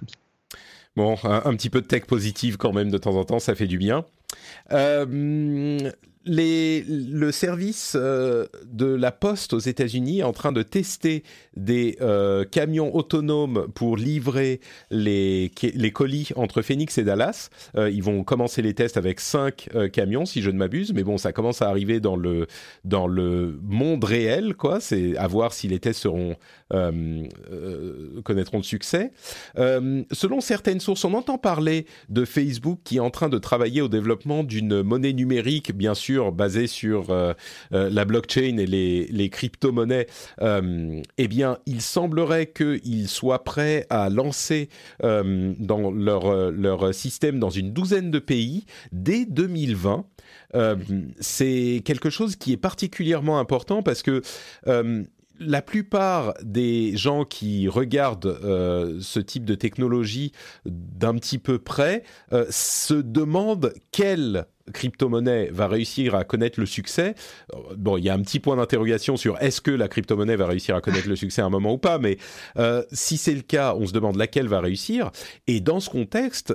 Bon, 0.97 1.16
un, 1.24 1.55
petit 1.55 1.70
peu 1.70 1.80
de 1.80 1.86
tech 1.86 2.05
positive 2.05 2.57
quand 2.57 2.72
même 2.72 2.90
de 2.90 2.99
temps 2.99 3.16
en 3.16 3.24
temps, 3.24 3.38
ça 3.38 3.55
fait 3.55 3.66
du 3.66 3.78
bien. 3.78 4.05
Euh, 4.72 5.90
le 6.25 7.31
service 7.31 7.95
euh, 7.97 8.47
de 8.64 8.87
la 8.87 9.11
Poste 9.11 9.53
aux 9.53 9.59
États-Unis 9.59 10.20
est 10.20 10.25
en 10.25 10.33
train 10.33 10.53
de 10.53 10.62
tester 10.62 11.25
des 11.57 11.97
euh, 12.01 12.45
camions 12.45 12.95
autonomes 12.95 13.68
pour 13.75 13.97
livrer 13.97 14.61
les, 14.91 15.51
colis 15.93 16.31
entre 16.37 16.62
Phoenix 16.62 16.99
et 16.99 17.05
Dallas. 17.05 17.51
Euh, 17.77 17.91
ils 17.91 18.03
vont 18.03 18.25
commencer 18.25 18.62
les 18.62 18.75
tests 18.75 18.97
avec 18.97 19.20
cinq 19.20 19.68
camions, 19.93 20.25
si 20.25 20.43
je 20.43 20.51
ne 20.51 20.57
m'abuse, 20.57 20.93
mais 20.93 21.03
bon, 21.03 21.18
ça 21.18 21.33
commence 21.33 21.62
à 21.62 21.68
arriver 21.68 22.01
dans 22.01 22.16
le 22.16 22.47
dans 22.85 23.07
le 23.07 23.59
monde 23.62 24.05
réel, 24.05 24.55
quoi. 24.55 24.81
C'est 24.81 25.16
à 25.16 25.27
voir 25.27 25.53
si 25.53 25.68
les 25.68 25.79
tests 25.79 26.01
seront 26.01 26.37
connaîtront 28.25 28.59
de 28.59 28.64
succès. 28.64 29.12
selon 29.57 30.41
certaines 30.41 30.81
sources, 30.81 31.05
on 31.05 31.12
entend 31.12 31.37
parler 31.37 31.87
de 32.09 32.25
Facebook 32.25 32.81
qui 32.83 32.97
est 32.97 33.01
en 33.01 33.11
train 33.11 33.29
de 33.29 33.39
travailler 33.39 33.83
au 33.83 33.89
développement 33.89 34.43
d'une 34.43 34.83
monnaie 34.83 35.12
numérique, 35.12 35.77
bien 35.77 35.95
sûr 35.95 36.12
basé 36.33 36.67
sur 36.67 37.11
euh, 37.11 37.33
euh, 37.73 37.89
la 37.91 38.05
blockchain 38.05 38.59
et 38.59 38.67
les, 38.67 39.07
les 39.07 39.29
crypto-monnaies, 39.29 40.07
euh, 40.41 41.01
eh 41.19 41.29
bien, 41.29 41.59
il 41.67 41.81
semblerait 41.81 42.47
qu'ils 42.47 43.09
soient 43.09 43.45
prêts 43.45 43.87
à 43.91 44.09
lancer 44.11 44.69
dans 45.03 45.91
leur 45.91 46.95
système 46.95 47.39
dans 47.39 47.51
une 47.51 47.73
douzaine 47.73 48.11
de 48.11 48.19
pays 48.19 48.65
dès 48.93 49.25
2020. 49.25 50.05
c'est 51.21 51.83
quelque 51.85 52.11
chose 52.11 52.37
qui 52.37 52.53
est 52.53 52.57
particulièrement 52.57 53.39
important 53.39 53.83
parce 53.83 54.03
que 54.03 54.23
la 55.47 55.62
plupart 55.62 56.34
des 56.43 56.97
gens 56.97 57.24
qui 57.24 57.68
regardent 57.68 58.38
ce 59.01 59.20
type 59.20 59.45
de 59.45 59.55
technologie 59.55 60.32
d'un 60.64 61.14
petit 61.14 61.38
peu 61.38 61.59
près 61.59 62.05
se 62.51 62.95
demandent 62.95 63.72
quelle 63.90 64.47
crypto-monnaie 64.72 65.51
va 65.51 65.66
réussir 65.66 66.14
à 66.14 66.22
connaître 66.24 66.61
le 66.61 66.66
succès. 66.66 67.14
Bon, 67.77 67.97
il 67.97 68.05
y 68.05 68.09
a 68.09 68.14
un 68.14 68.23
petit 68.23 68.39
point 68.39 68.56
d'interrogation 68.56 69.16
sur 69.16 69.36
est-ce 69.43 69.60
que 69.60 69.73
la 69.73 69.89
crypto-monnaie 69.89 70.36
va 70.36 70.47
réussir 70.47 70.77
à 70.77 70.81
connaître 70.81 71.09
le 71.09 71.16
succès 71.16 71.43
à 71.43 71.47
un 71.47 71.51
moment 71.51 71.73
ou 71.73 71.78
pas, 71.78 71.98
mais 71.98 72.19
si 72.93 73.16
c'est 73.16 73.35
le 73.35 73.43
cas, 73.43 73.74
on 73.74 73.86
se 73.86 73.93
demande 73.93 74.16
laquelle 74.16 74.48
va 74.48 74.60
réussir. 74.60 75.10
Et 75.47 75.60
dans 75.60 75.81
ce 75.81 75.90
contexte, 75.90 76.55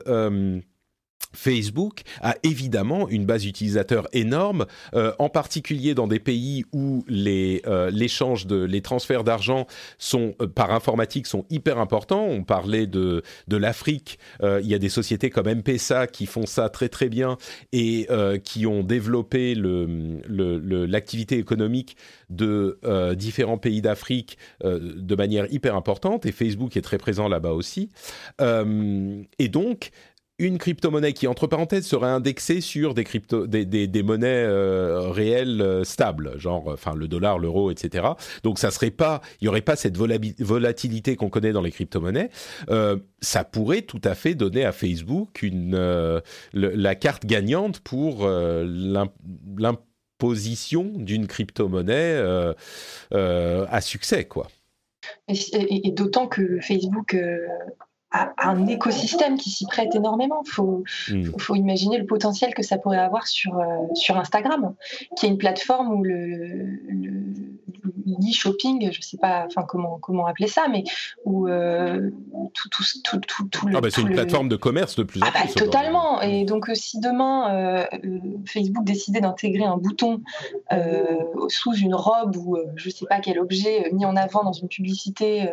Facebook 1.38 2.02
a 2.22 2.36
évidemment 2.44 3.08
une 3.10 3.26
base 3.26 3.46
utilisateur 3.46 4.08
énorme, 4.12 4.66
euh, 4.96 5.14
en 5.20 5.30
particulier 5.30 5.94
dans 5.94 6.08
des 6.08 6.20
pays 6.20 6.66
où 6.74 7.04
les 7.08 7.62
euh, 7.68 7.92
les 7.92 8.82
transferts 8.82 9.24
d'argent 9.24 9.68
euh, 10.16 10.48
par 10.48 10.72
informatique 10.72 11.28
sont 11.28 11.46
hyper 11.50 11.78
importants. 11.80 12.26
On 12.26 12.44
parlait 12.44 12.88
de 12.88 13.22
l'Afrique, 13.50 14.18
il 14.42 14.66
y 14.68 14.74
a 14.74 14.80
des 14.80 14.90
sociétés 14.90 15.30
comme 15.30 15.48
M-Pesa 15.48 16.08
qui 16.08 16.26
font 16.26 16.46
ça 16.46 16.70
très 16.70 16.90
très 16.90 17.10
bien 17.10 17.38
et 17.72 18.08
qui 18.44 18.66
ont 18.66 18.84
développé 18.84 19.56
l'activité 19.56 21.38
économique 21.38 21.98
de 22.30 22.80
différents 23.16 23.58
pays 23.58 23.82
d'Afrique 23.82 24.38
de 24.64 25.16
manière 25.16 25.52
hyper 25.52 25.76
importante 25.76 26.26
et 26.26 26.32
Facebook 26.32 26.78
est 26.78 26.82
très 26.82 26.98
présent 26.98 27.28
là-bas 27.28 27.52
aussi. 27.52 27.90
et 28.40 29.48
donc 29.50 29.92
une 30.40 30.58
crypto-monnaie 30.60 31.14
qui, 31.14 31.28
entre 31.28 31.48
parenthèses, 31.48 31.88
serait 31.88 32.10
indexée 32.10 32.62
sur 32.62 32.94
des, 32.94 33.06
monnaies 34.04 34.44
euh, 34.44 35.10
réelles 35.10 35.62
euh, 35.62 35.84
stables, 35.84 36.38
genre 36.38 36.68
enfin 36.68 36.94
le 36.94 37.08
dollar, 37.08 37.40
l'euro, 37.40 37.72
etc. 37.72 38.10
Donc 38.44 38.60
ça 38.60 38.70
serait 38.70 38.92
pas, 38.92 39.22
il 39.42 39.46
y 39.46 39.48
aurait 39.48 39.62
pas 39.62 39.76
cette 39.76 39.98
volatilité 39.98 41.16
qu'on 41.16 41.30
connaît 41.30 41.54
dans 41.54 41.62
les 41.62 41.72
crypto-monnaies. 41.72 42.30
Euh, 42.70 42.98
ça 43.20 43.44
pourrait 43.44 43.82
tout 43.82 44.02
à 44.04 44.14
fait 44.14 44.36
donner 44.36 44.64
à 44.64 44.72
Facebook 44.72 45.44
la 46.54 46.96
carte 46.96 47.26
gagnante 47.26 47.80
pour 47.80 48.30
l'imposition 48.30 49.82
d'une 50.96 51.26
crypto-monnaie 51.26 52.22
à 53.12 53.82
succès, 53.82 54.26
quoi. 54.26 54.50
Et 55.28 55.92
d'autant 55.92 56.28
que 56.28 56.60
Facebook 56.60 57.16
un 58.12 58.68
écosystème 58.68 59.38
qui 59.38 59.50
s'y 59.50 59.66
prête 59.66 59.94
énormément. 59.94 60.42
Il 60.46 60.50
faut, 60.50 60.84
hmm. 61.10 61.38
faut, 61.38 61.56
imaginer 61.56 61.98
le 61.98 62.06
potentiel 62.06 62.54
que 62.54 62.64
ça 62.64 62.78
pourrait 62.78 63.00
avoir 63.00 63.28
sur, 63.28 63.58
euh, 63.58 63.64
sur 63.96 64.18
Instagram, 64.18 64.76
qui 65.18 65.26
est 65.26 65.30
une 65.30 65.38
plateforme 65.38 65.92
où 65.94 66.04
le, 66.04 66.68
e-shopping, 68.30 68.90
je 68.92 68.98
ne 68.98 69.04
sais 69.04 69.18
pas 69.18 69.46
enfin, 69.46 69.64
comment, 69.68 70.00
comment 70.00 70.26
appeler 70.26 70.48
ça, 70.48 70.68
mais 70.70 70.86
où 71.26 71.48
euh, 71.48 72.10
tout, 72.54 72.70
tout, 72.70 72.84
tout, 73.04 73.48
tout, 73.50 73.68
ah 73.74 73.82
bah 73.82 73.90
C'est 73.92 74.02
une 74.02 74.14
plateforme 74.14 74.48
de 74.48 74.56
commerce 74.56 74.96
de 74.96 75.04
plus 75.04 75.22
en 75.22 75.26
ah 75.28 75.32
bah, 75.34 75.42
plus. 75.42 75.56
Totalement. 75.56 76.22
Et 76.22 76.46
donc, 76.46 76.70
euh, 76.70 76.76
si 76.76 77.00
demain 77.00 77.86
Facebook 78.46 78.86
décidait 78.86 79.22
d'intégrer 79.22 79.66
un 79.66 79.78
bouton 79.78 80.22
sous 81.50 81.74
une 81.74 81.96
robe 81.96 82.38
ou 82.38 82.58
je 82.76 82.88
ne 82.88 82.94
sais 82.94 83.06
pas 83.06 83.20
quel 83.20 83.40
objet 83.40 83.90
mis 83.92 84.06
en 84.06 84.16
avant 84.16 84.44
dans 84.44 84.54
une 84.54 84.70
publicité 84.70 85.50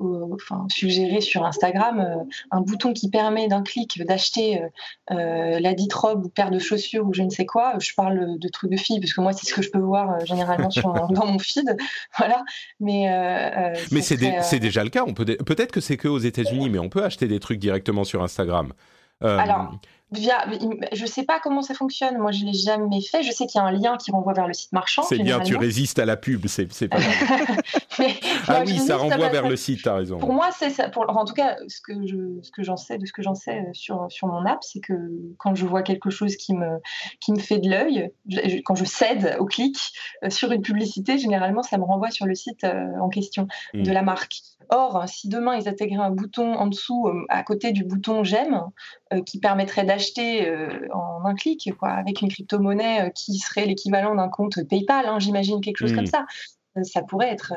enfin, 0.00 0.66
suggérée 0.70 1.20
sur 1.20 1.44
Instagram, 1.44 1.87
euh, 1.96 2.24
un 2.50 2.60
bouton 2.60 2.92
qui 2.92 3.10
permet 3.10 3.48
d'un 3.48 3.62
clic 3.62 4.04
d'acheter 4.04 4.60
euh, 4.60 4.68
euh, 5.12 5.60
la 5.60 5.74
dite 5.74 5.92
robe 5.92 6.26
ou 6.26 6.28
paire 6.28 6.50
de 6.50 6.58
chaussures 6.58 7.06
ou 7.06 7.14
je 7.14 7.22
ne 7.22 7.30
sais 7.30 7.46
quoi. 7.46 7.74
Je 7.78 7.92
parle 7.96 8.38
de 8.38 8.48
trucs 8.48 8.70
de 8.70 8.76
filles 8.76 9.00
parce 9.00 9.12
que 9.12 9.20
moi 9.20 9.32
c'est 9.32 9.46
ce 9.46 9.54
que 9.54 9.62
je 9.62 9.70
peux 9.70 9.78
voir 9.78 10.24
généralement 10.26 10.68
dans 11.10 11.26
mon 11.26 11.38
feed, 11.38 11.76
voilà. 12.18 12.44
Mais 12.80 13.06
mais 13.90 14.02
c'est 14.02 14.60
déjà 14.60 14.84
le 14.84 14.90
cas. 14.90 15.04
Peut 15.06 15.24
peut-être 15.24 15.72
que 15.72 15.80
c'est 15.80 15.96
que 15.96 16.08
aux 16.08 16.18
États-Unis, 16.18 16.70
mais 16.70 16.78
on 16.78 16.88
peut 16.88 17.04
acheter 17.04 17.28
des 17.28 17.40
trucs 17.40 17.58
directement 17.58 18.04
sur 18.04 18.22
Instagram. 18.22 18.72
Alors, 19.20 19.78
via, 20.12 20.46
je 20.92 21.06
sais 21.06 21.24
pas 21.24 21.38
comment 21.40 21.62
ça 21.62 21.74
fonctionne. 21.74 22.18
Moi, 22.18 22.32
je 22.32 22.44
l'ai 22.44 22.52
jamais 22.52 23.00
fait. 23.00 23.22
Je 23.22 23.30
sais 23.30 23.46
qu'il 23.46 23.60
y 23.60 23.62
a 23.62 23.66
un 23.66 23.72
lien 23.72 23.96
qui 23.96 24.10
renvoie 24.10 24.32
vers 24.32 24.46
le 24.46 24.54
site 24.54 24.72
marchand. 24.72 25.02
C'est 25.02 25.18
bien, 25.18 25.40
tu 25.40 25.56
résistes 25.56 25.98
à 25.98 26.06
la 26.06 26.16
pub. 26.16 26.46
C'est 26.46 26.88
pas. 26.88 26.98
ah 28.48 28.62
oui, 28.66 28.78
ça 28.78 28.96
renvoie 28.96 29.28
vers 29.28 29.48
le 29.48 29.56
site. 29.56 29.80
T'as 29.82 29.94
raison. 29.94 30.18
Pour 30.18 30.32
moi, 30.32 30.48
c'est 30.56 30.70
ça. 30.70 30.88
Pour, 30.88 31.04
en 31.08 31.24
tout 31.24 31.34
cas, 31.34 31.56
ce 31.68 31.80
que 31.80 31.92
je, 32.06 32.40
ce 32.42 32.50
que 32.50 32.62
j'en 32.62 32.76
sais, 32.76 32.98
de 32.98 33.06
ce 33.06 33.12
que 33.12 33.22
j'en 33.22 33.34
sais 33.34 33.58
euh, 33.58 33.72
sur 33.72 34.06
sur 34.10 34.28
mon 34.28 34.44
app, 34.46 34.62
c'est 34.62 34.80
que 34.80 34.94
quand 35.38 35.54
je 35.54 35.66
vois 35.66 35.82
quelque 35.82 36.10
chose 36.10 36.36
qui 36.36 36.54
me 36.54 36.78
qui 37.20 37.32
me 37.32 37.38
fait 37.38 37.58
de 37.58 37.68
l'œil, 37.68 38.10
quand 38.64 38.74
je 38.74 38.84
cède 38.84 39.36
au 39.38 39.44
clic 39.44 39.92
euh, 40.24 40.30
sur 40.30 40.52
une 40.52 40.62
publicité, 40.62 41.18
généralement, 41.18 41.62
ça 41.62 41.78
me 41.78 41.84
renvoie 41.84 42.10
sur 42.10 42.26
le 42.26 42.34
site 42.34 42.64
euh, 42.64 42.86
en 43.00 43.08
question 43.08 43.46
hmm. 43.74 43.82
de 43.82 43.92
la 43.92 44.02
marque. 44.02 44.40
Or, 44.70 45.04
si 45.08 45.28
demain 45.28 45.56
ils 45.56 45.66
intégraient 45.66 46.04
un 46.04 46.10
bouton 46.10 46.52
en 46.52 46.66
dessous, 46.66 47.10
à 47.30 47.42
côté 47.42 47.72
du 47.72 47.84
bouton 47.84 48.22
j'aime, 48.22 48.64
qui 49.24 49.40
permettrait 49.40 49.84
d'acheter 49.84 49.97
acheter 49.98 50.48
euh, 50.48 50.86
en 50.94 51.24
un 51.24 51.34
clic, 51.34 51.70
quoi, 51.78 51.90
avec 51.90 52.22
une 52.22 52.28
crypto-monnaie 52.28 53.06
euh, 53.08 53.10
qui 53.10 53.38
serait 53.38 53.66
l'équivalent 53.66 54.14
d'un 54.14 54.28
compte 54.28 54.62
PayPal, 54.68 55.06
hein, 55.06 55.18
j'imagine 55.18 55.60
quelque 55.60 55.78
chose 55.78 55.92
comme 55.92 56.04
hmm. 56.04 56.06
ça 56.06 56.26
euh, 56.76 56.84
ça 56.84 57.02
pourrait 57.02 57.30
être, 57.30 57.54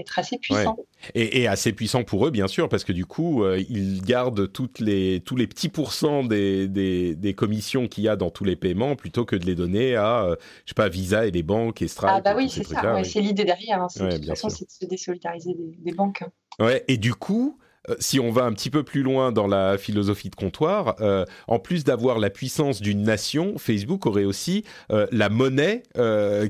être 0.00 0.18
assez 0.18 0.38
puissant. 0.38 0.76
Et, 1.14 1.46
assez 1.46 1.72
puissant 1.74 2.02
pour 2.02 2.26
eux, 2.26 2.30
bien 2.30 2.46
sûr, 2.46 2.70
parce 2.70 2.84
que 2.84 2.92
du 2.92 3.04
coup, 3.04 3.44
ils 3.68 4.00
gardent 4.00 4.50
toutes 4.50 4.78
les, 4.78 5.20
tous 5.20 5.36
les 5.36 5.46
petits 5.46 5.68
pourcents 5.68 6.24
des, 6.24 6.66
des, 6.68 7.14
des 7.14 7.34
commissions 7.34 7.88
qu'il 7.88 8.04
y 8.04 8.08
a 8.08 8.16
dans 8.16 8.30
tous 8.30 8.44
les 8.44 8.56
paiements 8.56 8.96
plutôt 8.96 9.26
que 9.26 9.36
de 9.36 9.44
les 9.44 9.54
donner 9.54 9.96
à, 9.96 10.36
je 10.64 10.70
sais 10.70 10.74
pas, 10.74 10.88
Visa 10.88 11.26
et 11.26 11.30
les 11.30 11.42
banques 11.42 11.82
et 11.82 11.88
Stripe. 11.88 12.10
Ah 12.10 12.20
bah 12.22 12.34
oui, 12.36 12.48
c'est 12.48 12.64
ça, 12.64 13.02
c'est 13.04 13.20
l'idée 13.20 13.44
derrière. 13.44 13.82
Hein, 13.82 13.88
de 13.96 14.16
toute 14.16 14.26
façon, 14.28 14.48
c'est 14.48 14.64
de 14.64 14.70
se 14.70 14.86
désolidariser 14.86 15.52
des, 15.52 15.76
des 15.76 15.92
banques. 15.92 16.22
Hein. 16.22 16.64
Ouais, 16.64 16.84
et 16.88 16.96
du 16.96 17.12
coup, 17.12 17.58
euh, 17.58 17.63
si 17.98 18.18
on 18.18 18.30
va 18.30 18.44
un 18.44 18.52
petit 18.52 18.70
peu 18.70 18.82
plus 18.82 19.02
loin 19.02 19.32
dans 19.32 19.46
la 19.46 19.78
philosophie 19.78 20.30
de 20.30 20.34
comptoir, 20.34 20.96
euh, 21.00 21.24
en 21.48 21.58
plus 21.58 21.84
d'avoir 21.84 22.18
la 22.18 22.30
puissance 22.30 22.80
d'une 22.80 23.02
nation, 23.02 23.58
Facebook 23.58 24.06
aurait 24.06 24.24
aussi 24.24 24.64
euh, 24.90 25.06
la 25.12 25.28
monnaie 25.28 25.82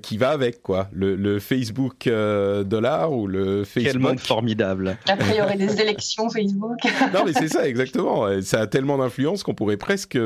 qui 0.02 0.16
va 0.16 0.30
avec, 0.30 0.62
quoi. 0.62 0.88
Le, 0.92 1.38
Facebook 1.38 2.08
dollar 2.08 3.12
ou 3.12 3.26
le 3.26 3.64
Facebook. 3.64 3.92
Quel 3.92 4.00
monde 4.00 4.20
formidable. 4.20 4.96
Après, 5.08 5.34
il 5.34 5.38
y 5.38 5.42
aurait 5.42 5.56
des 5.56 5.80
élections 5.80 6.28
Facebook. 6.30 6.78
non, 7.12 7.24
mais 7.24 7.32
c'est 7.32 7.48
ça, 7.48 7.66
exactement. 7.68 8.40
Ça 8.42 8.60
a 8.60 8.66
tellement 8.66 8.98
d'influence 8.98 9.42
qu'on 9.42 9.54
pourrait 9.54 9.76
presque 9.76 10.18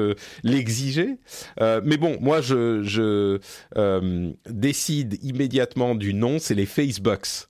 l'exiger. 0.42 1.16
mais 1.60 1.96
bon, 1.96 2.18
moi, 2.20 2.40
je, 2.40 2.82
je 2.82 3.38
décide 4.48 5.18
immédiatement 5.22 5.94
du 5.94 6.14
nom, 6.14 6.38
c'est 6.38 6.54
les 6.54 6.66
Facebooks. 6.66 7.47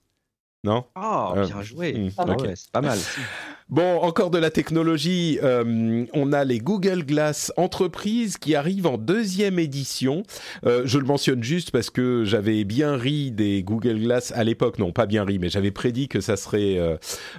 Non? 0.69 0.85
Ah, 0.95 1.33
bien 1.35 1.63
joué. 1.63 1.95
Hmm, 1.95 2.11
ah 2.19 2.37
c'est 2.55 2.71
pas 2.71 2.83
mal. 2.83 2.99
Bon, 3.71 3.99
encore 3.99 4.31
de 4.31 4.39
la 4.39 4.51
technologie. 4.51 5.39
Euh, 5.43 6.07
on 6.15 6.33
a 6.33 6.43
les 6.45 6.59
Google 6.59 7.05
Glass 7.05 7.53
Entreprise 7.59 8.39
qui 8.39 8.55
arrivent 8.55 8.87
en 8.87 8.97
deuxième 8.97 9.59
édition. 9.59 10.23
Euh, 10.65 10.85
je 10.87 10.99
le 10.99 11.05
mentionne 11.05 11.43
juste 11.43 11.71
parce 11.71 11.91
que 11.91 12.25
j'avais 12.25 12.65
bien 12.65 12.97
ri 12.97 13.31
des 13.31 13.63
Google 13.63 13.99
Glass 13.99 14.33
à 14.35 14.43
l'époque. 14.43 14.79
Non, 14.79 14.93
pas 14.93 15.05
bien 15.05 15.23
ri, 15.23 15.39
mais 15.39 15.51
j'avais 15.51 15.71
prédit 15.71 16.09
que 16.09 16.23
ça 16.23 16.39
serait 16.39 16.79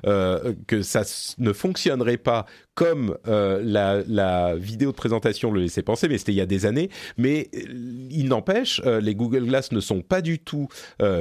euh, 0.05 0.53
que 0.67 0.83
ça 0.83 1.01
ne 1.39 1.51
fonctionnerait 1.51 2.17
pas 2.17 2.45
comme 2.79 3.17
la, 3.25 4.01
la, 4.07 4.55
vidéo 4.55 4.91
de 4.91 4.95
présentation 4.95 5.51
le 5.51 5.59
laissait 5.59 5.81
penser, 5.81 6.07
mais 6.07 6.17
c'était 6.17 6.31
il 6.31 6.37
y 6.37 6.41
a 6.41 6.45
des 6.45 6.65
années. 6.65 6.89
Mais 7.17 7.49
il 8.09 8.29
n'empêche, 8.29 8.81
les 8.85 9.15
Google 9.15 9.47
Glass 9.47 9.73
ne 9.73 9.81
sont 9.81 9.99
pas 10.01 10.21
du 10.21 10.39
tout 10.39 10.69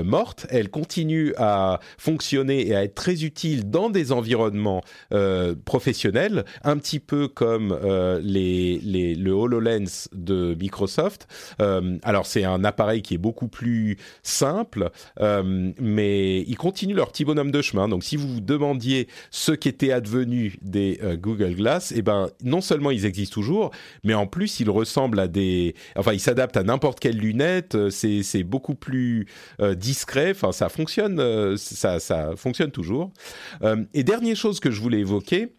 mortes. 0.05 0.47
Elles 0.51 0.71
continuent 0.71 1.33
à 1.37 1.81
fonctionner 1.99 2.69
et 2.69 2.77
à 2.77 2.85
être 2.85 2.95
très 2.95 3.25
utiles 3.25 3.69
dans 3.69 3.91
des 3.91 4.13
environnements 4.13 4.83
euh, 5.13 5.55
professionnel, 5.65 6.45
un 6.63 6.77
petit 6.77 7.01
peu 7.01 7.29
comme 7.29 7.73
euh, 7.73 8.21
les, 8.23 8.79
les, 8.79 9.15
le 9.15 9.33
HoloLens 9.33 10.09
de 10.13 10.57
Microsoft. 10.61 11.27
Euh, 11.61 11.99
alors 12.03 12.27
c'est 12.27 12.45
un 12.45 12.63
appareil 12.65 13.03
qui 13.03 13.15
est 13.15 13.19
beaucoup 13.19 13.49
plus 13.49 13.97
simple, 14.23 14.91
mais 15.21 16.41
ils 16.43 16.57
continuent 16.57 16.95
leur 16.95 17.11
petit 17.11 17.25
bonhomme 17.25 17.51
de 17.51 17.63
chemin. 17.63 17.89
Donc 17.89 18.05
si 18.05 18.17
vous 18.17 18.29
vous 18.29 18.41
demandiez 18.41 19.09
ce 19.31 19.53
qu'était 19.53 19.93
advenu 19.93 20.59
des 20.63 21.01
Google 21.21 21.48
Glass, 21.55 21.93
eh 21.97 22.03
ben 22.03 22.31
non 22.43 22.61
seulement 22.61 22.91
ils 22.91 23.05
existent 23.05 23.35
toujours, 23.35 23.71
mais 24.05 24.15
en 24.15 24.27
plus 24.27 24.61
ils 24.61 24.71
ressemblent 24.71 25.21
à 25.21 25.29
des, 25.29 25.75
enfin 25.97 26.13
ils 26.13 26.21
s'adaptent 26.21 26.57
à 26.57 26.63
n'importe 26.63 27.01
quelle 27.01 27.19
lunette. 27.19 27.77
C'est 27.91 28.43
beaucoup 28.43 28.75
plus 28.75 29.27
discret. 29.77 30.31
Enfin 30.31 30.53
ça 30.53 30.69
fonctionne, 30.69 31.57
ça 31.57 32.01
ça 32.01 32.33
fonctionne 32.37 32.71
toujours. 32.71 33.13
et 33.95 34.05
dernière 34.05 34.37
chose 34.37 34.61
que 34.61 34.71
je 34.71 34.81
voulais 34.81 35.01
évoquer, 35.01 35.53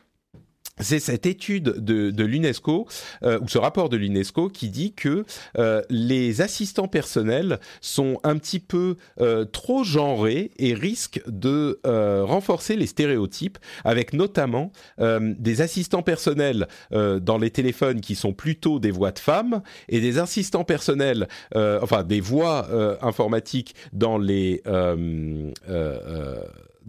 c'est 0.80 0.99
cette 0.99 1.26
étude 1.26 1.64
de, 1.64 2.23
l'UNESCO 2.23 2.88
euh, 3.23 3.39
ou 3.39 3.47
ce 3.47 3.57
rapport 3.57 3.89
de 3.89 3.97
l'UNESCO 3.97 4.49
qui 4.49 4.69
dit 4.69 4.93
que 4.93 5.26
euh, 5.57 5.81
les 5.89 6.41
assistants 6.41 6.88
personnels 6.88 7.60
sont 7.81 8.19
un 8.23 8.38
petit 8.38 8.60
peu 8.60 8.95
euh, 9.19 9.45
trop 9.45 9.84
genrés 9.84 10.51
et 10.57 10.73
risquent 10.73 11.22
de 11.27 11.80
renforcer 11.84 12.76
les 12.76 12.88
stéréotypes 12.88 13.57
avec 13.84 14.14
notamment 14.14 14.72
des 14.99 15.61
assistants 15.61 16.01
personnels 16.01 16.68
dans 16.91 17.38
les 17.38 17.49
téléphones 17.49 18.01
qui 18.01 18.15
sont 18.15 18.34
plutôt 18.34 18.80
des 18.80 18.91
voix 18.91 19.11
de 19.11 19.19
femmes 19.19 19.61
et 19.88 19.99
des 20.01 20.18
assistants 20.18 20.64
personnels 20.64 21.27
enfin 21.56 22.03
des 22.03 22.22
voix 22.22 22.68
informatiques 23.01 23.76
dans 23.93 24.18
les 24.18 24.61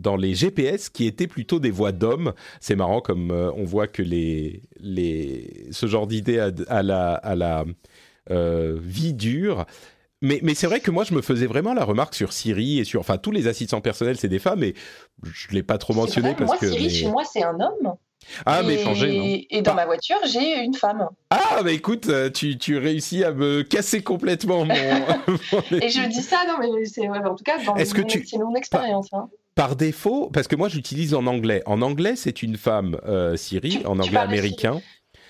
dans 0.00 0.16
les 0.16 0.34
GPS 0.34 0.88
qui 0.88 1.06
étaient 1.06 1.26
plutôt 1.26 1.60
des 1.60 1.70
voix 1.70 1.92
d'hommes. 1.92 2.32
C'est 2.60 2.76
marrant 2.76 3.00
comme 3.00 3.30
euh, 3.30 3.52
on 3.56 3.64
voit 3.64 3.86
que 3.86 4.02
les, 4.02 4.62
les, 4.80 5.66
ce 5.70 5.86
genre 5.86 6.06
d'idée 6.06 6.38
à, 6.68 6.82
la, 6.82 7.12
à 7.14 7.34
la 7.34 7.64
euh, 8.30 8.76
vie 8.80 9.14
dure. 9.14 9.66
Mais, 10.22 10.40
mais 10.42 10.54
c'est 10.54 10.66
vrai 10.66 10.80
que 10.80 10.90
moi, 10.90 11.04
je 11.04 11.14
me 11.14 11.22
faisais 11.22 11.46
vraiment 11.46 11.72
la 11.72 11.84
remarque 11.84 12.14
sur 12.14 12.32
Siri 12.32 12.78
et 12.78 12.84
sur. 12.84 13.00
Enfin, 13.00 13.16
tous 13.16 13.30
les 13.30 13.46
assistants 13.46 13.80
personnels, 13.80 14.18
c'est 14.18 14.28
des 14.28 14.38
femmes, 14.38 14.62
et 14.62 14.74
je 15.22 15.48
ne 15.48 15.54
l'ai 15.54 15.62
pas 15.62 15.78
trop 15.78 15.94
mentionné 15.94 16.34
parce 16.36 16.50
moi, 16.50 16.58
que. 16.58 16.68
Siri, 16.70 16.84
mais- 16.84 16.88
chez 16.90 17.08
moi, 17.08 17.22
c'est 17.24 17.42
un 17.42 17.58
homme. 17.58 17.94
Ah, 18.44 18.60
et, 18.62 18.66
mais 18.66 18.78
changé, 18.84 19.16
non 19.18 19.24
Et 19.50 19.62
dans 19.62 19.72
ma 19.74 19.86
voiture, 19.86 20.18
j'ai 20.30 20.62
une 20.62 20.74
femme. 20.74 21.08
Ah, 21.30 21.62
bah 21.64 21.72
écoute, 21.72 22.08
euh, 22.10 22.28
tu, 22.28 22.58
tu 22.58 22.76
réussis 22.76 23.24
à 23.24 23.32
me 23.32 23.62
casser 23.62 24.02
complètement 24.02 24.66
mon. 24.66 24.74
Et 25.80 25.88
je 25.88 26.06
dis 26.06 26.20
ça, 26.20 26.36
non, 26.46 26.56
mais 26.60 26.84
c'est 26.84 27.08
ouais, 27.08 27.18
en 27.18 27.34
tout 27.34 27.42
cas, 27.42 27.56
dans 27.64 27.74
Est-ce 27.76 27.94
que 27.94 28.02
mon- 28.02 28.06
tu- 28.06 28.26
c'est 28.26 28.36
mon 28.38 28.54
expérience. 28.54 29.08
hein. 29.14 29.30
Par 29.60 29.76
défaut, 29.76 30.30
parce 30.32 30.48
que 30.48 30.56
moi 30.56 30.68
j'utilise 30.68 31.14
en 31.14 31.26
anglais. 31.26 31.62
En 31.66 31.82
anglais, 31.82 32.14
c'est 32.16 32.42
une 32.42 32.56
femme 32.56 32.98
euh, 33.06 33.36
Siri, 33.36 33.78
Tu- 33.80 33.86
en 33.86 33.98
anglais 33.98 34.16
américain. 34.18 34.80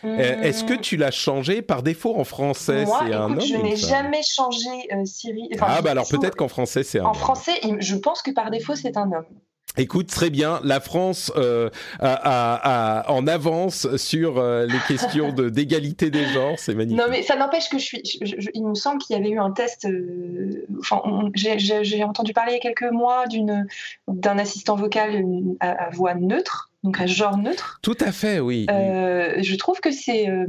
Euh, 0.05 0.41
Est-ce 0.43 0.65
que 0.65 0.73
tu 0.75 0.97
l'as 0.97 1.11
changé 1.11 1.61
par 1.63 1.83
défaut 1.83 2.17
en 2.17 2.25
français? 2.25 2.87
Moi, 2.87 3.03
un 3.03 3.07
écoute, 3.07 3.19
homme 3.21 3.41
je 3.41 3.57
n'ai 3.57 3.77
jamais 3.77 4.23
changé 4.23 4.69
euh, 4.93 5.05
Siri. 5.05 5.51
Enfin, 5.55 5.67
Ah 5.69 5.83
bah 5.83 5.91
alors 5.91 6.09
peut-être 6.09 6.37
qu'en 6.37 6.49
français 6.49 6.85
c'est 6.85 7.01
un 7.01 7.05
En 7.05 7.09
homme. 7.09 7.15
français, 7.17 7.53
je 7.81 7.97
pense 7.97 8.23
que 8.23 8.31
par 8.31 8.51
défaut, 8.51 8.75
c'est 8.77 8.97
un 8.97 9.11
homme. 9.13 9.27
Écoute, 9.77 10.09
très 10.09 10.31
bien. 10.31 10.61
La 10.65 10.81
France 10.81 11.33
euh, 11.37 11.71
a- 12.01 13.05
en 13.09 13.27
avance 13.27 13.97
sur 13.97 14.39
euh, 14.39 14.67
les 14.67 14.79
questions 14.89 15.33
de 15.33 15.49
d'égalité 15.49 16.11
des 16.11 16.27
genres, 16.27 16.59
c'est 16.59 16.75
magnifique. 16.75 16.99
Non, 17.01 17.07
mais 17.09 17.23
ça 17.23 17.37
n'empêche 17.37 17.69
que 17.69 17.79
je 17.79 17.85
suis. 17.85 18.03
je- 18.21 18.35
je- 18.39 18.51
il 18.55 18.65
me 18.67 18.75
semble 18.75 19.01
qu'il 19.01 19.17
y 19.17 19.19
avait 19.19 19.31
eu 19.31 19.39
un 19.39 19.53
test. 19.53 19.85
euh, 19.87 20.67
enfin, 20.81 21.01
j'ai- 21.35 22.05
entendu 22.05 22.33
parler 22.33 22.53
il 22.53 22.55
y 22.57 22.59
a 22.59 22.61
quelques 22.61 22.91
mois 22.93 23.27
d'une 23.27 23.67
d'un 24.09 24.39
assistant 24.39 24.75
vocal 24.77 25.25
à 25.61 25.89
voix 25.91 26.15
neutre, 26.15 26.70
donc 26.83 26.99
à 27.01 27.07
genre 27.07 27.37
neutre. 27.37 27.79
Tout 27.83 27.97
à 28.01 28.11
fait, 28.13 28.41
oui. 28.41 28.67
Euh, 28.71 29.35
je 29.43 29.55
trouve 29.57 29.81
que 29.81 29.91
c'est 29.91 30.29
euh, 30.29 30.47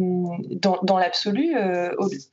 dans, 0.49 0.77
dans 0.83 0.97
l'absolu, 0.97 1.55
euh, 1.57 1.89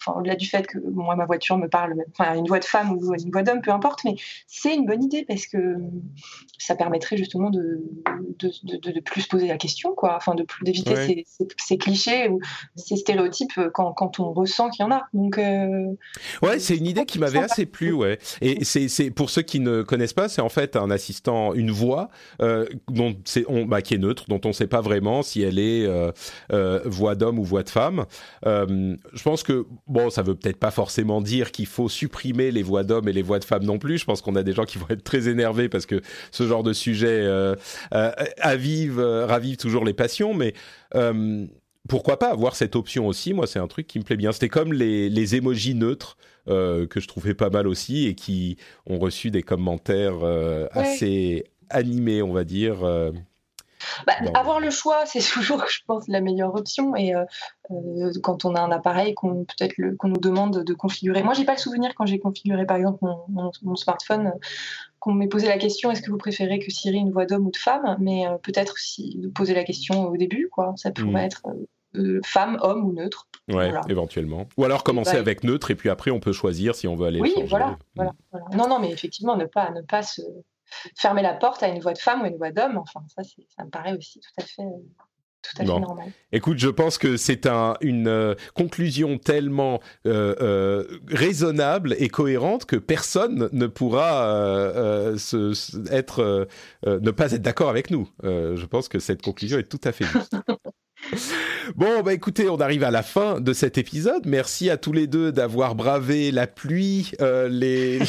au-delà 0.06 0.36
du 0.36 0.46
fait 0.46 0.66
que 0.66 0.78
moi 0.92 1.16
ma 1.16 1.26
voiture 1.26 1.58
me 1.58 1.68
parle, 1.68 1.94
enfin 2.16 2.34
une 2.36 2.46
voix 2.46 2.60
de 2.60 2.64
femme 2.64 2.92
ou 2.92 3.14
une 3.14 3.30
voix 3.32 3.42
d'homme, 3.42 3.60
peu 3.60 3.72
importe, 3.72 4.04
mais 4.04 4.14
c'est 4.46 4.74
une 4.74 4.86
bonne 4.86 5.02
idée 5.02 5.24
parce 5.26 5.46
que 5.46 5.76
ça 6.58 6.74
permettrait 6.76 7.16
justement 7.16 7.50
de, 7.50 7.82
de, 8.38 8.50
de, 8.64 8.76
de- 8.76 8.92
de 8.92 9.00
plus 9.00 9.22
se 9.22 9.28
poser 9.28 9.48
la 9.48 9.56
question, 9.56 9.94
quoi, 9.94 10.14
enfin 10.16 10.34
de 10.34 10.42
plus 10.44 10.64
d'éviter 10.64 10.94
Ouais. 10.94 11.06
ces, 11.06 11.24
ces- 11.26 11.48
ces 11.56 11.78
clichés 11.78 12.28
ou 12.28 12.40
ces 12.76 12.96
stéréotypes 12.96 13.58
quand, 13.74 13.92
quand 13.92 14.20
on 14.20 14.32
ressent 14.32 14.70
qu'il 14.70 14.84
y 14.84 14.88
en 14.88 14.92
a. 14.92 15.08
Donc 15.12 15.38
euh, 15.38 15.86
Ouais, 16.42 16.58
c'est 16.58 16.76
une 16.76 16.86
idée 16.86 17.04
qui 17.04 17.18
m'avait 17.18 17.40
assez 17.40 17.66
plu, 17.66 17.92
ouais. 17.92 18.18
Et 18.40 18.64
c'est, 18.64 18.88
c'est 18.88 19.10
pour 19.10 19.28
ceux 19.30 19.42
qui 19.42 19.60
ne 19.60 19.82
connaissent 19.82 20.12
pas, 20.12 20.28
c'est 20.28 20.40
en 20.42 20.48
fait 20.48 20.76
un 20.76 20.90
assistant, 20.90 21.52
une 21.54 21.70
voix 21.70 22.10
euh, 22.42 22.66
dont 22.88 23.14
c'est, 23.24 23.44
on, 23.48 23.64
bah, 23.66 23.82
qui 23.88 23.94
est 23.94 23.98
neutre, 23.98 24.24
dont 24.28 24.40
on 24.44 24.48
ne 24.48 24.52
sait 24.52 24.66
pas 24.66 24.80
vraiment 24.82 25.22
si 25.22 25.42
elle 25.42 25.58
est 25.58 25.86
euh, 25.86 26.12
euh, 26.52 26.80
voix 26.84 27.14
d'homme 27.14 27.38
ou 27.38 27.44
voix 27.44 27.62
de 27.62 27.70
femme. 27.70 28.04
Euh, 28.46 28.96
je 29.14 29.22
pense 29.22 29.42
que 29.42 29.64
bon, 29.86 30.10
ça 30.10 30.22
veut 30.22 30.34
peut-être 30.34 30.58
pas 30.58 30.70
forcément 30.70 31.20
dire 31.22 31.50
qu'il 31.52 31.66
faut 31.66 31.88
supprimer 31.88 32.50
les 32.50 32.62
voix 32.62 32.84
d'hommes 32.84 33.08
et 33.08 33.12
les 33.12 33.22
voix 33.22 33.38
de 33.38 33.44
femmes 33.44 33.64
non 33.64 33.78
plus. 33.78 33.98
Je 33.98 34.04
pense 34.04 34.20
qu'on 34.22 34.36
a 34.36 34.42
des 34.42 34.52
gens 34.52 34.64
qui 34.64 34.78
vont 34.78 34.86
être 34.90 35.02
très 35.04 35.28
énervés 35.28 35.68
parce 35.68 35.86
que 35.86 36.02
ce 36.30 36.46
genre 36.46 36.62
de 36.62 36.72
sujet 36.74 37.26
avive, 38.40 39.00
ravive 39.00 39.56
toujours 39.56 39.84
les 39.84 39.94
passions, 39.94 40.34
mais 40.34 40.54
pourquoi 41.88 42.18
pas 42.18 42.30
avoir 42.30 42.54
cette 42.54 42.76
option 42.76 43.06
aussi? 43.06 43.32
Moi, 43.32 43.46
c'est 43.46 43.58
un 43.58 43.66
truc 43.66 43.86
qui 43.86 43.98
me 43.98 44.04
plaît 44.04 44.16
bien. 44.16 44.32
C'était 44.32 44.48
comme 44.50 44.72
les, 44.72 45.08
les 45.08 45.36
émojis 45.36 45.74
neutres 45.74 46.16
euh, 46.48 46.86
que 46.86 47.00
je 47.00 47.08
trouvais 47.08 47.34
pas 47.34 47.48
mal 47.50 47.66
aussi 47.66 48.06
et 48.06 48.14
qui 48.14 48.56
ont 48.86 48.98
reçu 48.98 49.30
des 49.30 49.42
commentaires 49.42 50.18
euh, 50.22 50.66
Ouais. 50.74 50.82
assez 50.82 51.44
animés, 51.70 52.20
on 52.22 52.32
va 52.32 52.44
dire. 52.44 52.84
euh. 52.84 53.10
Bah, 54.06 54.14
avoir 54.34 54.60
le 54.60 54.70
choix, 54.70 55.04
c'est 55.06 55.20
toujours, 55.32 55.64
je 55.68 55.80
pense, 55.86 56.08
la 56.08 56.20
meilleure 56.20 56.54
option. 56.54 56.94
Et 56.96 57.14
euh, 57.14 57.24
euh, 57.70 58.12
quand 58.22 58.44
on 58.44 58.54
a 58.54 58.60
un 58.60 58.70
appareil 58.70 59.14
qu'on 59.14 59.44
peut-être 59.44 59.74
qu'on 59.98 60.08
nous 60.08 60.20
demande 60.20 60.64
de 60.64 60.74
configurer. 60.74 61.22
Moi, 61.22 61.34
j'ai 61.34 61.44
pas 61.44 61.52
le 61.54 61.58
souvenir 61.58 61.94
quand 61.94 62.06
j'ai 62.06 62.18
configuré, 62.18 62.66
par 62.66 62.76
exemple, 62.76 62.98
mon, 63.02 63.18
mon- 63.28 63.52
mon 63.62 63.76
smartphone, 63.76 64.28
euh, 64.28 64.38
qu'on 65.00 65.12
m'ait 65.12 65.28
posé 65.28 65.46
la 65.46 65.58
question 65.58 65.90
est-ce 65.92 66.02
que 66.02 66.10
vous 66.10 66.18
préférez 66.18 66.58
que 66.58 66.70
Siri 66.72 66.96
une 66.98 67.12
voix 67.12 67.24
d'homme 67.26 67.46
ou 67.46 67.50
de 67.52 67.56
femme? 67.56 67.96
Mais 68.00 68.26
euh, 68.26 68.36
peut-être 68.42 68.78
si 68.78 69.16
de 69.18 69.28
poser 69.28 69.54
la 69.54 69.64
question 69.64 70.08
au 70.08 70.16
début, 70.16 70.48
quoi. 70.50 70.74
Ça 70.76 70.90
pourrait 70.90 71.12
Mhm. 71.12 71.16
être 71.26 71.42
euh, 71.94 72.20
femme, 72.24 72.58
homme 72.62 72.84
ou 72.84 72.92
neutre. 72.92 73.26
Ouais, 73.48 73.70
Voilà. 73.70 73.80
éventuellement. 73.88 74.46
Ou 74.58 74.64
alors 74.64 74.84
commencer 74.84 75.14
bah, 75.14 75.20
avec 75.20 75.42
neutre 75.44 75.70
et 75.70 75.74
puis 75.74 75.88
après 75.88 76.10
on 76.10 76.20
peut 76.20 76.32
choisir 76.34 76.74
si 76.74 76.86
on 76.86 76.96
veut 76.96 77.06
aller 77.06 77.20
Oui, 77.20 77.28
le 77.30 77.34
changer. 77.42 77.48
voilà, 77.48 77.78
voilà, 77.96 78.12
voilà. 78.30 78.46
Non, 78.56 78.68
non, 78.68 78.78
mais 78.78 78.90
effectivement, 78.90 79.36
ne 79.36 79.46
pas, 79.46 79.70
ne 79.70 79.80
pas 79.80 80.02
se 80.02 80.20
fermer 80.96 81.22
la 81.22 81.34
porte 81.34 81.62
à 81.62 81.68
une 81.68 81.80
voix 81.80 81.92
de 81.92 81.98
femme 81.98 82.22
ou 82.22 82.26
une 82.26 82.36
voix 82.36 82.50
d'homme. 82.52 82.78
Enfin, 82.78 83.00
ça, 83.14 83.22
ça 83.56 83.64
me 83.64 83.70
paraît 83.70 83.96
aussi 83.96 84.20
tout 84.20 84.30
à 84.42 84.44
fait, 84.44 84.62
euh, 84.62 84.66
tout 85.42 85.62
à 85.62 85.64
Bon. 85.64 85.74
fait 85.76 85.80
normal. 85.80 86.12
Écoute, 86.32 86.58
je 86.58 86.68
pense 86.68 86.98
que 86.98 87.16
c'est 87.16 87.46
un, 87.46 87.74
une 87.80 88.08
euh, 88.08 88.34
conclusion 88.54 89.18
tellement 89.18 89.80
euh, 90.06 90.34
euh, 90.40 90.98
raisonnable 91.08 91.94
et 91.98 92.08
cohérente 92.08 92.64
que 92.66 92.76
personne 92.76 93.48
ne 93.52 93.66
pourra 93.66 95.12
se, 95.16 95.54
se- 95.54 95.92
être, 95.92 96.48
ne 96.86 97.10
pas 97.10 97.32
être 97.32 97.42
d'accord 97.42 97.70
avec 97.70 97.90
nous. 97.90 98.08
Je 98.22 98.66
pense 98.66 98.88
que 98.88 98.98
cette 98.98 99.22
conclusion 99.22 99.58
est 99.58 99.68
tout 99.68 99.80
à 99.84 99.92
fait 99.92 100.04
juste. 100.04 100.36
Bon, 101.76 102.02
bah 102.02 102.14
écoutez, 102.14 102.48
on 102.48 102.56
arrive 102.56 102.82
à 102.82 102.90
la 102.90 103.02
fin 103.02 103.40
de 103.40 103.52
cet 103.52 103.78
épisode. 103.78 104.26
Merci 104.26 104.70
à 104.70 104.76
tous 104.76 104.92
les 104.92 105.06
deux 105.06 105.32
d'avoir 105.32 105.74
bravé 105.74 106.30
la 106.30 106.46
pluie, 106.46 107.12
euh, 107.20 107.48
les, 107.50 108.00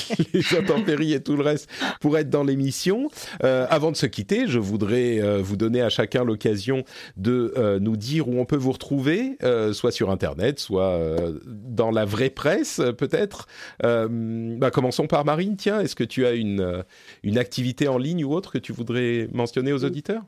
intempéries 0.58 1.14
et 1.14 1.22
tout 1.22 1.36
le 1.36 1.44
reste 1.44 1.70
pour 2.00 2.18
être 2.18 2.30
dans 2.30 2.44
l'émission. 2.44 3.10
Euh, 3.44 3.68
avant 3.70 3.92
de 3.92 3.98
se 3.98 4.06
quitter, 4.06 4.48
je 4.48 4.60
voudrais 4.60 5.20
euh, 5.20 5.40
vous 5.42 5.58
donner 5.58 5.82
à 5.82 5.90
chacun 5.90 6.24
l'occasion 6.24 6.84
de 7.18 7.54
nous 7.82 7.98
dire 7.98 8.28
où 8.28 8.40
on 8.40 8.46
peut 8.46 8.56
vous 8.56 8.72
retrouver, 8.72 9.38
soit 9.74 9.92
sur 9.92 10.10
Internet, 10.10 10.60
soit 10.60 11.00
dans 11.46 11.92
la 11.92 12.06
vraie 12.06 12.30
presse, 12.30 12.82
peut-être. 12.98 13.48
Bah, 13.82 14.72
commençons 14.72 15.08
par 15.08 15.26
Marine. 15.26 15.56
Tiens, 15.58 15.82
est-ce 15.82 15.96
que 15.96 16.04
tu 16.04 16.26
as 16.26 16.34
une, 16.34 16.84
une 17.24 17.38
activité 17.38 17.88
en 17.88 17.98
ligne 17.98 18.24
ou 18.24 18.34
autre 18.34 18.52
que 18.52 18.58
tu 18.58 18.72
voudrais 18.72 19.28
mentionner 19.32 19.74
aux 19.74 19.84
auditeurs? 19.84 20.24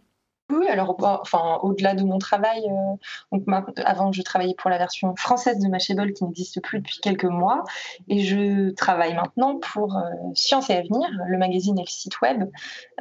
Alors, 0.70 0.96
enfin, 1.00 1.60
au-delà 1.64 1.94
de 1.96 2.04
mon 2.04 2.18
travail, 2.18 2.64
euh, 2.66 2.96
donc, 3.32 3.44
avant, 3.86 4.12
je 4.12 4.22
travaillais 4.22 4.56
pour 4.56 4.70
la 4.70 4.78
version 4.78 5.16
française 5.16 5.60
de 5.60 5.68
Mashable 5.68 6.14
qui 6.14 6.24
n'existe 6.24 6.62
plus 6.62 6.80
depuis 6.80 7.00
quelques 7.00 7.26
mois. 7.26 7.64
Et 8.08 8.24
je 8.24 8.72
travaille 8.72 9.14
maintenant 9.14 9.58
pour 9.58 9.98
euh, 9.98 10.02
Science 10.36 10.70
et 10.70 10.76
Avenir, 10.76 11.10
le 11.28 11.38
magazine 11.38 11.78
et 11.80 11.84
le 11.84 11.90
site 11.90 12.22
web, 12.22 12.50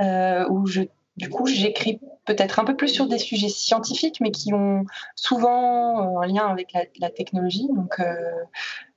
euh, 0.01 0.49
où 0.49 0.67
je, 0.67 0.83
du 1.17 1.29
coup, 1.29 1.47
j'écris 1.47 2.01
peut-être 2.25 2.59
un 2.59 2.65
peu 2.65 2.77
plus 2.77 2.89
sur 2.89 3.07
des 3.07 3.19
sujets 3.19 3.49
scientifiques, 3.49 4.21
mais 4.21 4.31
qui 4.31 4.55
ont 4.55 4.85
souvent 5.15 6.21
un 6.21 6.27
lien 6.27 6.47
avec 6.47 6.73
la, 6.73 6.85
la 6.99 7.11
technologie. 7.11 7.69
Donc, 7.75 8.01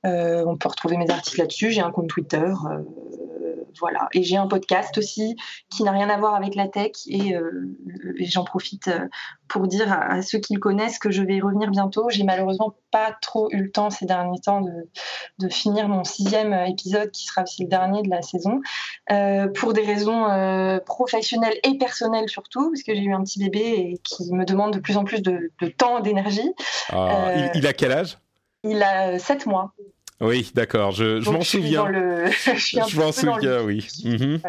on 0.03 0.57
peut 0.57 0.69
retrouver 0.69 0.97
mes 0.97 1.09
articles 1.09 1.39
là-dessus. 1.39 1.71
J'ai 1.71 1.81
un 1.81 1.91
compte 1.91 2.09
Twitter. 2.09 2.53
Euh, 3.73 3.79
voilà. 3.79 4.07
Et 4.13 4.23
j'ai 4.23 4.37
un 4.37 4.47
podcast 4.47 4.97
aussi 4.97 5.35
qui 5.69 5.83
n'a 5.83 5.91
rien 5.91 6.09
à 6.09 6.17
voir 6.17 6.35
avec 6.35 6.55
la 6.55 6.67
tech. 6.67 6.91
Et, 7.07 7.35
euh, 7.35 7.75
et 8.17 8.25
j'en 8.25 8.43
profite 8.43 8.87
euh, 8.87 9.07
pour 9.47 9.67
dire 9.67 9.91
à, 9.91 10.13
à 10.13 10.21
ceux 10.21 10.39
qui 10.39 10.53
le 10.53 10.59
connaissent 10.59 10.99
que 10.99 11.11
je 11.11 11.23
vais 11.23 11.35
y 11.35 11.41
revenir 11.41 11.69
bientôt. 11.69 12.09
J'ai 12.09 12.23
malheureusement 12.23 12.75
pas 12.91 13.15
trop 13.21 13.49
eu 13.51 13.63
le 13.63 13.71
temps 13.71 13.89
ces 13.89 14.05
derniers 14.05 14.39
temps 14.39 14.61
de, 14.61 14.89
de 15.39 15.49
finir 15.49 15.87
mon 15.87 16.03
sixième 16.03 16.53
épisode, 16.53 17.11
qui 17.11 17.25
sera 17.25 17.43
aussi 17.43 17.63
le 17.63 17.69
dernier 17.69 18.03
de 18.03 18.09
la 18.09 18.21
saison, 18.21 18.61
euh, 19.11 19.47
pour 19.47 19.73
des 19.73 19.81
raisons 19.81 20.29
euh, 20.29 20.79
professionnelles 20.79 21.57
et 21.63 21.77
personnelles 21.77 22.29
surtout, 22.29 22.69
parce 22.69 22.83
que 22.83 22.93
j'ai 22.93 23.01
eu 23.01 23.13
un 23.13 23.23
petit 23.23 23.39
bébé 23.39 23.59
et 23.59 23.99
qui 24.03 24.31
me 24.33 24.45
demande 24.45 24.73
de 24.73 24.79
plus 24.79 24.97
en 24.97 25.03
plus 25.03 25.21
de, 25.21 25.51
de 25.59 25.67
temps 25.67 25.99
et 25.99 26.01
d'énergie. 26.01 26.53
Ah, 26.89 27.29
Euh, 27.29 27.49
il, 27.53 27.59
il 27.59 27.67
a 27.67 27.73
quel 27.73 27.91
âge? 27.91 28.17
Il 28.63 28.81
a 28.81 29.19
7 29.19 29.45
mois. 29.45 29.73
Oui, 30.23 30.51
d'accord, 30.55 30.91
je, 30.91 31.21
je 31.21 31.29
m'en 31.29 31.41
souviens. 31.41 31.85
le- 31.85 32.25
je 32.31 32.79
m'en 32.97 33.05
dans 33.05 33.05
le- 33.07 33.11
souviens, 33.11 33.61
oui. 33.63 33.87
Mhm. 34.03 34.39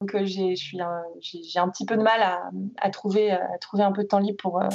Donc 0.00 0.14
euh, 0.14 0.24
j'ai 0.24 1.58
un- 1.58 1.68
petit 1.70 1.84
peu 1.84 1.96
de 1.96 2.02
mal 2.02 2.22
à, 2.22 2.50
à 2.80 2.88
trouver 2.90 3.32
à 3.32 3.58
trouver 3.60 3.82
un 3.82 3.90
peu 3.90 4.04
de 4.04 4.06
temps 4.06 4.20
libre 4.20 4.36
pour 4.40 4.62
euh, 4.62 4.68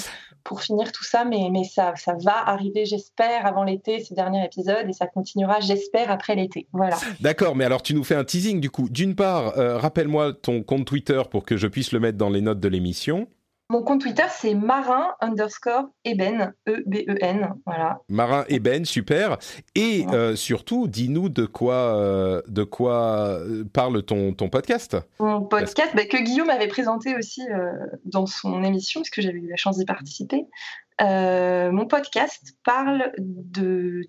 pour 0.44 0.62
finir 0.62 0.92
tout 0.92 1.06
ça, 1.06 1.24
mais 1.24 1.48
mais 1.50 1.64
ça 1.64 1.94
ça 1.96 2.14
va 2.22 2.36
arriver, 2.50 2.84
j'espère, 2.86 3.46
avant 3.46 3.64
l'été, 3.64 4.04
ce 4.04 4.14
dernier 4.14 4.44
épisode, 4.46 4.90
et 4.90 4.92
ça 4.92 5.08
continuera, 5.08 5.62
j'espère, 5.62 6.12
après 6.12 6.36
l'été. 6.36 6.68
Voilà. 6.74 6.98
D'accord, 7.22 7.56
mais 7.56 7.64
alors 7.64 7.82
tu 7.82 7.94
nous 7.94 8.04
fais 8.04 8.16
un 8.16 8.26
teasing 8.26 8.60
du 8.60 8.70
coup. 8.70 8.90
D'une 8.90 9.16
part, 9.16 9.58
euh, 9.58 9.78
rappelle-moi 9.78 10.34
ton 10.34 10.62
compte 10.62 10.86
Twitter 10.86 11.22
pour 11.32 11.46
que 11.46 11.56
je 11.56 11.68
puisse 11.68 11.94
le 11.94 12.02
mettre 12.02 12.18
dans 12.18 12.30
les 12.30 12.42
notes 12.42 12.60
de 12.60 12.68
l'émission. 12.68 13.30
Mon 13.74 13.82
compte 13.82 14.02
Twitter, 14.02 14.26
c'est 14.30 14.54
marin 14.54 15.16
underscore 15.20 15.86
eben, 16.06 16.54
E-B-E-N. 16.70 17.56
Voilà. 17.66 18.02
Marin 18.08 18.46
Eben, 18.48 18.86
super. 18.86 19.40
Et 19.74 20.06
euh, 20.14 20.36
surtout, 20.36 20.88
dis-nous 20.88 21.28
de 21.30 21.48
quoi, 21.48 21.98
euh, 21.98 22.44
de 22.48 22.64
quoi 22.64 23.40
parle 23.74 24.04
ton, 24.04 24.36
ton 24.36 24.50
podcast. 24.50 24.96
Mon 25.20 25.42
podcast, 25.42 25.90
bah, 25.96 26.06
que 26.06 26.22
Guillaume 26.22 26.52
avait 26.52 26.68
présenté 26.68 27.16
aussi 27.16 27.42
dans 28.06 28.28
son 28.28 28.64
émission, 28.64 29.02
parce 29.02 29.10
que 29.10 29.24
j'avais 29.24 29.40
eu 29.40 29.50
la 29.50 29.56
chance 29.56 29.80
d'y 29.80 29.86
participer. 29.86 30.46
mon 31.02 31.88
podcast 31.88 32.56
parle 32.64 33.12
de, 33.18 34.08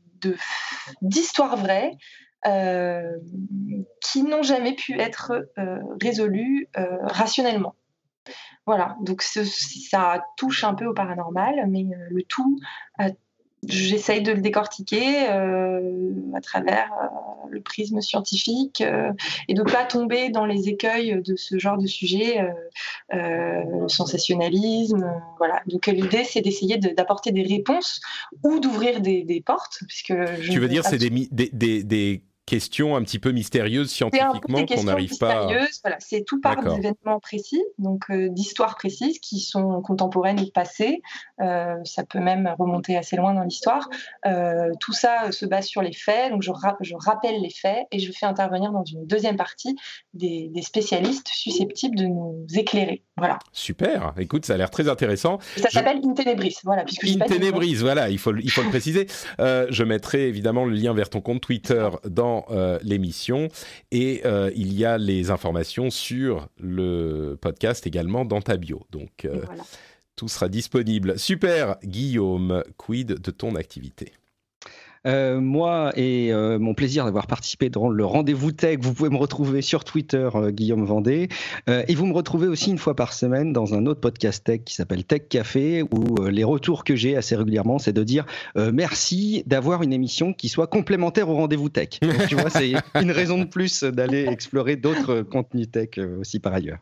d'histoires 1.01 1.57
vraies 1.57 1.93
euh, 2.47 3.17
qui 4.03 4.23
n'ont 4.23 4.43
jamais 4.43 4.75
pu 4.75 5.01
être 5.01 5.33
euh, 5.59 5.79
résolues 6.03 6.69
euh, 6.77 6.99
rationnellement. 7.01 7.75
Voilà, 8.67 8.97
donc 9.01 9.23
ça 9.23 10.25
touche 10.37 10.65
un 10.65 10.75
peu 10.75 10.87
au 10.87 10.95
paranormal, 10.95 11.67
mais 11.69 11.87
le 12.11 12.23
tout 12.23 12.59
j'essaye 13.69 14.23
de 14.23 14.33
le 14.33 14.41
décortiquer 14.41 15.27
à 15.27 16.41
travers 16.43 16.91
le 17.51 17.61
prisme 17.61 18.01
scientifique 18.01 18.83
et 19.49 19.55
de 19.55 19.63
ne 19.63 19.71
pas 19.71 19.85
tomber 19.85 20.31
dans 20.31 20.45
les 20.45 20.69
écueils 20.69 21.21
de 21.23 21.37
ce 21.37 21.59
genre 21.59 21.79
de 21.79 21.87
sujet, 21.87 22.47
le 23.13 23.89
sensationnalisme. 23.89 25.11
voilà. 25.39 25.63
Donc 25.67 25.87
l'idée, 25.87 26.25
c'est 26.25 26.41
d'essayer 26.41 26.79
d'apporter 26.79 27.33
des 27.33 27.43
réponses 27.43 28.01
ou 28.43 28.59
d'ouvrir 28.59 29.01
des, 29.01 29.43
portes. 29.45 29.79
Puisque 29.89 30.15
tu 30.43 30.59
veux 30.59 30.69
dire, 30.69 30.85
c'est 30.85 30.99
des, 30.99 31.11
des, 31.83 32.23
des 32.47 32.57
questions 32.57 32.97
un 32.97 33.03
petit 33.03 33.19
peu 33.19 33.33
mystérieuses 33.33 33.91
scientifiquement 33.91 34.65
qu'on 34.67 34.85
n'arrive 34.85 35.17
pas. 35.19 35.47
Voilà, 35.83 35.97
c'est 35.99 36.25
tout 36.25 36.41
part 36.41 36.63
d'événements 36.63 37.21
précis, 37.21 37.63
donc 37.79 38.05
euh, 38.11 38.29
d'histoires 38.29 38.77
précises 38.77 39.19
qui 39.19 39.41
sont 39.41 39.81
contemporaines 39.83 40.41
ou 40.41 40.51
passées. 40.51 41.03
Euh, 41.41 41.77
ça 41.85 42.05
peut 42.05 42.21
même 42.21 42.55
remonter 42.59 42.97
assez 42.97 43.17
loin 43.17 43.35
dans 43.35 43.43
l'histoire. 43.43 43.89
Euh, 44.27 44.71
tout 44.81 44.93
ça 44.93 45.33
se 45.33 45.47
base 45.47 45.67
sur 45.67 45.83
les 45.83 45.93
faits, 45.93 46.31
donc 46.31 46.43
je, 46.43 46.51
je, 46.81 46.95
rappelle 46.97 47.41
les 47.41 47.51
faits 47.51 47.87
et 47.91 47.99
je 47.99 48.13
fais 48.13 48.27
intervenir 48.27 48.73
dans 48.73 48.85
une 48.85 49.07
deuxième 49.07 49.37
partie 49.37 49.77
des, 50.13 50.51
spécialistes 50.63 51.29
susceptibles 51.29 51.97
de 51.97 52.07
nous 52.07 52.47
éclairer. 52.55 53.03
Voilà. 53.17 53.39
Super. 53.53 54.15
Écoute, 54.19 54.47
ça 54.47 54.55
a 54.55 54.57
l'air 54.57 54.71
très 54.71 54.89
intéressant. 54.89 55.39
ça 55.57 55.71
s'appelle 55.71 56.01
Intenebris. 56.03 56.57
Voilà, 56.65 56.85
puisque 56.85 57.05
Intenebris. 57.05 57.75
Voilà, 57.75 58.09
il 58.09 58.19
faut 58.19 58.35
il 58.37 58.51
faut 58.51 58.63
le 58.63 58.71
préciser. 58.71 59.07
je 59.39 59.83
mettrai 59.85 60.29
évidemment 60.29 60.65
le 60.65 60.75
lien 60.75 60.95
vers 60.95 61.11
ton 61.11 61.21
compte 61.21 61.41
Twitter 61.41 61.89
dans 62.05 62.34
euh, 62.51 62.79
l'émission. 62.83 63.49
Et 63.91 64.23
euh, 64.25 64.51
il 64.55 64.73
y 64.73 64.85
a 64.85 64.99
les 64.99 65.31
informations 65.31 65.91
sur 65.91 66.49
le 66.59 67.37
podcast 67.41 67.87
également 67.87 68.25
dans 68.25 68.41
ta 68.41 68.57
bio. 68.57 68.83
Donc, 68.91 69.25
euh, 69.25 69.43
tout 70.17 70.29
sera 70.29 70.49
disponible. 70.49 71.19
Super, 71.19 71.77
Guillaume, 71.83 72.63
quid 72.77 73.21
de 73.21 73.31
ton 73.31 73.55
activité? 73.57 74.13
Euh, 75.07 75.41
moi 75.41 75.93
et 75.97 76.33
euh, 76.33 76.59
mon 76.59 76.75
plaisir 76.75 77.05
d'avoir 77.05 77.27
participé 77.27 77.69
dans 77.69 77.89
le 77.89 78.05
rendez-vous 78.05 78.53
tech, 78.53 78.79
vous 78.81 78.95
pouvez 78.95 79.11
me 79.11 79.17
retrouver 79.17 79.61
sur 79.61 79.85
Twitter, 79.85 80.29
euh, 80.35 80.51
Guillaume 80.51 80.85
Vendée, 80.85 81.29
et 81.67 81.95
vous 81.95 82.07
me 82.07 82.13
retrouvez 82.13 82.47
aussi 82.47 82.71
une 82.71 82.79
fois 82.79 82.97
par 82.97 83.13
semaine 83.13 83.53
dans 83.53 83.75
un 83.75 83.87
autre 83.87 84.01
podcast 84.01 84.45
tech 84.45 84.61
qui 84.65 84.75
s'appelle 84.75 85.05
Tech 85.05 85.23
Café, 85.29 85.83
où 85.83 86.25
les 86.27 86.45
retours 86.45 86.85
que 86.85 86.97
j'ai 86.97 87.17
assez 87.17 87.37
régulièrement, 87.37 87.79
c'est 87.79 87.93
de 87.93 88.03
dire 88.03 88.25
merci 88.57 89.43
d'avoir 89.47 89.83
une 89.83 89.93
émission 89.93 90.33
qui 90.33 90.49
soit 90.49 90.67
complémentaire 90.67 91.29
au 91.29 91.35
rendez-vous 91.35 91.69
tech. 91.69 92.01
Donc, 92.03 92.27
tu 92.29 92.35
vois, 92.35 92.51
c'est 92.51 92.73
une 93.01 93.11
raison 93.11 93.39
de 93.39 93.45
plus 93.45 93.85
d'aller 93.85 94.27
explorer 94.27 94.77
d'autres 94.77 95.23
contenus 95.23 95.71
tech 95.71 95.99
aussi 96.21 96.39
par 96.39 96.55
ailleurs. 96.55 96.79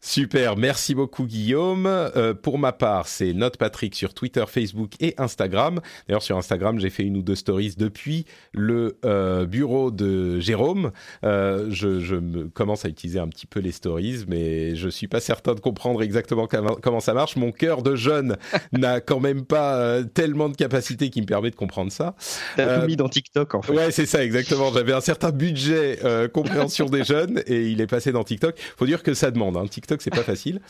Super, 0.00 0.56
merci 0.56 0.94
beaucoup 0.94 1.24
Guillaume. 1.26 1.86
Euh, 1.86 2.34
pour 2.34 2.58
ma 2.58 2.72
part, 2.72 3.08
c'est 3.08 3.32
Note 3.32 3.56
Patrick 3.56 3.94
sur 3.94 4.14
Twitter, 4.14 4.44
Facebook 4.46 4.92
et 5.00 5.14
Instagram. 5.18 5.80
D'ailleurs, 6.06 6.22
sur 6.22 6.36
Instagram, 6.36 6.78
j'ai 6.78 6.90
fait 6.90 7.02
une 7.02 7.16
ou 7.16 7.22
deux 7.22 7.34
stories 7.34 7.74
depuis 7.76 8.26
le 8.52 8.98
euh, 9.04 9.46
bureau 9.46 9.90
de 9.90 10.38
Jérôme. 10.38 10.92
Euh, 11.24 11.66
je, 11.70 12.00
je 12.00 12.16
me 12.16 12.48
commence 12.48 12.84
à 12.84 12.88
utiliser 12.88 13.18
un 13.18 13.28
petit 13.28 13.46
peu 13.46 13.60
les 13.60 13.72
stories, 13.72 14.24
mais 14.28 14.76
je 14.76 14.88
suis 14.88 15.08
pas 15.08 15.20
certain 15.20 15.54
de 15.54 15.60
comprendre 15.60 16.02
exactement 16.02 16.46
comment 16.46 17.00
ça 17.00 17.14
marche. 17.14 17.36
Mon 17.36 17.52
cœur 17.52 17.82
de 17.82 17.96
jeune 17.96 18.36
n'a 18.72 19.00
quand 19.00 19.20
même 19.20 19.44
pas 19.44 20.02
tellement 20.14 20.48
de 20.48 20.56
capacité 20.56 21.10
qui 21.10 21.20
me 21.20 21.26
permet 21.26 21.50
de 21.50 21.56
comprendre 21.56 21.90
ça. 21.90 22.14
T'as 22.56 22.80
tout 22.80 22.86
mis 22.86 22.96
dans 22.96 23.08
TikTok 23.08 23.54
en 23.54 23.62
fait. 23.62 23.72
Ouais, 23.72 23.90
c'est 23.90 24.06
ça 24.06 24.22
exactement. 24.22 24.72
J'avais 24.72 24.92
un 24.92 25.00
certain 25.00 25.30
budget 25.30 25.98
compréhension 26.32 26.86
des 26.86 27.04
jeunes 27.04 27.42
et 27.46 27.66
il 27.68 27.80
est 27.80 27.86
passé 27.86 28.12
dans 28.12 28.24
TikTok. 28.24 28.56
Faut 28.76 28.86
dire 28.86 29.02
que 29.02 29.14
ça 29.14 29.30
demande. 29.30 29.56
Hein. 29.56 29.66
TikTok 29.66 29.85
c'est 30.00 30.10
pas 30.10 30.22
facile. 30.22 30.60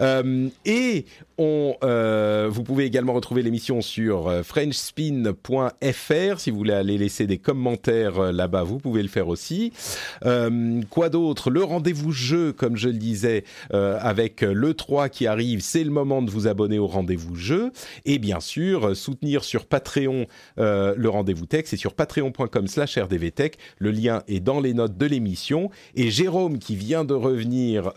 Euh, 0.00 0.48
et 0.64 1.06
on, 1.38 1.74
euh, 1.82 2.48
vous 2.50 2.62
pouvez 2.62 2.84
également 2.84 3.12
retrouver 3.12 3.42
l'émission 3.42 3.80
sur 3.80 4.28
euh, 4.28 4.42
frenchspin.fr 4.42 6.40
si 6.40 6.50
vous 6.50 6.56
voulez 6.56 6.74
aller 6.74 6.98
laisser 6.98 7.26
des 7.26 7.38
commentaires 7.38 8.32
là-bas, 8.32 8.62
vous 8.62 8.78
pouvez 8.78 9.02
le 9.02 9.08
faire 9.08 9.28
aussi. 9.28 9.72
quoi 10.90 11.08
d'autre? 11.08 11.50
Le 11.50 11.62
rendez-vous 11.62 12.12
jeu, 12.12 12.52
comme 12.52 12.76
je 12.76 12.88
le 12.88 12.94
disais, 12.94 13.44
avec 13.72 14.42
le 14.42 14.74
3 14.74 15.08
qui 15.08 15.26
arrive, 15.26 15.60
c'est 15.60 15.84
le 15.84 15.90
moment 15.90 16.22
de 16.22 16.30
vous 16.30 16.46
abonner 16.46 16.78
au 16.78 16.86
rendez-vous 16.86 17.36
jeu 17.36 17.72
et 18.04 18.18
bien 18.18 18.40
sûr 18.40 18.96
soutenir 18.96 19.44
sur 19.44 19.66
Patreon 19.66 20.26
le 20.56 21.06
rendez-vous 21.08 21.46
tech, 21.46 21.64
c'est 21.66 21.76
sur 21.76 21.94
patreon.com/rdvtech. 21.94 23.58
Le 23.78 23.90
lien 23.90 24.22
est 24.28 24.40
dans 24.40 24.60
les 24.60 24.74
notes 24.74 24.96
de 24.96 25.06
l'émission 25.06 25.70
et 25.94 26.10
Jérôme 26.10 26.58
qui 26.58 26.76
vient 26.76 27.04
de 27.04 27.14
revenir 27.14 27.92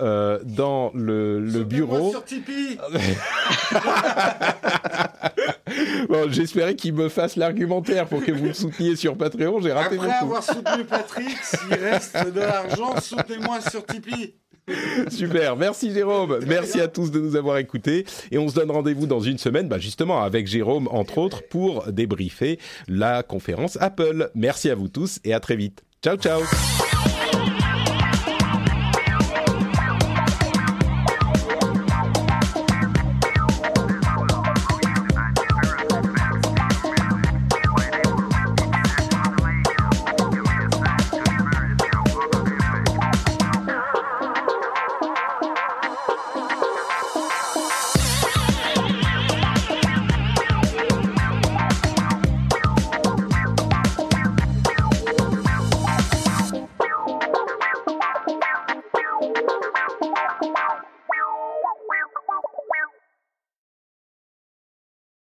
dans 0.46 0.67
le, 0.94 1.64
bureau. 1.64 2.12
sur 2.12 2.24
Tipeee 2.24 2.78
bon, 6.10 6.32
j'espérais 6.32 6.76
qu'il 6.76 6.94
me 6.94 7.10
fasse 7.10 7.36
l'argumentaire 7.36 8.08
pour 8.08 8.24
que 8.24 8.32
vous 8.32 8.46
le 8.46 8.54
souteniez 8.54 8.96
sur 8.96 9.18
Patreon. 9.18 9.62
J'ai 9.62 9.72
raté 9.72 9.96
Après 9.96 10.12
avoir 10.12 10.44
soutenu 10.44 10.84
Patrick, 10.86 11.38
s'il 11.44 11.74
reste 11.74 12.18
de 12.34 12.40
l'argent, 12.40 13.00
soutenez-moi 13.00 13.62
sur 13.62 13.86
Tipeee. 13.86 14.36
Super, 15.10 15.56
merci 15.56 15.94
Jérôme, 15.94 16.40
merci 16.46 16.82
à 16.82 16.88
tous 16.88 17.10
de 17.10 17.20
nous 17.20 17.36
avoir 17.36 17.58
écoutés 17.58 18.06
et 18.32 18.38
on 18.38 18.50
se 18.50 18.56
donne 18.56 18.70
rendez-vous 18.70 19.08
dans 19.08 19.22
une 19.22 19.38
semaine, 19.38 19.70
bah 19.70 19.80
justement 19.80 20.22
avec 20.22 20.48
Jérôme 20.48 20.90
entre 20.92 21.20
autres 21.20 21.42
pour 21.48 21.90
débriefer 21.92 22.60
la 22.88 23.24
conférence 23.24 23.78
Apple. 23.80 24.30
Merci 24.36 24.70
à 24.70 24.76
vous 24.76 24.90
tous 24.90 25.20
et 25.24 25.34
à 25.34 25.40
très 25.40 25.56
vite. 25.56 25.84
Ciao 26.04 26.18
ciao. 26.18 26.42